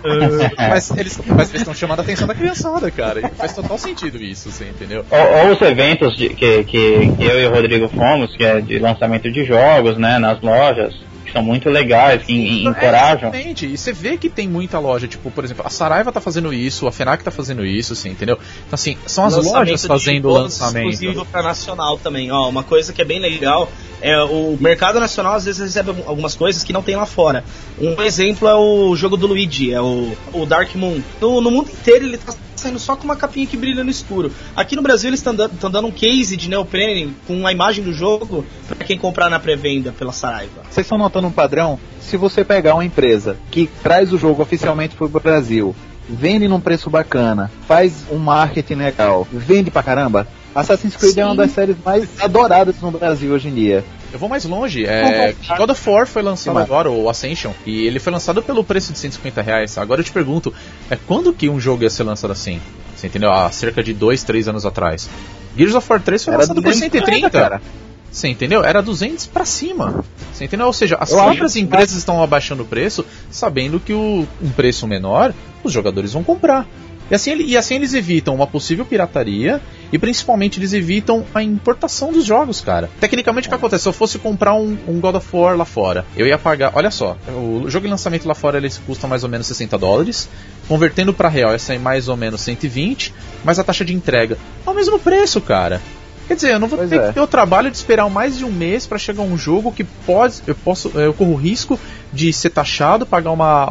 mas 0.69 0.91
eles 0.97 1.19
mas 1.27 1.49
eles 1.51 1.61
estão 1.63 1.75
chamando 1.75 2.01
a 2.01 2.03
atenção 2.03 2.27
da 2.27 2.35
criançada, 2.35 2.91
cara. 2.91 3.21
E 3.21 3.31
faz 3.31 3.55
total 3.55 3.79
sentido 3.79 4.23
isso, 4.23 4.51
você 4.51 4.65
entendeu? 4.65 5.05
Ou, 5.11 5.47
ou 5.47 5.53
os 5.53 5.61
eventos 5.63 6.17
de- 6.17 6.31
que, 6.31 6.65
que 6.65 7.15
eu 7.21 7.41
e 7.41 7.47
o 7.47 7.51
Rodrigo 7.55 7.89
fomos, 7.89 8.35
que 8.37 8.45
é 8.45 8.61
de 8.61 8.79
lançamento 8.79 9.31
de 9.31 9.45
jogos, 9.45 9.97
né, 9.97 10.19
nas 10.19 10.41
lojas, 10.41 10.95
que 11.33 11.39
são 11.39 11.43
muito 11.43 11.69
legais, 11.71 12.23
que 12.23 12.33
en- 12.33 12.69
encorajam. 12.69 13.31
É, 13.31 13.37
exatamente. 13.37 13.67
E 13.67 13.77
você 13.79 13.93
vê 13.93 14.17
que 14.19 14.29
tem 14.29 14.47
muita 14.47 14.79
loja, 14.79 15.09
tipo, 15.09 15.31
por 15.31 15.45
exemplo, 15.45 15.65
a 15.67 15.71
Saraiva 15.71 16.13
tá 16.13 16.21
fazendo 16.21 16.53
isso, 16.53 16.87
a 16.87 16.93
Fenac 16.93 17.25
tá 17.25 17.31
fazendo 17.31 17.65
isso, 17.65 17.95
assim, 17.95 18.11
entendeu? 18.11 18.37
Então, 18.67 18.75
assim, 18.75 18.97
são 19.07 19.25
as 19.25 19.35
Lançamento 19.37 19.55
lojas 19.69 19.87
fazendo 19.87 20.23
jogos 20.29 20.43
lançamento. 20.43 20.89
Exclusivo 20.91 21.25
para 21.27 21.43
nacional 21.43 21.99
também. 21.99 22.31
Ó, 22.31 22.49
uma 22.49 22.63
coisa 22.63 22.93
que 22.93 23.01
é 23.01 23.05
bem 23.05 23.19
legal 23.21 23.71
é 24.01 24.21
o 24.23 24.57
mercado 24.61 24.99
nacional 25.01 25.35
às 25.35 25.45
vezes 25.45 25.61
recebe 25.63 25.91
algum- 25.91 26.09
algumas 26.09 26.35
coisas 26.35 26.63
que 26.63 26.73
não 26.73 26.83
tem 26.83 26.97
lá 26.97 27.07
fora. 27.07 27.45
Um 27.81 28.01
exemplo 28.03 28.47
é 28.49 28.55
o 28.55 28.95
jogo 28.97 29.17
do 29.17 29.27
Luigi, 29.27 29.73
é 29.73 29.81
o, 29.81 30.13
o 30.33 30.45
Dark 30.45 30.75
Moon. 30.75 31.01
No, 31.21 31.41
no 31.41 31.51
mundo 31.51 31.71
inteiro 31.71 32.05
ele 32.05 32.19
tá 32.19 32.35
saindo 32.63 32.79
só 32.79 32.97
com 32.97 33.05
uma 33.05 33.17
capinha 33.17 33.47
que 33.47 33.57
brilha 33.57 33.83
no 33.83 33.91
escuro. 33.91 34.33
Aqui 34.57 34.77
no 34.77 34.83
Brasil 34.83 35.11
eles 35.11 35.21
estão 35.21 35.35
dando, 35.35 35.53
dando 35.69 35.89
um 35.89 35.91
case 35.91 36.37
de 36.37 36.49
neoprene 36.49 37.15
com 37.27 37.47
a 37.47 37.53
imagem 37.53 37.85
do 37.85 37.93
jogo 37.93 38.45
para 38.69 38.85
quem 38.85 38.97
comprar 38.97 39.29
na 39.29 39.41
pré-venda 39.41 39.93
pela 39.93 40.13
Saraiva. 40.13 40.63
Vocês 40.71 40.87
estão 40.87 40.99
notando 40.99 41.29
um 41.29 41.33
padrão? 41.33 41.79
Se 42.01 42.17
você 42.17 42.45
pegar 42.45 42.75
uma 42.75 42.85
empresa 42.85 43.37
que 43.51 43.69
traz 43.83 44.13
o 44.13 44.19
jogo 44.19 44.43
oficialmente 44.43 44.95
pro 44.95 45.09
Brasil, 45.09 45.75
vende 46.09 46.49
num 46.49 46.61
preço 46.61 46.89
bacana, 46.89 47.51
faz 47.67 48.05
um 48.11 48.19
marketing 48.19 48.75
legal, 48.75 49.27
vende 49.33 49.71
pra 49.71 49.83
caramba, 49.83 50.27
Assassin's 50.55 50.97
Creed 50.97 51.17
é 51.17 51.25
uma 51.25 51.33
Sim. 51.33 51.37
das 51.39 51.51
séries 51.53 51.77
mais 51.83 52.09
adoradas 52.21 52.81
no 52.81 52.91
Brasil 52.91 53.33
hoje 53.33 53.49
em 53.49 53.55
dia. 53.55 53.85
Eu 54.13 54.19
vou 54.19 54.29
mais 54.29 54.45
longe. 54.45 54.85
É, 54.85 55.35
God 55.57 55.71
of 55.71 55.91
War 55.91 56.07
foi 56.07 56.21
lançado 56.21 56.59
agora, 56.59 56.91
o 56.91 57.09
Ascension, 57.09 57.53
e 57.65 57.87
ele 57.87 57.99
foi 57.99 58.13
lançado 58.13 58.43
pelo 58.43 58.63
preço 58.63 58.93
de 58.93 58.99
150 58.99 59.41
reais. 59.41 59.79
Agora 59.79 60.01
eu 60.01 60.05
te 60.05 60.13
pergunto, 60.13 60.53
é 60.93 60.99
quando 61.07 61.33
que 61.33 61.49
um 61.49 61.59
jogo 61.59 61.85
ia 61.85 61.91
ser 61.91 62.03
lançado 62.03 62.33
assim? 62.33 62.61
Você 62.95 63.07
entendeu? 63.07 63.33
Há 63.33 63.51
cerca 63.51 63.83
de 63.83 63.95
2, 63.95 64.23
3 64.25 64.49
anos 64.49 64.67
atrás. 64.67 65.09
Gears 65.57 65.75
of 65.75 65.87
War 65.91 66.03
3 66.03 66.23
foi 66.23 66.37
lançado 66.37 66.57
por 66.57 66.65
230, 66.65 67.07
130, 67.07 67.31
cara. 67.31 67.63
Você 68.11 68.29
entendeu? 68.29 68.63
Era 68.63 68.83
200 68.83 69.27
pra 69.27 69.47
cima. 69.47 70.05
Você 70.31 70.45
entendeu? 70.45 70.67
Ou 70.67 70.73
seja, 70.73 70.99
as 71.01 71.11
Eu 71.11 71.17
próprias 71.17 71.57
empresas 71.57 71.97
estão 71.97 72.23
abaixando 72.23 72.63
o 72.63 72.67
preço, 72.67 73.07
sabendo 73.31 73.81
que 73.81 73.95
o, 73.95 74.29
um 74.43 74.51
preço 74.51 74.87
menor, 74.87 75.33
os 75.65 75.73
jogadores 75.73 76.13
vão 76.13 76.23
comprar. 76.23 76.69
E 77.11 77.15
assim, 77.15 77.35
e 77.37 77.57
assim 77.57 77.75
eles 77.75 77.95
evitam 77.95 78.35
uma 78.35 78.47
possível 78.47 78.85
pirataria 78.85 79.61
e 79.93 79.99
principalmente 79.99 80.59
eles 80.59 80.73
evitam 80.73 81.25
a 81.35 81.43
importação 81.43 82.13
dos 82.13 82.25
jogos, 82.25 82.61
cara. 82.61 82.89
Tecnicamente 83.01 83.49
o 83.49 83.51
que 83.51 83.55
acontece? 83.55 83.83
Se 83.83 83.89
eu 83.89 83.93
fosse 83.93 84.19
comprar 84.19 84.55
um, 84.55 84.77
um 84.89 84.99
God 85.01 85.17
of 85.17 85.37
War 85.37 85.57
lá 85.57 85.65
fora, 85.65 86.07
eu 86.17 86.27
ia 86.27 86.39
pagar. 86.39 86.73
Olha 86.75 86.91
só, 86.91 87.17
o 87.29 87.69
jogo 87.69 87.87
de 87.87 87.91
lançamento 87.91 88.27
lá 88.27 88.35
fora 88.35 88.57
ele 88.57 88.71
custa 88.87 89.07
mais 89.07 89.23
ou 89.23 89.29
menos 89.29 89.47
60 89.47 89.77
dólares. 89.77 90.29
Convertendo 90.69 91.13
para 91.13 91.29
real 91.29 91.53
ia 91.53 91.59
sair 91.59 91.79
mais 91.79 92.09
ou 92.09 92.17
menos 92.17 92.41
120, 92.41 93.13
mas 93.45 93.59
a 93.59 93.65
taxa 93.65 93.85
de 93.85 93.93
entrega 93.93 94.39
é 94.67 94.71
o 94.71 94.75
mesmo 94.75 94.99
preço, 94.99 95.41
cara. 95.41 95.83
Quer 96.29 96.37
dizer, 96.37 96.53
eu 96.53 96.59
não 96.59 96.69
vou 96.69 96.79
Pois 96.79 96.89
ter 96.89 97.01
é. 97.01 97.09
que 97.09 97.15
ter 97.15 97.21
o 97.21 97.27
trabalho 97.27 97.71
de 97.71 97.77
esperar 97.77 98.09
mais 98.09 98.39
de 98.39 98.45
um 98.45 98.51
mês 98.51 98.87
para 98.87 98.97
chegar 98.97 99.23
um 99.23 99.37
jogo 99.37 99.73
que 99.73 99.85
pode, 99.85 100.37
eu 100.47 100.55
posso, 100.55 100.89
eu 100.95 101.13
corro 101.13 101.33
o 101.33 101.37
risco 101.37 101.79
de 102.13 102.33
ser 102.33 102.51
taxado, 102.51 103.05
pagar 103.05 103.33
uma, 103.33 103.67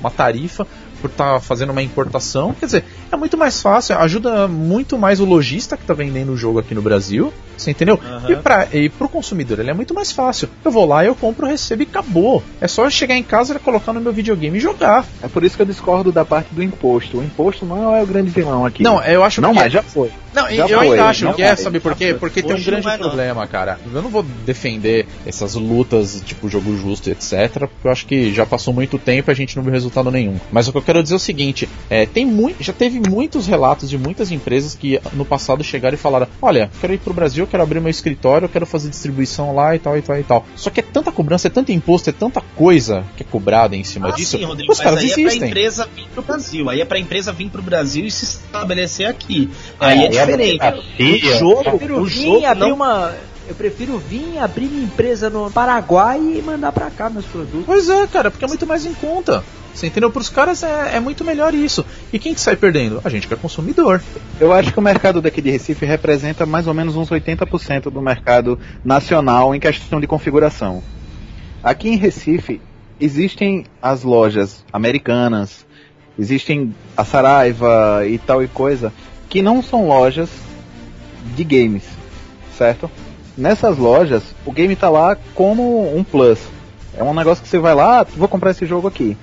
uma 0.00 0.10
tarifa 0.10 0.66
por 1.04 1.10
estar 1.10 1.38
fazendo 1.40 1.70
uma 1.70 1.82
importação. 1.82 2.54
Quer 2.54 2.64
dizer, 2.64 2.84
é 3.12 3.16
muito 3.16 3.36
mais 3.36 3.60
fácil, 3.60 3.98
ajuda 3.98 4.48
muito 4.48 4.96
mais 4.96 5.20
o 5.20 5.26
lojista 5.26 5.76
que 5.76 5.82
está 5.82 5.92
vendendo 5.92 6.32
o 6.32 6.36
jogo 6.36 6.58
aqui 6.58 6.74
no 6.74 6.80
Brasil. 6.80 7.30
Você 7.58 7.70
entendeu? 7.70 8.00
Aham. 8.02 8.30
E, 8.30 8.36
pra, 8.36 8.68
e 8.72 8.88
pro 8.88 9.06
consumidor 9.06 9.60
ele 9.60 9.70
é 9.70 9.74
muito 9.74 9.92
mais 9.92 10.10
fácil. 10.10 10.48
Eu 10.64 10.70
vou 10.70 10.86
lá, 10.86 11.04
eu 11.04 11.14
compro, 11.14 11.46
recebo 11.46 11.82
e 11.82 11.86
acabou. 11.86 12.42
É 12.58 12.66
só 12.66 12.84
eu 12.84 12.90
chegar 12.90 13.16
em 13.16 13.22
casa, 13.22 13.58
colocar 13.58 13.92
no 13.92 14.00
meu 14.00 14.14
videogame 14.14 14.56
e 14.56 14.60
jogar. 14.60 15.04
É 15.22 15.28
por 15.28 15.44
isso 15.44 15.56
que 15.56 15.62
eu 15.62 15.66
discordo 15.66 16.10
da 16.10 16.24
parte 16.24 16.54
do 16.54 16.62
imposto. 16.62 17.18
O 17.18 17.22
imposto 17.22 17.66
não 17.66 17.94
é 17.94 18.02
o 18.02 18.06
grande 18.06 18.30
vilão 18.30 18.64
aqui. 18.64 18.82
Não, 18.82 19.02
eu 19.04 19.22
acho 19.22 19.42
não 19.42 19.52
que 19.52 19.56
mais, 19.56 19.72
já 19.72 19.82
foi. 19.82 20.10
Não, 20.34 20.50
Já 20.50 20.64
eu 20.66 20.78
foi, 20.78 20.90
ainda 20.90 21.04
acho 21.06 21.34
que 21.34 21.42
é, 21.42 21.46
vai. 21.48 21.56
sabe 21.56 21.80
por 21.80 21.94
quê? 21.94 22.14
Porque 22.14 22.42
tem 22.42 22.56
um 22.56 22.62
grande 22.62 22.86
é, 22.88 22.90
não. 22.92 22.98
problema, 22.98 23.46
cara. 23.46 23.78
Eu 23.92 24.02
não 24.02 24.10
vou 24.10 24.22
defender 24.44 25.06
essas 25.26 25.54
lutas, 25.54 26.20
tipo 26.24 26.48
jogo 26.48 26.76
justo, 26.76 27.08
etc. 27.10 27.50
Porque 27.68 27.86
eu 27.86 27.90
acho 27.90 28.06
que 28.06 28.32
já 28.34 28.44
passou 28.44 28.74
muito 28.74 28.98
tempo 28.98 29.30
e 29.30 29.32
a 29.32 29.34
gente 29.34 29.56
não 29.56 29.62
viu 29.62 29.72
resultado 29.72 30.10
nenhum. 30.10 30.38
Mas 30.50 30.66
o 30.68 30.72
que 30.72 30.78
eu 30.78 30.82
quero 30.82 31.02
dizer 31.02 31.14
é 31.14 31.16
o 31.16 31.20
seguinte: 31.20 31.68
é, 31.88 32.04
tem 32.06 32.26
muito, 32.26 32.62
já 32.62 32.72
teve 32.72 33.00
muitos 33.08 33.46
relatos 33.46 33.88
de 33.88 33.96
muitas 33.96 34.30
empresas 34.30 34.74
que 34.74 35.00
no 35.12 35.24
passado 35.24 35.62
chegaram 35.62 35.94
e 35.94 35.98
falaram: 35.98 36.26
Olha, 36.42 36.70
quero 36.80 36.92
ir 36.94 36.98
pro 36.98 37.14
Brasil, 37.14 37.46
quero 37.46 37.62
abrir 37.62 37.80
meu 37.80 37.90
escritório, 37.90 38.48
quero 38.48 38.66
fazer 38.66 38.88
distribuição 38.90 39.54
lá 39.54 39.74
e 39.74 39.78
tal 39.78 39.96
e 39.96 40.02
tal 40.02 40.18
e 40.18 40.22
tal. 40.24 40.46
Só 40.56 40.70
que 40.70 40.80
é 40.80 40.82
tanta 40.82 41.12
cobrança, 41.12 41.46
é 41.46 41.50
tanto 41.50 41.70
imposto, 41.72 42.10
é 42.10 42.12
tanta 42.12 42.40
coisa 42.56 43.04
que 43.16 43.22
é 43.22 43.26
cobrada 43.26 43.76
em 43.76 43.84
cima 43.84 44.08
Ah, 44.08 44.12
disso. 44.12 44.36
sim, 44.36 44.44
Rodrigo, 44.44 44.72
os 44.72 44.78
mas 44.78 44.84
caras 44.84 44.98
aí 45.04 45.10
é 45.10 45.12
pra 45.14 45.22
existem. 45.22 45.48
empresa 45.48 45.88
vir 45.94 46.06
pro 46.12 46.22
Brasil. 46.22 46.70
Aí 46.70 46.80
é 46.80 46.84
pra 46.84 46.98
empresa 46.98 47.32
vir 47.32 47.48
pro 47.50 47.62
Brasil 47.62 48.04
e 48.04 48.10
se 48.10 48.24
estabelecer 48.24 49.06
aqui. 49.06 49.48
Aí 49.78 50.04
é, 50.06 50.20
a 50.20 50.23
diferente. 50.24 50.84
O 50.98 51.38
jogo, 51.38 52.00
o 52.00 52.06
jogo 52.06 52.46
abrir 52.46 52.60
não... 52.60 52.74
uma. 52.74 53.12
Eu 53.46 53.54
prefiro 53.54 53.98
vir 53.98 54.38
abrir 54.38 54.66
minha 54.66 54.84
empresa 54.84 55.28
no 55.28 55.50
Paraguai 55.50 56.18
e 56.18 56.40
mandar 56.40 56.72
pra 56.72 56.90
cá 56.90 57.10
meus 57.10 57.26
produtos. 57.26 57.66
Pois 57.66 57.90
é, 57.90 58.06
cara, 58.06 58.30
porque 58.30 58.44
é 58.44 58.48
muito 58.48 58.66
mais 58.66 58.86
em 58.86 58.94
conta. 58.94 59.44
Você 59.74 59.88
entendeu? 59.88 60.10
Para 60.10 60.22
os 60.22 60.28
caras 60.28 60.62
é, 60.62 60.96
é 60.96 61.00
muito 61.00 61.24
melhor 61.24 61.52
isso. 61.52 61.84
E 62.12 62.18
quem 62.18 62.32
que 62.32 62.40
sai 62.40 62.54
perdendo? 62.54 63.00
A 63.04 63.08
gente 63.08 63.26
que 63.26 63.34
é 63.34 63.36
consumidor. 63.36 64.00
Eu 64.40 64.52
acho 64.52 64.72
que 64.72 64.78
o 64.78 64.82
mercado 64.82 65.20
daqui 65.20 65.42
de 65.42 65.50
Recife 65.50 65.84
representa 65.84 66.46
mais 66.46 66.66
ou 66.68 66.72
menos 66.72 66.94
uns 66.96 67.10
80% 67.10 67.90
do 67.90 68.00
mercado 68.00 68.58
nacional 68.84 69.54
em 69.54 69.58
questão 69.58 70.00
de 70.00 70.06
configuração. 70.06 70.82
Aqui 71.62 71.88
em 71.88 71.96
Recife 71.96 72.60
existem 73.00 73.64
as 73.82 74.04
lojas 74.04 74.64
americanas, 74.72 75.66
existem 76.16 76.72
a 76.96 77.04
Saraiva 77.04 78.02
e 78.06 78.16
tal 78.18 78.44
e 78.44 78.48
coisa, 78.48 78.92
que 79.34 79.42
não 79.42 79.60
são 79.60 79.88
lojas 79.88 80.30
de 81.34 81.42
games, 81.42 81.82
certo? 82.56 82.88
Nessas 83.36 83.76
lojas, 83.76 84.22
o 84.46 84.52
game 84.52 84.76
tá 84.76 84.88
lá 84.88 85.16
como 85.34 85.92
um 85.92 86.04
plus. 86.04 86.38
É 86.96 87.02
um 87.02 87.12
negócio 87.12 87.42
que 87.42 87.48
você 87.48 87.58
vai 87.58 87.74
lá, 87.74 88.02
ah, 88.02 88.06
vou 88.16 88.28
comprar 88.28 88.52
esse 88.52 88.64
jogo 88.64 88.86
aqui. 88.86 89.16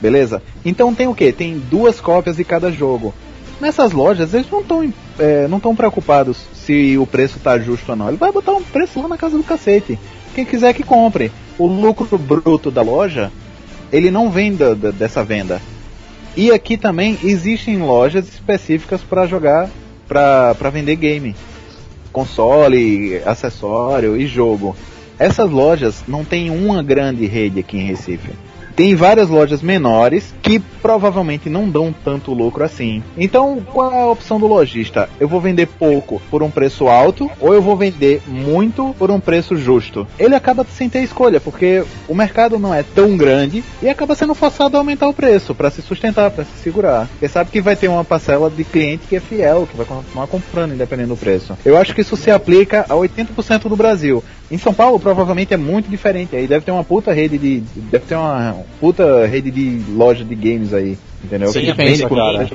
Beleza? 0.00 0.42
Então 0.64 0.94
tem 0.94 1.08
o 1.08 1.14
que? 1.14 1.30
Tem 1.30 1.58
duas 1.58 2.00
cópias 2.00 2.36
de 2.36 2.44
cada 2.44 2.72
jogo. 2.72 3.12
Nessas 3.60 3.92
lojas, 3.92 4.32
eles 4.32 4.50
não 4.50 4.62
estão 4.62 4.94
é, 5.18 5.46
não 5.46 5.60
tão 5.60 5.76
preocupados 5.76 6.38
se 6.54 6.96
o 6.96 7.06
preço 7.06 7.38
tá 7.38 7.58
justo 7.58 7.90
ou 7.90 7.96
não. 7.96 8.08
Ele 8.08 8.16
vai 8.16 8.32
botar 8.32 8.52
um 8.52 8.62
preço 8.62 8.98
lá 8.98 9.08
na 9.08 9.18
casa 9.18 9.36
do 9.36 9.44
cacete. 9.44 9.98
Quem 10.34 10.46
quiser 10.46 10.72
que 10.72 10.82
compre. 10.82 11.30
O 11.58 11.66
lucro 11.66 12.16
bruto 12.16 12.70
da 12.70 12.80
loja, 12.80 13.30
ele 13.92 14.10
não 14.10 14.30
vem 14.30 14.56
da, 14.56 14.72
da, 14.72 14.90
dessa 14.90 15.22
venda. 15.22 15.60
E 16.36 16.52
aqui 16.52 16.76
também 16.76 17.18
existem 17.22 17.78
lojas 17.78 18.28
específicas 18.28 19.00
para 19.02 19.26
jogar, 19.26 19.68
para 20.06 20.70
vender 20.72 20.96
game. 20.96 21.34
Console, 22.12 23.20
acessório 23.24 24.16
e 24.16 24.26
jogo. 24.26 24.76
Essas 25.18 25.50
lojas 25.50 26.02
não 26.08 26.24
tem 26.24 26.50
uma 26.50 26.82
grande 26.82 27.26
rede 27.26 27.60
aqui 27.60 27.76
em 27.78 27.84
Recife. 27.86 28.30
Tem 28.76 28.94
várias 28.94 29.28
lojas 29.28 29.62
menores 29.62 30.34
que 30.42 30.58
provavelmente 30.58 31.48
não 31.48 31.68
dão 31.68 31.94
tanto 32.04 32.32
lucro 32.32 32.64
assim. 32.64 33.02
Então, 33.16 33.62
qual 33.72 33.92
é 33.92 34.02
a 34.02 34.06
opção 34.06 34.40
do 34.40 34.46
lojista? 34.46 35.08
Eu 35.18 35.28
vou 35.28 35.40
vender 35.40 35.66
pouco 35.66 36.20
por 36.30 36.42
um 36.42 36.50
preço 36.50 36.88
alto 36.88 37.30
ou 37.40 37.54
eu 37.54 37.62
vou 37.62 37.76
vender 37.76 38.22
muito 38.26 38.94
por 38.98 39.10
um 39.10 39.20
preço 39.20 39.56
justo? 39.56 40.06
Ele 40.18 40.34
acaba 40.34 40.64
sem 40.64 40.88
ter 40.88 41.02
escolha, 41.02 41.40
porque 41.40 41.84
o 42.08 42.14
mercado 42.14 42.58
não 42.58 42.74
é 42.74 42.82
tão 42.82 43.16
grande 43.16 43.62
e 43.82 43.88
acaba 43.88 44.14
sendo 44.14 44.34
forçado 44.34 44.76
a 44.76 44.80
aumentar 44.80 45.08
o 45.08 45.14
preço 45.14 45.54
para 45.54 45.70
se 45.70 45.82
sustentar, 45.82 46.30
para 46.30 46.44
se 46.44 46.62
segurar. 46.62 47.06
Porque 47.08 47.28
sabe 47.28 47.50
que 47.50 47.60
vai 47.60 47.76
ter 47.76 47.88
uma 47.88 48.04
parcela 48.04 48.50
de 48.50 48.64
cliente 48.64 49.06
que 49.08 49.16
é 49.16 49.20
fiel, 49.20 49.68
que 49.70 49.76
vai 49.76 49.86
continuar 49.86 50.26
comprando 50.26 50.74
independente 50.74 51.08
do 51.08 51.16
preço. 51.16 51.56
Eu 51.64 51.76
acho 51.76 51.94
que 51.94 52.00
isso 52.00 52.16
se 52.16 52.30
aplica 52.30 52.86
a 52.88 52.94
80% 52.94 53.68
do 53.68 53.76
Brasil. 53.76 54.22
Em 54.50 54.58
São 54.58 54.74
Paulo, 54.74 54.98
provavelmente 54.98 55.54
é 55.54 55.56
muito 55.56 55.88
diferente. 55.88 56.34
Aí 56.34 56.46
deve 56.46 56.64
ter 56.64 56.72
uma 56.72 56.82
puta 56.82 57.12
rede 57.12 57.38
de. 57.38 57.60
Deve 57.60 58.04
ter 58.06 58.16
uma 58.16 58.59
puta 58.80 59.26
rede 59.26 59.50
de 59.50 59.82
loja 59.92 60.24
de 60.24 60.34
games 60.34 60.72
aí. 60.72 60.98
Entendeu? 61.22 61.52
Você 61.52 61.60
que, 61.60 61.66
que 61.66 61.74
pensa, 61.74 62.08
cara. 62.08 62.48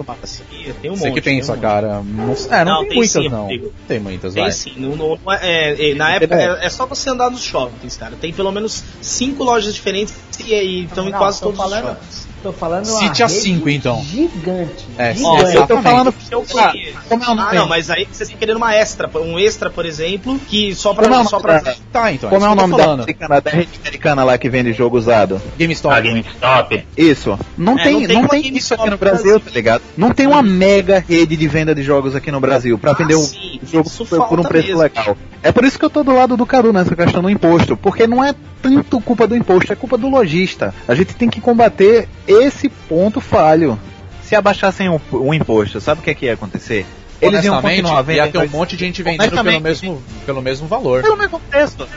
Tem 0.82 0.90
um 0.90 0.96
Você 0.96 1.12
que 1.12 1.22
pensa, 1.22 1.52
tem 1.54 1.60
um 1.60 1.62
cara. 1.62 2.02
Não, 2.04 2.34
é, 2.50 2.66
não, 2.66 2.72
Não, 2.74 2.80
tem, 2.80 2.88
tem 2.90 2.98
muitas, 2.98 3.12
sim, 3.24 3.30
não. 3.30 3.46
amigo. 3.46 3.74
Tem 3.88 4.00
muitas, 4.00 4.34
Tem 4.34 4.44
vai. 4.44 4.52
sim, 4.52 4.74
não, 4.78 4.96
não- 4.96 5.20
não 5.24 5.34
é- 5.34 5.92
é, 5.92 5.94
na 5.94 6.16
época 6.16 6.36
é, 6.36 6.66
é 6.66 6.70
só 6.72 6.88
você 6.88 7.10
andar 7.12 7.30
nos 7.30 7.44
shoppings, 7.44 7.96
cara. 7.96 8.16
Tem 8.20 8.34
pelo 8.34 8.52
menos 8.52 8.84
cinco 9.02 9.44
lojas 9.44 9.76
diferentes 9.76 10.16
e 10.44 10.54
aí 10.56 10.86
estão 10.86 11.08
em 11.08 11.12
quase 11.12 11.40
todos 11.42 11.60
os 11.60 11.64
falando- 11.64 11.90
shoppings. 11.90 12.28
Tô 12.46 12.54
falando 12.54 12.86
Cite 12.86 13.24
a 13.24 13.26
rede 13.26 13.40
cinco, 13.40 13.70
então. 13.70 14.04
Gigante. 14.04 14.86
É, 15.00 15.16
gigante. 15.16 15.36
eu 15.36 15.42
tô 15.44 15.48
Exatamente. 15.50 15.84
falando. 15.84 16.14
Eu 16.30 16.46
Ah, 16.56 16.70
conheço. 16.72 16.98
como 17.10 17.24
é 17.24 17.28
o 17.28 17.32
Ah, 17.32 17.36
nome? 17.36 17.56
não, 17.56 17.68
mas 17.68 17.90
aí 17.90 18.08
você 18.12 18.24
tem 18.24 18.38
querendo 18.38 18.58
uma 18.58 18.76
extra, 18.76 19.10
um 19.20 19.40
extra, 19.40 19.68
por 19.72 19.84
exemplo, 19.84 20.40
que 20.48 20.76
só 20.76 20.94
Como 20.94 21.08
é 21.08 21.10
pra. 21.10 21.22
o 21.22 21.24
Só 21.26 21.32
nome 21.40 21.42
pra 21.44 21.60
da- 21.62 21.76
Tá, 21.92 22.12
então. 22.12 22.30
Como 22.30 22.46
é 22.46 22.48
isso 22.48 22.54
o 22.54 22.56
nome 22.68 22.78
da 22.78 22.92
americana, 22.94 23.42
da 23.42 23.50
rede 23.50 23.70
americana 23.82 24.24
lá 24.24 24.38
que 24.38 24.48
vende 24.48 24.74
jogo 24.74 24.96
usado? 24.96 25.42
GameStop. 25.58 25.96
A 25.96 26.00
GameStop. 26.02 26.86
Isso. 26.96 27.40
Não 27.58 27.80
É, 27.80 27.84
tem, 27.84 27.94
não 27.94 28.00
não 28.02 28.08
tem 28.08 28.18
uma 28.20 28.28
tem, 28.30 28.56
isso 28.58 28.74
aqui 28.76 28.90
no 28.92 28.98
Brasil, 28.98 29.24
Brasil. 29.24 29.40
tá 29.40 29.52
ligado? 29.52 29.82
Não 29.98 30.12
tem 30.12 30.28
uma 30.28 30.44
mega 30.44 31.04
rede 31.08 31.36
de 31.36 31.48
venda 31.48 31.74
de 31.74 31.82
jogos 31.82 32.16
aqui 32.16 32.30
no 32.32 32.40
Brasil 32.40 32.78
pra 32.78 32.94
vender 32.94 33.16
um 33.16 33.24
sim, 33.24 33.60
jogo 33.64 33.88
isso 33.88 34.06
por, 34.06 34.28
por 34.28 34.40
um 34.40 34.44
preço 34.44 34.68
mesmo. 34.68 34.82
legal. 34.84 35.18
É 35.42 35.52
por 35.52 35.64
isso 35.64 35.78
que 35.80 35.86
eu 35.86 35.90
tô 35.90 36.04
do 36.04 36.14
lado 36.14 36.38
do 36.38 36.46
Caru 36.46 36.72
nessa 36.74 36.96
questão 36.96 37.22
do 37.24 37.30
imposto, 37.30 37.76
porque 37.78 38.06
não 38.08 38.24
é 38.24 38.34
tanto 38.64 39.00
culpa 39.00 39.28
do 39.28 39.36
imposto, 39.36 39.72
é 39.72 39.76
culpa 39.76 39.96
do 39.96 40.10
lojista. 40.10 40.74
A 40.88 40.96
gente 40.96 41.14
tem 41.14 41.30
que 41.30 41.40
combater 41.40 42.08
esse 42.42 42.70
ponto 42.70 43.20
falho. 43.22 43.80
Se 44.24 44.36
abaixassem 44.36 44.90
o, 44.90 45.00
o 45.12 45.34
imposto, 45.34 45.80
sabe 45.80 46.02
o 46.02 46.04
que, 46.04 46.10
é 46.10 46.14
que 46.16 46.26
ia 46.26 46.34
acontecer? 46.34 46.86
Eles 47.22 47.46
iam 47.46 47.62
continuar 47.62 48.02
vendendo 48.02 48.26
ia 48.26 48.32
ter 48.32 48.38
um 48.40 48.50
monte 48.50 48.76
de 48.76 48.86
gente 48.86 49.04
vendendo 49.04 49.30
pelo 49.44 49.62
mesmo, 49.62 50.04
pelo 50.26 50.42
mesmo 50.42 50.68
valor. 50.68 51.02
pelo 51.04 51.16
mesmo 51.18 51.40
preço. 51.40 51.78
Pelo 51.78 51.88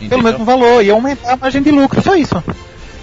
entendeu? 0.00 0.22
mesmo 0.24 0.44
valor, 0.44 0.82
ia 0.84 0.92
aumentar 0.92 1.32
a 1.34 1.36
margem 1.36 1.62
de 1.62 1.70
lucro, 1.70 2.02
só 2.02 2.16
isso. 2.16 2.42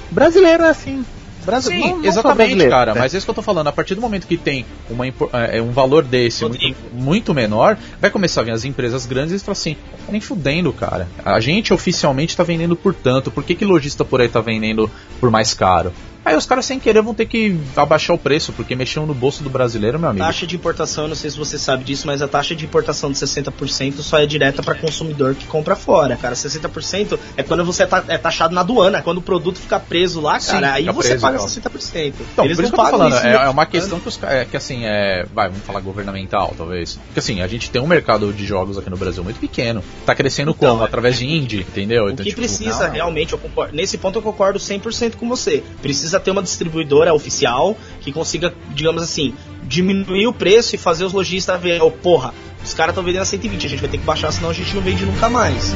Brasileiro 0.10 0.64
é 0.64 0.70
assim. 0.70 1.06
Brasi- 1.46 1.70
Sim, 1.70 1.80
não- 1.80 1.88
não 1.98 2.02
só 2.04 2.08
exatamente, 2.10 2.38
brasileiro, 2.38 2.70
cara. 2.72 2.94
Mas 2.94 3.14
é 3.14 3.18
isso 3.18 3.26
que 3.26 3.30
eu 3.32 3.36
tô 3.36 3.42
falando. 3.42 3.68
A 3.68 3.72
partir 3.72 3.96
do 3.96 4.02
momento 4.02 4.28
que 4.28 4.38
tem 4.38 4.64
uma, 4.90 5.08
impo- 5.08 5.30
é, 5.34 5.60
um 5.60 5.72
valor 5.72 6.04
desse 6.04 6.46
muito, 6.46 6.76
muito 6.94 7.34
menor, 7.34 7.78
vai 8.00 8.12
começar 8.12 8.42
a 8.42 8.44
vir 8.44 8.52
as 8.52 8.64
empresas 8.64 9.08
grandes 9.08 9.42
e 9.42 9.44
falar 9.44 9.54
assim: 9.54 9.76
nem 10.10 10.22
fudendo, 10.22 10.72
cara. 10.72 11.08
A 11.26 11.40
gente 11.40 11.74
oficialmente 11.74 12.38
tá 12.38 12.44
vendendo 12.44 12.76
por 12.76 12.94
tanto. 12.94 13.32
Por 13.32 13.44
que, 13.44 13.56
que 13.56 13.66
lojista 13.66 14.06
por 14.06 14.22
aí 14.22 14.30
tá 14.30 14.40
vendendo 14.40 14.90
por 15.20 15.32
mais 15.32 15.54
caro? 15.56 15.92
Aí 16.24 16.36
os 16.36 16.46
caras 16.46 16.66
sem 16.66 16.80
querer 16.80 17.02
vão 17.02 17.14
ter 17.16 17.26
que 17.26 17.60
abaixar 17.76 18.16
o 18.16 18.20
preço, 18.20 18.54
porque 18.54 18.76
mexeu 18.76 19.06
no 19.06 19.14
bolso 19.14 19.44
do 19.44 19.50
brasileiro, 19.50 19.98
meu 20.00 20.10
amigo. 20.10 20.24
Taxa 20.26 20.46
de 20.46 20.56
importação, 20.56 21.06
eu 21.06 21.08
não 21.10 21.16
sei 21.16 21.32
se 21.32 21.38
você 21.38 21.58
sabe 21.58 21.84
disso, 21.84 22.06
mas 22.06 22.22
a 22.22 22.28
taxa 22.28 22.56
de 22.56 22.64
importação 22.66 23.12
de 23.12 23.18
60% 23.18 24.02
só 24.02 24.20
é 24.20 24.26
direta 24.26 24.62
para 24.62 24.76
consumidor 24.76 25.34
que 25.36 25.46
compra 25.46 25.76
fora, 25.76 26.16
cara. 26.16 26.36
60% 26.36 27.18
é 27.36 27.44
quando 27.44 27.66
você 27.66 27.86
tá, 27.88 28.04
é 28.08 28.18
taxado 28.18 28.54
na 28.54 28.62
aduana, 28.62 29.02
quando 29.02 29.18
o 29.18 29.22
produto 29.22 29.58
fica 29.60 29.80
preso 29.80 30.22
lá, 30.22 30.40
Sim, 30.40 30.52
cara, 30.54 30.74
aí 30.74 30.84
fica 30.84 30.94
você 30.94 31.10
preso, 31.10 31.22
paga 31.22 31.36
então. 31.38 31.48
60%. 31.48 32.14
Então, 32.34 32.46
Eles 32.46 32.58
por 32.58 32.64
isso 32.64 32.72
não 32.76 32.78
que 32.78 32.82
eu 32.82 32.86
tô 32.86 32.92
falando, 32.92 33.16
é, 33.16 33.34
é 33.34 33.50
uma 33.50 33.66
questão 33.66 34.00
que 34.00 34.08
os 34.08 34.20
é, 34.24 34.46
que 34.46 34.56
assim, 34.58 34.86
é, 34.86 35.26
vai, 35.34 35.50
vamos 35.50 35.66
falar 35.66 35.80
governamental, 35.80 36.54
talvez. 36.58 36.96
Porque 37.08 37.20
assim, 37.20 37.42
a 37.42 37.48
gente 37.48 37.70
tem 37.72 37.82
um 37.82 37.88
mercado 37.88 38.32
de 38.32 38.46
jogos 38.46 38.78
aqui 38.78 38.90
no 38.90 38.98
Brasil 38.98 39.24
muito 39.24 39.40
pequeno. 39.40 39.84
Tá 40.06 40.14
crescendo 40.14 40.52
Então, 40.52 40.72
como? 40.72 40.84
é- 40.84 40.86
Através 40.86 41.18
de 41.18 41.26
indie, 41.26 41.62
entendeu? 41.62 42.06
O 42.06 42.10
Então, 42.12 42.24
que 42.24 42.30
tipo, 42.32 42.42
precisa 42.42 42.88
não, 42.88 42.94
realmente, 42.94 43.34
eu 43.34 43.40
concordo, 43.40 43.76
nesse 43.76 43.98
ponto 43.98 44.20
eu 44.20 44.22
concordo 44.22 44.60
100% 44.60 45.16
com 45.16 45.28
você. 45.28 45.64
Precisa 45.82 46.11
ter 46.20 46.32
uma 46.32 46.44
distribuidora 46.44 47.14
oficial 47.14 47.78
que 48.02 48.12
consiga, 48.12 48.54
digamos 48.70 49.02
assim, 49.02 49.34
diminuir 49.64 50.28
o 50.28 50.34
preço 50.34 50.76
e 50.76 50.78
fazer 50.78 51.06
os 51.06 51.14
lojistas 51.14 51.62
ver, 51.62 51.82
oh, 51.82 51.92
porra, 51.92 52.34
os 52.64 52.74
caras 52.74 52.94
estão 52.94 53.04
vendendo 53.04 53.24
a 53.24 53.26
120, 53.26 53.66
a 53.66 53.70
gente 53.70 53.80
vai 53.80 53.90
ter 53.90 53.98
que 53.98 54.04
baixar, 54.04 54.32
senão 54.32 54.50
a 54.50 54.54
gente 54.54 54.74
não 54.76 54.82
vende 54.82 55.06
nunca 55.06 55.30
mais. 55.30 55.74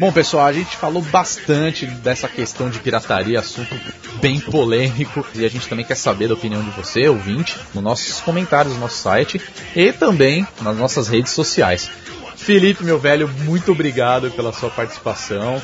Bom, 0.00 0.10
pessoal, 0.10 0.46
a 0.46 0.52
gente 0.54 0.78
falou 0.78 1.02
bastante 1.02 1.84
dessa 1.84 2.26
questão 2.26 2.70
de 2.70 2.78
pirataria, 2.78 3.38
assunto 3.38 3.78
bem 4.18 4.40
polêmico, 4.40 5.22
e 5.34 5.44
a 5.44 5.48
gente 5.50 5.68
também 5.68 5.84
quer 5.84 5.94
saber 5.94 6.26
da 6.26 6.32
opinião 6.32 6.62
de 6.62 6.70
você, 6.70 7.06
ouvinte, 7.06 7.58
nos 7.74 7.84
nossos 7.84 8.18
comentários 8.22 8.72
no 8.72 8.80
nosso 8.80 8.96
site 8.96 9.38
e 9.76 9.92
também 9.92 10.46
nas 10.62 10.74
nossas 10.74 11.06
redes 11.06 11.32
sociais. 11.32 11.90
Felipe, 12.34 12.82
meu 12.82 12.98
velho, 12.98 13.28
muito 13.28 13.72
obrigado 13.72 14.30
pela 14.30 14.54
sua 14.54 14.70
participação. 14.70 15.60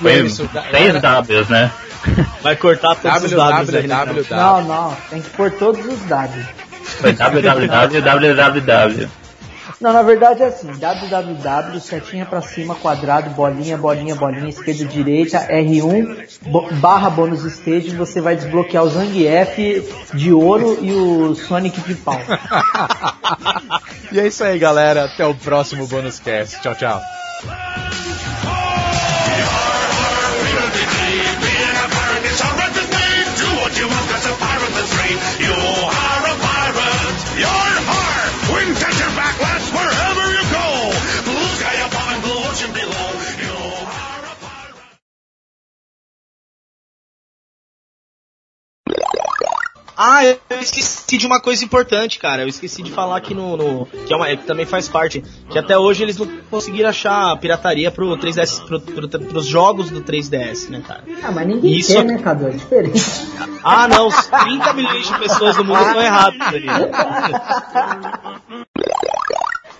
Foi 0.00 0.26
Isso, 0.26 0.48
três 0.70 0.94
Ws, 0.94 1.48
né? 1.48 1.70
Vai 2.42 2.56
cortar 2.56 2.96
todos 2.96 3.24
os 3.24 3.30
dados 3.30 3.74
aí, 3.74 3.86
né? 3.86 3.94
www. 3.94 4.26
Não, 4.30 4.62
não, 4.62 4.96
tem 5.08 5.22
que 5.22 5.30
pôr 5.30 5.50
todos 5.58 5.84
os 5.86 6.00
dados. 6.06 6.44
Foi 7.00 7.12
www. 7.12 9.08
Não, 9.80 9.92
na 9.92 10.02
verdade 10.02 10.42
é 10.42 10.46
assim, 10.46 10.68
www, 10.72 11.80
setinha 11.80 12.24
pra 12.24 12.40
cima, 12.40 12.74
quadrado, 12.74 13.30
bolinha, 13.30 13.76
bolinha, 13.76 14.14
bolinha, 14.14 14.48
esquerda, 14.48 14.84
direita, 14.84 15.38
R1, 15.48 16.26
bo- 16.46 16.68
barra 16.74 17.10
bônus 17.10 17.44
stage, 17.44 17.90
você 17.96 18.20
vai 18.20 18.36
desbloquear 18.36 18.84
o 18.84 18.88
Zangief 18.88 19.82
de 20.14 20.32
ouro 20.32 20.78
e 20.80 20.92
o 20.92 21.34
Sonic 21.34 21.80
de 21.82 21.94
pau. 21.94 22.20
E 24.12 24.20
é 24.20 24.28
isso 24.28 24.44
aí, 24.44 24.56
galera. 24.60 25.06
Até 25.06 25.26
o 25.26 25.34
próximo 25.34 25.88
Bônus 25.88 26.20
Cast. 26.20 26.60
Tchau, 26.60 26.74
tchau. 26.76 27.02
Do 33.34 33.46
what 33.60 33.76
you 33.76 33.88
want, 33.88 34.08
cause 34.08 34.26
a 34.26 34.34
free. 34.94 35.33
Ah, 49.96 50.24
eu 50.24 50.38
esqueci 50.60 51.16
de 51.16 51.26
uma 51.26 51.40
coisa 51.40 51.64
importante, 51.64 52.18
cara. 52.18 52.42
Eu 52.42 52.48
esqueci 52.48 52.82
de 52.82 52.90
falar 52.90 53.16
aqui 53.16 53.32
no. 53.34 53.56
no- 53.56 53.86
que, 53.86 54.12
é 54.12 54.16
uma, 54.16 54.26
que 54.26 54.44
também 54.44 54.66
faz 54.66 54.88
parte. 54.88 55.22
Que 55.48 55.58
até 55.58 55.78
hoje 55.78 56.02
eles 56.02 56.16
não 56.16 56.26
conseguiram 56.50 56.88
achar 56.90 57.36
pirataria 57.38 57.90
pro 57.90 58.16
3DS, 58.16 58.64
pro, 58.66 58.80
pro, 58.80 59.08
pros 59.08 59.46
jogos 59.46 59.90
do 59.90 60.00
3DS, 60.02 60.68
né, 60.68 60.82
cara? 60.86 61.04
Ah, 61.22 61.30
mas 61.30 61.46
ninguém 61.46 61.76
Isso 61.76 61.92
quer, 61.92 61.98
aqui- 62.00 62.08
né, 62.08 62.18
Cadu? 62.18 62.48
É 62.48 62.50
diferente. 62.50 63.00
Ah, 63.62 63.88
não, 63.88 64.08
os 64.08 64.26
30 64.26 64.72
milhões 64.72 65.06
de 65.06 65.18
pessoas 65.18 65.56
do 65.56 65.64
mundo 65.64 65.80
estão 65.80 66.02
errados 66.02 66.40
ali. 66.40 66.66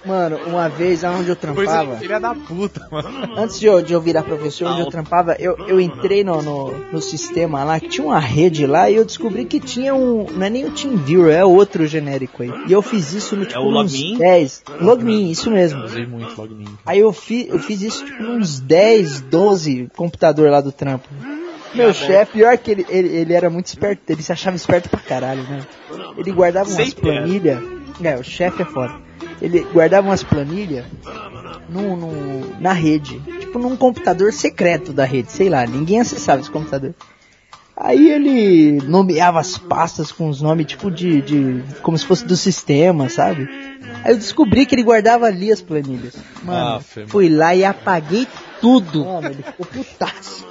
Mano, 0.05 0.39
uma 0.47 0.69
vez 0.69 1.03
aonde 1.03 1.31
eu 1.31 1.37
trampava, 1.37 1.97
filha 1.97 2.21
da 2.21 2.35
puta, 2.35 2.87
mano. 2.91 3.09
antes 3.39 3.59
de 3.59 3.67
eu, 3.67 3.81
de 3.81 3.95
eu 3.95 4.01
virar 4.01 4.23
professor, 4.23 4.69
onde 4.69 4.81
eu 4.81 4.87
trampava, 4.87 5.35
eu, 5.39 5.57
eu 5.67 5.81
entrei 5.81 6.23
no, 6.23 6.43
no, 6.43 6.71
no 6.93 7.01
sistema 7.01 7.65
lá, 7.65 7.81
que 7.81 7.89
tinha 7.89 8.07
uma 8.07 8.19
rede 8.19 8.67
lá, 8.67 8.91
e 8.91 8.97
eu 8.97 9.05
descobri 9.05 9.47
que 9.47 9.59
tinha 9.59 9.95
um. 9.95 10.27
Não 10.31 10.47
é 10.47 10.51
nem 10.51 10.67
o 10.67 10.71
TeamViewer, 10.71 11.35
é 11.35 11.45
outro 11.45 11.87
genérico 11.87 12.43
aí. 12.43 12.53
E 12.69 12.73
eu 12.73 12.83
fiz 12.83 13.15
isso 13.15 13.35
no 13.35 13.47
tipo 13.47 13.61
o 13.61 13.69
uns 13.69 13.93
Login? 13.93 14.19
10. 14.19 14.63
Login, 14.81 15.31
isso 15.31 15.51
mesmo. 15.51 15.83
Usei 15.85 16.07
muito 16.07 16.39
Login. 16.39 16.67
Aí 16.85 17.01
eu, 17.01 17.13
fi, 17.13 17.49
eu 17.49 17.59
fiz 17.59 17.81
isso 17.81 18.05
tipo 18.05 18.23
uns 18.23 18.61
10, 18.61 19.23
12 19.23 19.89
computador 19.97 20.51
lá 20.51 20.61
do 20.61 20.71
trampo. 20.71 21.09
Meu 21.75 21.93
chefe, 21.93 22.35
pior 22.35 22.57
que 22.57 22.71
ele, 22.71 22.87
ele, 22.89 23.09
ele 23.09 23.33
era 23.33 23.51
muito 23.51 23.67
esperto, 23.67 24.01
ele 24.09 24.23
se 24.23 24.31
achava 24.31 24.55
esperto 24.55 24.89
pra 24.89 25.01
caralho, 25.01 25.43
né? 25.43 25.67
Ele 26.17 26.31
guardava 26.31 26.71
umas 26.71 26.89
é. 26.89 26.95
planilhas. 26.95 27.74
É, 28.03 28.17
o 28.17 28.25
chefe 28.25 28.63
é 28.63 28.65
foda. 28.65 28.95
Ele 29.41 29.61
guardava 29.73 30.09
umas 30.09 30.23
planilhas 30.23 30.85
no, 31.69 31.97
no, 31.97 32.61
na 32.61 32.73
rede. 32.73 33.21
Tipo 33.41 33.59
num 33.59 33.77
computador 33.77 34.33
secreto 34.33 34.93
da 34.93 35.05
rede, 35.05 35.31
sei 35.33 35.49
lá, 35.49 35.67
ninguém 35.67 36.01
acessava 36.01 36.41
esse 36.41 36.51
computador. 36.51 36.95
Aí 37.77 38.13
ele 38.13 38.79
nomeava 38.87 39.41
as 39.41 39.59
pastas 39.59 40.13
com 40.13 40.29
os 40.29 40.41
nomes 40.41 40.67
tipo 40.67 40.91
de, 40.91 41.21
de. 41.21 41.65
como 41.83 41.99
se 41.99 42.07
fosse 42.07 42.25
do 42.25 42.37
sistema, 42.37 43.09
sabe? 43.09 43.49
Aí 44.05 44.13
eu 44.13 44.17
descobri 44.17 44.65
que 44.65 44.77
ele 44.77 44.85
guardava 44.85 45.27
ali 45.27 45.51
as 45.51 45.61
planilhas. 45.61 46.15
Mano, 46.45 46.85
mano. 46.97 47.09
fui 47.09 47.29
lá 47.29 47.55
e 47.55 47.65
apaguei 47.65 48.29
tudo. 48.61 49.05
Mano, 49.05 49.27
ele 49.29 49.43
ficou 49.43 49.67
putaço. 49.67 50.47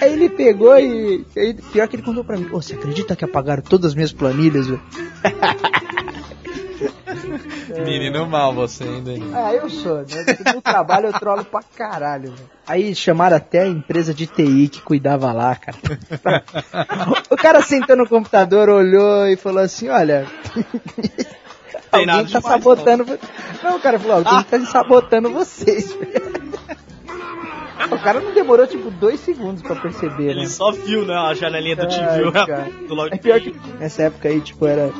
Aí 0.00 0.12
ele 0.12 0.28
pegou 0.28 0.78
e. 0.78 1.26
aí, 1.36 1.54
pior 1.72 1.88
que 1.88 1.96
ele 1.96 2.02
contou 2.02 2.22
pra 2.22 2.36
mim, 2.36 2.48
"Ô, 2.52 2.62
você 2.62 2.74
acredita 2.74 3.16
que 3.16 3.24
apagaram 3.24 3.62
todas 3.62 3.86
as 3.90 3.94
minhas 3.94 4.12
planilhas, 4.12 4.68
velho? 4.68 4.82
Menino 7.84 8.26
mal 8.26 8.54
você 8.54 8.84
ainda. 8.84 9.12
hein? 9.12 9.30
Ah, 9.34 9.52
eu 9.54 9.68
sou, 9.68 9.98
né? 9.98 10.24
No 10.54 10.62
trabalho 10.62 11.06
eu 11.06 11.12
trolo 11.12 11.44
pra 11.44 11.60
caralho, 11.76 12.30
velho. 12.32 12.50
Aí 12.66 12.94
chamaram 12.94 13.36
até 13.36 13.62
a 13.62 13.66
empresa 13.68 14.14
de 14.14 14.26
TI 14.26 14.68
que 14.68 14.80
cuidava 14.82 15.32
lá, 15.32 15.54
cara. 15.56 15.76
o 17.30 17.36
cara 17.36 17.60
sentou 17.62 17.96
no 17.96 18.08
computador, 18.08 18.68
olhou 18.68 19.26
e 19.26 19.36
falou 19.36 19.62
assim, 19.62 19.88
olha. 19.88 20.26
Tem 21.90 22.00
alguém 22.00 22.06
tá 22.06 22.22
demais, 22.22 22.44
sabotando. 22.44 23.18
Não. 23.62 23.76
o 23.76 23.80
cara 23.80 23.98
falou, 23.98 24.16
alguém 24.18 24.42
tá 24.44 24.60
sabotando 24.60 25.30
vocês. 25.30 25.96
o 27.90 27.98
cara 27.98 28.20
não 28.20 28.32
demorou 28.32 28.66
tipo 28.66 28.90
dois 28.90 29.20
segundos 29.20 29.62
pra 29.62 29.76
perceber, 29.76 30.34
né? 30.34 30.42
Ele 30.42 30.48
só 30.48 30.70
viu, 30.72 31.04
né, 31.04 31.14
a 31.14 31.34
janelinha 31.34 31.76
do 31.76 31.82
Ai, 31.82 32.32
cara. 32.46 32.68
do. 32.88 33.06
É 33.14 33.18
pior 33.18 33.40
que 33.40 33.54
nessa 33.78 34.04
época 34.04 34.28
aí, 34.28 34.40
tipo, 34.40 34.66
era. 34.66 34.90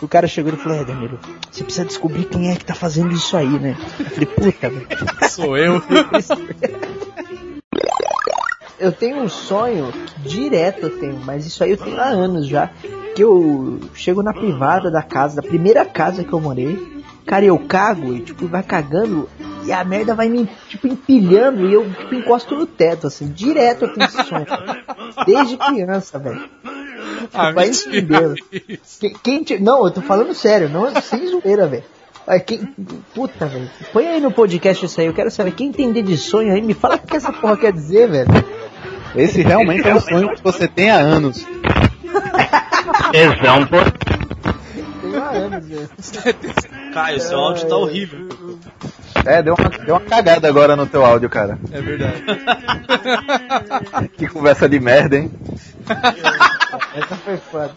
O 0.00 0.08
cara 0.08 0.28
chegou 0.28 0.52
e 0.52 0.56
falou, 0.56 0.78
é, 0.78 0.84
Danilo, 0.84 1.18
você 1.50 1.64
precisa 1.64 1.84
descobrir 1.84 2.24
quem 2.24 2.50
é 2.50 2.56
que 2.56 2.64
tá 2.64 2.74
fazendo 2.74 3.12
isso 3.12 3.36
aí, 3.36 3.58
né? 3.58 3.76
Eu 3.98 4.06
falei, 4.06 4.26
puta, 4.26 4.70
velho. 4.70 4.86
Sou 5.28 5.56
eu. 5.56 5.82
Eu 8.78 8.92
tenho 8.92 9.20
um 9.20 9.28
sonho, 9.28 9.92
que 9.92 10.20
direto 10.28 10.84
eu 10.84 11.00
tenho, 11.00 11.18
mas 11.24 11.44
isso 11.44 11.64
aí 11.64 11.72
eu 11.72 11.76
tenho 11.76 12.00
há 12.00 12.04
anos 12.04 12.46
já. 12.46 12.70
Que 13.16 13.24
eu 13.24 13.80
chego 13.92 14.22
na 14.22 14.32
privada 14.32 14.88
da 14.88 15.02
casa, 15.02 15.34
da 15.34 15.42
primeira 15.42 15.84
casa 15.84 16.22
que 16.22 16.32
eu 16.32 16.40
morei, 16.40 17.02
cara, 17.26 17.44
eu 17.44 17.58
cago 17.58 18.14
e 18.14 18.20
tipo, 18.20 18.46
vai 18.46 18.62
cagando 18.62 19.28
e 19.64 19.72
a 19.72 19.84
merda 19.84 20.14
vai 20.14 20.28
me, 20.28 20.48
tipo, 20.68 20.86
empilhando 20.86 21.68
e 21.68 21.72
eu 21.74 21.88
tipo, 21.90 22.14
encosto 22.14 22.54
no 22.56 22.66
teto, 22.66 23.06
assim, 23.06 23.28
direto 23.28 23.84
eu 23.84 23.94
tenho 23.94 24.06
esse 24.06 24.24
sonho. 24.24 24.46
Desde 25.26 25.56
criança, 25.56 26.18
velho. 26.18 26.48
Ah, 27.34 27.50
vai 27.52 27.68
entendendo. 27.68 28.34
isso. 28.68 28.98
Quem, 29.00 29.12
quem 29.22 29.42
te- 29.42 29.58
Não, 29.58 29.84
eu 29.84 29.90
tô 29.90 30.00
falando 30.00 30.32
sério, 30.34 30.68
não 30.68 30.94
sem 31.00 31.26
zoeira, 31.28 31.66
velho. 31.66 31.84
Quem... 32.46 32.58
Puta, 33.14 33.46
velho. 33.46 33.70
Põe 33.92 34.06
aí 34.06 34.20
no 34.20 34.30
podcast 34.30 34.84
isso 34.84 35.00
aí, 35.00 35.06
eu 35.06 35.14
quero 35.14 35.30
saber. 35.30 35.52
Quem 35.52 35.68
entender 35.68 36.02
de 36.02 36.16
sonho 36.16 36.52
aí, 36.52 36.60
me 36.60 36.74
fala 36.74 36.96
o 36.96 36.98
que 36.98 37.16
essa 37.16 37.32
porra 37.32 37.56
quer 37.56 37.72
dizer, 37.72 38.08
velho. 38.08 38.28
Esse 39.16 39.40
realmente 39.42 39.88
é 39.88 39.94
um 39.94 40.00
sonho 40.00 40.34
que 40.34 40.42
você 40.42 40.68
tem 40.68 40.90
há 40.90 40.96
anos. 40.96 41.46
Tesão 43.12 43.66
por. 43.66 43.90
Tenho 45.00 45.22
há 45.22 45.28
anos, 45.30 45.66
velho. 45.68 45.88
Caio, 46.92 47.20
seu 47.20 47.38
áudio 47.38 47.68
tá 47.68 47.76
horrível. 47.76 48.28
É, 49.24 49.42
deu 49.42 49.54
uma, 49.58 49.68
deu 49.84 49.94
uma 49.96 50.00
cagada 50.00 50.48
agora 50.48 50.76
no 50.76 50.86
teu 50.86 51.04
áudio, 51.04 51.28
cara. 51.28 51.58
É 51.72 51.80
verdade. 51.80 52.24
Que 54.16 54.26
conversa 54.26 54.68
de 54.68 54.80
merda, 54.80 55.16
hein? 55.16 55.30
Essa 56.94 57.16
foi 57.16 57.36
foda. 57.36 57.72